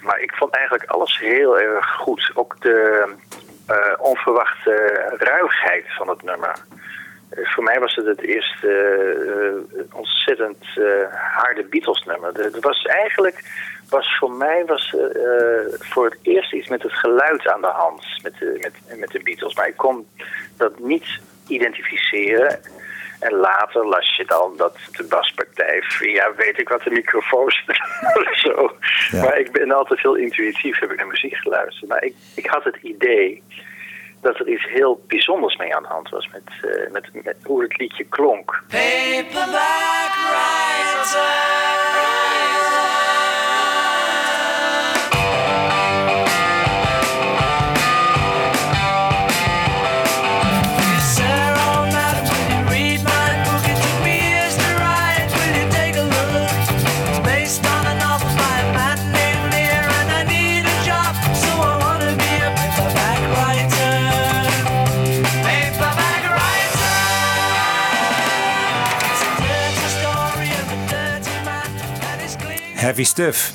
Maar 0.00 0.20
ik 0.20 0.34
vond 0.34 0.54
eigenlijk 0.54 0.90
alles 0.90 1.18
heel 1.18 1.60
erg 1.60 1.86
goed. 1.94 2.30
Ook 2.34 2.60
de 2.60 3.08
eh, 3.66 3.76
onverwachte 3.98 4.72
ruigheid 5.18 5.84
van 5.88 6.08
het 6.08 6.22
nummer. 6.22 6.54
Eh, 7.30 7.46
voor 7.46 7.64
mij 7.64 7.80
was 7.80 7.94
het 7.94 8.06
het 8.06 8.20
eerste 8.20 8.68
eh, 9.76 9.96
ontzettend 9.96 10.64
harde 11.10 11.64
Beatles 11.64 12.04
nummer. 12.04 12.32
Het 12.34 12.60
was 12.60 12.82
eigenlijk, 12.82 13.42
was 13.88 14.16
voor 14.18 14.32
mij 14.32 14.64
was, 14.66 14.94
voor 15.78 16.04
het 16.04 16.18
eerst 16.22 16.52
iets 16.52 16.68
met 16.68 16.82
het 16.82 16.92
geluid 16.92 17.48
aan 17.48 17.60
de 17.60 17.66
hand 17.66 18.04
met 18.22 18.34
met, 18.40 18.98
met 18.98 19.10
de 19.10 19.22
Beatles. 19.22 19.54
Maar 19.54 19.68
ik 19.68 19.76
kon 19.76 20.08
dat 20.56 20.78
niet 20.78 21.20
identificeren. 21.46 22.60
En 23.20 23.34
later 23.34 23.86
las 23.86 24.16
je 24.16 24.24
dan 24.24 24.52
dat 24.56 24.76
de 24.96 25.04
baspartij 25.04 25.82
via 25.82 26.34
weet 26.36 26.58
ik 26.58 26.68
wat 26.68 26.82
de 26.82 26.90
microfoons 26.90 27.64
of 28.20 28.38
zo. 28.38 28.76
Maar 29.12 29.38
ik 29.38 29.52
ben 29.52 29.72
altijd 29.72 30.00
heel 30.00 30.14
intuïtief, 30.14 30.78
heb 30.78 30.90
ik 30.90 30.96
naar 30.96 31.06
muziek 31.06 31.36
geluisterd. 31.36 31.88
Maar 31.90 32.04
ik, 32.04 32.14
ik 32.34 32.46
had 32.46 32.64
het 32.64 32.76
idee 32.82 33.42
dat 34.20 34.38
er 34.38 34.48
iets 34.48 34.68
heel 34.68 35.04
bijzonders 35.06 35.56
mee 35.56 35.76
aan 35.76 35.82
de 35.82 35.88
hand 35.88 36.08
was 36.08 36.28
met, 36.32 36.42
eh, 36.62 36.90
met, 36.92 37.24
met 37.24 37.36
hoe 37.42 37.62
het 37.62 37.78
liedje 37.78 38.04
klonk. 38.04 38.62
Paperback 38.68 40.12
Heavy 72.80 73.04
stuff. 73.04 73.52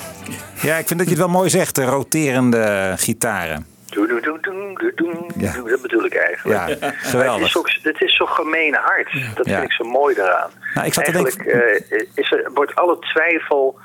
Ja, 0.62 0.76
ik 0.76 0.86
vind 0.86 0.98
dat 0.98 1.08
je 1.08 1.14
het 1.14 1.24
wel 1.24 1.28
mooi 1.32 1.50
zegt, 1.50 1.74
de 1.74 1.84
roterende 1.84 2.94
gitaren. 2.96 3.66
Doe, 3.86 4.06
doe, 4.06 4.20
doe, 4.20 4.38
doe, 4.40 4.92
doe, 4.94 5.26
Ja. 5.38 5.52
doe, 5.52 5.68
dat 5.70 5.82
bedoel 5.82 6.04
ik 6.04 6.14
eigenlijk. 6.14 6.80
Ja, 6.80 6.90
geweldig. 6.96 7.38
Het 7.38 7.48
is, 7.48 7.56
ook, 7.56 7.70
het 7.82 8.00
is 8.02 8.16
zo 8.16 8.26
gemeen 8.26 8.74
hard. 8.74 9.12
Dat 9.34 9.46
Ja. 9.46 9.52
vind 9.58 9.64
ik 9.70 9.72
zo 9.72 9.84
mooi 9.84 10.14
daaraan. 10.14 10.50
Nou, 10.74 10.86
ik 10.86 10.92
zat 10.94 11.04
eigenlijk 11.04 11.36
eh, 11.36 12.00
is 12.14 12.32
er, 12.32 12.50
wordt 12.54 12.74
alle 12.74 12.98
twijfel 12.98 13.78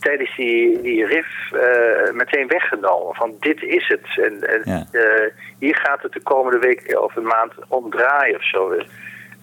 tijdens 0.00 0.36
die, 0.36 0.80
die 0.82 1.06
riff 1.06 1.52
eh, 1.52 2.12
meteen 2.12 2.46
weggenomen. 2.48 3.14
Van 3.14 3.32
dit 3.40 3.62
is 3.62 3.88
het. 3.88 4.24
En, 4.24 4.64
en 4.64 4.88
eh, 4.92 5.30
hier 5.58 5.76
gaat 5.76 6.02
het 6.02 6.12
de 6.12 6.22
komende 6.22 6.58
week 6.58 6.98
of 7.00 7.16
een 7.16 7.26
maand 7.26 7.52
om 7.68 7.90
draaien 7.90 8.36
of 8.36 8.48
zo. 8.48 8.72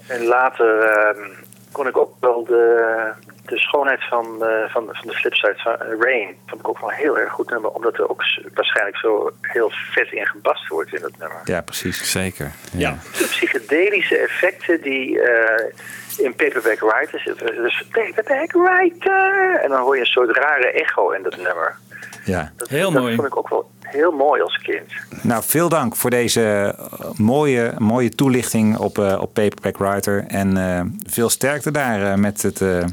En 0.08 0.24
later 0.24 0.80
ehm, 0.80 1.30
kon 1.72 1.88
ik 1.88 1.98
ook 1.98 2.16
wel 2.20 2.44
de, 2.44 3.12
de 3.46 3.60
schoonheid 3.60 4.04
van, 4.08 4.46
eh, 4.46 4.72
van, 4.72 4.90
van 4.92 5.08
de 5.08 5.14
flipside 5.14 5.56
van 5.58 5.74
eh, 5.74 6.00
Rain. 6.00 6.36
vond 6.48 6.62
ik 6.62 6.68
ook 6.68 6.80
wel 6.80 6.90
een 6.90 6.96
heel 6.96 7.18
erg 7.18 7.32
goed 7.32 7.50
nummer. 7.50 7.70
Omdat 7.70 7.94
er 7.98 8.10
ook 8.10 8.24
waarschijnlijk 8.54 8.98
zo 8.98 9.32
heel 9.42 9.72
vet 9.92 10.12
in 10.12 10.26
gebast 10.26 10.68
wordt 10.68 10.94
in 10.94 11.02
dat 11.02 11.18
nummer. 11.18 11.42
Ja, 11.44 11.62
precies. 11.62 12.12
Zeker. 12.12 12.52
Ja. 12.72 12.98
De 13.18 13.28
psychedelische 13.30 14.18
effecten 14.18 14.82
die 14.82 15.22
eh, 15.22 15.74
in 16.18 16.36
Paperback 16.36 16.80
Writer 16.80 17.20
zitten. 17.20 17.56
Dus 17.56 17.84
Paperback 17.92 18.52
Writer! 18.52 19.60
En 19.64 19.70
dan 19.70 19.82
hoor 19.82 19.96
je 19.96 20.02
een 20.02 20.08
soort 20.08 20.38
rare 20.38 20.72
echo 20.72 21.10
in 21.10 21.24
dat 21.24 21.38
nummer. 21.38 21.78
Ja. 22.26 22.52
Heel 22.58 22.92
dat 22.92 23.02
mooi. 23.02 23.16
vond 23.16 23.28
ik 23.28 23.38
ook 23.38 23.50
wel 23.50 23.70
heel 23.82 24.12
mooi 24.12 24.42
als 24.42 24.58
kind. 24.58 24.92
Nou, 25.22 25.44
veel 25.46 25.70
dank 25.70 25.96
voor 25.96 26.10
deze 26.10 26.42
eh, 26.42 27.10
mooie, 27.16 27.74
mooie 27.78 28.10
toelichting 28.10 28.78
op, 28.78 28.98
eh, 28.98 29.18
op 29.22 29.34
Paperback 29.34 29.78
Writer. 29.78 30.26
En 30.28 30.58
eh, 30.58 30.82
veel 31.08 31.30
sterkte 31.30 31.72
daar 31.72 32.12
eh, 32.12 32.18
met 32.18 32.42
het 32.42 32.62
eh, 32.62 32.84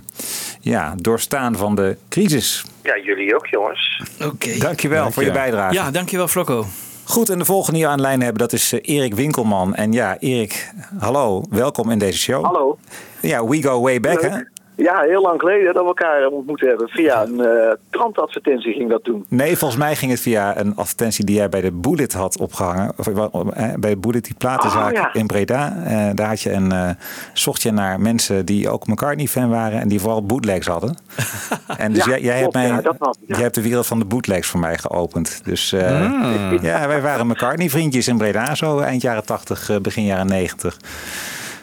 ja, 0.61 0.95
doorstaan 0.97 1.57
van 1.57 1.75
de 1.75 1.97
crisis. 2.09 2.65
Ja, 2.83 2.99
jullie 2.99 3.35
ook, 3.35 3.47
jongens. 3.47 4.03
Oké. 4.25 4.59
Dankjewel 4.59 5.11
voor 5.11 5.25
je 5.25 5.33
bijdrage. 5.33 5.75
Ja, 5.75 5.91
dankjewel 5.91 6.29
Flocco. 6.29 6.65
Goed, 7.05 7.29
en 7.29 7.39
de 7.39 7.45
volgende 7.45 7.79
die 7.79 7.87
we 7.87 7.91
aan 7.93 7.97
de 7.97 8.03
lijn 8.03 8.21
hebben, 8.23 8.39
dat 8.39 8.53
is 8.53 8.73
Erik 8.73 9.15
Winkelman. 9.15 9.75
En 9.75 9.93
ja, 9.93 10.17
Erik, 10.19 10.73
hallo, 10.99 11.45
welkom 11.51 11.91
in 11.91 11.99
deze 11.99 12.19
show. 12.19 12.45
Hallo. 12.45 12.79
Ja, 13.21 13.47
we 13.47 13.63
go 13.63 13.81
way 13.81 14.01
back, 14.01 14.21
hè? 14.23 14.39
Ja, 14.81 15.01
heel 15.01 15.23
lang 15.23 15.41
geleden 15.41 15.65
dat 15.65 15.83
we 15.83 15.89
elkaar 15.89 16.27
ontmoet 16.27 16.61
hebben. 16.61 16.89
Via 16.89 17.23
een 17.23 17.41
eh 17.41 17.73
krantadvertentie 17.91 18.73
ging 18.73 18.91
dat 18.91 19.05
doen. 19.05 19.25
Nee, 19.29 19.57
volgens 19.57 19.81
mij 19.81 19.97
ging 19.97 20.11
het 20.11 20.21
via 20.21 20.59
een 20.59 20.77
advertentie 20.77 21.25
die 21.25 21.37
jij 21.37 21.49
bij 21.49 21.61
de 21.61 21.73
Bullet 21.73 22.13
had 22.13 22.39
opgehangen. 22.39 22.93
Of, 22.97 23.07
eh, 23.07 23.75
bij 23.79 23.91
de 23.91 23.97
Bullet, 23.97 24.25
die 24.25 24.35
platenzaak 24.39 24.87
Oh, 24.91 24.93
ja. 24.93 25.13
in 25.13 25.27
Breda. 25.27 25.77
Eh, 25.85 26.09
daar 26.15 26.29
had 26.29 26.41
je 26.41 26.53
een, 26.53 26.73
eh, 26.73 26.91
zocht 27.33 27.63
je 27.63 27.71
naar 27.71 28.01
mensen 28.01 28.47
die 28.47 28.69
ook 28.71 28.87
McCartney-fan 28.87 29.51
waren 29.51 29.81
en 29.81 29.89
die 29.89 30.01
vooral 30.01 30.27
bootlegs 30.27 30.67
hadden. 30.67 30.97
en 31.79 31.93
dus 31.93 32.05
Ja, 32.05 32.11
jij, 32.11 32.21
jij, 32.21 32.41
klopt, 32.41 32.55
hebt 32.57 32.73
mij, 32.73 32.83
ja, 32.83 32.97
was 32.99 33.17
jij 33.27 33.41
hebt 33.41 33.55
de 33.55 33.63
wereld 33.63 33.87
van 33.87 33.99
de 33.99 34.05
bootlegs 34.05 34.49
voor 34.49 34.61
mij 34.61 34.79
geopend. 34.79 35.41
Dus 35.45 35.73
eh, 35.73 35.87
Ah. 36.23 36.63
ja, 36.63 36.89
wij 36.89 37.01
waren 37.03 37.27
McCartney-vriendjes 37.27 38.09
in 38.09 38.19
Breda, 38.19 38.55
zo 38.55 38.79
eind 38.79 39.03
jaren 39.03 39.25
80, 39.27 39.71
eh, 39.71 39.77
begin 39.77 40.05
jaren 40.05 40.27
90. 40.27 40.77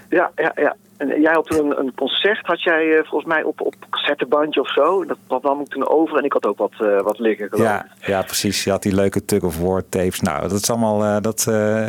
Ja, 0.09 0.32
ja, 0.36 0.51
ja. 0.55 0.76
En 0.97 1.21
jij 1.21 1.33
had 1.33 1.45
toen 1.45 1.65
een, 1.71 1.79
een 1.79 1.93
concert, 1.95 2.45
had 2.45 2.61
jij 2.63 2.91
eh, 2.91 3.03
volgens 3.07 3.33
mij 3.33 3.43
op, 3.43 3.61
op 3.61 3.75
cassettebandje 3.89 4.61
of 4.61 4.71
zo. 4.73 5.05
Dat, 5.05 5.17
dat 5.27 5.43
nam 5.43 5.59
ik 5.61 5.67
toen 5.67 5.87
over 5.87 6.17
en 6.17 6.23
ik 6.23 6.33
had 6.33 6.45
ook 6.45 6.57
wat, 6.57 6.71
eh, 6.79 7.01
wat 7.01 7.19
liggen 7.19 7.49
geloof 7.49 7.65
ik. 7.65 7.71
Ja, 7.71 7.85
ja, 8.07 8.21
precies. 8.21 8.63
Je 8.63 8.69
had 8.71 8.83
die 8.83 8.95
leuke 8.95 9.25
tug 9.25 9.41
of 9.43 9.59
war 9.59 9.83
tapes. 9.89 10.19
Nou, 10.21 10.41
dat 10.41 10.51
is 10.61 10.69
allemaal. 10.69 11.03
eh, 11.03 11.21
dat, 11.21 11.45
eh, 11.49 11.85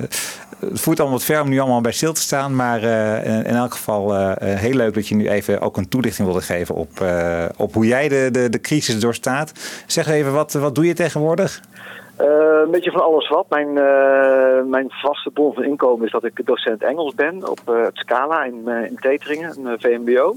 het 0.61 0.81
voert 0.81 0.99
allemaal 1.01 1.17
wat 1.19 1.27
ver 1.27 1.41
om 1.43 1.49
nu 1.49 1.59
allemaal 1.59 1.81
bij 1.81 1.93
stil 1.93 2.13
te 2.13 2.21
staan. 2.21 2.57
Maar 2.57 2.83
eh, 2.83 3.25
in, 3.47 3.55
elk 3.55 3.73
geval 3.73 4.15
eh, 4.15 4.53
eh, 4.53 4.59
heel 4.59 4.75
leuk 4.75 4.95
dat 4.95 5.09
je 5.09 5.15
nu 5.15 5.29
even 5.29 5.61
ook 5.61 5.77
een 5.77 5.89
toelichting 5.89 6.27
wilde 6.29 6.43
geven 6.43 6.75
op, 6.75 7.01
eh, 7.01 7.45
op 7.57 7.75
hoe 7.75 7.87
jij 7.87 8.09
de, 8.09 8.29
de, 8.33 8.49
de 8.51 8.61
crisis 8.61 9.01
doorstaat. 9.01 9.53
Zeg 9.87 10.07
even, 10.07 10.33
wat, 10.33 10.53
wat 10.53 10.75
doe 10.75 10.87
je 10.87 10.95
tegenwoordig? 10.95 11.61
Eh, 12.17 12.61
een 12.65 12.71
beetje 12.71 12.91
van 12.91 13.05
alles 13.05 13.29
wat. 13.29 13.47
Mijn, 13.49 13.69
eh, 13.79 14.63
mijn 14.65 14.87
vaste 14.91 15.31
bron 15.31 15.55
van 15.55 15.65
inkomen 15.65 16.07
is 16.07 16.13
dat 16.13 16.25
ik 16.25 16.47
docent 16.47 16.83
Engels 16.83 17.15
ben 17.15 17.51
op 17.51 17.61
eh, 17.67 17.83
het 17.83 17.97
Scala 17.97 18.45
in, 18.45 18.63
eh, 18.69 18.85
in 18.85 18.97
Teteringen, 19.01 19.59
een 19.59 19.67
eh, 19.67 19.75
VMBO. 19.79 20.37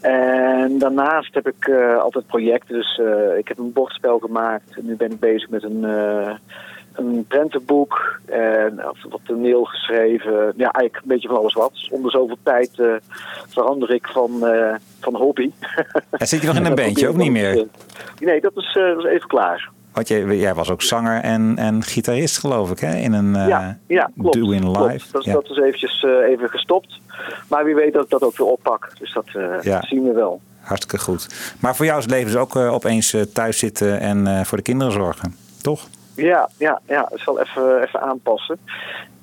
En 0.00 0.78
daarnaast 0.78 1.34
heb 1.34 1.48
ik 1.48 1.66
eh, 1.68 1.98
altijd 1.98 2.26
projecten. 2.26 2.74
Dus 2.74 2.98
eh, 2.98 3.38
ik 3.38 3.48
heb 3.48 3.58
een 3.58 3.72
bordspel 3.72 4.18
gemaakt. 4.18 4.76
En 4.76 4.86
nu 4.86 4.96
ben 4.96 5.10
ik 5.12 5.20
bezig 5.20 5.48
met 5.48 5.62
een, 5.62 5.84
eh, 5.84 6.34
een 6.92 7.24
prentenboek. 7.28 8.20
En 8.26 8.80
wat 9.08 9.20
toneel 9.24 9.64
geschreven. 9.64 10.32
Ja, 10.56 10.70
eigenlijk 10.70 10.96
een 10.96 11.02
beetje 11.08 11.28
van 11.28 11.36
alles 11.36 11.54
wat. 11.54 11.70
Dus 11.72 11.88
onder 11.90 12.10
zoveel 12.10 12.38
tijd 12.42 12.70
eh, 12.78 12.94
verander 13.48 13.90
ik 13.90 14.06
van, 14.06 14.46
eh, 14.46 14.74
van 15.00 15.14
hobby. 15.16 15.50
En 16.10 16.26
zit 16.26 16.40
je 16.40 16.46
nog 16.46 16.56
in 16.60 16.64
een 16.64 16.74
bandje, 16.74 17.08
ook 17.08 17.16
niet 17.16 17.30
meer? 17.30 17.66
Nee, 18.18 18.40
dat 18.40 18.56
is, 18.56 18.76
eh, 18.76 18.94
dat 18.94 18.98
is 18.98 19.10
even 19.10 19.28
klaar. 19.28 19.70
Want 19.96 20.08
jij, 20.08 20.36
jij 20.36 20.54
was 20.54 20.70
ook 20.70 20.82
zanger 20.82 21.20
en, 21.22 21.54
en 21.58 21.82
gitarist, 21.82 22.38
geloof 22.38 22.70
ik, 22.70 22.78
hè? 22.80 22.96
In 22.96 23.12
een 23.12 23.36
eh 23.36 23.48
ja, 23.48 23.78
ja, 23.86 24.10
klopt. 24.18 24.34
Live. 24.36 25.12
Dat, 25.12 25.24
Ja. 25.24 25.32
dat 25.32 25.50
is 25.50 25.56
eventjes 25.56 26.02
eh, 26.04 26.10
even 26.10 26.48
gestopt. 26.48 27.00
Maar 27.48 27.64
wie 27.64 27.74
weet 27.74 27.92
dat 27.92 28.04
ik 28.04 28.10
dat 28.10 28.22
ook 28.22 28.36
weer 28.36 28.46
oppak. 28.46 28.90
Dus 28.98 29.12
dat 29.12 29.24
eh, 29.26 29.62
Ja. 29.62 29.82
zien 29.82 30.02
we 30.04 30.12
wel. 30.12 30.40
Hartstikke 30.60 30.98
goed. 31.04 31.54
Maar 31.60 31.76
voor 31.76 31.84
jou 31.86 31.98
is 31.98 32.04
het 32.04 32.12
leven 32.12 32.30
dus 32.32 32.40
ook 32.40 32.56
eh, 32.56 32.72
opeens 32.72 33.12
eh, 33.14 33.20
thuis 33.22 33.58
zitten 33.58 34.00
en 34.00 34.26
eh, 34.26 34.44
voor 34.44 34.56
de 34.58 34.62
kinderen 34.64 34.92
zorgen, 34.92 35.36
toch? 35.62 35.86
Ja, 36.14 36.48
ja, 36.58 36.80
ja. 36.86 37.06
Het 37.10 37.20
zal 37.20 37.40
even, 37.40 37.82
even 37.82 38.00
aanpassen. 38.00 38.58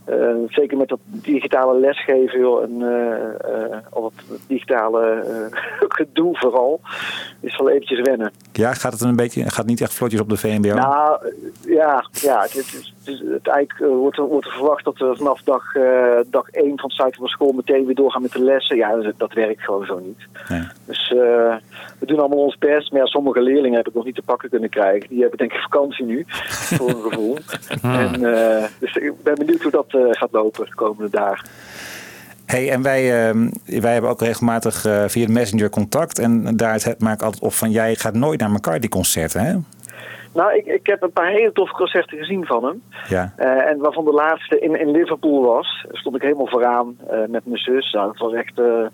Eh, 0.06 0.16
zeker 0.48 0.78
met 0.78 0.88
dat 0.88 1.00
digitale 1.06 1.80
lesgeven 1.80 2.40
joh, 2.40 2.64
en 2.64 2.82
eh, 2.82 3.78
al 3.90 4.02
dat 4.02 4.40
digitale 4.48 5.02
eh, 5.12 5.60
gedoe 5.98 6.38
vooral. 6.38 6.80
Is 7.40 7.58
wel 7.58 7.70
eventjes 7.70 8.02
wennen. 8.02 8.32
Ja, 8.54 8.74
gaat 8.74 8.92
het 8.92 9.02
een 9.02 9.16
beetje, 9.16 9.42
gaat 9.44 9.58
het 9.58 9.66
niet 9.66 9.82
echt 9.82 9.94
vlotjes 9.94 10.22
op 10.22 10.30
de 10.30 10.38
VMBO? 10.38 10.74
Nou, 10.74 11.34
ja, 11.66 12.06
ja 12.12 12.42
het, 12.42 12.54
het, 12.54 12.66
is- 12.66 12.94
het, 13.06 13.14
is- 13.14 13.24
het 13.34 13.48
eigenlijk 13.48 13.80
eh, 13.92 13.98
wordt, 13.98 14.18
er, 14.18 14.24
wordt 14.24 14.46
er 14.48 14.52
verwacht 14.54 14.84
dat 14.86 14.98
we 14.98 15.14
vanaf 15.16 15.42
dag, 15.42 15.76
eh, 15.76 15.84
dag 16.30 16.50
1 16.50 16.66
van 16.66 16.76
het 16.82 16.92
starten 16.92 17.20
van 17.20 17.28
school 17.28 17.52
meteen 17.52 17.86
weer 17.86 17.96
doorgaan 17.96 18.22
met 18.22 18.32
de 18.32 18.44
lessen. 18.44 18.76
Ja, 18.78 18.96
dat, 18.96 19.14
dat 19.18 19.34
werkt 19.34 19.62
gewoon 19.62 19.86
zo 19.86 20.00
niet. 20.00 20.28
Nee. 20.50 20.62
Dus 20.86 21.10
eh, 21.12 21.56
we 22.00 22.06
doen 22.06 22.20
allemaal 22.20 22.38
ons 22.44 22.58
best. 22.58 22.92
Maar 22.92 23.00
ja, 23.02 23.06
sommige 23.06 23.42
leerlingen 23.42 23.78
heb 23.78 23.88
ik 23.88 23.94
nog 23.94 24.06
niet 24.06 24.16
te 24.16 24.22
pakken 24.22 24.50
kunnen 24.50 24.70
krijgen. 24.70 25.10
Die 25.10 25.20
hebben 25.22 25.38
denk 25.38 25.54
ik 25.54 25.60
vakantie 25.60 26.06
nu, 26.06 26.24
voor 26.78 26.90
een 26.90 27.02
gevoel. 27.02 27.38
En, 27.82 28.34
eh, 28.36 28.64
dus 28.80 28.96
ik 28.96 29.24
ben 29.24 29.36
benieuwd 29.36 29.62
hoe 29.62 29.72
dat 29.72 29.86
gaat 29.90 30.32
lopen 30.32 30.66
de 30.66 30.76
komende 30.76 31.10
dagen. 31.18 31.48
Hey, 32.46 32.72
en 32.72 32.82
wij, 32.82 33.28
ehm, 33.28 33.50
wij 33.66 33.92
hebben 33.94 34.10
ook 34.12 34.22
regelmatig 34.22 34.80
via 35.08 35.26
de 35.26 35.32
Messenger 35.32 35.70
contact. 35.70 36.20
En 36.20 36.58
daar 36.58 36.74
het- 36.74 37.00
maak 37.00 37.14
ik 37.14 37.22
altijd 37.22 37.42
op 37.44 37.54
van 37.54 37.72
jij 37.72 37.96
gaat 37.96 38.14
nooit 38.14 38.40
naar 38.40 38.52
McCartney-concerten, 38.52 39.42
hè? 39.42 39.56
Nou, 40.34 40.54
ik, 40.56 40.66
ik 40.66 40.88
heb 40.88 41.02
een 41.02 41.12
paar 41.12 41.28
hele 41.28 41.52
toffe 41.52 41.74
concerten 41.74 42.18
gezien 42.18 42.46
van 42.46 42.66
hem. 42.66 42.84
Ja. 43.08 43.34
Eh, 43.36 43.70
en 43.70 43.78
waarvan 43.78 44.06
de 44.06 44.12
laatste 44.12 44.60
in, 44.60 44.80
in 44.80 44.92
Liverpool 44.92 45.42
was. 45.42 45.86
Stond 45.92 46.16
ik 46.16 46.22
helemaal 46.22 46.48
vooraan 46.48 46.98
eh, 47.08 47.26
met 47.28 47.46
mijn 47.46 47.62
zus. 47.62 47.92
Nou, 47.92 48.08
dat 48.08 48.18
was 48.18 48.34
echt 48.34 48.58
een 48.58 48.90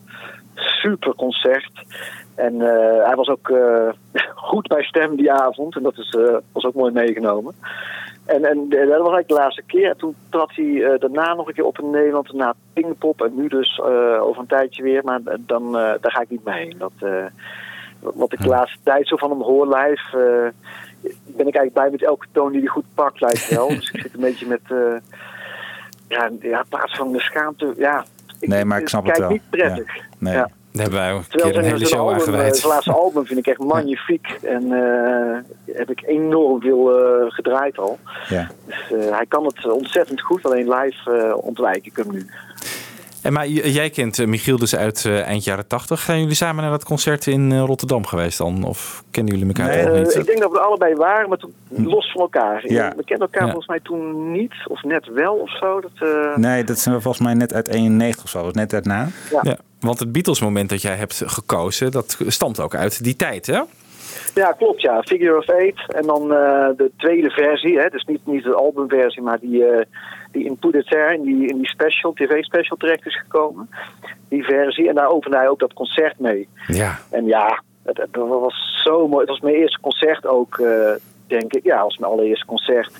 super 0.56 1.16
concert. 1.16 1.72
En 2.36 2.62
eh, 2.62 3.06
hij 3.06 3.16
was 3.16 3.28
ook 3.28 3.52
goed 4.50 4.68
bij 4.68 4.84
stem 4.84 5.16
die 5.16 5.32
avond. 5.32 5.76
En 5.76 5.84
dat 5.84 5.98
is, 5.98 6.18
was 6.52 6.64
ook 6.64 6.74
mooi 6.74 6.92
meegenomen. 6.92 7.56
En, 8.26 8.46
en 8.46 8.70
dat 8.70 8.80
was 8.80 8.90
eigenlijk 8.90 9.28
de 9.28 9.34
laatste 9.34 9.64
keer. 9.66 9.90
En 9.90 9.98
toen 9.98 10.16
trad 10.30 10.52
hij 10.56 10.98
daarna 11.00 11.34
nog 11.34 11.48
een 11.48 11.54
keer 11.54 11.66
op 11.66 11.80
in 11.80 11.90
Nederland. 11.90 12.28
Daarna 12.28 12.54
Pinkpop. 12.74 13.22
En 13.22 13.36
nu 13.36 13.48
dus 13.48 13.82
over 14.22 14.42
een 14.42 14.48
tijdje 14.48 14.84
weer. 14.84 15.04
Maar 15.04 15.22
dan, 15.40 15.72
daar 15.72 16.12
ga 16.12 16.22
ik 16.22 16.30
niet 16.30 16.44
mee 16.44 16.64
heen. 16.64 16.76
Dat, 16.78 16.92
wat 18.00 18.34
ik 18.34 18.42
de 18.42 18.48
laatste 18.48 18.80
tijd 18.84 19.08
zo 19.08 19.16
van 19.16 19.30
hem 19.30 19.42
hoor 19.42 19.68
live... 19.68 20.54
ben 21.02 21.47
ik 21.47 21.56
eigenlijk 21.56 21.74
blij 21.74 21.89
met 21.89 22.04
elke 22.04 22.26
toon 22.32 22.52
die 22.52 22.62
hij 22.62 22.70
goed 22.70 22.86
pakt, 22.93 23.22
lijkt 23.22 23.50
wel. 23.50 23.68
dus 23.76 23.91
ik 23.91 24.02
zit 24.02 24.14
een 24.14 24.20
beetje 24.20 24.47
met... 24.47 24.62
eh 24.68 24.95
ja, 26.08 26.30
ja, 26.39 26.64
plaats 26.70 26.95
van 26.95 27.12
de 27.12 27.20
schaamte... 27.20 27.74
Ja, 27.78 28.06
Nee, 28.39 28.66
maar 28.66 28.80
ik 28.80 28.88
snap 28.89 29.04
het 29.04 29.12
kijk 29.12 29.24
wel. 29.24 29.32
niet 29.32 29.50
prettig. 29.50 29.95
Ja. 29.95 30.04
Nee. 30.18 30.34
Ja. 30.34 30.50
Daar 30.72 30.82
hebben 30.82 31.00
wij 31.00 31.14
ook 31.14 31.20
een 31.20 31.26
Terwijl 31.30 31.52
keer 31.52 31.60
een 31.60 31.66
zijn, 31.66 31.76
hele 31.76 31.89
show 31.89 32.00
aan 32.00 32.06
album, 32.06 32.20
eh, 32.20 32.24
gewijd. 32.24 32.64
laatste 32.64 32.93
album 32.93 33.26
vind 33.26 33.39
ik 33.39 33.47
echt 33.47 33.60
magnifiek. 33.60 34.28
En 34.41 34.64
eh, 34.74 35.38
heb 35.76 35.89
ik 35.89 36.04
enorm 36.06 36.62
veel 36.62 36.97
eh, 36.97 37.32
gedraaid 37.32 37.78
al. 37.78 38.00
Ja. 38.30 38.47
Dus 38.66 38.91
eh, 38.91 39.16
hij 39.16 39.26
kan 39.26 39.45
het 39.45 39.66
ontzettend 39.72 40.22
goed, 40.22 40.45
alleen 40.45 40.70
live 40.70 41.36
ontwijk 41.41 41.86
ik 41.86 41.95
hem 41.95 42.12
nu. 42.12 42.26
En 43.24 43.34
maar 43.34 43.48
j- 43.48 43.68
jij 43.68 43.90
kent 43.90 44.20
eh, 44.20 44.28
Michiel 44.28 44.58
dus 44.58 44.76
uit 44.76 45.06
eh, 45.06 45.22
eind 45.22 45.44
jaren 45.44 45.68
tachtig. 45.68 46.00
Zijn 46.00 46.20
jullie 46.20 46.36
samen 46.36 46.62
naar 46.62 46.72
dat 46.72 46.84
concert 46.86 47.28
in 47.28 47.52
eh, 47.52 47.60
Rotterdam 47.66 48.06
geweest 48.06 48.38
dan? 48.38 48.64
Of 48.64 49.04
kennen 49.12 49.34
jullie 49.38 49.48
elkaar 49.56 49.70
Eh, 49.74 49.86
nog 49.86 49.98
niet? 49.98 50.16
ik 50.16 50.26
denk 50.26 50.40
dat 50.40 50.52
we 50.52 50.60
allebei 50.60 50.96
waren, 50.96 51.30
maar 51.30 51.38
toen 51.38 51.54
los 51.68 52.12
van 52.12 52.22
elkaar. 52.22 52.72
Ja. 52.72 52.94
We 52.96 53.04
kenden 53.04 53.28
elkaar 53.28 53.42
Ja. 53.46 53.54
volgens 53.54 53.68
mij 53.68 53.80
toen 53.80 54.32
niet, 54.32 54.54
of 54.68 54.84
net 54.84 55.08
wel 55.14 55.36
of 55.36 55.58
zo. 55.58 55.82
Dat, 55.82 55.92
eh, 56.10 56.36
Nee, 56.38 56.64
dat 56.64 56.80
zijn 56.80 56.96
we 56.96 57.02
volgens 57.02 57.24
mij 57.24 57.34
net 57.34 57.54
uit 57.54 57.68
91 57.68 58.24
of 58.24 58.30
zo. 58.30 58.50
Net 58.52 58.70
daarna. 58.70 59.08
Ja. 59.32 59.40
Ja, 59.44 59.58
want 59.80 60.00
het 60.00 60.12
Beatles 60.12 60.42
moment 60.42 60.70
dat 60.70 60.82
jij 60.82 60.96
hebt 60.96 61.24
gekozen, 61.26 61.92
dat 61.92 62.18
stamt 62.28 62.60
ook 62.60 62.76
uit 62.76 63.04
die 63.04 63.16
tijd, 63.16 63.46
hè? 63.48 63.62
Ja, 64.36 64.52
klopt 64.52 64.82
ja. 64.82 65.02
Figure 65.02 65.38
of 65.38 65.48
Eight. 65.48 65.94
En 65.94 66.06
dan 66.06 66.22
eh, 66.22 66.68
de 66.78 66.92
tweede 66.98 67.30
versie. 67.30 67.80
Hè? 67.80 67.90
Dus 67.90 68.04
niet, 68.04 68.20
niet 68.26 68.44
de 68.44 68.54
albumversie, 68.56 69.22
maar 69.22 69.40
die, 69.40 69.66
eh, 69.66 69.86
die 70.32 70.46
in 70.46 70.58
There, 70.60 71.14
in 71.14 71.22
die, 71.22 71.48
in 71.48 71.58
die 71.58 71.68
special, 71.68 72.14
tv-special 72.14 72.78
terecht 72.78 73.06
is 73.06 73.20
gekomen. 73.20 73.70
Die 74.30 74.44
versie. 74.44 74.90
En 74.90 74.96
daar 74.96 75.10
opende 75.10 75.38
hij 75.38 75.50
ook 75.50 75.60
dat 75.60 75.74
concert 75.74 76.20
mee. 76.20 76.48
Ja. 76.68 77.00
En 77.10 77.26
ja, 77.26 77.64
het, 77.84 77.98
het 77.98 78.16
was 78.16 78.82
zo 78.84 79.08
mooi. 79.08 79.20
Het 79.20 79.30
was 79.30 79.40
mijn 79.40 79.56
eerste 79.56 79.80
concert 79.82 80.26
ook, 80.26 80.58
eh, 80.58 80.92
denk 81.28 81.54
ik. 81.54 81.64
Ja, 81.64 81.76
het 81.76 81.84
was 81.84 81.98
mijn 81.98 82.12
allereerste 82.12 82.46
concert. 82.46 82.92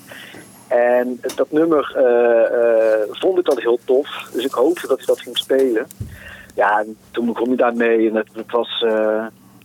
En 0.68 1.20
dat 1.36 1.50
nummer 1.50 1.92
eh, 1.96 3.02
eh, 3.02 3.08
vond 3.10 3.38
ik 3.38 3.44
dat 3.44 3.60
heel 3.60 3.78
tof. 3.84 4.30
Dus 4.32 4.44
ik 4.44 4.52
hoopte 4.52 4.86
dat 4.86 4.96
hij 4.96 5.06
dat 5.06 5.20
ging 5.20 5.36
spelen. 5.36 5.86
Ja, 6.54 6.78
en 6.78 6.96
toen 7.10 7.26
begon 7.26 7.48
hij 7.48 7.56
daarmee. 7.56 8.08
En 8.08 8.14
het, 8.14 8.28
het 8.32 8.50
was, 8.50 8.84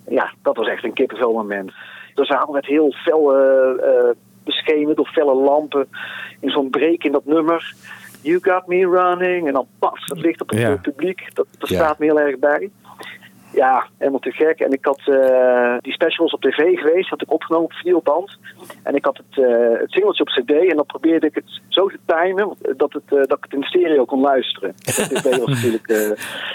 ja, 0.08 0.34
dat 0.42 0.56
was 0.56 0.68
echt 0.68 0.84
een 0.84 0.94
kippenvel 0.94 1.34
moment. 1.34 1.72
De 2.14 2.26
zaal 2.26 2.52
werd 2.52 2.66
heel 2.66 2.92
fel 2.92 3.34
beschenen 4.46 4.96
door 4.96 5.08
felle 5.08 5.34
lampen. 5.34 5.88
In 6.40 6.50
zo'n 6.50 6.70
break 6.70 7.04
in 7.04 7.12
dat 7.12 7.26
nummer. 7.26 7.74
You 8.22 8.40
got 8.42 8.68
me 8.68 8.88
running. 8.90 9.48
En 9.48 9.54
dan 9.54 9.68
pas, 9.80 10.04
het 10.06 10.20
licht 10.20 10.42
op 10.42 10.50
het 10.50 10.60
Ja. 10.60 10.76
publiek. 10.76 11.36
Dat, 11.36 11.48
dat 11.58 11.70
Ja. 11.70 11.76
staat 11.76 12.00
me 12.00 12.06
heel 12.06 12.20
erg 12.20 12.40
bij. 12.40 12.70
ja, 13.52 13.86
helemaal 13.98 14.20
te 14.20 14.32
gek. 14.32 14.60
En 14.60 14.72
ik 14.72 14.86
had 14.86 15.02
eh, 15.06 15.76
die 15.82 15.94
specials 15.94 16.34
op 16.34 16.42
tv 16.42 16.78
geweest, 16.80 17.10
had 17.10 17.22
ik 17.22 17.32
opgenomen 17.32 17.66
op 17.66 17.74
videoband. 17.74 18.38
En 18.84 18.96
ik 18.96 19.06
had 19.06 19.18
het, 19.18 19.44
eh, 19.46 19.80
het 19.80 19.92
singeltje 19.92 20.22
op 20.24 20.28
cd 20.28 20.52
en 20.52 20.76
dan 20.76 20.86
probeerde 20.86 21.28
ik 21.28 21.36
het 21.36 21.62
zo 21.68 21.88
te 21.88 22.00
timen 22.06 22.56
dat, 22.78 22.94
het, 22.94 23.04
eh, 23.06 23.16
dat 23.16 23.38
ik 23.38 23.44
het 23.44 23.54
in 23.54 23.64
stereo 23.64 24.06
kon 24.06 24.22
luisteren. 24.22 24.76
Tv 24.86 25.38
was 25.38 25.48
natuurlijk 25.48 25.88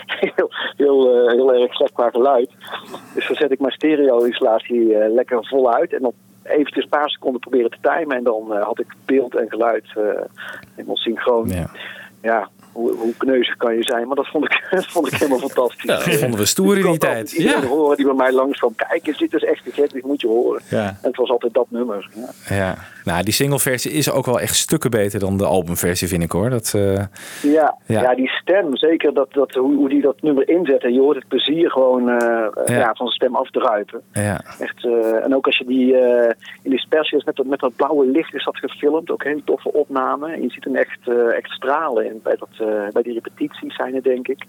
heel, 0.06 0.50
heel, 0.76 1.28
heel 1.28 1.54
erg 1.54 1.74
slecht 1.74 1.92
qua 1.92 2.10
geluid. 2.10 2.50
Dus 3.14 3.26
dan 3.26 3.36
zet 3.36 3.50
ik 3.50 3.60
mijn 3.60 3.72
stereo-installatie 3.72 5.08
lekker 5.08 5.46
voluit 5.46 5.92
en 5.94 6.02
dan 6.02 6.12
eventjes 6.50 6.84
een 6.84 6.90
paar 6.90 7.10
seconden 7.10 7.40
proberen 7.40 7.70
te 7.70 7.78
timen. 7.80 8.16
En 8.16 8.24
dan 8.24 8.54
eh, 8.54 8.62
had 8.62 8.78
ik 8.78 8.94
beeld 9.04 9.34
en 9.34 9.48
geluid 9.48 9.84
eh, 9.96 10.02
helemaal 10.74 10.96
synchroon. 10.96 11.48
Ja. 11.48 11.70
Ja, 12.22 12.48
hoe, 12.72 12.94
hoe 12.96 13.14
kneuzig 13.16 13.56
kan 13.56 13.74
je 13.74 13.82
zijn? 13.82 14.06
Maar 14.06 14.16
dat 14.16 14.28
vond 14.28 14.44
ik, 14.44 14.62
dat 14.70 14.86
vond 14.86 15.06
ik 15.06 15.12
helemaal 15.18 15.38
fantastisch. 15.48 15.82
Ja, 15.84 15.94
dat 16.04 16.14
vonden 16.14 16.38
we 16.40 16.46
stoer 16.46 16.78
in 16.78 16.86
die 16.86 16.98
tijd. 16.98 17.32
Iedereen 17.32 17.60
Ja. 17.62 17.66
horen 17.68 17.96
die 17.96 18.06
bij 18.06 18.14
mij 18.14 18.32
langs 18.32 18.58
kwam. 18.58 18.74
Kijk 18.74 19.18
dit 19.18 19.34
is 19.34 19.44
echt 19.44 19.64
te 19.64 19.70
gek, 19.72 19.92
dit 19.92 20.04
moet 20.06 20.20
je 20.20 20.26
horen. 20.26 20.62
Ja. 20.70 20.86
En 20.86 20.96
het 21.02 21.16
was 21.16 21.30
altijd 21.30 21.54
dat 21.54 21.66
nummer. 21.68 22.10
Ja. 22.14 22.56
Ja, 22.56 22.74
nou, 23.04 23.22
die 23.24 23.32
singleversie 23.32 23.90
is 23.92 24.10
ook 24.10 24.26
wel 24.26 24.40
echt 24.40 24.54
stukken 24.56 24.90
beter 24.90 25.20
dan 25.20 25.36
de 25.36 25.44
albumversie, 25.44 26.08
vind 26.08 26.22
ik 26.22 26.30
hoor. 26.32 26.50
Dat, 26.50 26.72
eh, 26.76 27.04
Ja, 27.42 27.76
Ja. 27.86 28.14
die 28.14 28.28
stem, 28.28 28.76
zeker 28.76 29.14
dat, 29.14 29.32
dat, 29.32 29.52
hoe, 29.54 29.74
hoe 29.76 29.88
die 29.88 30.00
dat 30.02 30.22
nummer 30.22 30.48
inzet. 30.48 30.82
En 30.84 30.92
je 30.92 31.00
hoort 31.00 31.16
het 31.16 31.28
plezier 31.28 31.70
gewoon 31.70 32.08
eh, 32.08 32.48
Ja. 32.66 32.84
van 32.84 32.94
zijn 33.06 33.08
stem 33.10 33.36
afdruipen. 33.36 34.02
ja. 34.12 34.40
Echt, 34.58 34.84
eh, 34.84 35.24
en 35.24 35.34
ook 35.36 35.46
als 35.46 35.58
je 35.58 35.64
die 35.64 35.96
in 36.62 36.70
die 36.70 36.78
specials 36.80 37.24
met 37.24 37.36
dat, 37.36 37.46
met 37.46 37.60
dat 37.60 37.76
blauwe 37.76 38.06
licht 38.06 38.34
is 38.34 38.44
dat 38.44 38.56
gefilmd. 38.56 39.10
Ook 39.10 39.22
een 39.24 39.30
hele 39.30 39.44
toffe 39.44 39.72
opname. 39.72 40.32
En 40.32 40.42
je 40.42 40.50
ziet 40.50 40.64
hem 40.64 40.76
echt, 40.76 40.98
echt 41.36 41.50
stralen 41.50 42.04
in, 42.06 42.20
bij, 42.22 42.36
dat, 42.38 42.59
bij 42.92 43.02
die 43.02 43.12
repetities 43.12 43.74
zijn 43.76 43.94
het 43.94 44.04
denk 44.04 44.28
ik. 44.28 44.44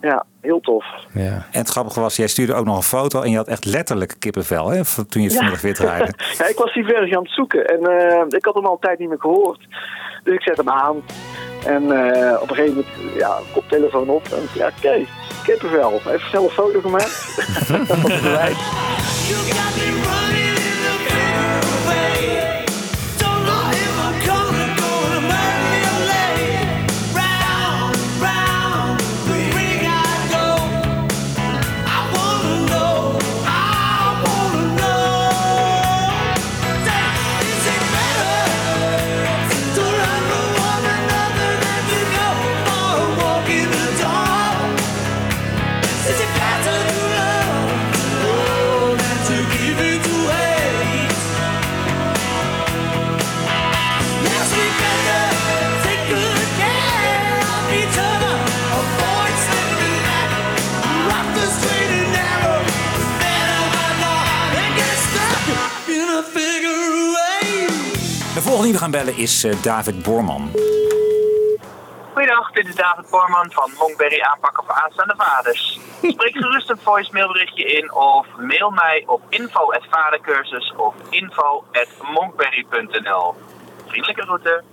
Ja, 0.00 0.24
heel 0.40 0.60
tof. 0.60 0.84
Ja. 1.12 1.46
En 1.52 1.58
het 1.60 1.68
grappige 1.68 2.00
was, 2.00 2.16
jij 2.16 2.26
stuurde 2.28 2.54
ook 2.54 2.64
nog 2.64 2.76
een 2.76 2.82
foto 2.82 3.22
en 3.22 3.30
je 3.30 3.36
had 3.36 3.48
echt 3.48 3.64
letterlijk 3.64 4.14
kippenvel 4.18 4.68
hè, 4.70 4.82
toen 5.08 5.22
je 5.22 5.28
het 5.28 5.32
Ja. 5.32 5.34
vanmiddag 5.36 5.60
weer 5.60 5.74
draaide. 5.74 6.12
ja, 6.38 6.46
ik 6.48 6.56
was 6.58 6.72
die 6.74 6.84
versie 6.84 7.16
aan 7.16 7.22
het 7.22 7.32
zoeken 7.32 7.64
en 7.66 7.80
eh, 7.86 8.24
ik 8.28 8.44
had 8.44 8.54
hem 8.54 8.66
al 8.66 8.72
een 8.72 8.78
tijd 8.80 8.98
niet 8.98 9.08
meer 9.08 9.20
gehoord. 9.20 9.66
Dus 10.24 10.34
ik 10.34 10.42
zet 10.42 10.56
hem 10.56 10.68
aan. 10.70 11.02
En 11.66 11.82
eh, 12.12 12.40
op 12.42 12.50
een 12.50 12.56
gegeven 12.56 12.74
moment, 12.76 13.14
ja, 13.18 13.38
koptelefoon 13.52 14.08
op. 14.08 14.24
En 14.26 14.42
ja, 14.54 14.70
oké, 14.78 15.04
kippenvel. 15.44 15.92
Even 15.92 16.30
zelf 16.30 16.44
een 16.44 16.50
foto 16.50 16.80
gemaakt. 16.80 17.46
Bewijs. 18.22 18.56
Die 68.68 68.76
we 68.76 68.82
gaan 68.82 68.90
bellen 68.90 69.16
is 69.16 69.44
eh, 69.44 69.62
David 69.62 70.02
Borman. 70.02 70.50
Goedendag, 72.12 72.52
dit 72.52 72.68
is 72.68 72.74
David 72.74 73.10
Borman 73.10 73.50
van 73.50 73.70
Monkberry 73.78 74.20
aanpakken 74.20 74.64
voor 74.64 74.74
aanstaande 74.74 75.14
vaders. 75.16 75.78
Spreek 76.14 76.36
gerust 76.36 76.70
een 76.70 76.78
voicemailberichtje 76.82 77.64
in 77.64 77.92
of 77.92 78.26
mail 78.36 78.70
mij 78.70 79.02
op 79.06 79.22
info.vadercursus 79.28 80.72
of 80.76 80.94
info.monkberry.nl. 81.10 83.34
Vriendelijke 83.86 84.22
groeten. 84.22 84.64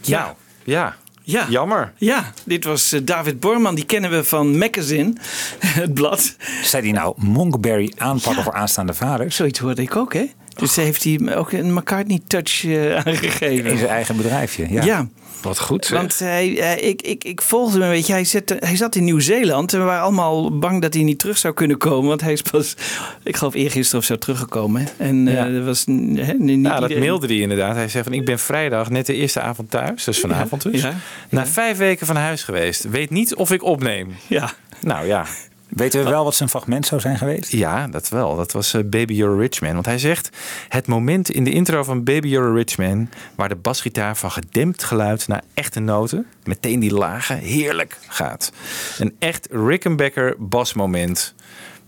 Ja. 0.00 0.34
Ja. 0.64 0.96
Ja. 1.22 1.46
Jammer. 1.48 1.92
Ja, 1.96 2.32
dit 2.44 2.64
was 2.64 2.92
eh, 2.92 3.00
David 3.04 3.40
Borman. 3.40 3.74
Die 3.74 3.86
kennen 3.86 4.10
we 4.10 4.24
van 4.24 4.58
Magazine, 4.58 5.12
het 5.82 5.94
blad. 5.94 6.36
Zei 6.62 6.82
hij 6.82 6.92
nou 6.92 7.14
Monkberry 7.16 7.92
aanpakken 7.96 8.42
voor 8.42 8.54
aanstaande 8.54 8.94
vaders? 8.94 9.36
Zoiets 9.36 9.58
hoorde 9.58 9.82
ik 9.82 9.96
ook, 9.96 10.14
hè? 10.14 10.30
Dus 10.56 10.76
heeft 10.76 11.04
hij 11.04 11.12
hem 11.12 11.28
ook 11.28 11.52
een 11.52 11.74
McCartney-touch 11.74 12.64
eh, 12.64 12.94
aangegeven. 12.96 13.70
In 13.70 13.78
zijn 13.78 13.90
eigen 13.90 14.16
bedrijfje, 14.16 14.66
ja. 14.70 14.84
Ja. 14.84 15.08
Wat 15.42 15.58
goed. 15.58 15.84
zeg. 15.84 15.98
Want 15.98 16.18
hij, 16.18 16.48
hij- 16.58 16.78
ik, 16.80 17.02
ik, 17.02 17.24
ik 17.24 17.42
volgde 17.42 17.80
hem, 17.80 17.88
weet 17.88 18.06
je, 18.06 18.12
hij, 18.12 18.24
zette, 18.24 18.56
hij 18.60 18.76
zat 18.76 18.94
in 18.94 19.04
Nieuw-Zeeland 19.04 19.72
en 19.72 19.78
we 19.78 19.84
waren 19.84 20.02
allemaal 20.02 20.58
bang 20.58 20.82
dat 20.82 20.94
hij 20.94 21.02
niet 21.02 21.18
terug 21.18 21.38
zou 21.38 21.54
kunnen 21.54 21.76
komen. 21.78 22.08
Want 22.08 22.20
hij 22.20 22.32
is 22.32 22.42
pas, 22.42 22.74
ik 23.22 23.36
geloof 23.36 23.54
eergisteren 23.54 24.00
of 24.00 24.06
zo 24.06 24.16
teruggekomen. 24.18 24.82
hè. 24.82 25.04
En 25.04 25.26
Ja. 25.26 25.46
eh, 25.46 25.54
dat 25.54 25.64
was 25.64 25.84
niet 25.86 26.64
Ja, 26.66 26.80
dat 26.80 26.96
mailde 26.98 27.26
hij 27.26 27.36
inderdaad. 27.36 27.74
Hij 27.74 27.88
zei 27.88 28.04
van 28.04 28.12
ik 28.12 28.24
ben 28.24 28.38
vrijdag 28.38 28.90
net 28.90 29.06
de 29.06 29.14
eerste 29.14 29.40
avond 29.40 29.70
thuis, 29.70 30.04
dus 30.04 30.18
vanavond 30.20 30.62
dus. 30.62 30.80
Ja. 30.82 30.94
Na 31.30 31.46
vijf 31.46 31.76
weken 31.76 32.06
van 32.06 32.16
huis 32.16 32.42
geweest. 32.42 32.84
Weet 32.90 33.10
niet 33.10 33.34
of 33.34 33.50
ik 33.50 33.62
opneem. 33.62 34.14
Ja. 34.26 34.52
Nou 34.80 35.06
ja. 35.06 35.26
Weten 35.68 36.04
we 36.04 36.10
wel 36.10 36.24
wat 36.24 36.34
zijn 36.34 36.48
fragment 36.48 36.86
zou 36.86 37.00
zijn 37.00 37.18
geweest? 37.18 37.52
Ja, 37.52 37.86
dat 37.88 38.08
wel. 38.08 38.36
Dat 38.36 38.52
was 38.52 38.74
eh, 38.74 38.82
Baby 38.84 39.14
You're 39.14 39.36
a 39.36 39.38
Rich 39.38 39.60
Man. 39.60 39.72
Want 39.72 39.86
hij 39.86 39.98
zegt 39.98 40.30
het 40.68 40.86
moment 40.86 41.30
in 41.30 41.44
de 41.44 41.50
intro 41.50 41.82
van 41.82 42.04
Baby 42.04 42.28
You're 42.28 42.50
a 42.50 42.54
Rich 42.54 42.78
Man... 42.78 43.08
waar 43.34 43.48
de 43.48 43.56
basgitaar 43.56 44.16
van 44.16 44.30
gedempt 44.30 44.84
geluid 44.84 45.28
naar 45.28 45.42
echte 45.54 45.80
noten... 45.80 46.26
meteen 46.44 46.80
die 46.80 46.94
lage, 46.94 47.34
heerlijk 47.34 47.98
gaat. 48.08 48.52
Een 48.98 49.16
echt 49.18 49.48
Rickenbacker 49.50 50.34
basmoment. 50.38 51.34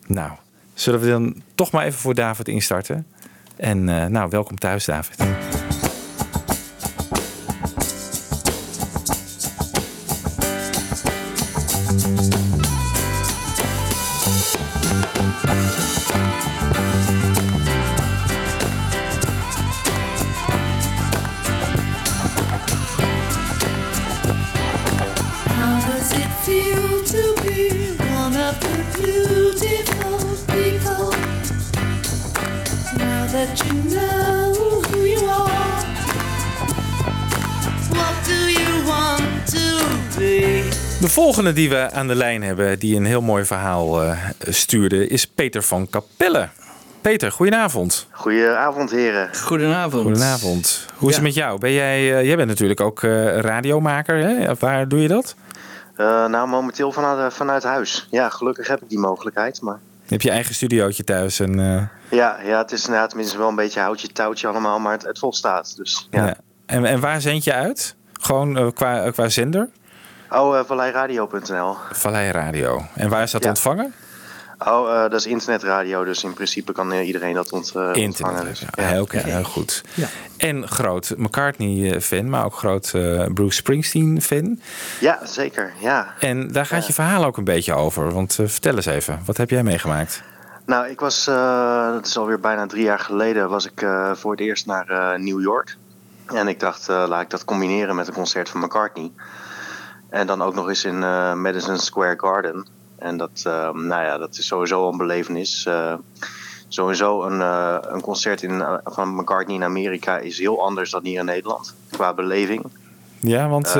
Nou, 0.07 0.31
zullen 0.74 1.01
we 1.01 1.09
dan 1.09 1.43
toch 1.55 1.70
maar 1.70 1.85
even 1.85 1.99
voor 1.99 2.14
David 2.14 2.49
instarten? 2.49 3.07
En 3.57 3.89
eh, 3.89 4.07
nou, 4.07 4.31
welkom 4.31 4.59
thuis 4.59 4.85
David. 4.85 5.16
Volgende 41.29 41.53
die 41.53 41.68
we 41.68 41.91
aan 41.91 42.07
de 42.07 42.14
lijn 42.14 42.43
hebben, 42.43 42.79
die 42.79 42.97
een 42.97 43.05
heel 43.05 43.20
mooi 43.20 43.45
verhaal 43.45 44.03
eh, 44.03 44.18
stuurde, 44.39 45.07
is 45.07 45.26
Peter 45.26 45.62
van 45.62 45.89
Capelle. 45.91 46.49
Peter, 47.01 47.33
goedenavond. 47.33 48.07
Goedenavond, 48.11 48.91
heren. 48.91 49.35
Goedenavond. 49.37 50.03
Goedenavond. 50.03 50.87
Hoe 50.97 51.09
is 51.09 51.14
het 51.14 51.24
met 51.24 51.35
jou? 51.35 51.59
Ben 51.59 51.72
jij, 51.72 52.18
eh, 52.18 52.24
jij 52.24 52.37
bent 52.37 52.49
natuurlijk 52.49 52.81
ook 52.81 53.03
eh, 53.03 53.39
radiomaker. 53.39 54.16
Hè? 54.16 54.55
Waar 54.59 54.89
doe 54.89 55.01
je 55.01 55.09
dat? 55.09 55.35
Eh, 55.97 56.26
nou, 56.26 56.49
momenteel 56.49 56.93
vanuit, 56.93 57.35
vanuit 57.35 57.62
huis. 57.62 58.09
Ja, 58.11 58.29
gelukkig 58.29 58.68
heb 58.68 58.83
ik 58.83 58.89
die 58.89 58.99
mogelijkheid. 58.99 59.61
Maar 59.61 59.79
Heb 60.07 60.22
je 60.22 60.31
eigen 60.31 60.55
studiootje 60.55 61.05
thuis? 61.05 61.41
En, 61.41 61.61
eh, 61.61 62.18
ja, 62.18 62.39
ja 62.45 62.59
het 62.59 62.72
is 62.72 62.85
inderdaad 62.85 63.09
tenminste 63.09 63.39
wel 63.39 63.49
een 63.49 63.55
beetje 63.55 63.81
houtje 63.81 64.12
touwtje 64.12 64.49
allemaal, 64.49 64.79
maar 64.79 64.93
het, 64.93 65.03
het 65.03 65.18
volstaat. 65.18 65.76
Dus 65.76 66.09
ja. 66.11 66.26
ja. 66.26 66.37
En, 66.66 66.85
en 66.85 67.01
waar 67.01 67.20
zend 67.20 67.45
je 67.45 67.53
uit? 67.53 67.97
Gewoon 68.12 68.72
qua, 68.72 69.11
qua 69.11 69.29
zender? 69.29 69.68
Oh, 70.31 70.55
uh, 70.55 70.61
valleiradio.nl. 70.66 71.76
Vallei 71.93 72.31
Radio. 72.31 72.83
En 72.95 73.09
waar 73.09 73.22
is 73.22 73.31
dat 73.31 73.43
Ja. 73.43 73.49
ontvangen? 73.49 73.95
Oh, 74.66 74.95
eh, 74.95 75.01
dat 75.01 75.12
is 75.20 75.26
internetradio, 75.26 76.05
dus 76.05 76.24
in 76.24 76.33
principe 76.33 76.72
kan 76.72 76.93
eh, 76.93 77.07
iedereen 77.07 77.35
dat 77.35 77.53
ont, 77.53 77.72
eh, 77.74 77.91
ontvangen. 78.05 78.45
Dus, 78.45 78.61
Ja, 78.74 78.85
heel, 78.85 79.03
oké, 79.03 79.18
heel 79.18 79.43
goed. 79.45 79.83
Ja. 79.95 80.07
En 80.37 80.68
groot 80.68 81.14
McCartney-fan, 81.16 82.29
maar 82.31 82.45
ook 82.45 82.55
groot 82.55 82.91
eh, 82.95 83.24
Bruce 83.35 83.57
Springsteen-fan. 83.57 84.61
Ja, 85.01 85.18
zeker. 85.26 85.72
Ja. 85.81 86.14
En 86.20 86.49
daar 86.53 86.66
gaat 86.66 86.87
je 86.87 86.93
verhaal 86.93 87.24
ook 87.24 87.37
een 87.37 87.45
beetje 87.45 87.74
over. 87.74 88.12
Want 88.12 88.39
eh, 88.39 88.47
vertel 88.47 88.74
eens 88.76 88.87
even, 88.87 89.20
wat 89.24 89.37
heb 89.37 89.51
jij 89.51 89.62
meegemaakt? 89.62 90.22
Nou, 90.66 90.89
ik 90.89 91.01
was, 91.01 91.26
eh, 91.26 91.93
dat 91.93 92.07
is 92.07 92.16
alweer 92.18 92.41
bijna 92.41 92.66
drie 92.66 92.83
jaar 92.85 92.99
geleden, 92.99 93.49
was 93.49 93.66
ik 93.66 93.83
eh, 93.83 94.11
voor 94.14 94.31
het 94.31 94.41
eerst 94.41 94.66
naar 94.66 94.89
eh, 94.89 95.18
New 95.18 95.41
York. 95.41 95.76
En 96.26 96.49
ik 96.49 96.61
dacht, 96.61 96.89
eh, 96.89 97.05
laat 97.09 97.22
ik 97.22 97.31
dat 97.31 97.45
combineren 97.45 97.97
met 97.97 98.09
een 98.09 98.14
concert 98.14 98.49
van 98.49 98.61
McCartney. 98.61 99.11
En 100.09 100.26
dan 100.26 100.42
ook 100.42 100.54
nog 100.54 100.68
eens 100.68 100.84
in 100.84 101.02
eh, 101.02 101.34
Madison 101.34 101.78
Square 101.78 102.14
Garden. 102.18 102.66
En 102.98 103.16
dat, 103.16 103.42
eh, 103.44 103.72
nou 103.72 104.04
ja, 104.04 104.18
dat 104.18 104.38
is 104.38 104.46
sowieso 104.46 104.88
een 104.88 104.96
belevenis. 104.96 105.66
Eh, 105.66 105.94
sowieso 106.68 107.22
een, 107.22 107.40
een 107.94 108.00
concert 108.00 108.42
in, 108.42 108.64
van 108.84 109.14
McCartney 109.14 109.56
in 109.56 109.64
Amerika 109.64 110.18
is 110.18 110.38
heel 110.38 110.62
anders 110.62 110.90
dan 110.90 111.04
hier 111.04 111.18
in 111.18 111.24
Nederland. 111.24 111.74
Qua 111.90 112.14
beleving. 112.14 112.64
Ja, 113.20 113.48
want 113.48 113.72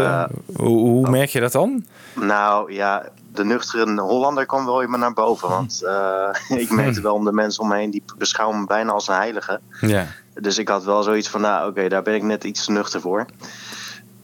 hoe, 0.57 0.79
hoe 0.79 1.11
merk 1.11 1.29
je 1.29 1.41
dat 1.41 1.53
dan? 1.53 1.85
Nou 2.15 2.73
ja, 2.73 3.05
de 3.33 3.45
nuchtere 3.45 4.01
Hollander 4.01 4.47
kwam 4.47 4.65
wel 4.65 4.83
in 4.83 4.91
me 4.91 4.97
naar 4.97 5.13
boven. 5.13 5.49
Want 5.49 5.83
ik 6.65 6.71
merkte 6.71 7.01
wel 7.01 7.15
om 7.15 7.25
de 7.25 7.33
mensen 7.33 7.63
om 7.63 7.69
me 7.69 7.77
heen, 7.77 7.91
die 7.91 8.03
beschouwen 8.19 8.61
me 8.61 8.67
bijna 8.67 8.93
als 8.93 9.09
een 9.09 9.15
heilige. 9.15 9.61
Ja. 9.81 10.07
Dus 10.35 10.59
ik 10.59 10.69
had 10.69 10.85
wel 10.85 11.03
zoiets 11.03 11.29
van, 11.29 11.41
nou 11.41 11.71
oké, 11.71 11.89
daar 11.89 12.03
ben 12.03 12.15
ik 12.15 12.23
net 12.23 12.45
iets 12.45 12.65
te 12.65 12.73
nuchter 12.73 13.01
voor. 13.01 13.27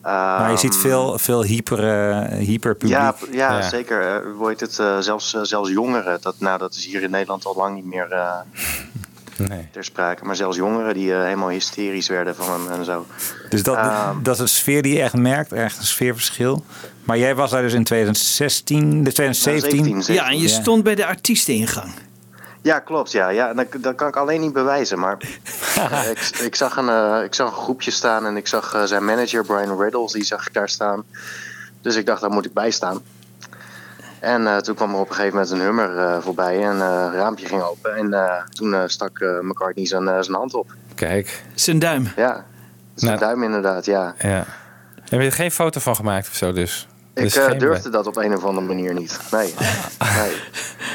Maar 0.04 0.50
je 0.50 0.56
ziet 0.56 0.72
Ehm, 0.72 0.80
veel, 0.80 1.18
veel 1.18 1.42
hyper, 1.44 1.78
eh, 2.10 2.38
hyper 2.38 2.74
publiek. 2.74 2.98
Ja, 2.98 3.14
ja, 3.30 3.62
zeker. 3.68 4.00
Eh, 4.00 4.32
Hoe 4.36 4.48
heet 4.48 4.60
het? 4.60 4.78
eh, 4.78 4.98
zelfs, 4.98 5.30
zelfs 5.42 5.70
jongeren. 5.70 6.18
Dat, 6.20 6.34
nou, 6.38 6.58
dat 6.58 6.74
is 6.74 6.86
hier 6.86 7.02
in 7.02 7.10
Nederland 7.10 7.44
al 7.44 7.54
lang 7.56 7.74
niet 7.74 7.84
meer 7.84 8.12
eh, 8.12 8.30
ter 9.72 9.84
sprake. 9.84 10.24
Maar 10.24 10.36
zelfs 10.36 10.56
jongeren 10.56 10.94
die 10.94 11.12
helemaal 11.12 11.48
hysterisch 11.48 12.08
werden 12.08 12.34
van 12.36 12.46
hem 12.60 12.78
en 12.78 12.84
zo. 12.84 13.06
Dus 13.48 13.62
dat, 13.62 13.76
Ehm, 13.76 14.22
dat 14.22 14.34
is 14.34 14.40
een 14.40 14.48
sfeer 14.48 14.82
die 14.82 14.94
je 14.94 15.02
echt 15.02 15.14
merkt, 15.14 15.52
echt 15.52 15.78
een 15.78 15.84
sfeerverschil. 15.86 16.64
Maar 17.04 17.18
jij 17.18 17.34
was 17.34 17.50
daar 17.50 17.62
dus 17.62 17.72
in 17.72 17.84
2016, 17.84 19.04
de 19.04 19.12
2017. 19.12 20.14
Ja, 20.14 20.28
en 20.28 20.38
je 20.38 20.48
stond 20.48 20.82
bij 20.82 20.94
de 20.94 21.06
artiesteningang. 21.06 21.92
Ja, 22.64 22.78
klopt. 22.78 23.12
Ja. 23.12 23.28
Ja, 23.28 23.54
dat, 23.54 23.66
dat 23.78 23.94
kan 23.94 24.08
ik 24.08 24.16
alleen 24.16 24.40
niet 24.40 24.52
bewijzen. 24.52 24.98
Maar 24.98 25.16
eh, 25.90 26.10
ik, 26.10 26.18
ik, 26.40 26.54
zag 26.54 26.76
een, 26.76 26.88
eh, 26.88 27.24
ik 27.24 27.34
zag 27.34 27.46
een 27.46 27.62
groepje 27.62 27.90
staan 27.90 28.26
en 28.26 28.36
ik 28.36 28.46
zag 28.46 28.74
eh, 28.74 28.82
zijn 28.82 29.04
manager 29.04 29.44
Brian 29.44 29.80
Riddles, 29.80 30.12
die 30.12 30.24
zag 30.24 30.46
ik 30.46 30.52
daar 30.52 30.68
staan. 30.68 31.04
Dus 31.82 31.96
ik 31.96 32.06
dacht, 32.06 32.20
daar 32.20 32.30
moet 32.30 32.44
ik 32.44 32.52
bij 32.52 32.70
staan. 32.70 33.02
En 34.20 34.46
eh, 34.46 34.56
toen 34.56 34.74
kwam 34.74 34.94
er 34.94 35.00
op 35.00 35.08
een 35.08 35.14
gegeven 35.14 35.34
moment 35.34 35.52
een 35.52 35.60
hummer 35.60 35.98
eh, 35.98 36.16
voorbij 36.20 36.62
en 36.64 36.80
eh, 36.80 37.04
het 37.04 37.14
raampje 37.14 37.46
ging 37.46 37.62
open. 37.62 37.96
En 37.96 38.14
eh, 38.14 38.42
toen 38.48 38.74
eh, 38.74 38.82
stak 38.86 39.18
McCartney 39.42 39.86
zijn, 39.86 40.08
eh, 40.08 40.20
zijn 40.20 40.36
hand 40.36 40.54
op. 40.54 40.72
Kijk. 40.94 41.44
Zijn 41.54 41.78
duim. 41.78 42.12
Ja, 42.16 42.44
zijn 42.94 43.18
duim 43.18 43.42
inderdaad, 43.42 43.84
ja. 43.84 44.14
Ja. 44.18 44.44
Heb 45.08 45.20
je 45.20 45.26
er 45.26 45.32
geen 45.32 45.50
foto 45.50 45.80
van 45.80 45.96
gemaakt 45.96 46.28
of 46.28 46.34
zo 46.34 46.52
dus? 46.52 46.88
Ik 47.14 47.22
Dus 47.22 47.34
durfde 47.58 47.90
dat 47.90 48.06
op 48.06 48.16
een 48.16 48.36
of 48.36 48.44
andere 48.44 48.66
manier 48.66 48.94
niet. 48.94 49.18
Nee. 49.30 49.54
nee. 50.18 50.32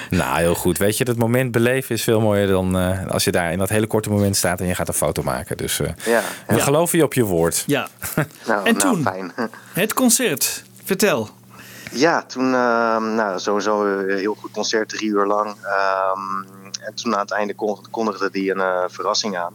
Nou, 0.09 0.37
heel 0.39 0.55
goed. 0.55 0.77
Weet 0.77 0.97
je, 0.97 1.05
dat 1.05 1.17
moment 1.17 1.51
beleven 1.51 1.95
is 1.95 2.03
veel 2.03 2.21
mooier 2.21 2.47
dan 2.47 2.77
eh, 2.77 3.07
als 3.07 3.23
je 3.23 3.31
daar 3.31 3.51
in 3.51 3.57
dat 3.57 3.69
hele 3.69 3.87
korte 3.87 4.09
moment 4.09 4.35
staat 4.35 4.59
en 4.59 4.67
je 4.67 4.75
gaat 4.75 4.87
een 4.87 4.93
foto 4.93 5.23
maken. 5.23 5.57
Dus 5.57 5.79
eh, 5.79 5.87
Ja. 6.05 6.21
we 6.47 6.55
Ja. 6.55 6.63
geloven 6.63 6.97
je 6.97 7.03
op 7.03 7.13
je 7.13 7.23
woord. 7.23 7.63
Ja. 7.67 7.87
Nou, 8.47 8.65
En 8.67 8.75
nou, 8.75 8.93
toen? 8.93 9.01
fijn. 9.01 9.31
Het 9.73 9.93
concert. 9.93 10.63
Vertel. 10.83 11.29
Ja, 11.91 12.23
toen 12.23 12.53
ehm, 12.53 13.15
nou, 13.15 13.39
sowieso 13.39 13.85
een 13.85 14.17
heel 14.17 14.35
goed 14.39 14.51
concert, 14.51 14.89
drie 14.89 15.09
uur 15.09 15.25
lang. 15.25 15.47
Ehm, 15.63 16.53
en 16.85 16.93
toen 16.95 17.13
aan 17.13 17.19
het 17.19 17.31
einde 17.31 17.53
kon- 17.55 17.85
kondigde 17.91 18.29
hij 18.31 18.49
een 18.49 18.59
eh, 18.59 18.83
verrassing 18.87 19.37
aan. 19.37 19.53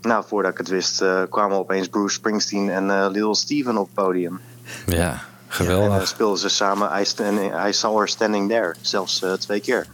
Nou, 0.00 0.24
voordat 0.28 0.52
ik 0.52 0.58
het 0.58 0.68
wist, 0.68 1.00
eh, 1.02 1.22
kwamen 1.30 1.56
opeens 1.58 1.88
Bruce 1.88 2.14
Springsteen 2.14 2.70
en 2.70 2.90
eh 2.90 3.06
Lil 3.10 3.34
Steven 3.34 3.76
op 3.76 3.84
het 3.86 3.94
podium. 4.04 4.40
Ja, 4.86 5.22
En 5.58 5.64
geweldig. 5.64 6.00
eh, 6.00 6.06
speelden 6.06 6.38
ze 6.38 6.48
samen 6.48 7.00
I, 7.00 7.04
Stand- 7.04 7.40
I 7.68 7.72
Saw 7.72 7.98
Her 7.98 8.08
Standing 8.08 8.48
There. 8.48 8.74
Zelfs 8.80 9.22
eh, 9.22 9.32
twee 9.32 9.60
keer. 9.60 9.86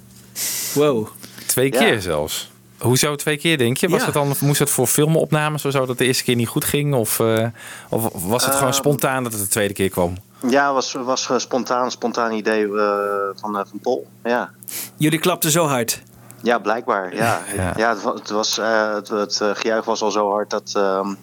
Wow. 0.75 1.09
Twee 1.47 1.73
Ja. 1.73 1.79
keer 1.79 2.01
zelfs. 2.01 2.51
Hoezo 2.79 3.15
twee 3.17 3.37
keer, 3.37 3.59
denk 3.59 3.77
je? 3.77 3.89
Was 3.89 3.99
Ja. 4.01 4.05
het 4.05 4.15
dan, 4.15 4.35
moest 4.41 4.59
het 4.59 4.71
voor 4.71 4.87
filmopnames 4.87 5.65
of 5.65 5.73
zo 5.73 5.87
dat 5.87 5.99
de 5.99 6.05
eerste 6.05 6.25
keer 6.25 6.35
niet 6.37 6.49
goed 6.49 6.65
ging? 6.65 6.95
Of, 6.95 7.21
eh, 7.21 7.47
of 7.89 8.09
was 8.13 8.45
het 8.45 8.55
gewoon 8.55 8.69
Ehm. 8.69 8.79
spontaan 8.79 9.23
dat 9.23 9.33
het 9.33 9.43
de 9.43 9.49
tweede 9.49 9.75
keer 9.75 9.89
kwam? 9.91 10.17
Ja, 10.49 10.73
was, 10.73 10.93
was 10.93 11.31
eh, 11.31 11.39
spontaan, 11.39 11.91
spontaan 11.91 12.33
idee 12.33 12.65
eh, 12.65 12.95
van, 13.35 13.59
eh, 13.59 13.63
van 13.71 13.79
Paul. 13.83 14.07
Ja. 14.25 14.51
Jullie 14.97 15.19
klapten 15.19 15.51
zo 15.51 15.67
hard. 15.67 16.03
Ja, 16.43 16.59
blijkbaar. 16.59 17.15
Ja, 17.15 17.43
ja. 17.77 17.89
het, 17.95 18.03
wa- 18.03 18.15
het, 18.15 18.31
was, 18.31 18.59
eh, 18.59 18.95
het, 18.95 19.09
het 19.09 19.41
eh, 19.41 19.51
gejuich 19.55 19.85
was 19.85 20.03
al 20.03 20.11
zo 20.11 20.31
hard 20.31 20.51
dat 20.51 20.73
ehm, 20.77 21.15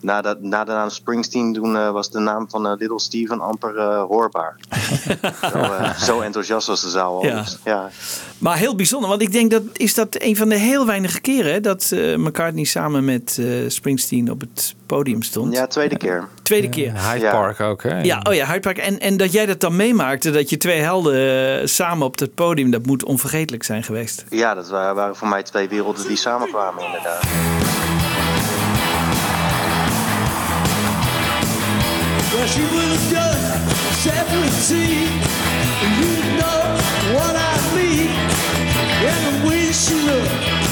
na, 0.00 0.20
de, 0.20 0.36
na 0.40 0.64
de 0.64 0.72
naam 0.72 0.90
Springsteen 0.90 1.52
toen 1.52 1.76
eh, 1.76 1.90
was 1.90 2.10
de 2.10 2.18
naam 2.18 2.50
van 2.50 2.66
eh, 2.66 2.72
Little 2.78 3.00
Steven 3.00 3.40
amper 3.40 3.76
eh, 3.76 4.02
hoorbaar. 4.02 4.56
zo, 5.52 5.58
eh, 5.58 5.98
zo 5.98 6.20
enthousiast 6.20 6.66
was 6.66 6.80
de 6.80 6.88
zaal 6.90 7.16
al. 7.16 7.24
Ja. 7.24 7.40
Dus, 7.40 7.58
ja. 7.64 7.90
Maar 8.38 8.56
heel 8.56 8.74
bijzonder, 8.76 9.08
want 9.08 9.22
ik 9.22 9.32
denk 9.32 9.50
dat 9.50 9.62
is 9.72 9.94
dat 9.94 10.08
een 10.18 10.36
van 10.36 10.48
de 10.48 10.54
heel 10.58 10.86
weinige 10.86 11.20
keren 11.20 11.52
hè, 11.52 11.60
dat 11.60 11.90
eh, 11.92 12.16
McCartney 12.16 12.64
samen 12.64 13.04
met 13.04 13.36
eh, 13.40 13.46
Springsteen 13.68 14.30
op 14.30 14.40
het 14.40 14.74
podium 14.86 15.22
stond. 15.22 15.54
ja, 15.54 15.66
tweede 15.66 15.96
keer. 15.96 16.28
Tweede 16.42 16.68
keer. 16.68 16.92
Hyde 17.10 17.24
Ja. 17.24 17.30
Park 17.30 17.60
ook, 17.60 17.82
hè? 17.82 18.00
Ja, 18.00 18.20
oh 18.28 18.34
ja, 18.34 18.46
Hyde 18.46 18.60
Park. 18.60 18.78
En, 18.78 19.00
en 19.00 19.16
dat 19.16 19.32
jij 19.32 19.46
dat 19.46 19.60
dan 19.60 19.76
meemaakte, 19.76 20.30
dat 20.30 20.50
je 20.50 20.56
twee 20.56 20.80
helden 20.80 21.68
samen 21.68 22.06
op 22.06 22.18
het 22.18 22.34
podium, 22.34 22.70
dat 22.70 22.86
moet 22.86 23.04
onvergetelijk 23.04 23.62
zijn 23.62 23.82
geweest. 23.82 24.24
Ja, 24.30 24.54
dat 24.54 24.68
waren, 24.68 24.94
waren 24.94 25.16
voor 25.16 25.28
mij 25.28 25.42
twee 25.42 25.68
werelden 25.68 26.06
die 26.06 26.16
samenkwamen 26.16 26.84
inderdaad. 26.84 27.22
She 32.46 32.62
just 33.10 33.42
17. 34.04 35.10
You 35.98 36.12
know 36.38 36.62
what 37.14 37.34
I 37.34 37.54
mean. 37.74 38.10
And 39.10 39.20
the 39.26 39.48
way 39.48 39.72
she 39.72 39.94
looked 39.94 40.30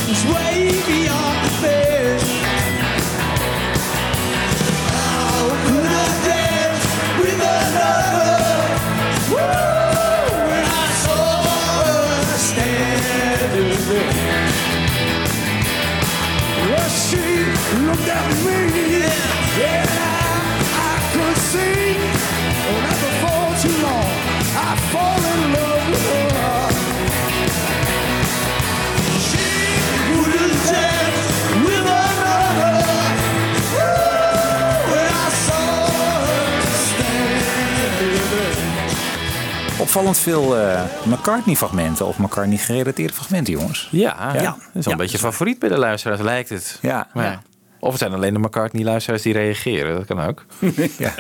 was 0.09 0.23
way 0.27 0.71
beyond 0.87 1.39
with 7.21 7.41
another? 7.41 8.35
I 10.67 10.87
saw 11.03 11.43
her 11.83 12.39
standing 12.39 13.77
she 17.07 17.25
looked 17.87 18.09
at 18.09 18.27
me, 18.45 18.59
and 19.63 19.91
I, 19.99 20.26
I 21.27 21.33
could 21.33 21.43
see 21.43 21.97
that 22.85 22.99
before 23.07 23.51
too 23.63 23.77
long 23.83 24.11
I'd 24.67 24.79
fall 24.93 25.21
in 25.33 25.41
love 25.53 25.85
with 25.91 26.33
her. 26.33 26.71
She 29.29 29.49
wouldn't 30.13 30.57
dance 30.71 31.29
with 31.65 31.87
another. 32.05 32.79
Woo! 33.73 34.91
When 34.91 35.07
I 35.07 35.29
saw 35.47 35.67
her 35.91 36.63
standing 36.87 38.25
there. 38.31 39.81
Opvallend 39.81 40.19
veel 40.19 40.57
eh, 40.57 40.83
McCartney-fragmenten 41.05 42.07
of 42.07 42.19
McCartney-gerelateerde 42.19 43.13
fragmenten, 43.15 43.53
jongens. 43.53 43.89
Ja, 43.91 44.33
Ja. 44.33 44.41
dat 44.43 44.57
is 44.75 44.85
wel 44.85 44.93
een 44.93 44.99
beetje 45.01 45.19
favoriet 45.19 45.59
bij 45.59 45.69
de 45.69 45.79
luisteraars, 45.79 46.21
lijkt 46.21 46.49
het. 46.49 46.79
Ja. 46.83 47.07
Maar 47.15 47.25
ja. 47.25 47.41
Of 47.87 47.93
het 47.93 48.01
zijn 48.01 48.13
alleen 48.13 48.33
de 48.33 48.39
McCartney-luisteraars 48.39 49.23
die 49.23 49.33
reageren, 49.33 49.95
dat 49.95 50.07
kan 50.07 50.21
ook. 50.21 50.45
ja. 50.99 51.15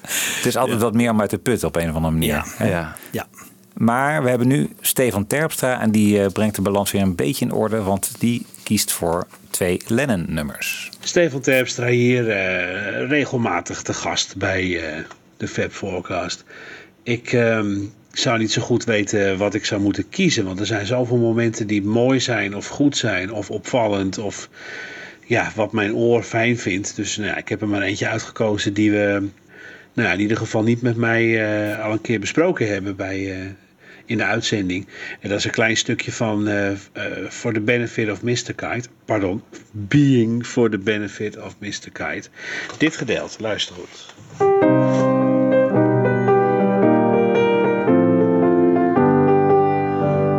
Het 0.00 0.46
is 0.46 0.56
altijd 0.56 0.80
wat 0.80 0.94
meer 0.94 1.10
om 1.10 1.20
uit 1.20 1.30
de 1.30 1.38
put 1.38 1.64
op 1.64 1.76
een 1.76 1.88
of 1.88 1.94
andere 1.94 2.12
manier. 2.12 2.44
Ja. 2.58 2.96
Ja. 3.10 3.26
Maar 3.74 4.22
we 4.22 4.28
hebben 4.28 4.48
nu 4.48 4.70
Stefan 4.80 5.26
Terpstra 5.26 5.80
en 5.80 5.90
die 5.90 6.22
eh, 6.22 6.32
brengt 6.32 6.56
de 6.56 6.62
balans 6.62 6.90
weer 6.90 7.02
een 7.02 7.14
beetje 7.14 7.44
in 7.44 7.52
orde, 7.52 7.82
want 7.82 8.12
die 8.18 8.46
kiest 8.62 8.92
voor 8.92 9.26
twee 9.50 9.80
Lennon-nummers. 9.86 10.90
Stefan 11.00 11.40
Terpstra 11.40 11.86
hier 11.86 12.30
eh, 12.30 13.08
regelmatig 13.08 13.82
te 13.82 13.94
gast 13.94 14.36
bij 14.36 14.88
eh, 14.88 15.04
de 15.36 15.48
Fab 15.48 15.72
Forecast. 15.72 16.44
Ik 17.02 17.32
ehm, 17.32 17.76
zou 18.12 18.38
niet 18.38 18.52
zo 18.52 18.62
goed 18.62 18.84
weten 18.84 19.38
wat 19.38 19.54
ik 19.54 19.64
zou 19.64 19.80
moeten 19.80 20.08
kiezen, 20.08 20.44
want 20.44 20.60
er 20.60 20.66
zijn 20.66 20.86
zoveel 20.86 21.18
momenten 21.18 21.66
die 21.66 21.82
mooi 21.82 22.20
zijn 22.20 22.56
of 22.56 22.66
goed 22.66 22.96
zijn 22.96 23.32
of 23.32 23.50
opvallend 23.50 24.18
of 24.18 24.48
ja, 25.30 25.52
wat 25.54 25.72
mijn 25.72 25.94
oor 25.94 26.22
fijn 26.22 26.58
vindt. 26.58 26.96
Dus 26.96 27.16
nou 27.16 27.28
ja, 27.28 27.36
ik 27.36 27.48
heb 27.48 27.60
er 27.60 27.68
maar 27.68 27.82
eentje 27.82 28.08
uitgekozen 28.08 28.74
die 28.74 28.90
we 28.90 29.28
nou 29.92 30.08
ja, 30.08 30.14
in 30.14 30.20
ieder 30.20 30.36
geval 30.36 30.62
niet 30.62 30.82
met 30.82 30.96
mij 30.96 31.44
eh, 31.72 31.84
al 31.84 31.92
een 31.92 32.00
keer 32.00 32.20
besproken 32.20 32.68
hebben 32.68 32.96
bij, 32.96 33.32
eh, 33.32 33.46
in 34.04 34.16
de 34.16 34.24
uitzending. 34.24 34.86
En 35.20 35.28
dat 35.28 35.38
is 35.38 35.44
een 35.44 35.50
klein 35.50 35.76
stukje 35.76 36.12
van 36.12 36.48
eh, 36.48 36.70
For 37.28 37.52
the 37.52 37.60
Benefit 37.60 38.10
of 38.10 38.22
Mr. 38.22 38.54
Kite. 38.54 38.88
Pardon, 39.04 39.42
Being 39.70 40.46
for 40.46 40.70
the 40.70 40.78
Benefit 40.78 41.38
of 41.38 41.56
Mr. 41.58 41.90
Kite. 41.92 42.28
Dit 42.78 42.96
gedeelte, 42.96 43.42
luister 43.42 43.74
goed. 43.74 44.14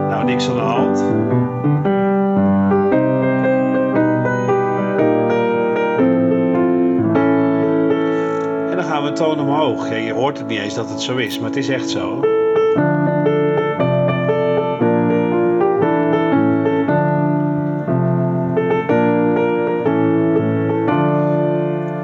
Nou, 0.10 0.26
niks 0.26 0.48
aan 0.48 0.56
de 0.56 0.60
hand. 0.60 1.21
Toon 9.22 9.40
omhoog. 9.40 9.90
Ja, 9.90 9.96
je 9.96 10.14
hoort 10.14 10.38
het 10.38 10.48
niet 10.48 10.60
eens 10.60 10.74
dat 10.74 10.90
het 10.90 11.02
zo 11.02 11.18
is, 11.18 11.40
maar 11.40 11.50
het 11.50 11.58
is 11.58 11.70
echt 11.70 11.90
zo. 11.90 12.24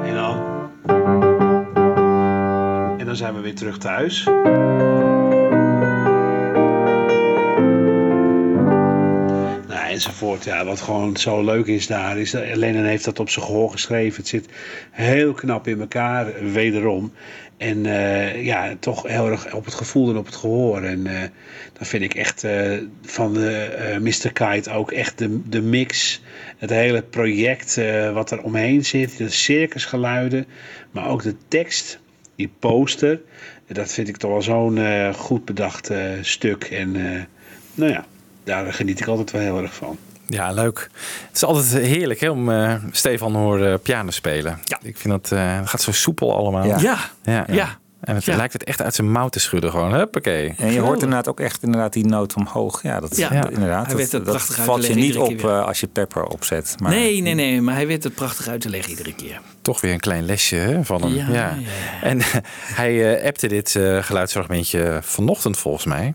En 0.04 0.14
dan. 0.14 0.40
En 2.98 3.06
dan 3.06 3.16
zijn 3.16 3.34
we 3.34 3.40
weer 3.40 3.54
terug 3.54 3.78
thuis. 3.78 4.28
Ja, 10.44 10.64
wat 10.64 10.80
gewoon 10.80 11.16
zo 11.16 11.44
leuk 11.44 11.66
is 11.66 11.86
daar, 11.86 12.18
is 12.18 12.30
dat 12.30 12.42
Lennon 12.54 12.84
heeft 12.84 13.04
dat 13.04 13.20
op 13.20 13.30
zijn 13.30 13.44
gehoor 13.44 13.70
geschreven. 13.70 14.16
Het 14.16 14.28
zit 14.28 14.48
heel 14.90 15.32
knap 15.32 15.68
in 15.68 15.80
elkaar, 15.80 16.52
wederom. 16.52 17.12
En 17.56 17.86
eh, 17.86 18.44
ja, 18.44 18.76
toch 18.80 19.02
heel 19.02 19.30
erg 19.30 19.54
op 19.54 19.64
het 19.64 19.74
gevoel 19.74 20.10
en 20.10 20.16
op 20.16 20.26
het 20.26 20.36
gehoor. 20.36 20.82
En 20.82 21.06
eh 21.06 21.22
dan 21.72 21.86
vind 21.86 22.02
ik 22.02 22.14
echt 22.14 22.44
eh, 22.44 22.76
van 23.02 23.34
de, 23.34 23.96
Mr. 24.00 24.32
Kite 24.32 24.70
ook 24.70 24.92
echt 24.92 25.18
de, 25.18 25.48
de 25.48 25.62
mix. 25.62 26.22
Het 26.56 26.70
hele 26.70 27.02
project 27.02 27.80
wat 28.12 28.30
er 28.30 28.42
omheen 28.42 28.84
zit. 28.84 29.16
De 29.16 29.28
circusgeluiden. 29.28 30.46
Maar 30.90 31.08
ook 31.08 31.22
de 31.22 31.34
tekst. 31.48 31.98
Die 32.36 32.50
poster. 32.58 33.20
Dat 33.66 33.92
vind 33.92 34.08
ik 34.08 34.16
toch 34.16 34.30
wel 34.30 34.42
zo'n 34.42 35.14
goed 35.14 35.44
bedacht 35.44 35.90
stuk. 36.20 36.64
En 36.64 36.92
nou 37.74 37.92
ja, 37.92 38.06
daar 38.44 38.72
geniet 38.72 39.00
ik 39.00 39.06
altijd 39.06 39.30
wel 39.30 39.40
heel 39.40 39.62
erg 39.62 39.74
van. 39.74 39.98
Ja, 40.28 40.52
leuk. 40.52 40.88
Het 41.26 41.36
is 41.36 41.44
altijd 41.44 41.84
heerlijk 41.84 42.20
hè, 42.20 42.30
om 42.30 42.50
eh, 42.50 42.74
Stefan 42.90 43.32
te 43.32 43.38
horen 43.38 43.80
piano 43.80 44.10
spelen. 44.10 44.58
Ja. 44.64 44.78
Ik 44.82 44.96
vind 44.96 45.22
dat 45.22 45.32
eh, 45.38 45.56
het 45.56 45.68
gaat 45.68 45.82
zo 45.82 45.92
soepel 45.92 46.36
allemaal. 46.36 46.64
Ja. 46.64 46.78
Ja. 46.78 46.98
ja. 47.22 47.44
Ja. 47.48 47.78
En 48.00 48.14
het 48.14 48.24
Ja. 48.24 48.36
lijkt 48.36 48.52
het 48.52 48.64
echt 48.64 48.82
uit 48.82 48.94
zijn 48.94 49.10
mouw 49.12 49.28
te 49.28 49.40
schudden 49.40 49.70
gewoon. 49.70 49.92
Huppakee. 49.94 50.54
En 50.58 50.72
je 50.72 50.80
hoort 50.80 50.94
inderdaad 51.02 51.28
ook 51.28 51.40
echt 51.40 51.62
inderdaad 51.62 51.92
die 51.92 52.06
noot 52.06 52.34
omhoog. 52.34 52.82
Ja, 52.82 53.00
dat, 53.00 53.16
Ja. 53.16 53.32
ja. 53.32 53.48
inderdaad. 53.48 53.86
Hij 53.86 53.96
weet 53.96 54.10
dat, 54.10 54.20
het 54.20 54.24
dat 54.24 54.34
prachtig 54.34 54.64
valt 54.64 54.86
je 54.86 54.94
niet 54.94 55.16
op 55.16 55.40
weer. 55.40 55.50
eh, 55.50 55.66
als 55.66 55.80
je 55.80 55.86
Pepper 55.86 56.24
opzet. 56.24 56.74
Maar 56.78 56.90
Nee, 56.90 57.20
nee, 57.20 57.34
nee, 57.34 57.60
maar 57.60 57.74
hij 57.74 57.86
weet 57.86 58.04
het 58.04 58.14
prachtig 58.14 58.48
uit 58.48 58.60
te 58.60 58.68
leggen 58.68 58.90
iedere 58.90 59.14
keer. 59.14 59.40
Toch 59.62 59.80
weer 59.80 59.92
een 59.92 60.00
klein 60.00 60.24
lesje 60.24 60.56
hè, 60.56 60.84
van 60.84 61.02
hem. 61.02 61.14
Ja, 61.14 61.26
Ja, 61.28 61.32
ja, 61.32 61.56
En 62.02 62.20
hij 62.80 63.16
eh, 63.18 63.26
appte 63.26 63.48
dit 63.48 63.76
eh, 63.76 64.02
geluidsfragmentje 64.02 64.98
vanochtend 65.02 65.58
volgens 65.58 65.84
mij. 65.84 66.14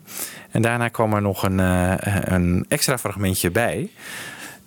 En 0.51 0.61
daarna 0.61 0.87
kwam 0.87 1.13
er 1.13 1.21
nog 1.21 1.43
een, 1.43 1.59
eh, 1.59 1.93
een 2.23 2.65
extra 2.67 2.97
fragmentje 2.97 3.51
bij. 3.51 3.89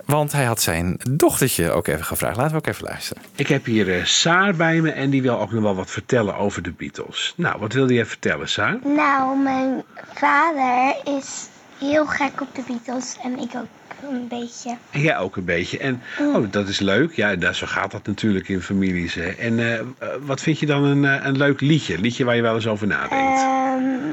Want 0.07 0.33
hij 0.33 0.45
had 0.45 0.61
zijn 0.61 1.01
dochtertje 1.11 1.71
ook 1.71 1.87
even 1.87 2.05
gevraagd. 2.05 2.37
Laten 2.37 2.53
we 2.53 2.59
ook 2.59 2.67
even 2.67 2.85
luisteren. 2.85 3.23
Ik 3.35 3.47
heb 3.49 3.65
hier 3.65 3.95
eh, 3.99 4.05
Saar 4.05 4.55
bij 4.55 4.81
me 4.81 4.91
en 4.91 5.11
die 5.11 5.23
wil 5.23 5.41
ook 5.41 5.53
nog 5.53 5.63
wel 5.63 5.75
wat 5.75 5.91
vertellen 5.91 6.37
over 6.37 6.63
de 6.63 6.71
Beatles. 6.73 7.35
Nou, 7.37 7.59
wat 7.59 7.73
wilde 7.73 7.95
jij 7.95 8.07
vertellen, 8.07 8.49
Saar? 8.49 8.79
Nou, 8.85 9.39
mijn 9.39 9.83
vader 10.15 10.97
is 11.05 11.47
heel 11.79 12.07
gek 12.07 12.41
op 12.41 12.55
de 12.55 12.63
Beatles 12.67 13.17
en 13.23 13.39
ik 13.39 13.51
ook 13.57 13.67
een 14.11 14.29
beetje. 14.29 14.77
En 14.91 15.01
jij 15.01 15.19
ook 15.19 15.37
een 15.37 15.45
beetje. 15.45 15.79
En 15.79 16.03
Mm. 16.19 16.35
oh, 16.35 16.47
dat 16.51 16.69
is 16.69 16.79
leuk. 16.79 17.13
Ja, 17.13 17.37
daar, 17.37 17.55
zo 17.55 17.67
gaat 17.67 17.91
dat 17.91 18.07
natuurlijk 18.07 18.49
in 18.49 18.63
families. 18.63 19.15
Hè. 19.15 19.29
En 19.29 19.59
eh, 19.59 19.79
eh, 19.79 19.85
wat 20.21 20.41
vind 20.41 20.59
je 20.59 20.67
dan 20.67 20.85
een, 20.85 21.27
een 21.27 21.37
leuk 21.37 21.61
liedje? 21.61 21.95
Een 21.95 22.01
liedje 22.01 22.25
waar 22.25 22.37
je 22.37 22.43
wel 22.43 22.55
eens 22.55 22.67
over 22.67 22.87
nadenkt? 22.87 23.41
Ehm, 23.41 24.13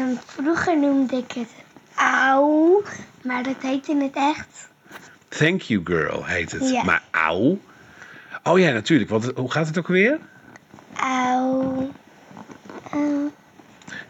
en 0.00 0.18
vroeger 0.26 0.78
noemde 0.78 1.16
ik 1.16 1.32
het 1.32 1.48
Auw, 1.94 2.82
maar 3.22 3.42
dat 3.42 3.56
heet 3.62 3.88
in 3.88 4.00
het 4.00 4.14
echt. 4.16 4.67
Thank 5.38 5.62
You 5.62 5.80
Girl 5.84 6.24
heet 6.24 6.52
het. 6.52 6.70
Ja. 6.70 6.82
Maar 6.82 7.02
auw? 7.10 7.58
Oh 8.42 8.58
ja, 8.58 8.72
natuurlijk. 8.72 9.10
Want 9.10 9.32
hoe 9.34 9.50
gaat 9.50 9.66
het 9.66 9.78
ook 9.78 9.88
weer? 9.88 10.18
Auw. 10.96 11.90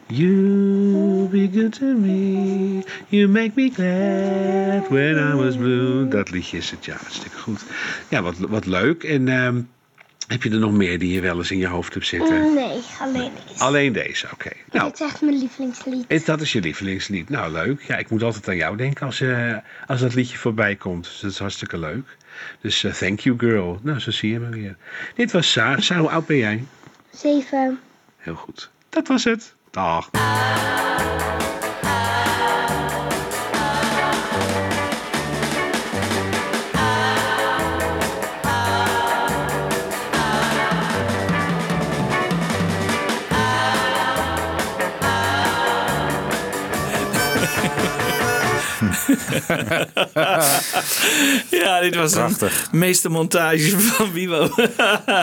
You 0.07 1.29
be 1.31 1.49
good 1.53 1.73
to 1.73 1.85
me. 1.85 2.83
You 3.09 3.29
make 3.29 3.53
me 3.55 3.71
glad 3.71 4.89
when 4.89 5.19
I 5.19 5.35
was 5.35 5.57
blue. 5.57 6.09
Dat 6.09 6.31
liedje 6.31 6.57
is 6.57 6.71
het, 6.71 6.85
ja, 6.85 6.97
hartstikke 6.97 7.37
goed. 7.37 7.65
Ja, 8.09 8.23
wat, 8.23 8.39
wat 8.39 8.67
leuk. 8.67 9.05
En 9.05 9.29
ehm, 9.29 9.61
heb 10.29 10.43
je 10.43 10.51
er 10.51 10.59
nog 10.59 10.73
meer 10.73 10.99
die 10.99 11.13
je 11.13 11.21
wel 11.21 11.37
eens 11.39 11.51
in 11.51 11.59
je 11.59 11.67
hoofd 11.67 11.95
hebt 11.95 12.07
zitten? 12.07 12.55
Nee, 12.55 12.81
alleen 13.01 13.31
deze. 13.47 13.63
Alleen 13.65 13.93
deze, 13.93 14.27
oké. 14.33 14.51
Nou, 14.73 14.85
Dit 14.91 15.01
is 15.01 15.07
echt 15.07 15.21
mijn 15.21 15.39
lievelingslied. 15.39 16.05
is- 16.09 16.25
dat 16.25 16.41
is 16.41 16.53
je 16.53 16.61
lievelingslied. 16.61 17.29
Nou, 17.29 17.53
leuk. 17.53 17.83
Ja, 17.83 17.97
ik 17.97 18.11
moet 18.11 18.23
altijd 18.23 18.49
aan 18.49 18.57
jou 18.57 18.77
denken 18.77 19.07
als, 19.07 19.21
eh, 19.21 19.57
als 19.87 20.01
dat 20.01 20.15
liedje 20.15 20.39
voorbij 20.39 20.77
komt. 20.77 21.05
Dus 21.05 21.21
dat 21.21 21.31
is 21.31 21.39
hartstikke 21.39 21.79
leuk. 21.79 22.17
Dus 22.61 22.85
eh, 22.85 22.93
thank 22.93 23.21
you, 23.21 23.39
girl. 23.39 23.79
Nou, 23.83 23.99
zo 23.99 24.11
zie 24.11 24.33
je 24.33 24.39
me 24.39 24.49
weer. 24.49 24.77
Dit 25.15 25.33
was 25.33 25.53
Saar. 25.53 25.83
Saar, 25.83 25.99
hoe 25.99 26.11
oud 26.11 26.27
ben 26.27 26.37
jij? 26.37 26.65
Zeven. 27.11 27.81
Heel 28.17 28.35
goed. 28.35 28.71
Dat 28.89 29.09
was 29.09 29.25
het. 29.25 29.55
Dag. 29.71 30.11
ja, 51.51 51.81
dit 51.81 51.95
was 51.95 52.13
Prachtig. 52.13 52.69
een 52.73 52.79
meestermontage 52.79 53.81
van 53.81 54.13
Wibo. 54.13 54.49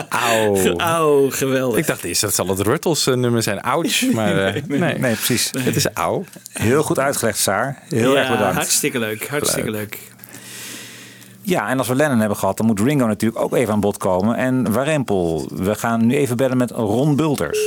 Auw. 0.08 0.74
Auw, 0.76 1.30
geweldig. 1.30 1.78
Ik 1.78 1.86
dacht 1.86 2.04
eerst 2.04 2.20
dat 2.20 2.34
zal 2.34 2.48
het 2.48 2.60
Ruttles 2.60 3.04
nummer 3.04 3.42
zijn. 3.42 3.60
Ouch. 3.60 4.02
Maar 4.12 4.46
eh, 4.46 4.62
nee, 4.66 4.98
nee, 4.98 5.14
precies. 5.14 5.50
Het 5.58 5.76
is 5.76 5.86
auw. 5.86 6.24
Heel 6.52 6.82
goed 6.82 6.98
uitgelegd, 6.98 7.38
Saar. 7.38 7.82
Heel 7.88 8.12
ja, 8.12 8.20
erg 8.20 8.30
bedankt. 8.30 8.54
Hartstikke 8.54 8.98
leuk, 8.98 9.28
hartstikke 9.28 9.70
leuk. 9.70 9.98
Ja, 11.42 11.68
en 11.68 11.78
als 11.78 11.88
we 11.88 11.94
Lennon 11.94 12.18
hebben 12.18 12.38
gehad, 12.38 12.56
dan 12.56 12.66
moet 12.66 12.80
Ringo 12.80 13.06
natuurlijk 13.06 13.42
ook 13.42 13.54
even 13.54 13.72
aan 13.72 13.80
bod 13.80 13.96
komen. 13.96 14.36
En 14.36 14.72
Warempel, 14.72 15.48
we 15.54 15.74
gaan 15.74 16.06
nu 16.06 16.14
even 16.14 16.36
bellen 16.36 16.56
met 16.56 16.70
Ron 16.70 17.16
Bulters. 17.16 17.58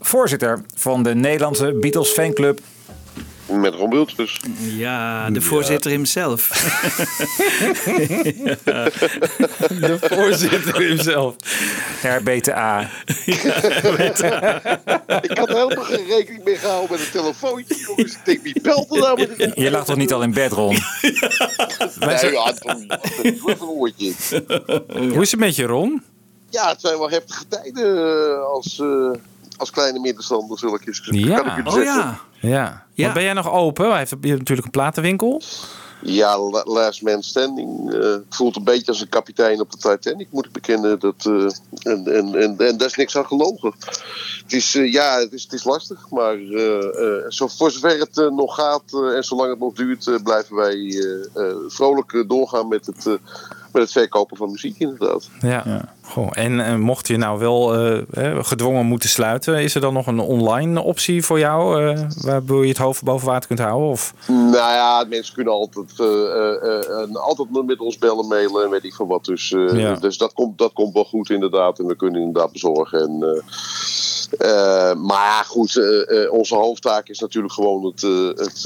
Voorzitter 0.00 0.60
van 0.74 1.02
de 1.02 1.14
Nederlandse 1.14 1.76
Beatles 1.80 2.08
fanclub. 2.08 2.60
Met 3.46 3.74
Ron 3.74 3.90
Bulters. 3.90 4.40
Ja, 4.58 5.30
de 5.30 5.40
voorzitter 5.40 5.90
himself. 5.90 6.48
De 9.68 9.98
voorzitter 10.00 10.76
himself. 10.80 11.34
RBTA. 12.02 12.90
ik 15.20 15.38
had 15.38 15.48
helemaal 15.48 15.84
geen 15.84 16.06
rekening 16.06 16.44
mee 16.44 16.56
gehouden 16.56 16.90
met 16.90 17.00
een 17.00 17.10
telefoontje, 17.12 17.76
jongens. 17.86 18.12
Ik 18.12 18.20
denk, 18.24 18.42
wie 18.42 18.60
belt 18.60 18.90
er 18.94 18.98
nou 19.00 19.18
met 19.18 19.40
een 19.40 19.52
Je 19.62 19.70
lag 19.70 19.84
toch 19.84 19.96
niet 19.96 20.12
al 20.12 20.22
in 20.22 20.32
bed, 20.32 20.52
Ron? 20.52 20.76
Nee, 21.98 22.32
ja, 22.32 22.52
even 23.22 23.50
een 23.50 23.60
oortje. 23.60 24.12
Hoe 24.92 25.22
is 25.22 25.30
het 25.30 25.40
met 25.40 25.56
je, 25.56 25.64
Ron? 25.64 26.02
Ja, 26.50 26.68
het 26.68 26.80
zijn 26.80 26.98
wel 26.98 27.10
heftige 27.10 27.44
tijden 27.48 27.96
eh, 27.96 28.42
als, 28.44 28.78
eh, 28.80 29.10
als 29.56 29.70
kleine 29.70 30.00
middenstander, 30.00 30.58
zul 30.58 30.74
ik 30.74 30.86
eens 30.86 31.00
kan 31.00 31.14
ik 31.14 31.24
Ja. 31.24 31.58
u 31.66 31.70
zeggen. 31.70 32.18
Ja. 32.40 32.85
Want 32.96 33.14
ben 33.14 33.22
jij 33.22 33.32
nog 33.32 33.50
open? 33.52 33.88
Hij 33.88 33.98
heeft 33.98 34.10
je 34.10 34.16
hebt 34.28 34.38
natuurlijk 34.38 34.66
een 34.66 34.72
platenwinkel. 34.72 35.42
Ja, 36.02 36.38
la- 36.38 36.62
last 36.64 37.02
man 37.02 37.22
standing. 37.22 37.92
het 37.92 38.24
voelt 38.28 38.56
een 38.56 38.64
beetje 38.64 38.86
als 38.86 39.00
een 39.00 39.08
kapitein 39.08 39.60
op 39.60 39.70
de 39.70 39.76
Titanic, 39.76 40.26
moet 40.30 40.46
ik 40.46 40.52
bekennen. 40.52 40.98
Dat, 40.98 41.14
eh, 41.26 41.32
en, 41.92 42.06
en, 42.06 42.34
en, 42.34 42.58
en 42.58 42.76
daar 42.76 42.86
is 42.88 42.94
niks 42.94 43.16
aan 43.16 43.26
gelogen. 43.26 43.72
Het 44.42 44.52
is, 44.52 44.74
eh, 44.74 44.92
ja, 44.92 45.18
het 45.18 45.32
is, 45.32 45.42
het 45.42 45.52
is 45.52 45.64
lastig, 45.64 46.10
maar 46.10 46.34
eh, 46.34 46.76
eh, 46.76 47.24
zo, 47.28 47.46
voor 47.48 47.70
zover 47.70 47.98
het 47.98 48.30
nog 48.32 48.54
gaat 48.54 48.82
en 49.14 49.24
zolang 49.24 49.50
het 49.50 49.58
nog 49.58 49.72
duurt, 49.74 50.22
blijven 50.22 50.56
wij 50.56 50.74
eh, 50.76 51.42
eh, 51.48 51.56
vrolijk 51.68 52.24
doorgaan 52.28 52.68
met 52.68 52.86
het, 52.86 53.04
met 53.72 53.82
het 53.82 53.92
verkopen 53.92 54.36
van 54.36 54.50
muziek, 54.50 54.78
inderdaad. 54.78 55.28
Ja. 55.40 55.94
Goh, 56.08 56.28
en 56.32 56.80
mocht 56.80 57.08
je 57.08 57.16
nou 57.16 57.38
wel 57.38 57.74
eh, 57.74 58.44
gedwongen 58.44 58.86
moeten 58.86 59.08
sluiten, 59.08 59.62
is 59.62 59.74
er 59.74 59.80
dan 59.80 59.92
nog 59.92 60.06
een 60.06 60.20
online 60.20 60.82
optie 60.82 61.24
voor 61.24 61.38
jou 61.38 61.84
eh, 61.84 62.00
waardoor 62.20 62.62
je 62.62 62.68
het 62.68 62.78
hoofd 62.78 63.02
boven 63.02 63.26
water 63.26 63.46
kunt 63.46 63.58
houden? 63.58 63.88
Of? 63.88 64.14
Nou 64.26 64.52
ja, 64.54 65.04
mensen 65.08 65.34
kunnen 65.34 65.52
altijd, 65.52 66.00
eh, 66.00 67.14
altijd 67.14 67.48
met 67.66 67.80
ons 67.80 67.98
bellen, 67.98 68.26
mailen 68.26 68.64
en 68.64 68.70
weet 68.70 68.84
ik 68.84 68.94
van 68.94 69.06
wat. 69.06 69.24
Dus, 69.24 69.48
Ja. 69.72 69.94
dus 69.94 70.18
dat, 70.18 70.32
komt, 70.32 70.58
dat 70.58 70.72
komt 70.72 70.94
wel 70.94 71.04
goed 71.04 71.30
inderdaad. 71.30 71.78
En 71.78 71.86
we 71.86 71.96
kunnen 71.96 72.20
inderdaad 72.20 72.52
bezorgen. 72.52 73.00
En, 73.00 73.42
eh, 74.38 74.94
maar 74.94 75.24
ja, 75.24 75.42
goed, 75.42 75.80
onze 76.30 76.54
hoofdtaak 76.54 77.08
is 77.08 77.18
natuurlijk 77.18 77.54
gewoon 77.54 77.84
het, 77.84 78.00
het, 78.38 78.64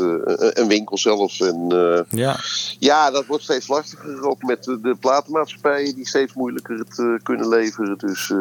een 0.58 0.68
winkel 0.68 0.98
zelf. 0.98 1.40
En 1.40 1.66
Ja. 2.10 2.36
ja, 2.78 3.10
dat 3.10 3.26
wordt 3.26 3.42
steeds 3.42 3.68
lastiger. 3.68 4.28
Ook 4.28 4.42
met 4.42 4.64
de, 4.64 4.80
de 4.80 4.94
platenmaatschappijen 5.00 5.94
die 5.94 6.06
steeds 6.08 6.34
moeilijker 6.34 6.78
het 6.78 7.22
kunnen 7.30 7.48
leveren. 7.48 7.98
Dus 7.98 8.30
eh, 8.30 8.38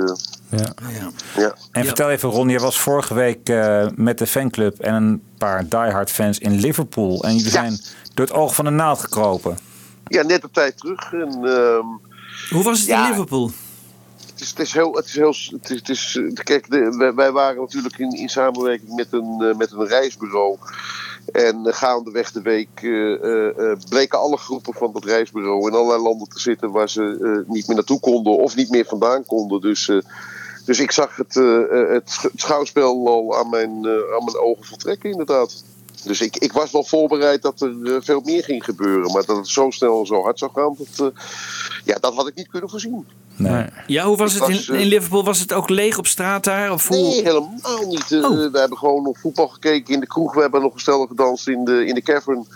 Ja. 0.59 0.73
ja. 1.37 1.53
En 1.71 1.85
vertel 1.85 2.09
even, 2.09 2.29
Ron, 2.29 2.49
je 2.49 2.59
was 2.59 2.79
vorige 2.79 3.13
week 3.13 3.49
eh, 3.49 3.87
met 3.95 4.17
de 4.17 4.27
fanclub 4.27 4.79
en 4.79 4.93
een 4.93 5.21
paar 5.37 5.67
diehard 5.67 6.11
fans 6.11 6.39
in 6.39 6.51
Liverpool. 6.59 7.23
En 7.23 7.35
jullie 7.35 7.51
zijn 7.51 7.79
door 8.13 8.25
het 8.25 8.35
oog 8.35 8.55
van 8.55 8.65
de 8.65 8.71
naald 8.71 8.99
gekropen. 8.99 9.57
ja, 10.07 10.21
net 10.23 10.43
op 10.43 10.53
tijd 10.53 10.77
terug. 10.77 11.13
En, 11.13 11.39
ehm, 11.43 11.85
Hoe 12.49 12.63
was 12.63 12.79
het 12.79 12.87
Ja. 12.87 13.03
in 13.03 13.09
Liverpool? 13.09 13.51
Het 14.31 14.41
is, 14.41 14.49
het 14.49 14.59
is 14.59 14.73
heel. 14.73 14.93
Het 14.93 15.05
is 15.05 15.15
heel 15.15 15.27
het 15.51 15.69
is, 15.69 15.77
het 15.79 15.89
is, 15.89 16.15
eh, 16.15 16.33
kijk, 16.43 16.69
de, 16.71 16.95
wij, 16.97 17.13
wij 17.13 17.31
waren 17.31 17.61
natuurlijk 17.61 17.97
in, 17.97 18.11
in 18.11 18.29
samenwerking 18.29 18.95
met 18.95 19.07
een, 19.11 19.53
met 19.57 19.71
een 19.71 19.87
reisbureau. 19.87 20.57
En 21.31 21.65
eh, 21.65 21.73
gaandeweg 21.73 22.31
de 22.31 22.41
week 22.41 22.69
eh, 22.81 23.71
eh, 23.71 23.77
bleken 23.89 24.19
alle 24.19 24.37
groepen 24.37 24.73
van 24.73 24.91
dat 24.93 25.03
reisbureau 25.03 25.67
in 25.67 25.73
allerlei 25.75 26.01
landen 26.01 26.29
te 26.29 26.39
zitten 26.39 26.71
waar 26.71 26.89
ze 26.89 27.43
niet 27.47 27.67
meer 27.67 27.75
naartoe 27.75 27.99
konden 27.99 28.37
of 28.37 28.55
niet 28.55 28.69
meer 28.69 28.85
vandaan 28.85 29.25
konden. 29.25 29.61
Dus, 29.61 29.91
dus 30.65 30.79
ik 30.79 30.91
zag 30.91 31.15
het, 31.15 31.33
het, 31.93 32.09
sch- 32.11 32.21
het 32.23 32.31
schouwspel 32.41 33.07
al 33.07 33.37
aan 33.37 33.49
mijn, 33.49 33.71
aan 33.87 34.23
mijn 34.25 34.39
ogen 34.39 34.65
voltrekken, 34.65 35.11
inderdaad. 35.11 35.63
Dus 36.03 36.21
ik, 36.21 36.35
ik 36.37 36.51
was 36.51 36.71
wel 36.71 36.83
voorbereid 36.83 37.41
dat 37.41 37.61
er 37.61 37.75
eh, 37.83 38.01
veel 38.01 38.21
meer 38.23 38.43
ging 38.43 38.63
gebeuren. 38.63 39.11
Maar 39.11 39.25
dat 39.25 39.37
het 39.37 39.47
zo 39.47 39.69
snel 39.69 39.99
en 39.99 40.05
zo 40.05 40.23
hard 40.23 40.39
zou 40.39 40.51
gaan, 40.53 40.75
dat, 40.77 41.13
eh, 41.13 41.21
ja, 41.85 41.97
dat 41.99 42.15
had 42.15 42.27
ik 42.27 42.35
niet 42.35 42.47
kunnen 42.47 42.69
voorzien. 42.69 43.05
Nee. 43.39 43.65
Ja, 43.87 44.05
hoe 44.05 44.17
was 44.17 44.35
Ik 44.35 44.41
het 44.41 44.49
was, 44.49 44.67
in, 44.67 44.75
eh, 44.75 44.81
in 44.81 44.87
Liverpool? 44.87 45.23
Was 45.23 45.39
het 45.39 45.53
ook 45.53 45.69
leeg 45.69 45.97
op 45.97 46.07
straat 46.07 46.43
daar? 46.43 46.71
Of 46.71 46.87
hoe? 46.87 46.97
Nee, 46.97 47.21
helemaal 47.23 47.87
niet. 47.87 48.11
Eh, 48.11 48.29
We 48.29 48.59
hebben 48.59 48.77
gewoon 48.77 49.03
nog 49.03 49.19
voetbal 49.19 49.47
gekeken 49.47 49.93
in 49.93 49.99
de 49.99 50.07
kroeg. 50.07 50.33
We 50.33 50.41
hebben 50.41 50.61
nog 50.61 50.73
een 50.73 50.79
stel 50.79 51.05
gedanst 51.05 51.47
in 51.47 51.63
de, 51.65 51.85
in 51.85 51.93
de 51.95 52.01
cavern. 52.01 52.47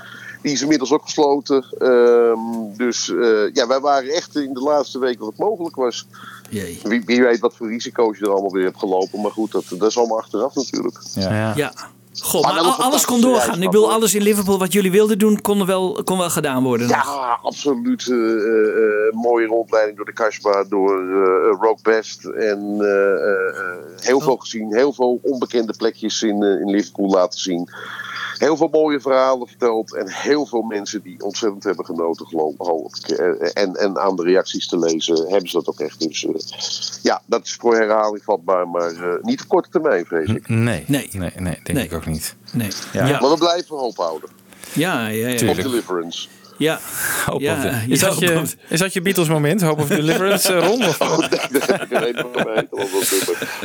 Die 0.42 0.52
is 0.52 0.62
inmiddels 0.62 0.92
ook 0.92 1.04
gesloten. 1.04 1.66
Ehm, 1.78 2.78
dus 2.78 3.10
eh, 3.10 3.54
ja, 3.54 3.68
wij 3.68 3.80
waren 3.80 4.10
echt 4.10 4.36
in 4.36 4.54
de 4.54 4.60
laatste 4.60 5.00
weken 5.00 5.20
wat 5.20 5.30
het 5.30 5.38
mogelijk 5.40 5.76
was. 5.76 6.08
Jee. 6.50 6.80
Wie, 6.84 7.02
wie 7.06 7.22
weet 7.22 7.40
wat 7.40 7.56
voor 7.56 7.68
risico's 7.68 8.18
je 8.18 8.26
er 8.26 8.32
allemaal 8.32 8.52
weer 8.52 8.64
hebt 8.64 8.80
gelopen. 8.80 9.22
Maar 9.22 9.32
goed, 9.32 9.52
dat, 9.52 9.64
dat 9.70 9.90
is 9.90 9.98
allemaal 9.98 10.18
achteraf 10.18 10.56
natuurlijk. 10.56 11.00
Ja. 11.14 11.54
Ja. 11.56 11.74
Goh, 12.22 12.42
Maar 12.42 12.60
alles 12.60 13.06
kon 13.06 13.22
doorgaan. 13.22 13.62
Ik 13.62 13.70
bedoel, 13.70 13.92
alles 13.92 14.16
in 14.16 14.22
Liverpool 14.22 14.60
wat 14.60 14.74
jullie 14.74 14.92
wilden 14.92 15.20
doen, 15.20 15.42
kon 15.42 15.66
wel, 15.66 16.02
kon 16.04 16.18
wel 16.18 16.30
gedaan 16.30 16.64
worden. 16.64 16.88
nog. 16.88 16.96
Ja, 16.96 17.40
absoluut. 17.44 18.08
eh, 18.08 18.16
eh, 18.16 19.08
eh, 19.08 19.14
mooie 19.14 19.48
rondleiding 19.48 19.98
door 19.98 20.06
de 20.06 20.14
Kasbah, 20.14 20.70
door 20.70 21.00
eh 21.00 21.58
Rock 21.60 21.82
Best. 21.82 22.26
En 22.26 22.60
heel 24.00 24.20
veel 24.20 24.38
gezien. 24.38 24.76
Heel 24.76 24.94
veel 24.94 25.20
onbekende 25.22 25.74
plekjes 25.78 26.24
in, 26.24 26.44
in 26.44 26.70
Liverpool 26.70 27.10
laten 27.10 27.40
zien. 27.40 27.70
Heel 28.38 28.58
veel 28.58 28.68
mooie 28.68 29.00
verhalen 29.00 29.48
verteld. 29.48 29.96
En 29.96 30.10
heel 30.10 30.46
veel 30.46 30.62
mensen 30.62 31.02
die 31.02 31.24
ontzettend 31.24 31.64
hebben 31.64 31.86
genoten, 31.86 32.26
geloof 32.26 32.98
ik. 32.98 33.10
Eh, 33.10 33.64
En, 33.64 33.76
en 33.76 34.00
aan 34.00 34.16
de 34.16 34.24
reacties 34.24 34.68
te 34.68 34.80
lezen, 34.80 35.16
hebben 35.16 35.50
ze 35.50 35.58
dat 35.58 35.68
ook 35.68 35.80
echt. 35.80 36.00
Dus 36.00 36.26
eh, 36.26 36.34
ja, 37.02 37.22
dat 37.26 37.46
is 37.46 37.54
voor 37.54 37.76
herhaling 37.76 38.24
vatbaar. 38.24 38.68
Maar 38.68 38.92
eh, 38.92 39.22
niet 39.22 39.42
op 39.42 39.48
korte 39.48 39.70
termijn, 39.70 40.06
vrees 40.06 40.28
ik. 40.28 40.48
Nee, 40.48 40.84
nee, 40.88 41.10
nee, 41.12 41.32
nee 41.36 41.60
denk 41.64 41.80
ik 41.80 41.94
ook 41.94 42.06
niet. 42.06 42.36
Nee. 42.52 42.70
Ja. 42.94 43.20
Maar 43.20 43.30
we 43.30 43.38
blijven 43.38 43.78
hoop 43.78 43.98
houden. 43.98 44.30
Ja, 44.74 45.08
ja, 45.08 45.28
ja. 45.28 45.50
Op 45.50 45.56
Deliverance. 45.56 46.28
Ja. 46.64 46.80
Hope 47.26 47.44
Ja, 47.44 47.56
of 47.56 47.62
the- 47.62 47.68
ja, 47.68 47.82
is, 47.88 48.00
dat 48.00 48.20
je, 48.20 48.40
of- 48.40 48.56
is 48.68 48.80
dat 48.80 48.94
je 48.94 49.02
Beatles 49.02 49.28
moment? 49.28 49.62
Hope 49.62 49.82
of 49.82 49.88
Deliverance, 49.88 50.54
uh, 50.54 50.68
Ron? 50.68 50.86
Of? 50.86 51.02
Oh, 51.02 51.18
nee, 51.18 51.28
ik 51.30 51.92
er 51.92 52.14
nummer. 52.14 52.68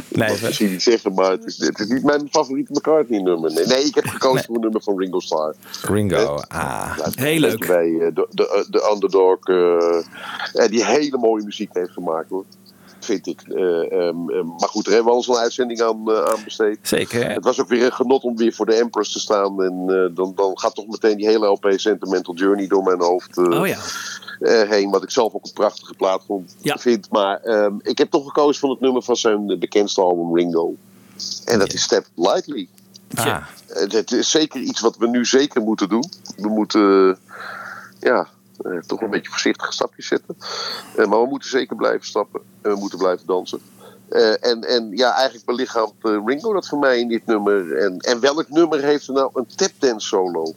Nee, 0.09 0.29
Dat 0.29 0.41
misschien 0.41 0.70
niet 0.70 0.83
zeggen, 0.83 1.15
maar 1.15 1.31
het 1.31 1.45
is, 1.45 1.59
het 1.59 1.79
is 1.79 1.87
niet 1.87 2.05
mijn 2.05 2.29
favoriete 2.31 2.73
McCartney-nummer. 2.73 3.53
Nee, 3.53 3.66
nee, 3.66 3.85
ik 3.85 3.95
heb 3.95 4.07
gekozen 4.07 4.45
voor 4.45 4.55
een 4.55 4.61
nummer 4.61 4.83
van 4.83 4.99
Ringo 4.99 5.20
Starr. 5.20 5.55
Ringo, 5.83 6.41
ah. 6.49 6.99
Heel 7.15 7.41
leuk. 7.41 7.66
Bij 7.66 7.87
eh, 8.01 8.15
de, 8.15 8.27
de, 8.31 8.66
de 8.70 8.91
underdog. 8.93 9.39
eh, 9.41 10.62
en 10.65 10.70
die 10.70 10.85
hele 10.85 11.19
mooie 11.19 11.45
muziek 11.45 11.70
heeft 11.73 11.91
gemaakt, 11.93 12.31
hoor. 12.31 12.45
Vind 13.09 13.27
ik. 13.27 13.43
Eh, 13.43 13.93
ehm, 13.93 14.31
ehm, 14.31 14.47
maar 14.47 14.69
goed, 14.69 14.87
er 14.87 14.93
hebben 14.93 15.13
we 15.13 15.19
al 15.27 15.35
een 15.35 15.41
uitzending 15.43 15.81
aan, 15.83 16.11
eh, 16.11 16.23
aan 16.23 16.45
besteed. 16.45 16.79
Zeker. 16.83 17.25
hè? 17.27 17.33
Het 17.33 17.45
was 17.45 17.61
ook 17.61 17.69
weer 17.69 17.85
een 17.85 17.93
genot 17.93 18.23
om 18.23 18.37
weer 18.37 18.53
voor 18.53 18.67
de 18.67 18.75
Empress 18.75 19.13
te 19.13 19.19
staan. 19.19 19.63
En 19.63 19.85
eh, 19.87 20.17
dan, 20.17 20.33
dan 20.35 20.59
gaat 20.59 20.75
toch 20.75 20.87
meteen 20.87 21.17
die 21.17 21.27
hele 21.27 21.47
LP 21.47 21.73
Sentimental 21.77 22.35
Journey 22.35 22.67
door 22.67 22.83
mijn 22.83 23.01
hoofd 23.01 23.37
eh, 23.39 23.61
Oh 23.61 23.67
ja. 23.67 23.79
eh, 24.41 24.69
heen. 24.71 24.91
Wat 24.91 25.03
ik 25.03 25.11
zelf 25.11 25.35
ook 25.35 25.45
een 25.45 25.53
prachtige 25.53 25.95
plaat 25.95 26.23
vond, 26.27 26.57
vind. 26.63 27.11
Maar 27.11 27.41
ehm, 27.41 27.75
ik 27.83 27.99
heb 27.99 28.11
toch 28.11 28.27
gekozen 28.27 28.61
voor 28.61 28.71
het 28.71 28.81
nummer 28.81 29.03
van 29.03 29.17
zijn 29.17 29.51
eh, 29.51 29.59
bekendste 29.59 30.01
album 30.01 30.37
Ringo. 30.37 30.75
En 31.45 31.59
dat 31.59 31.73
is 31.73 31.83
Step 31.83 32.07
Lightly. 32.15 32.69
Ah. 33.15 33.47
Het, 33.67 34.13
is 34.13 34.31
zeker 34.31 34.61
iets 34.61 34.81
wat 34.81 34.97
we 34.97 35.09
nu 35.09 35.25
zeker 35.25 35.63
moeten 35.63 35.89
doen. 35.89 36.05
We 36.37 36.49
moeten, 36.49 37.09
eh, 37.11 37.17
ja, 38.01 38.19
eh, 38.21 38.27
toch 38.87 39.01
een 39.01 39.11
beetje 39.11 39.31
voorzichtige 39.31 39.73
stapjes 39.73 40.07
zetten. 40.07 40.37
Eh, 40.97 41.07
maar 41.07 41.21
we 41.21 41.29
moeten 41.29 41.49
zeker 41.49 41.77
blijven 41.77 42.07
stappen. 42.07 42.41
En 42.63 42.71
we 42.71 42.79
moeten 42.79 42.99
blijven 42.99 43.27
dansen. 43.27 43.61
Eh, 44.09 44.45
en, 44.45 44.61
en 44.65 44.91
ja, 44.91 45.15
eigenlijk 45.15 45.47
belichaamt 45.47 45.93
eh, 46.03 46.19
Ringo 46.25 46.53
dat 46.53 46.69
voor 46.69 46.79
mij 46.79 46.99
in 46.99 47.09
dit 47.09 47.27
nummer. 47.27 47.77
En, 47.77 47.99
en 47.99 48.21
welk 48.21 48.49
nummer 48.49 48.83
heeft 48.83 49.07
er 49.07 49.15
nou 49.15 49.31
een 49.35 49.47
tapdance 49.57 50.07
solo? 50.07 50.43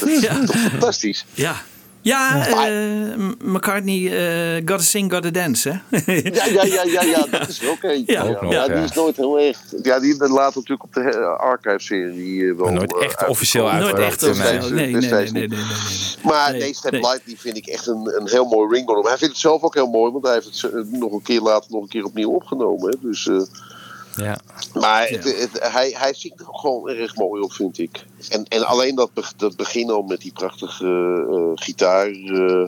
dat 0.00 0.08
is 0.08 0.26
toch 0.26 0.56
fantastisch. 0.56 1.26
Ja. 1.34 1.56
Ja, 2.02 2.46
eh, 2.46 3.16
McCartney, 3.44 4.12
eh 4.12 4.56
Gotta 4.56 4.78
Sing, 4.84 5.12
Gotta 5.12 5.30
Dance, 5.30 5.68
hè? 5.88 5.98
Ja, 6.30 6.44
ja, 6.44 6.64
ja, 6.64 6.82
ja, 6.84 7.02
ja, 7.02 7.26
dat 7.30 7.48
is 7.48 7.62
er 7.62 7.70
ook 7.70 7.82
eentje. 7.82 8.12
Ja, 8.12 8.22
Ja, 8.24 8.30
ook 8.30 8.42
nog, 8.42 8.52
ja, 8.52 8.64
ja. 8.64 8.74
die 8.74 8.84
is 8.84 8.92
nooit 8.92 9.16
heel 9.16 9.38
erg. 9.40 9.58
Ja, 9.82 10.00
die 10.00 10.16
laat 10.28 10.54
natuurlijk 10.54 10.82
op 10.82 10.92
de 10.94 11.16
Archive-serie 11.26 12.50
eh, 12.50 12.56
wel. 12.56 12.70
Nooit 12.72 12.96
echt 13.02 13.26
officieel 13.26 13.70
uitgekomen. 13.70 14.00
Nooit 14.00 14.12
echt 14.12 14.22
uitgebracht, 14.24 14.50
officieel. 14.50 14.60
destijds- 14.60 14.70
Nee, 14.70 14.84
nee, 14.84 14.92
nee, 14.92 15.00
destijds 15.00 15.32
nee, 15.32 15.42
niet. 15.42 15.50
nee, 15.50 15.60
nee, 15.60 15.68
nee. 16.22 16.32
Maar 16.32 16.50
Nee, 16.50 16.60
nee, 16.60 16.74
Step 16.74 16.92
nee. 16.92 17.00
Lightly 17.00 17.34
vind 17.38 17.56
ik 17.56 17.66
echt 17.66 17.86
een, 17.86 18.12
een 18.20 18.28
heel 18.28 18.44
mooi 18.44 18.74
Ringo 18.74 18.92
nummer. 18.92 19.08
Hij 19.10 19.18
vindt 19.18 19.32
het 19.32 19.42
zelf 19.42 19.62
ook 19.62 19.74
heel 19.74 19.90
mooi, 19.90 20.12
want 20.12 20.24
hij 20.24 20.34
heeft 20.34 20.60
het 20.62 20.92
nog 20.92 21.12
een 21.12 21.22
keer 21.22 21.40
later 21.40 21.70
nog 21.70 21.82
een 21.82 21.88
keer 21.88 22.04
opnieuw 22.04 22.30
opgenomen. 22.30 22.90
Hè. 22.90 23.08
Dus, 23.08 23.26
eh, 23.28 23.40
Ja. 24.16 24.38
maar 24.74 25.08
het, 25.08 25.24
het- 25.24 25.72
hij, 25.72 25.94
hij 25.96 26.14
zingt 26.14 26.40
er 26.40 26.48
ook 26.48 26.58
gewoon 26.60 26.88
erg 26.88 27.16
mooi 27.16 27.42
op, 27.42 27.52
vind 27.52 27.78
ik. 27.78 28.04
En, 28.28 28.44
en 28.48 28.66
alleen 28.66 28.94
dat, 28.94 29.12
be- 29.14 29.24
dat 29.36 29.56
begin 29.56 29.90
al 29.90 30.02
met 30.02 30.20
die 30.20 30.32
prachtige 30.32 30.86
eh, 31.30 31.64
gitaar 31.64 32.06
eh, 32.10 32.64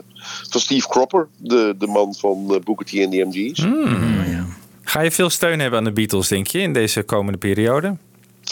van 0.49 0.61
Steve 0.61 0.87
Cropper, 0.87 1.27
de, 1.37 1.75
de 1.77 1.87
man 1.87 2.13
van 2.15 2.47
uh, 2.51 2.59
Booker 2.59 2.85
T 2.85 2.93
en 2.93 3.09
de 3.09 3.25
MG's. 3.25 3.59
Hmm. 3.63 4.31
Ga 4.83 5.01
je 5.01 5.11
veel 5.11 5.29
steun 5.29 5.59
hebben 5.59 5.79
aan 5.79 5.85
de 5.85 5.91
Beatles, 5.91 6.27
denk 6.27 6.47
je, 6.47 6.59
in 6.59 6.73
deze 6.73 7.03
komende 7.03 7.37
periode? 7.37 7.95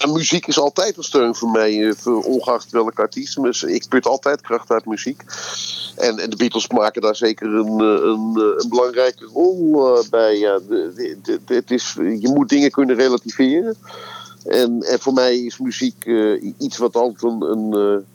En 0.02 0.11
muziek 0.11 0.48
is 0.48 0.60
altijd 0.60 0.98
een 0.98 1.03
steun 1.03 1.36
voor 1.36 1.49
mij, 1.49 1.90
eh, 1.90 2.26
ongeacht 2.26 2.72
welke 2.72 3.02
artiest. 3.02 3.64
Ik 3.64 3.86
put 3.90 4.06
altijd 4.06 4.41
kracht 4.41 4.72
uit 4.72 4.86
muziek. 4.86 5.23
En, 5.95 6.19
en 6.19 6.30
de 6.30 6.36
Beatles 6.36 6.68
maken 6.68 7.02
daar 7.02 7.15
zeker 7.15 7.48
een, 7.48 7.80
eh, 7.80 8.03
een, 8.03 8.34
eh, 8.36 8.64
een 8.64 8.69
belangrijke 8.69 9.26
rol 9.26 9.98
bij. 10.10 10.38
Het 11.45 11.72
is, 11.72 11.94
je 11.94 12.32
moet 12.34 12.49
dingen 12.49 12.72
kunnen 12.72 12.95
relativeren. 12.95 13.76
En, 14.45 14.82
en 14.82 14.99
voor 14.99 15.14
mij 15.14 15.38
is 15.40 15.57
muziek 15.57 16.06
iets 16.57 16.78
wat 16.78 16.95
altijd 16.95 17.23
een, 17.23 17.41
een, 17.41 18.06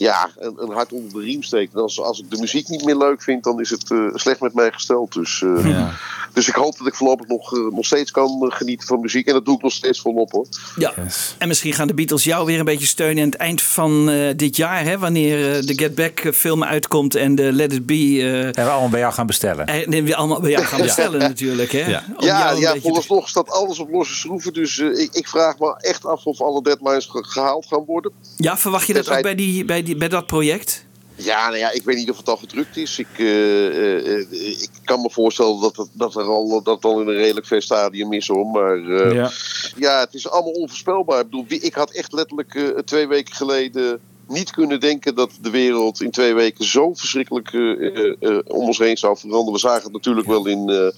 ja, 0.00 0.30
een, 0.38 0.54
een 0.62 0.70
hart 0.72 0.92
onder 0.92 1.12
de 1.12 1.20
riem 1.26 1.42
steekt. 1.42 1.74
En 1.74 1.80
als, 1.80 2.00
als 2.00 2.18
ik 2.20 2.30
de 2.30 2.36
muziek 2.40 2.68
niet 2.68 2.84
meer 2.84 2.96
leuk 2.96 3.22
vind, 3.22 3.44
dan 3.44 3.60
is 3.60 3.70
het 3.70 3.90
eh, 3.90 3.98
slecht 4.14 4.40
met 4.40 4.54
mij 4.54 4.72
gesteld. 4.72 5.12
Dus, 5.12 5.42
eh, 5.42 5.88
dus 6.32 6.48
ik 6.48 6.54
hoop 6.54 6.78
dat 6.78 6.86
ik 6.86 6.94
voorlopig 6.94 7.26
nog, 7.26 7.56
eh, 7.56 7.60
nog 7.74 7.84
steeds 7.86 8.10
kan 8.10 8.52
genieten 8.52 8.86
van 8.86 9.00
muziek. 9.00 9.26
En 9.26 9.32
dat 9.32 9.44
doe 9.44 9.56
ik 9.56 9.62
nog 9.62 9.72
steeds 9.72 10.00
volop 10.00 10.30
hoor. 10.32 10.46
Ja, 10.76 10.94
en 11.38 11.48
misschien 11.48 11.72
gaan 11.72 11.86
de 11.86 11.94
Beatles 11.94 12.24
jou 12.24 12.46
weer 12.46 12.58
een 12.58 12.64
beetje 12.64 12.86
steunen 12.86 13.22
aan 13.22 13.28
het 13.30 13.38
eind 13.38 13.62
van 13.62 14.10
eh, 14.10 14.28
dit 14.36 14.56
jaar, 14.56 14.84
hè, 14.84 14.98
wanneer 14.98 15.56
eh, 15.56 15.62
de 15.66 15.74
Get 15.78 15.94
Back 15.94 16.30
film 16.34 16.64
uitkomt 16.64 17.14
en 17.14 17.34
de 17.34 17.52
Let 17.52 17.72
It 17.72 17.86
Be. 17.86 17.94
eh, 17.94 18.44
En 18.46 18.52
we 18.54 18.70
allemaal 18.70 18.88
bij 18.88 19.00
jou 19.00 19.12
gaan 19.12 19.26
bestellen. 19.26 19.66
en 19.66 20.04
we 20.04 20.16
allemaal 20.16 20.40
bij 20.40 20.50
jou 20.50 20.64
gaan 20.64 20.78
Ja. 20.80 20.84
bestellen 20.84 21.18
natuurlijk. 21.20 21.72
Hè? 21.72 21.86
Ja. 21.90 22.04
Ja, 22.18 22.50
ja 22.50 22.76
vooralsnog 22.80 23.28
staat 23.28 23.50
alles 23.50 23.78
op 23.78 23.90
losse 23.90 24.14
schroeven. 24.14 24.52
Dus 24.52 24.78
ik, 24.78 25.08
ik 25.14 25.28
vraag 25.28 25.58
me 25.58 25.74
echt 25.80 26.06
af 26.06 26.24
of 26.24 26.40
alle 26.40 26.62
deadlines 26.62 27.06
ge- 27.06 27.24
gehaald 27.24 27.66
gaan 27.66 27.84
worden. 27.84 28.12
Ja, 28.36 28.56
verwacht 28.58 28.86
je 28.86 28.92
dat 28.92 29.02
Tenzij- 29.04 29.18
ook 29.18 29.24
bij, 29.26 29.34
die, 29.34 29.64
bij, 29.64 29.82
die, 29.82 29.89
bij 29.98 30.08
dat 30.08 30.26
project? 30.26 30.84
Ja, 31.14 31.46
nou 31.46 31.58
ja, 31.58 31.70
ik 31.70 31.82
weet 31.82 31.96
niet 31.96 32.10
of 32.10 32.16
het 32.16 32.28
al 32.28 32.36
gedrukt 32.36 32.76
is. 32.76 32.98
Ik, 32.98 33.06
eh, 33.16 33.66
eh, 33.66 34.06
eh, 34.20 34.30
ik 34.62 34.70
kan 34.84 35.00
me 35.00 35.10
voorstellen 35.10 35.60
dat 35.60 35.76
het, 35.76 35.88
dat 35.92 36.14
er 36.16 36.22
al, 36.24 36.62
dat 36.62 36.74
het 36.74 36.84
al 36.84 37.00
in 37.00 37.08
een 37.08 37.14
redelijk 37.14 37.46
ver 37.46 37.62
stadium 37.62 38.12
is 38.12 38.28
hoor. 38.28 38.46
Maar 38.46 38.76
eh, 38.76 39.12
Ja. 39.14 39.30
ja. 39.76 40.00
het 40.00 40.14
is 40.14 40.28
allemaal 40.28 40.52
onvoorspelbaar. 40.52 41.18
Ik 41.20 41.24
bedoel, 41.24 41.44
ik 41.48 41.74
had 41.74 41.90
echt 41.90 42.12
letterlijk 42.12 42.54
eh, 42.54 42.68
twee 42.68 43.06
weken 43.08 43.34
geleden 43.34 44.00
niet 44.30 44.50
kunnen 44.50 44.80
denken 44.80 45.14
dat 45.14 45.30
de 45.40 45.50
wereld 45.50 46.02
in 46.02 46.10
twee 46.10 46.34
weken 46.34 46.64
zo 46.64 46.94
verschrikkelijk 46.94 47.52
eh, 47.52 47.60
eh, 47.60 48.14
eh, 48.20 48.38
om 48.46 48.66
ons 48.66 48.78
heen 48.78 48.96
zou 48.96 49.16
veranderen. 49.18 49.52
We 49.52 49.58
zagen 49.58 49.82
het 49.82 49.92
natuurlijk 49.92 50.26
wel 50.26 50.46
in, 50.46 50.68
eh, 50.68 50.90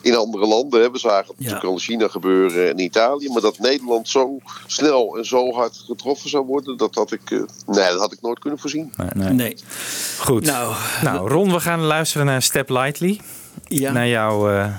in 0.00 0.16
andere 0.16 0.46
landen. 0.46 0.80
Hè. 0.80 0.90
We 0.90 0.98
zagen 0.98 1.26
het 1.26 1.36
natuurlijk 1.36 1.64
al 1.64 1.72
in 1.72 1.78
China 1.78 2.08
gebeuren 2.08 2.64
en 2.64 2.70
in 2.70 2.84
Italië. 2.84 3.28
Maar 3.28 3.40
dat 3.40 3.58
Nederland 3.58 4.08
zo 4.08 4.38
snel 4.66 5.16
en 5.18 5.24
zo 5.24 5.52
hard 5.52 5.76
getroffen 5.86 6.30
zou 6.30 6.46
worden, 6.46 6.76
dat 6.76 6.94
had 6.94 7.12
ik, 7.12 7.30
eh, 7.30 7.38
nee, 7.66 7.90
dat 7.90 7.98
had 8.00 8.12
ik 8.12 8.20
nooit 8.20 8.38
kunnen 8.38 8.58
voorzien. 8.58 8.92
Nee. 9.14 9.56
Goed. 10.18 10.44
Nou, 10.44 10.74
Nou, 11.02 11.28
Ron, 11.28 11.52
we 11.52 11.60
gaan 11.60 11.80
luisteren 11.80 12.26
naar 12.26 12.42
Step 12.42 12.68
Lightly. 12.68 13.20
Ja. 13.68 13.92
Naar 13.92 14.08
jouw 14.08 14.70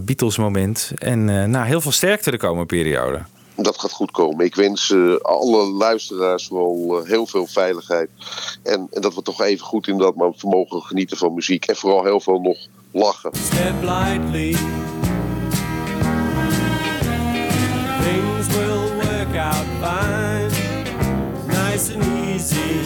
Beatles 0.00 0.36
moment. 0.36 0.92
En 0.98 1.28
eh 1.28 1.44
nou, 1.44 1.66
heel 1.66 1.80
veel 1.80 1.92
sterkte 1.92 2.30
de 2.30 2.36
komende 2.38 2.66
periode. 2.66 3.22
Dat 3.56 3.80
gaat 3.80 3.92
goed 3.92 4.10
komen. 4.10 4.44
Ik 4.44 4.54
wens 4.54 4.90
eh, 4.90 5.16
alle 5.16 5.70
luisteraars 5.70 6.46
vooral 6.46 6.98
eh, 6.98 7.08
heel 7.08 7.26
veel 7.26 7.46
veiligheid. 7.46 8.10
En, 8.62 8.88
en 8.90 9.00
dat 9.00 9.14
we 9.14 9.22
toch 9.22 9.42
even 9.42 9.66
goed 9.66 9.88
in 9.88 9.98
dat 9.98 10.14
maar 10.14 10.32
vermogen 10.34 10.82
genieten 10.82 11.16
van 11.16 11.34
muziek. 11.34 11.66
En 11.66 11.76
vooral 11.76 12.04
heel 12.04 12.20
veel 12.20 12.40
nog 12.40 12.58
lachen. 12.90 13.30
Step 13.34 13.82
lightly. 13.82 14.56
Things 18.02 18.46
will 18.56 18.94
work 18.94 19.36
out 19.36 19.66
fine, 19.80 20.50
nice 21.46 21.94
and 21.94 22.04
easy. 22.26 22.80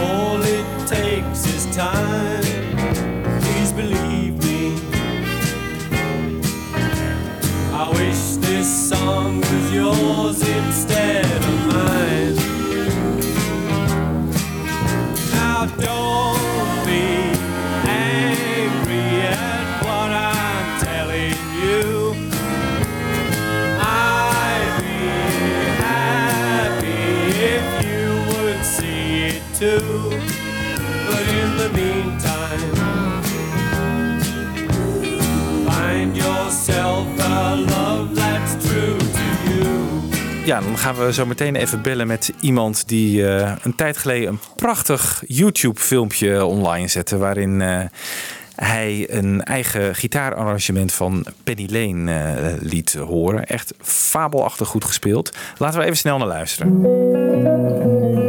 All 0.00 0.40
it 0.42 0.86
takes 0.86 1.54
is 1.54 1.76
time. 1.76 2.49
songs 9.10 9.46
as 9.58 9.72
yours 9.72 10.40
instead 10.58 11.26
of 11.50 11.56
mine. 11.72 12.36
Now 15.34 15.60
don't 15.86 16.76
be 16.88 17.06
angry 18.06 19.10
at 19.50 19.66
what 19.86 20.10
I'm 20.34 20.66
telling 20.88 21.38
you. 21.62 21.84
I'd 23.80 24.74
be 24.84 25.02
happy 25.86 27.02
if 27.56 27.66
you 27.86 28.06
would 28.30 28.62
see 28.76 29.06
it 29.34 29.44
too. 29.60 29.92
But 31.08 31.24
in 31.40 31.50
the 31.62 31.70
meantime, 31.80 32.72
find 35.68 36.10
yourself. 36.16 37.09
Ja, 40.44 40.60
dan 40.60 40.78
gaan 40.78 40.94
we 40.94 41.12
zo 41.12 41.26
meteen 41.26 41.56
even 41.56 41.82
bellen 41.82 42.06
met 42.06 42.32
iemand 42.40 42.88
die 42.88 43.28
eh, 43.28 43.52
een 43.62 43.74
tijd 43.74 43.96
geleden 43.96 44.28
een 44.28 44.38
prachtig 44.56 45.22
YouTube-filmpje 45.26 46.44
online 46.44 46.88
zette. 46.88 47.18
Waarin 47.18 47.60
eh, 47.60 47.80
hij 48.54 49.06
een 49.10 49.44
eigen 49.44 49.94
gitaararrangement 49.94 50.92
van 50.92 51.26
Penny 51.44 51.68
Lane 51.70 52.12
eh, 52.12 52.52
liet 52.60 52.94
horen. 52.94 53.46
Echt 53.46 53.74
fabelachtig 53.80 54.68
goed 54.68 54.84
gespeeld. 54.84 55.36
Laten 55.58 55.78
we 55.78 55.84
even 55.84 55.96
snel 55.96 56.18
naar 56.18 56.26
luisteren. 56.26 58.28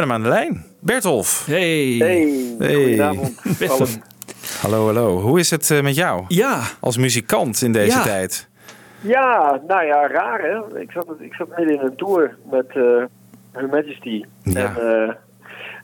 Hebben 0.00 0.22
hem 0.22 0.26
aan 0.26 0.30
de 0.30 0.36
lijn. 0.38 0.64
Bertolf. 0.80 1.46
Hey. 1.46 1.96
Hey, 2.58 2.74
goedenavond. 2.74 3.42
Hallo. 4.62 4.84
Hallo. 4.84 5.20
Hoe 5.20 5.38
is 5.38 5.50
het 5.50 5.70
eh, 5.70 5.82
met 5.82 5.94
jou? 5.94 6.24
Ja. 6.28 6.60
Als 6.80 6.96
muzikant 6.96 7.62
in 7.62 7.72
deze 7.72 7.96
Ja. 7.96 8.02
tijd. 8.02 8.48
Ja, 9.00 9.60
nou 9.66 9.86
ja, 9.86 10.06
raar 10.08 10.40
hè. 10.40 10.80
Ik 10.80 10.90
zat, 10.90 11.06
ik 11.18 11.34
zat 11.34 11.48
midden 11.56 11.74
in 11.80 11.86
een 11.86 11.96
tour 11.96 12.36
met 12.50 12.66
eh 12.68 13.04
Her 13.52 13.68
Majesty. 13.68 14.24
En 14.44 14.54
eh, 14.56 15.14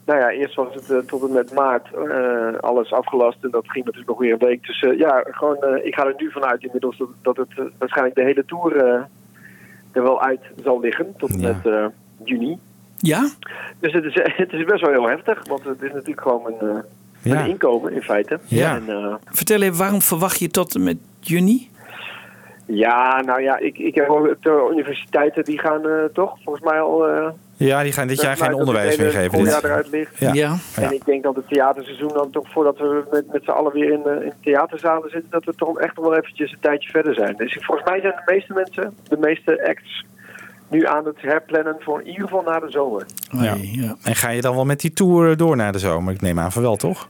nou 0.06 0.20
ja, 0.20 0.30
eerst 0.30 0.54
was 0.54 0.74
het 0.74 1.08
tot 1.08 1.22
en 1.28 1.32
met 1.32 1.54
maart 1.54 1.88
eh, 1.94 2.58
alles 2.60 2.92
afgelast 2.92 3.44
en 3.44 3.50
dat 3.50 3.64
ging 3.70 3.84
natuurlijk 3.84 4.10
nog 4.10 4.18
weer 4.18 4.32
een 4.32 4.48
week. 4.48 4.66
Dus 4.66 4.80
ja, 4.98 5.24
gewoon, 5.30 5.56
eh, 5.56 5.86
ik 5.86 5.94
ga 5.94 6.04
er 6.06 6.14
nu 6.16 6.30
vanuit 6.30 6.62
inmiddels 6.64 6.98
dat, 6.98 7.08
dat 7.22 7.36
het 7.36 7.48
waarschijnlijk 7.78 8.16
de 8.16 8.22
hele 8.24 8.44
tour 8.44 8.76
eh, 8.76 9.00
er 9.92 10.02
wel 10.02 10.22
uit 10.22 10.40
zal 10.62 10.80
liggen 10.80 11.14
tot 11.16 11.30
en 11.30 11.40
met 11.40 11.66
eh, 11.66 11.86
juni. 12.24 12.58
Ja? 12.98 13.28
Dus 13.80 13.92
het 13.92 14.04
is, 14.04 14.14
het 14.42 14.52
is 14.52 14.64
best 14.64 14.80
wel 14.80 14.90
heel 14.92 15.08
heftig, 15.08 15.46
want 15.48 15.64
het 15.64 15.82
is 15.82 15.92
natuurlijk 15.92 16.20
gewoon 16.20 16.54
een, 16.60 16.68
eh, 16.68 16.82
Ja. 17.32 17.40
een 17.44 17.48
inkomen 17.50 17.92
in 17.92 18.02
feite. 18.02 18.38
Ja. 18.46 18.74
En, 18.76 18.88
eh, 18.88 19.14
Vertel 19.24 19.62
even, 19.62 19.78
waarom 19.78 20.02
verwacht 20.02 20.38
je 20.38 20.48
tot 20.48 20.74
en 20.74 20.82
met 20.82 20.96
juni? 21.20 21.70
Ja, 22.66 23.20
nou 23.20 23.42
ja, 23.42 23.58
ik, 23.58 23.78
ik 23.78 23.94
heb 23.94 24.06
wel 24.08 24.22
de 24.40 24.68
universiteiten 24.72 25.44
die 25.44 25.58
gaan 25.58 25.88
eh, 25.88 26.04
toch 26.12 26.36
volgens 26.44 26.64
mij 26.64 26.80
al. 26.80 27.08
eh, 27.08 27.28
Ja, 27.56 27.82
die 27.82 27.92
gaan 27.92 28.06
dit 28.08 28.20
jaar 28.20 28.36
geen 28.36 28.54
onderwijs 28.54 28.96
meer 28.96 29.10
geven. 29.10 29.44
Dit- 29.44 29.62
eruit 29.64 29.88
ligt. 29.90 30.18
Ja. 30.18 30.32
Ja. 30.32 30.56
En 30.76 30.82
Ja. 30.82 30.90
ik 30.90 31.04
denk 31.04 31.22
dat 31.22 31.36
het 31.36 31.48
theaterseizoen 31.48 32.12
dan 32.12 32.30
toch 32.30 32.50
voordat 32.52 32.78
we 32.78 33.04
met, 33.10 33.32
met 33.32 33.44
z'n 33.44 33.50
allen 33.50 33.72
weer 33.72 33.92
in, 33.92 34.04
eh, 34.04 34.24
in 34.24 34.32
theaterzalen 34.42 35.10
zitten, 35.10 35.30
dat 35.30 35.44
we 35.44 35.54
toch 35.54 35.78
echt 35.80 35.96
nog 35.96 36.04
wel 36.04 36.16
eventjes 36.16 36.52
een 36.52 36.58
tijdje 36.60 36.90
verder 36.90 37.14
zijn. 37.14 37.36
Dus 37.36 37.58
volgens 37.60 37.88
mij 37.90 38.00
zijn 38.00 38.12
de 38.24 38.32
meeste 38.32 38.52
mensen, 38.52 38.94
de 39.08 39.16
meeste 39.18 39.66
acts, 39.68 40.04
nu 40.68 40.86
aan 40.86 41.04
het 41.04 41.20
herplannen 41.20 41.76
voor 41.78 42.00
in 42.00 42.06
ieder 42.06 42.22
geval 42.22 42.42
na 42.42 42.58
de 42.58 42.70
zomer. 42.70 43.06
Ja. 43.30 43.56
En 44.02 44.14
ga 44.14 44.30
je 44.30 44.40
dan 44.40 44.54
wel 44.54 44.64
met 44.64 44.80
die 44.80 44.92
tour 44.92 45.36
door 45.36 45.56
naar 45.56 45.72
de 45.72 45.78
zomer? 45.78 46.14
Ik 46.14 46.20
neem 46.20 46.38
aan 46.38 46.52
van 46.52 46.62
wel, 46.62 46.76
toch? 46.76 47.08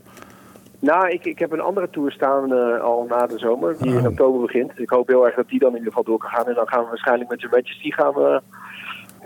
Nou, 0.78 1.10
ik, 1.10 1.24
ik 1.24 1.38
heb 1.38 1.52
een 1.52 1.60
andere 1.60 1.90
tour 1.90 2.12
staan 2.12 2.52
eh, 2.52 2.80
al 2.80 3.06
na 3.08 3.26
de 3.26 3.38
zomer, 3.38 3.76
die 3.78 3.94
in 3.94 4.06
oktober 4.06 4.40
begint. 4.40 4.68
Dus 4.68 4.78
ik 4.78 4.90
hoop 4.90 5.08
heel 5.08 5.26
erg 5.26 5.34
dat 5.34 5.48
die 5.48 5.58
dan 5.58 5.70
in 5.70 5.76
ieder 5.76 5.92
geval 5.92 6.04
door 6.04 6.18
kan 6.18 6.30
gaan. 6.30 6.46
En 6.46 6.54
dan 6.54 6.68
gaan 6.68 6.82
we 6.82 6.88
waarschijnlijk 6.88 7.30
met 7.30 7.40
Your 7.40 7.56
Majesty 7.56 7.90
gaan 7.90 8.12
we 8.12 8.40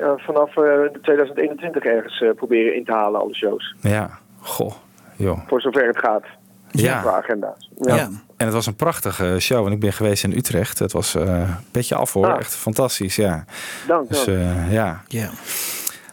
eh, 0.01 0.13
vanaf 0.17 0.57
eh, 0.57 1.01
2021 1.03 1.85
ergens 1.85 2.21
eh, 2.21 2.31
proberen 2.35 2.77
in 2.77 2.85
te 2.85 2.93
halen, 2.93 3.21
alle 3.21 3.35
shows. 3.35 3.75
Ja, 3.81 4.11
goh, 4.41 4.73
joh. 5.17 5.39
Voor 5.47 5.61
zover 5.61 5.87
het 5.87 5.99
gaat. 5.99 6.25
Ja. 6.71 7.01
Qua 7.01 7.17
agenda's. 7.17 7.71
Ja. 7.81 7.97
En 8.37 8.47
het 8.47 8.53
was 8.55 8.67
een 8.67 8.75
prachtige 8.77 9.37
show. 9.39 9.67
En 9.67 9.73
ik 9.73 9.81
ben 9.81 9.93
geweest 9.93 10.25
in 10.25 10.33
Utrecht. 10.37 10.79
Het 10.79 10.93
was 10.93 11.15
eh, 11.15 11.23
een 11.23 11.47
beetje 11.71 11.95
af 11.95 12.13
hoor. 12.13 12.33
Ah. 12.33 12.39
Echt 12.39 12.55
fantastisch, 12.55 13.17
ja. 13.17 13.45
Dank, 13.87 14.09
Dus 14.09 14.25
dank. 14.25 14.39
eh, 14.39 14.73
ja. 14.73 15.03
Ja. 15.09 15.31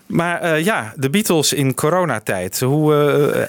Maar 0.05 0.41
eh, 0.41 0.63
ja, 0.63 0.93
de 0.95 1.09
Beatles 1.09 1.53
in 1.53 1.73
coronatijd. 1.73 2.59
Hoe, 2.59 2.95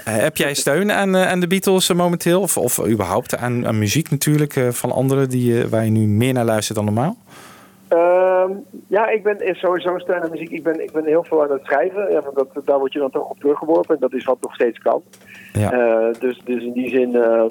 eh, 0.04 0.14
heb 0.14 0.36
jij 0.36 0.54
steun 0.54 0.92
aan, 0.92 1.14
eh, 1.16 1.28
aan 1.30 1.40
de 1.40 1.46
Beatles 1.46 1.88
eh, 1.88 1.96
momenteel? 1.96 2.40
Of, 2.40 2.56
of 2.56 2.86
überhaupt 2.86 3.36
aan, 3.36 3.66
aan 3.66 3.78
muziek 3.78 4.10
natuurlijk 4.10 4.56
eh, 4.56 4.68
van 4.70 4.92
anderen 4.92 5.28
die, 5.28 5.62
eh, 5.62 5.68
waar 5.68 5.84
je 5.84 5.90
nu 5.90 6.06
meer 6.06 6.32
naar 6.32 6.44
luistert 6.44 6.76
dan 6.76 6.84
normaal? 6.84 7.16
Ehm, 7.88 8.52
ja, 8.86 9.08
ik 9.08 9.22
ben 9.22 9.56
sowieso 9.56 9.98
steun 9.98 10.22
aan 10.22 10.30
muziek. 10.30 10.50
Ik 10.50 10.62
ben, 10.62 10.82
ik 10.82 10.92
ben 10.92 11.04
heel 11.04 11.24
veel 11.24 11.42
aan 11.42 11.50
het 11.50 11.64
schrijven. 11.64 12.10
Ja, 12.10 12.20
want 12.20 12.36
dat, 12.36 12.66
daar 12.66 12.78
word 12.78 12.92
je 12.92 12.98
dan 12.98 13.10
toch 13.10 13.30
op 13.30 13.38
teruggeworpen. 13.38 13.94
En 13.94 14.00
dat 14.00 14.12
is 14.12 14.24
wat 14.24 14.38
nog 14.40 14.54
steeds 14.54 14.78
kan. 14.78 15.02
Ja. 15.52 15.72
Eh, 15.72 16.20
dus, 16.20 16.40
dus 16.44 16.62
in 16.62 16.72
die 16.72 16.88
zin 16.88 17.14
eh, 17.16 17.44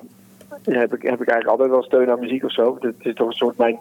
heb, 0.63 0.93
ik, 0.93 1.01
heb 1.01 1.21
ik 1.21 1.27
eigenlijk 1.27 1.47
altijd 1.47 1.69
wel 1.69 1.83
steun 1.83 2.09
aan 2.09 2.19
muziek 2.19 2.43
of 2.43 2.51
zo. 2.53 2.77
Het 2.79 2.95
is 2.99 3.13
toch 3.13 3.27
een 3.27 3.33
soort 3.33 3.57
mijn 3.57 3.77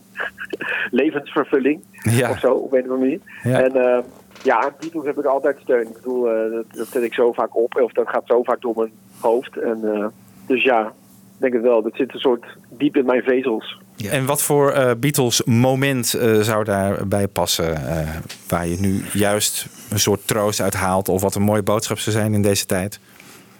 levensvervulling 0.91 1.81
Ja. 2.03 2.31
of 2.31 2.39
zo, 2.39 2.53
op 2.53 2.73
een 2.73 2.79
of 2.79 2.91
andere 2.91 2.99
manier. 3.01 3.21
Ja. 3.43 3.63
En 3.63 3.77
eh, 3.77 4.03
ja, 4.43 4.61
aan 4.61 4.73
Beatles 4.81 5.05
heb 5.05 5.19
ik 5.19 5.25
altijd 5.25 5.59
steun. 5.63 5.87
Ik 5.87 5.93
bedoel, 5.93 6.31
eh, 6.31 6.51
dat, 6.53 6.65
dat 6.71 6.87
zet 6.87 7.03
ik 7.03 7.15
zo 7.15 7.33
vaak 7.33 7.57
op. 7.57 7.81
Of 7.81 7.93
dat 7.93 8.09
gaat 8.09 8.27
zo 8.27 8.43
vaak 8.43 8.61
door 8.61 8.73
mijn 8.77 8.93
hoofd. 9.21 9.57
En, 9.57 9.95
eh, 9.95 10.07
dus 10.47 10.63
ja, 10.63 10.81
ik 10.87 10.93
denk 11.41 11.53
het 11.53 11.63
wel. 11.63 11.83
Dat 11.83 11.95
zit 11.95 12.15
een 12.15 12.21
soort 12.21 12.47
diep 12.69 12.97
in 12.97 13.05
mijn 13.07 13.23
vezels. 13.23 13.81
En 14.11 14.27
wat 14.27 14.43
voor 14.43 14.71
eh, 14.73 14.91
Beatles 14.99 15.43
moment 15.45 16.15
eh, 16.15 16.35
zou 16.41 16.65
daarbij 16.65 17.29
passen? 17.29 17.77
eh, 17.77 18.09
waar 18.49 18.67
je 18.67 18.77
nu 18.81 19.05
juist 19.13 19.67
een 19.91 19.99
soort 19.99 20.27
troost 20.27 20.61
uit 20.61 20.75
haalt? 20.75 21.09
Of 21.09 21.23
wat 21.23 21.35
een 21.35 21.43
mooie 21.43 21.63
boodschap 21.63 21.99
zou 21.99 22.17
zijn 22.17 22.35
in 22.35 22.43
deze 22.43 22.67
tijd? 22.67 23.01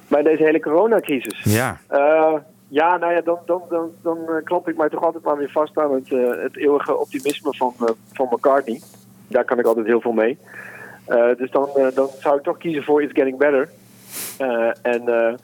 Bij 0.09 0.23
deze 0.23 0.43
hele 0.43 0.61
coronacrisis. 0.61 1.41
Ja. 1.45 1.81
Eh, 1.89 2.35
ja, 2.69 2.97
nou 2.97 3.13
ja, 3.13 3.21
dan, 3.21 3.39
dan, 3.47 3.63
dan, 3.69 3.91
dan 4.03 4.19
klamp 4.45 4.69
ik 4.69 4.77
mij 4.77 4.89
toch 4.89 5.03
altijd 5.05 5.25
maar 5.25 5.37
weer 5.37 5.51
vast 5.51 5.79
aan 5.79 5.95
het, 5.95 6.13
eh, 6.13 6.43
het 6.43 6.57
eeuwige 6.57 6.97
optimisme 6.97 7.55
van, 7.57 7.75
eh, 7.81 7.87
van 8.13 8.29
McCartney. 8.31 8.81
Daar 9.29 9.45
kan 9.45 9.59
ik 9.59 9.67
altijd 9.67 9.87
heel 9.87 10.01
veel 10.01 10.13
mee. 10.13 10.39
Eh, 11.05 11.37
dus 11.37 11.51
dan, 11.51 11.69
dan 11.95 12.09
zou 12.21 12.37
ik 12.37 12.43
toch 12.43 12.59
kiezen 12.59 12.83
voor 12.85 13.03
It's 13.03 13.13
Getting 13.13 13.39
Better. 13.39 13.69
Eh, 14.39 14.71
en 14.83 15.09
eh, 15.09 15.35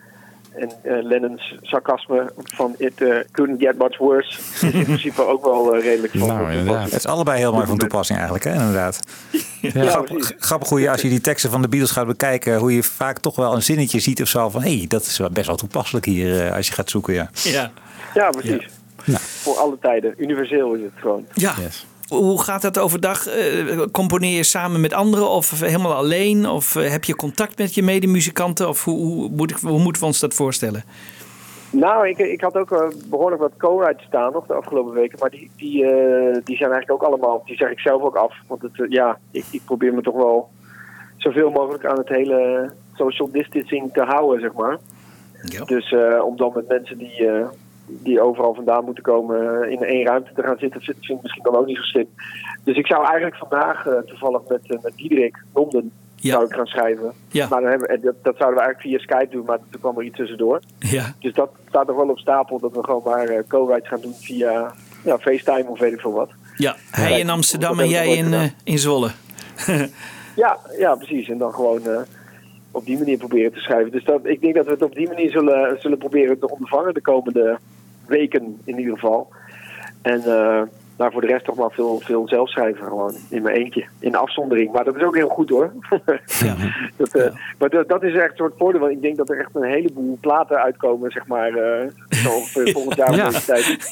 en 0.55 0.73
eh, 0.83 1.03
Lennon's 1.03 1.55
sarcasme 1.63 2.33
van 2.37 2.75
It 2.79 3.01
eh, 3.01 3.17
Couldn't 3.31 3.61
Get 3.61 3.79
Much 3.79 3.99
Worse 3.99 4.39
is 4.39 4.63
in 4.63 4.85
principe 4.85 5.27
ook 5.27 5.45
wel 5.45 5.75
eh, 5.75 5.83
redelijk 5.83 6.13
van 6.13 6.29
Nou, 6.29 6.51
inderdaad. 6.51 6.85
Het 6.85 6.95
is 6.95 7.07
allebei 7.07 7.39
heel 7.39 7.53
mooi 7.53 7.67
van 7.67 7.79
toepassing 7.79 8.19
eigenlijk, 8.19 8.49
hè, 8.49 8.61
inderdaad. 8.61 9.01
Ja, 9.61 9.87
grappig, 9.87 10.33
grappig 10.39 10.69
hoe 10.69 10.81
je, 10.81 10.91
als 10.91 11.03
je 11.03 11.09
die 11.09 11.21
teksten 11.21 11.51
van 11.51 11.63
de 11.63 11.69
Beatles 11.69 11.91
gaat 11.91 12.07
bekijken, 12.07 12.57
hoe 12.57 12.75
je 12.75 12.83
vaak 12.83 13.19
toch 13.19 13.37
wel 13.37 13.55
een 13.55 13.63
zinnetje 13.63 14.01
ziet 14.01 14.23
of 14.23 14.29
zo 14.29 14.49
van, 14.49 14.63
hé, 14.63 14.77
hey, 14.77 14.87
dat 14.89 15.03
is 15.03 15.19
wel 15.19 15.31
best 15.31 15.47
wel 15.47 15.57
toepasselijk 15.57 16.07
hier 16.07 16.47
eh, 16.47 16.57
als 16.57 16.67
je 16.67 16.73
gaat 16.73 16.91
zoeken, 16.91 17.15
ja. 17.15 17.31
Ja. 17.33 17.71
Ja, 18.15 18.31
precies. 18.31 18.69
Voor 19.43 19.57
alle 19.57 19.79
tijden. 19.81 20.15
Universeel 20.17 20.75
is 20.75 20.83
het 20.83 20.93
gewoon. 20.95 21.27
Ja. 21.35 21.55
Hoe 22.13 22.43
gaat 22.43 22.63
dat 22.63 22.79
overdag? 22.79 23.27
Eh, 23.27 23.83
componeer 23.93 24.37
je 24.37 24.43
samen 24.43 24.81
met 24.81 24.93
anderen 24.93 25.29
of 25.29 25.61
helemaal 25.61 25.95
alleen? 25.95 26.47
Of 26.49 26.77
eh, 26.77 26.91
heb 26.91 27.05
je 27.05 27.17
contact 27.17 27.59
met 27.59 27.75
je 27.75 27.83
medemuzikanten? 27.83 28.69
Of 28.69 28.85
hoe, 28.85 28.97
hoe, 28.97 29.29
moet 29.29 29.51
ik, 29.51 29.57
hoe 29.57 29.79
moeten 29.79 30.03
we 30.03 30.09
ons 30.09 30.21
dat 30.21 30.35
voorstellen? 30.35 30.85
Nou, 31.71 32.09
ik, 32.09 32.19
ik 32.19 32.41
had 32.41 32.57
ook 32.57 32.73
eh, 32.73 32.89
behoorlijk 33.11 33.43
wat 33.43 33.53
co-writes 33.59 34.07
staan 34.07 34.33
nog 34.33 34.47
de 34.47 34.55
afgelopen 34.55 34.93
weken. 34.93 35.19
Maar 35.19 35.31
die, 35.31 35.51
die, 35.57 35.83
die 36.45 36.57
zijn 36.57 36.71
eigenlijk 36.71 36.91
ook 36.91 37.03
allemaal, 37.03 37.43
die 37.45 37.57
zeg 37.57 37.71
ik 37.71 37.81
zelf 37.81 38.03
ook 38.03 38.17
af. 38.17 38.35
Want 38.47 38.63
het, 38.63 38.87
ja, 38.89 39.19
ik, 39.31 39.45
ik 39.51 39.63
probeer 39.65 39.95
me 39.95 40.03
toch 40.03 40.17
wel 40.17 40.51
zoveel 41.17 41.51
mogelijk 41.51 41.85
aan 41.85 41.99
het 41.99 42.09
hele 42.09 42.71
social 42.95 43.31
distancing 43.31 43.93
te 43.93 44.03
houden, 44.03 44.41
zeg 44.41 44.53
maar. 44.53 44.79
Dus 45.65 45.93
eh, 45.93 46.25
om 46.25 46.37
dan 46.37 46.53
met 46.55 46.69
mensen 46.69 46.99
die, 46.99 47.29
die 47.87 48.21
overal 48.21 48.55
vandaan 48.55 48.85
moeten 48.85 49.03
komen 49.03 49.63
eh, 49.63 49.71
in 49.71 49.83
één 49.83 50.07
ruimte 50.07 50.33
te 50.35 50.43
gaan 50.43 50.59
zitten, 50.59 50.81
vind 50.81 51.09
ik 51.09 51.23
misschien 51.23 51.43
dan 51.43 51.57
ook 51.57 51.67
niet 51.67 51.77
zo 51.77 51.83
slim. 51.83 52.09
Dus 52.65 52.77
ik 52.77 52.87
zou 52.87 53.05
eigenlijk 53.05 53.37
vandaag 53.37 53.87
eh, 53.87 53.99
toevallig 53.99 54.41
met, 54.49 54.83
met 54.83 54.93
Diederik 54.97 55.45
Londen 55.55 55.93
zou 56.17 56.45
ik 56.45 56.53
gaan 56.53 56.67
schrijven. 56.67 57.13
Ja. 57.29 57.49
Maar 57.49 57.61
dan 57.61 57.71
hebben, 57.71 57.89
dat, 57.89 58.15
dat 58.23 58.37
zouden 58.37 58.59
we 58.59 58.65
eigenlijk 58.65 58.81
via 58.81 58.99
Skype 58.99 59.37
doen, 59.37 59.45
maar 59.45 59.59
toen 59.71 59.81
kwam 59.81 59.99
er 59.99 60.05
iets 60.05 60.17
tussendoor. 60.17 60.61
Ja. 60.79 61.15
Dus 61.19 61.33
dat 61.33 61.51
staat 61.69 61.87
nog 61.87 61.97
wel 61.97 62.09
op 62.09 62.19
stapel 62.19 62.59
dat 62.59 62.73
we 62.73 62.85
gewoon 62.85 63.03
maar 63.05 63.27
eh, 63.27 63.43
co-writes 63.49 63.89
gaan 63.89 64.01
doen 64.01 64.15
via, 64.15 64.75
ja, 65.05 65.19
FaceTime 65.19 65.69
of 65.69 65.79
weet 65.79 65.93
ik 65.93 66.01
veel 66.01 66.13
wat. 66.13 66.31
Ja, 66.57 66.77
hij 66.91 67.21
in 67.21 67.31
Amsterdam 67.31 67.81
en 67.81 67.89
jij 67.89 68.17
in, 68.17 68.53
in 68.65 68.79
Zwolle. 68.79 69.11
Ja, 70.37 70.59
ja, 70.79 70.95
precies. 70.95 71.29
En 71.29 71.39
dan 71.39 71.55
gewoon 71.55 71.83
op 72.73 72.85
die 72.85 72.99
manier 72.99 73.19
proberen 73.19 73.53
te 73.53 73.59
schrijven. 73.59 73.93
Dus 73.93 74.05
dat, 74.05 74.27
ik 74.27 74.41
denk 74.41 74.55
dat 74.55 74.65
we 74.65 74.71
het 74.71 74.83
op 74.83 74.95
die 74.95 75.09
manier 75.09 75.31
zullen, 75.31 75.81
zullen 75.81 75.99
proberen 75.99 76.39
te 76.39 76.51
ondervangen 76.51 76.95
de 76.95 77.01
komende 77.01 77.59
weken 78.07 78.61
in 78.65 78.79
ieder 78.79 78.95
geval. 78.95 79.29
En 80.03 80.23
nou, 81.03 81.13
voor 81.13 81.21
de 81.21 81.27
rest 81.27 81.45
toch 81.45 81.57
maar 81.57 81.71
veel, 81.71 82.01
veel 82.05 82.29
zelf 82.29 82.49
schrijven 82.49 82.87
gewoon 82.87 83.15
in 83.29 83.43
mijn 83.43 83.57
eentje. 83.57 83.85
In 83.99 84.15
afzondering. 84.15 84.73
Maar 84.73 84.85
dat 84.85 84.97
is 84.97 85.03
ook 85.03 85.17
heel 85.17 85.29
goed 85.29 85.49
hoor. 85.51 85.73
dat, 86.97 87.15
eh, 87.15 87.33
Maar 87.59 87.69
dat, 87.69 87.89
dat 87.89 88.03
is 88.03 88.15
echt 88.15 88.31
een 88.31 88.37
soort 88.37 88.55
voordeel. 88.57 88.81
Want 88.81 88.93
ik 88.93 89.03
denk 89.03 89.17
dat 89.17 89.31
er 89.31 89.39
echt 89.39 89.55
een 89.55 89.63
heleboel 89.63 90.19
platen 90.21 90.57
uitkomen, 90.57 91.11
zeg 91.11 91.27
maar, 91.27 91.55
eh, 91.55 91.89
zo 92.09 92.31
ongeveer 92.31 92.73
volgend 92.73 92.97
jaar 92.97 93.15
Ja. 93.15 93.27
deze 93.29 93.47
tijd. 93.47 93.89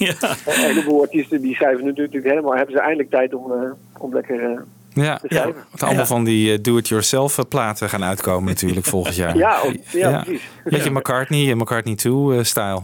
Een 0.47 0.67
heleboel 0.67 1.01
artiesten 1.01 1.41
die 1.41 1.55
schrijven 1.55 1.85
nu 1.85 1.91
natuurlijk 1.91 2.25
helemaal, 2.25 2.55
hebben 2.57 2.75
ze 2.75 2.81
eindelijk 2.81 3.11
tijd 3.11 3.35
om, 3.35 3.53
om 3.99 4.15
lekker 4.15 4.65
eh, 4.95 5.05
Ja, 5.29 5.53
allemaal 5.79 6.07
van 6.07 6.25
die 6.25 6.53
eh, 6.53 6.59
do-it-yourself 6.63 7.39
eh, 7.39 7.45
platen 7.49 7.89
gaan 7.89 8.05
uitkomen 8.05 8.45
natuurlijk 8.49 8.87
volgend 8.87 9.17
jaar. 9.17 9.37
Ja, 9.37 9.61
ook- 9.65 9.75
ja, 9.91 10.23
precies. 10.23 10.43
Beetje 10.65 10.91
McCartney 10.91 11.51
en 11.51 11.57
McCartney 11.57 11.95
2-style. 11.95 12.81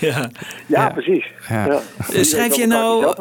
Ja. 0.08 0.30
Ja, 0.66 0.88
precies. 0.90 1.26
Ja. 1.48 1.66
Ja. 1.66 1.72
Eh, 2.12 2.22
Schrijf 2.22 2.54
je 2.56 2.66
nou, 2.66 3.12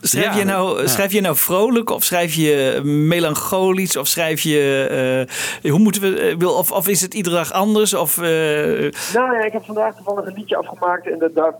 schrijf, 0.00 0.24
Ja. 0.34 0.38
je 0.38 0.44
nou, 0.44 0.80
Ja. 0.80 0.86
schrijf 0.86 1.12
je 1.12 1.20
nou 1.20 1.36
vrolijk 1.36 1.90
of 1.90 2.04
schrijf 2.04 2.34
je 2.34 2.80
melancholisch 2.84 3.96
of 3.96 4.06
schrijf 4.06 4.40
je. 4.40 5.26
eh, 5.62 5.70
hoe 5.70 5.78
moeten 5.80 6.02
we. 6.02 6.20
eh, 6.20 6.36
wil- 6.36 6.54
Of, 6.54 6.72
of 6.72 6.88
is 6.88 7.00
het 7.00 7.14
iedere 7.14 7.34
dag 7.36 7.52
anders? 7.52 7.94
Of, 7.94 8.16
eh, 8.18 8.22
Nou 9.14 9.32
ja, 9.34 9.44
ik 9.44 9.52
heb 9.52 9.64
vandaag 9.64 9.94
toevallig 9.96 10.26
een 10.26 10.34
liedje 10.36 10.56
afgemaakt. 10.56 11.10
En 11.10 11.18
dat, 11.18 11.34
dat 11.34 11.54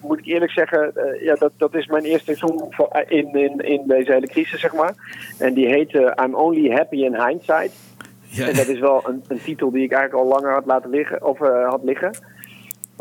moet 0.00 0.18
ik 0.18 0.26
eerlijk 0.26 0.52
zeggen, 0.52 0.92
eh, 0.96 1.24
ja, 1.24 1.34
dat, 1.34 1.52
dat 1.56 1.74
is 1.74 1.86
mijn 1.86 2.04
eerste 2.04 2.34
song 2.36 2.70
in, 3.08 3.34
in, 3.34 3.58
in 3.60 3.82
deze 3.86 4.12
hele 4.12 4.26
crisis, 4.28 4.60
zeg 4.60 4.72
maar. 4.72 4.94
En 5.38 5.54
die 5.54 5.66
heet 5.66 5.94
eh, 5.94 6.24
I'm 6.24 6.34
Only 6.34 6.70
Happy 6.70 6.96
in 6.96 7.24
Hindsight. 7.26 7.70
En 8.38 8.54
dat 8.56 8.66
is 8.66 8.78
wel 8.78 9.02
een, 9.08 9.22
een 9.28 9.42
titel 9.44 9.70
die 9.70 9.82
ik 9.84 9.92
eigenlijk 9.92 10.24
al 10.24 10.30
langer 10.30 10.52
had 10.52 10.66
laten 10.66 10.90
liggen, 10.90 11.24
of 11.24 11.38
had 11.68 11.80
liggen. 11.84 12.10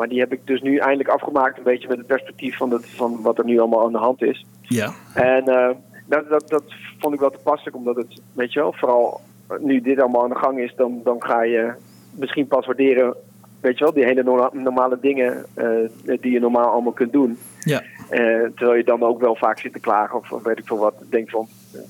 Maar 0.02 0.10
die 0.10 0.20
heb 0.20 0.34
ik 0.34 0.48
dus 0.48 0.62
nu 0.62 0.78
eindelijk 0.78 1.10
afgemaakt, 1.10 1.58
een 1.58 1.64
beetje 1.64 1.88
met 1.88 1.98
het 1.98 2.08
perspectief 2.08 2.58
van, 2.58 2.72
het, 2.72 2.90
van 2.90 3.22
wat 3.22 3.38
er 3.38 3.46
nu 3.46 3.60
allemaal 3.60 3.86
aan 3.86 3.92
de 3.92 3.98
hand 3.98 4.22
is. 4.22 4.46
ja. 4.62 4.92
En 5.14 5.48
eh, 5.48 5.70
dat, 6.06 6.30
dat, 6.30 6.50
dat 6.50 6.64
vond 7.00 7.14
ik 7.14 7.20
wel 7.20 7.30
toepasselijk, 7.30 7.76
omdat 7.76 7.96
het, 7.96 8.22
weet 8.34 8.54
je 8.54 8.60
wel, 8.60 8.74
vooral 8.74 9.22
nu 9.60 9.82
dit 9.82 10.00
allemaal 10.00 10.24
aan 10.24 10.30
de 10.30 10.36
gang 10.36 10.60
is, 10.60 10.74
dan, 10.76 11.02
dan 11.04 11.24
ga 11.24 11.44
je 11.44 11.74
misschien 12.12 12.48
pas 12.48 12.66
waarderen, 12.66 13.16
weet 13.60 13.78
je 13.78 13.84
wel, 13.84 13.94
die 13.94 14.04
hele 14.06 14.24
norma- 14.24 14.50
normale 14.54 14.98
dingen 15.02 15.46
eh, 15.54 16.20
die 16.22 16.32
je 16.32 16.40
normaal 16.40 16.70
allemaal 16.70 16.92
kunt 16.92 17.12
doen. 17.12 17.38
Ja. 17.60 17.82
Eh, 18.10 18.20
terwijl 18.56 18.74
je 18.74 18.84
dan 18.84 19.04
ook 19.04 19.22
wel 19.22 19.36
vaak 19.36 19.60
zit 19.60 19.74
te 19.74 19.80
klagen 19.80 20.18
of, 20.18 20.30
weet 20.44 20.58
ik 20.58 20.68
veel 20.68 20.78
wat, 20.78 20.94
denk 21.10 21.30
van, 21.30 21.48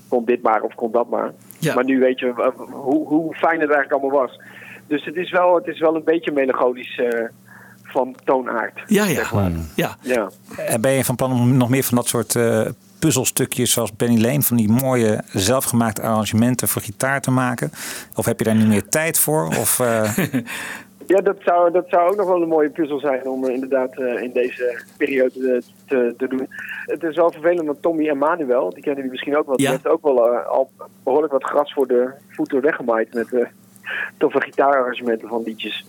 kon 0.08 0.24
dit 0.24 0.42
maar 0.42 0.62
of 0.62 0.74
kon 0.74 0.90
dat 0.92 1.08
maar. 1.08 1.32
Ja. 1.58 1.74
Maar 1.74 1.84
nu 1.84 1.98
weet 1.98 2.18
je 2.18 2.50
hoe, 2.70 3.06
hoe 3.06 3.34
fijn 3.34 3.60
het 3.60 3.70
eigenlijk 3.70 3.92
allemaal 4.02 4.20
was. 4.20 4.40
Dus 4.86 5.04
het 5.04 5.16
is 5.16 5.30
wel, 5.30 5.54
het 5.54 5.66
is 5.66 5.80
wel 5.80 5.94
een 5.94 6.04
beetje 6.04 6.32
melancholisch 6.32 7.00
van 7.92 8.14
toonaard. 8.24 8.80
Ja, 8.86 9.04
ja. 9.04 9.14
zeg 9.14 9.32
maar. 9.32 9.50
ja. 9.76 9.96
Ja. 10.00 10.30
En 10.56 10.80
ben 10.80 10.92
je 10.92 11.04
van 11.04 11.16
plan 11.16 11.32
om 11.32 11.56
nog 11.56 11.68
meer 11.68 11.82
van 11.82 11.96
dat 11.96 12.06
soort 12.08 12.34
eh, 12.36 12.66
puzzelstukjes 12.98 13.72
zoals 13.72 13.96
Benny 13.96 14.20
Lane, 14.20 14.42
van 14.42 14.56
die 14.56 14.68
mooie 14.68 15.20
zelfgemaakte 15.32 16.02
arrangementen 16.02 16.68
voor 16.68 16.82
gitaar 16.82 17.20
te 17.20 17.30
maken? 17.30 17.70
Of 18.14 18.24
heb 18.24 18.38
je 18.38 18.44
daar 18.44 18.54
niet 18.54 18.66
meer 18.68 18.88
tijd 18.88 19.18
voor? 19.18 19.46
Of, 19.46 19.80
eh, 19.80 20.18
Ja, 21.06 21.20
dat 21.20 21.36
zou, 21.44 21.70
dat 21.72 21.84
zou 21.88 22.10
ook 22.10 22.16
nog 22.16 22.26
wel 22.26 22.42
een 22.42 22.48
mooie 22.48 22.70
puzzel 22.70 22.98
zijn 22.98 23.26
om 23.28 23.44
eh, 23.44 23.54
inderdaad 23.54 23.98
eh, 23.98 24.22
in 24.22 24.30
deze 24.32 24.82
periode 24.96 25.62
te, 25.86 26.14
te 26.16 26.28
doen. 26.28 26.48
Het 26.86 27.02
is 27.02 27.16
wel 27.16 27.32
vervelend, 27.32 27.66
want 27.66 27.82
Tommy 27.82 28.08
Emmanuel, 28.08 28.70
die 28.70 28.82
kennen 28.82 28.94
jullie 28.94 29.10
misschien 29.10 29.36
ook 29.36 29.46
wel, 29.46 29.56
die 29.56 29.66
Ja. 29.66 29.72
heeft 29.72 29.88
ook 29.88 30.02
wel 30.02 30.28
al 30.28 30.70
behoorlijk 31.04 31.32
wat 31.32 31.44
gras 31.44 31.72
voor 31.72 31.86
de 31.86 32.10
voeten 32.28 32.60
weggemaaid 32.60 33.14
met 33.14 33.32
eh 33.32 33.46
toffe 34.18 34.40
gitaararrangementen 34.40 35.28
van 35.28 35.42
liedjes. 35.44 35.84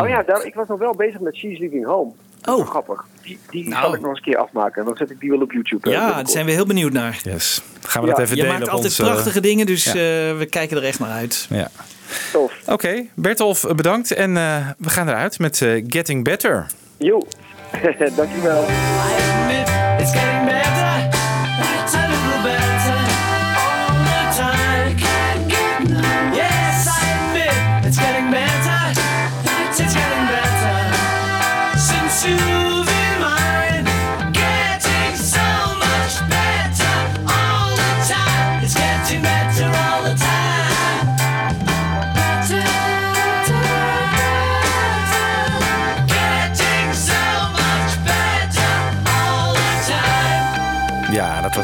Oh 0.00 0.08
ja, 0.08 0.22
daar, 0.22 0.44
ik 0.46 0.54
was 0.54 0.68
nog 0.68 0.78
wel 0.78 0.94
bezig 0.94 1.20
met 1.20 1.36
She's 1.36 1.58
Leaving 1.58 1.84
Home. 1.86 2.10
Wel 2.42 2.58
grappig. 2.64 3.04
Die, 3.22 3.38
die 3.50 3.68
Nou. 3.68 3.82
zal 3.82 3.94
ik 3.94 4.00
nog 4.00 4.08
eens 4.08 4.18
een 4.18 4.24
keer 4.24 4.36
afmaken 4.36 4.80
en 4.80 4.86
dan 4.86 4.96
zet 4.96 5.10
ik 5.10 5.20
die 5.20 5.30
wel 5.30 5.40
op 5.40 5.52
YouTube. 5.52 5.90
ja, 5.90 6.12
daar 6.12 6.28
zijn 6.28 6.46
we 6.46 6.52
heel 6.52 6.66
benieuwd 6.66 6.92
naar. 6.92 7.20
Yes. 7.22 7.62
Gaan 7.82 8.02
we 8.02 8.08
Ja, 8.08 8.14
dat 8.14 8.22
even 8.24 8.36
Je 8.36 8.42
delen 8.42 8.58
maakt 8.58 8.68
op 8.68 8.74
altijd 8.74 9.00
ons, 9.00 9.08
prachtige 9.10 9.40
dingen, 9.40 9.66
dus 9.66 9.84
ja. 9.84 9.90
eh, 9.90 9.96
we 10.38 10.46
kijken 10.50 10.76
er 10.76 10.84
echt 10.84 10.98
naar 10.98 11.10
uit. 11.10 11.46
Ja. 11.50 11.68
Tof. 12.32 12.52
Oké, 12.66 13.06
Bertolf, 13.14 13.64
bedankt. 13.76 14.12
En 14.12 14.36
eh, 14.36 14.68
we 14.78 14.90
gaan 14.90 15.08
eruit 15.08 15.38
met 15.38 15.62
eh, 15.62 15.84
Getting 15.86 16.24
Better. 16.24 16.66
Jo, 16.96 17.22
dankjewel. 18.16 18.64
It's 19.98 20.12
getting 20.12 20.44
better, 20.44 20.83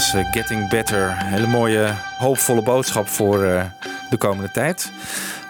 eh, 0.01 0.33
Getting 0.33 0.69
Better. 0.69 1.17
Hele 1.17 1.47
mooie, 1.47 1.95
hoopvolle 2.19 2.63
boodschap 2.63 3.09
voor 3.09 3.45
eh, 3.45 3.65
de 4.11 4.17
komende 4.17 4.51
tijd. 4.51 4.93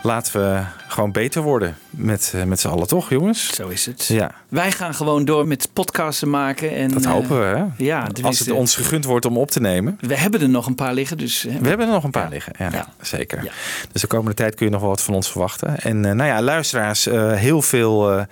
Laten 0.03 0.33
we 0.41 0.63
gewoon 0.89 1.13
beter 1.13 1.43
worden 1.43 1.77
met, 1.91 2.33
eh, 2.35 2.43
met 2.43 2.61
z'n 2.61 2.69
allen, 2.69 2.87
toch 2.87 3.11
jongens? 3.11 3.55
Zo 3.55 3.69
is 3.69 3.87
het. 3.87 4.07
Ja, 4.07 4.31
Wij 4.49 4.73
gaan 4.73 4.95
gewoon 4.95 5.25
door 5.25 5.47
met 5.47 5.69
podcasten 5.73 6.31
maken. 6.31 6.71
En, 6.75 6.89
dat 6.91 7.05
eh, 7.05 7.11
hopen 7.11 7.39
we. 7.39 7.45
Hè? 7.57 7.65
Ja, 7.85 7.97
Als 7.99 8.07
het 8.07 8.15
tenminste, 8.15 8.55
ons 8.55 8.75
gegund 8.77 9.05
wordt 9.05 9.25
om 9.27 9.37
op 9.39 9.51
te 9.51 9.61
nemen. 9.61 9.99
We 10.01 10.17
hebben 10.17 10.41
er 10.41 10.49
nog 10.49 10.67
een 10.67 10.75
paar 10.75 10.95
liggen, 10.95 11.19
dus... 11.19 11.47
eh, 11.47 11.57
We 11.57 11.69
hebben 11.69 11.87
er 11.87 11.93
nog 11.93 12.05
een 12.05 12.11
paar 12.11 12.29
liggen, 12.29 12.53
ja, 12.59 12.69
Ja. 12.73 12.87
zeker. 13.01 13.53
Dus 13.93 14.01
de 14.01 14.07
komende 14.07 14.35
tijd 14.35 14.55
kun 14.55 14.67
je 14.67 14.73
nog 14.73 14.81
wel 14.81 14.91
wat 14.91 15.03
van 15.03 15.15
ons 15.15 15.31
verwachten. 15.31 15.79
En 15.81 16.05
eh, 16.05 16.13
nou 16.13 16.29
ja, 16.29 16.43
luisteraars, 16.43 17.07
eh, 17.07 17.33
heel 17.33 17.63
veel 17.63 18.11
eh, 18.13 18.23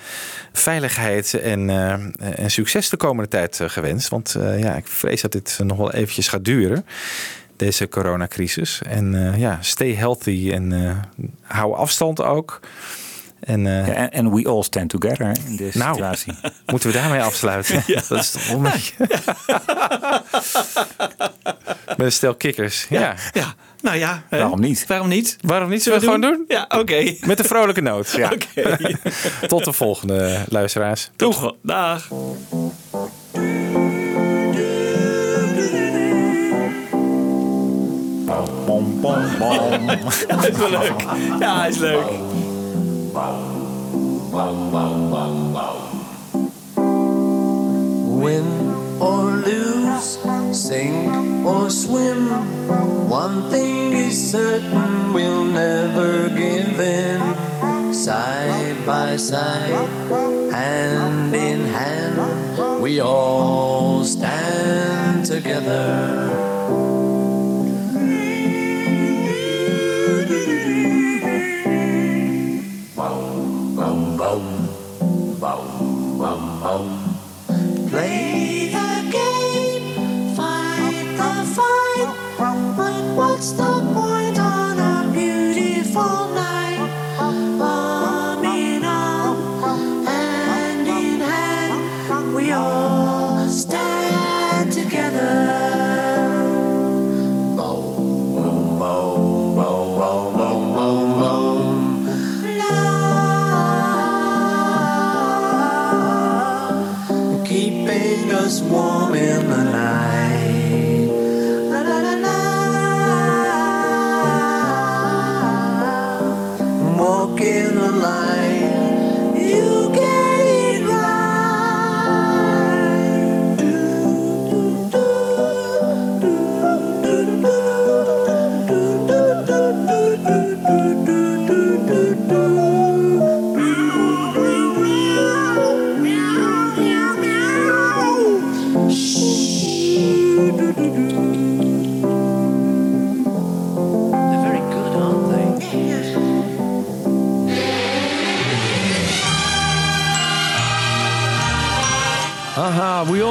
veiligheid 0.52 1.34
en, 1.34 1.70
eh, 1.70 1.92
en 2.44 2.50
succes 2.50 2.88
de 2.88 2.96
komende 2.96 3.28
tijd 3.30 3.60
eh, 3.60 3.68
gewenst. 3.68 4.08
Want 4.08 4.34
eh, 4.34 4.58
ja, 4.62 4.74
ik 4.74 4.86
vrees 4.86 5.20
dat 5.20 5.32
dit 5.32 5.58
nog 5.64 5.76
wel 5.76 5.92
eventjes 5.92 6.28
gaat 6.28 6.44
duren, 6.44 6.86
deze 7.58 7.88
coronacrisis. 7.88 8.80
En 8.86 9.32
eh, 9.32 9.38
ja, 9.38 9.58
stay 9.60 9.94
healthy 9.94 10.50
en 10.52 10.72
eh, 10.72 10.96
hou 11.42 11.74
afstand 11.74 12.22
ook. 12.22 12.60
En, 13.40 13.66
eh, 13.66 13.86
ja, 13.86 14.10
en 14.10 14.34
we 14.34 14.48
all 14.48 14.62
stand 14.62 14.90
together 14.90 15.36
in 15.46 15.56
deze 15.56 15.78
Nou. 15.78 15.92
situatie. 15.94 16.34
Moeten 16.66 16.90
we 16.90 16.96
daarmee 16.98 17.22
afsluiten? 17.22 17.82
Dat 18.08 18.10
is 18.10 18.30
toch 18.30 18.60
beetje... 18.60 18.94
Met 21.96 22.06
een 22.06 22.12
stel 22.12 22.34
kikkers. 22.34 22.86
Ja. 22.88 23.14
ja. 23.32 23.54
Nou 23.80 23.96
ja. 23.96 24.22
Waarom 24.30 24.60
niet? 24.60 24.86
Waarom 24.86 25.08
niet? 25.08 25.36
Waarom 25.40 25.68
niet? 25.68 25.82
Zullen 25.82 26.00
we 26.00 26.06
het 26.06 26.14
gewoon 26.14 26.34
doen? 26.34 26.44
Ja, 26.48 26.64
oké. 26.68 27.14
Met 27.26 27.38
een 27.38 27.44
vrolijke 27.44 27.80
noot. 27.80 28.10
Ja. 28.10 28.30
Oké. 28.32 28.98
Tot 29.46 29.64
de 29.64 29.72
volgende 29.72 30.44
luisteraars. 30.48 31.10
Doeg. 31.16 31.54
Dag. 31.62 32.08
Hij 39.00 40.48
is 40.50 40.58
wel 40.58 40.70
leuk. 40.70 41.00
Ja, 41.38 41.58
hij 41.58 41.68
is 41.68 41.78
leuk. 41.78 42.04
Win 48.20 48.44
or 48.98 49.30
lose, 49.44 50.18
sink 50.50 51.46
or 51.46 51.70
swim. 51.70 52.28
One 53.08 53.48
thing 53.50 53.92
is 53.92 54.30
certain, 54.30 55.12
we'll 55.12 55.44
never 55.44 56.28
give 56.28 56.80
in. 56.80 57.20
Side 57.92 58.84
by 58.84 59.16
side, 59.16 59.88
hand 60.52 61.34
in 61.34 61.66
hand, 61.66 62.80
we 62.80 63.00
all 63.00 64.04
stand 64.04 65.24
together. 65.24 66.47
stop. 83.48 83.77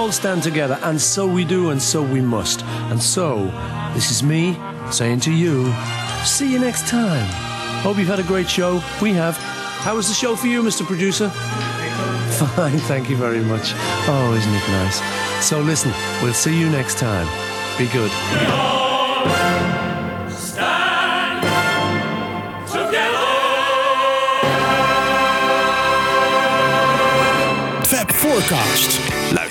All 0.08 0.14
stand 0.14 0.42
together, 0.42 0.80
and 0.84 1.02
so 1.02 1.28
we 1.28 1.44
do, 1.44 1.72
and 1.72 1.82
so 1.82 2.02
we 2.02 2.22
must. 2.22 2.64
And 2.92 3.02
so, 3.02 3.52
this 3.94 4.10
is 4.10 4.24
me 4.24 4.58
saying 4.90 5.20
to 5.22 5.34
you, 5.34 5.70
see 6.24 6.50
you 6.50 6.60
next 6.60 6.88
time. 6.88 7.28
Hope 7.84 7.98
you've 7.98 8.08
had 8.08 8.20
a 8.20 8.24
great 8.24 8.50
show. 8.50 8.82
We 9.02 9.12
have. 9.14 9.36
How 9.84 9.98
was 9.98 10.08
the 10.08 10.14
show 10.14 10.38
for 10.38 10.48
you, 10.48 10.64
Mr. 10.64 10.86
Producer? 10.86 11.30
Fine, 11.30 12.78
thank 12.92 13.10
you 13.10 13.18
very 13.18 13.42
much. 13.42 13.74
Oh, 14.08 14.34
isn't 14.38 14.54
it 14.54 14.68
nice? 14.70 15.46
So 15.46 15.60
listen, 15.60 15.92
we'll 16.24 16.34
see 16.34 16.58
you 16.58 16.70
next 16.70 16.98
time. 16.98 17.28
Be 17.78 17.88
good. 17.88 18.12
Forecast. 28.18 29.07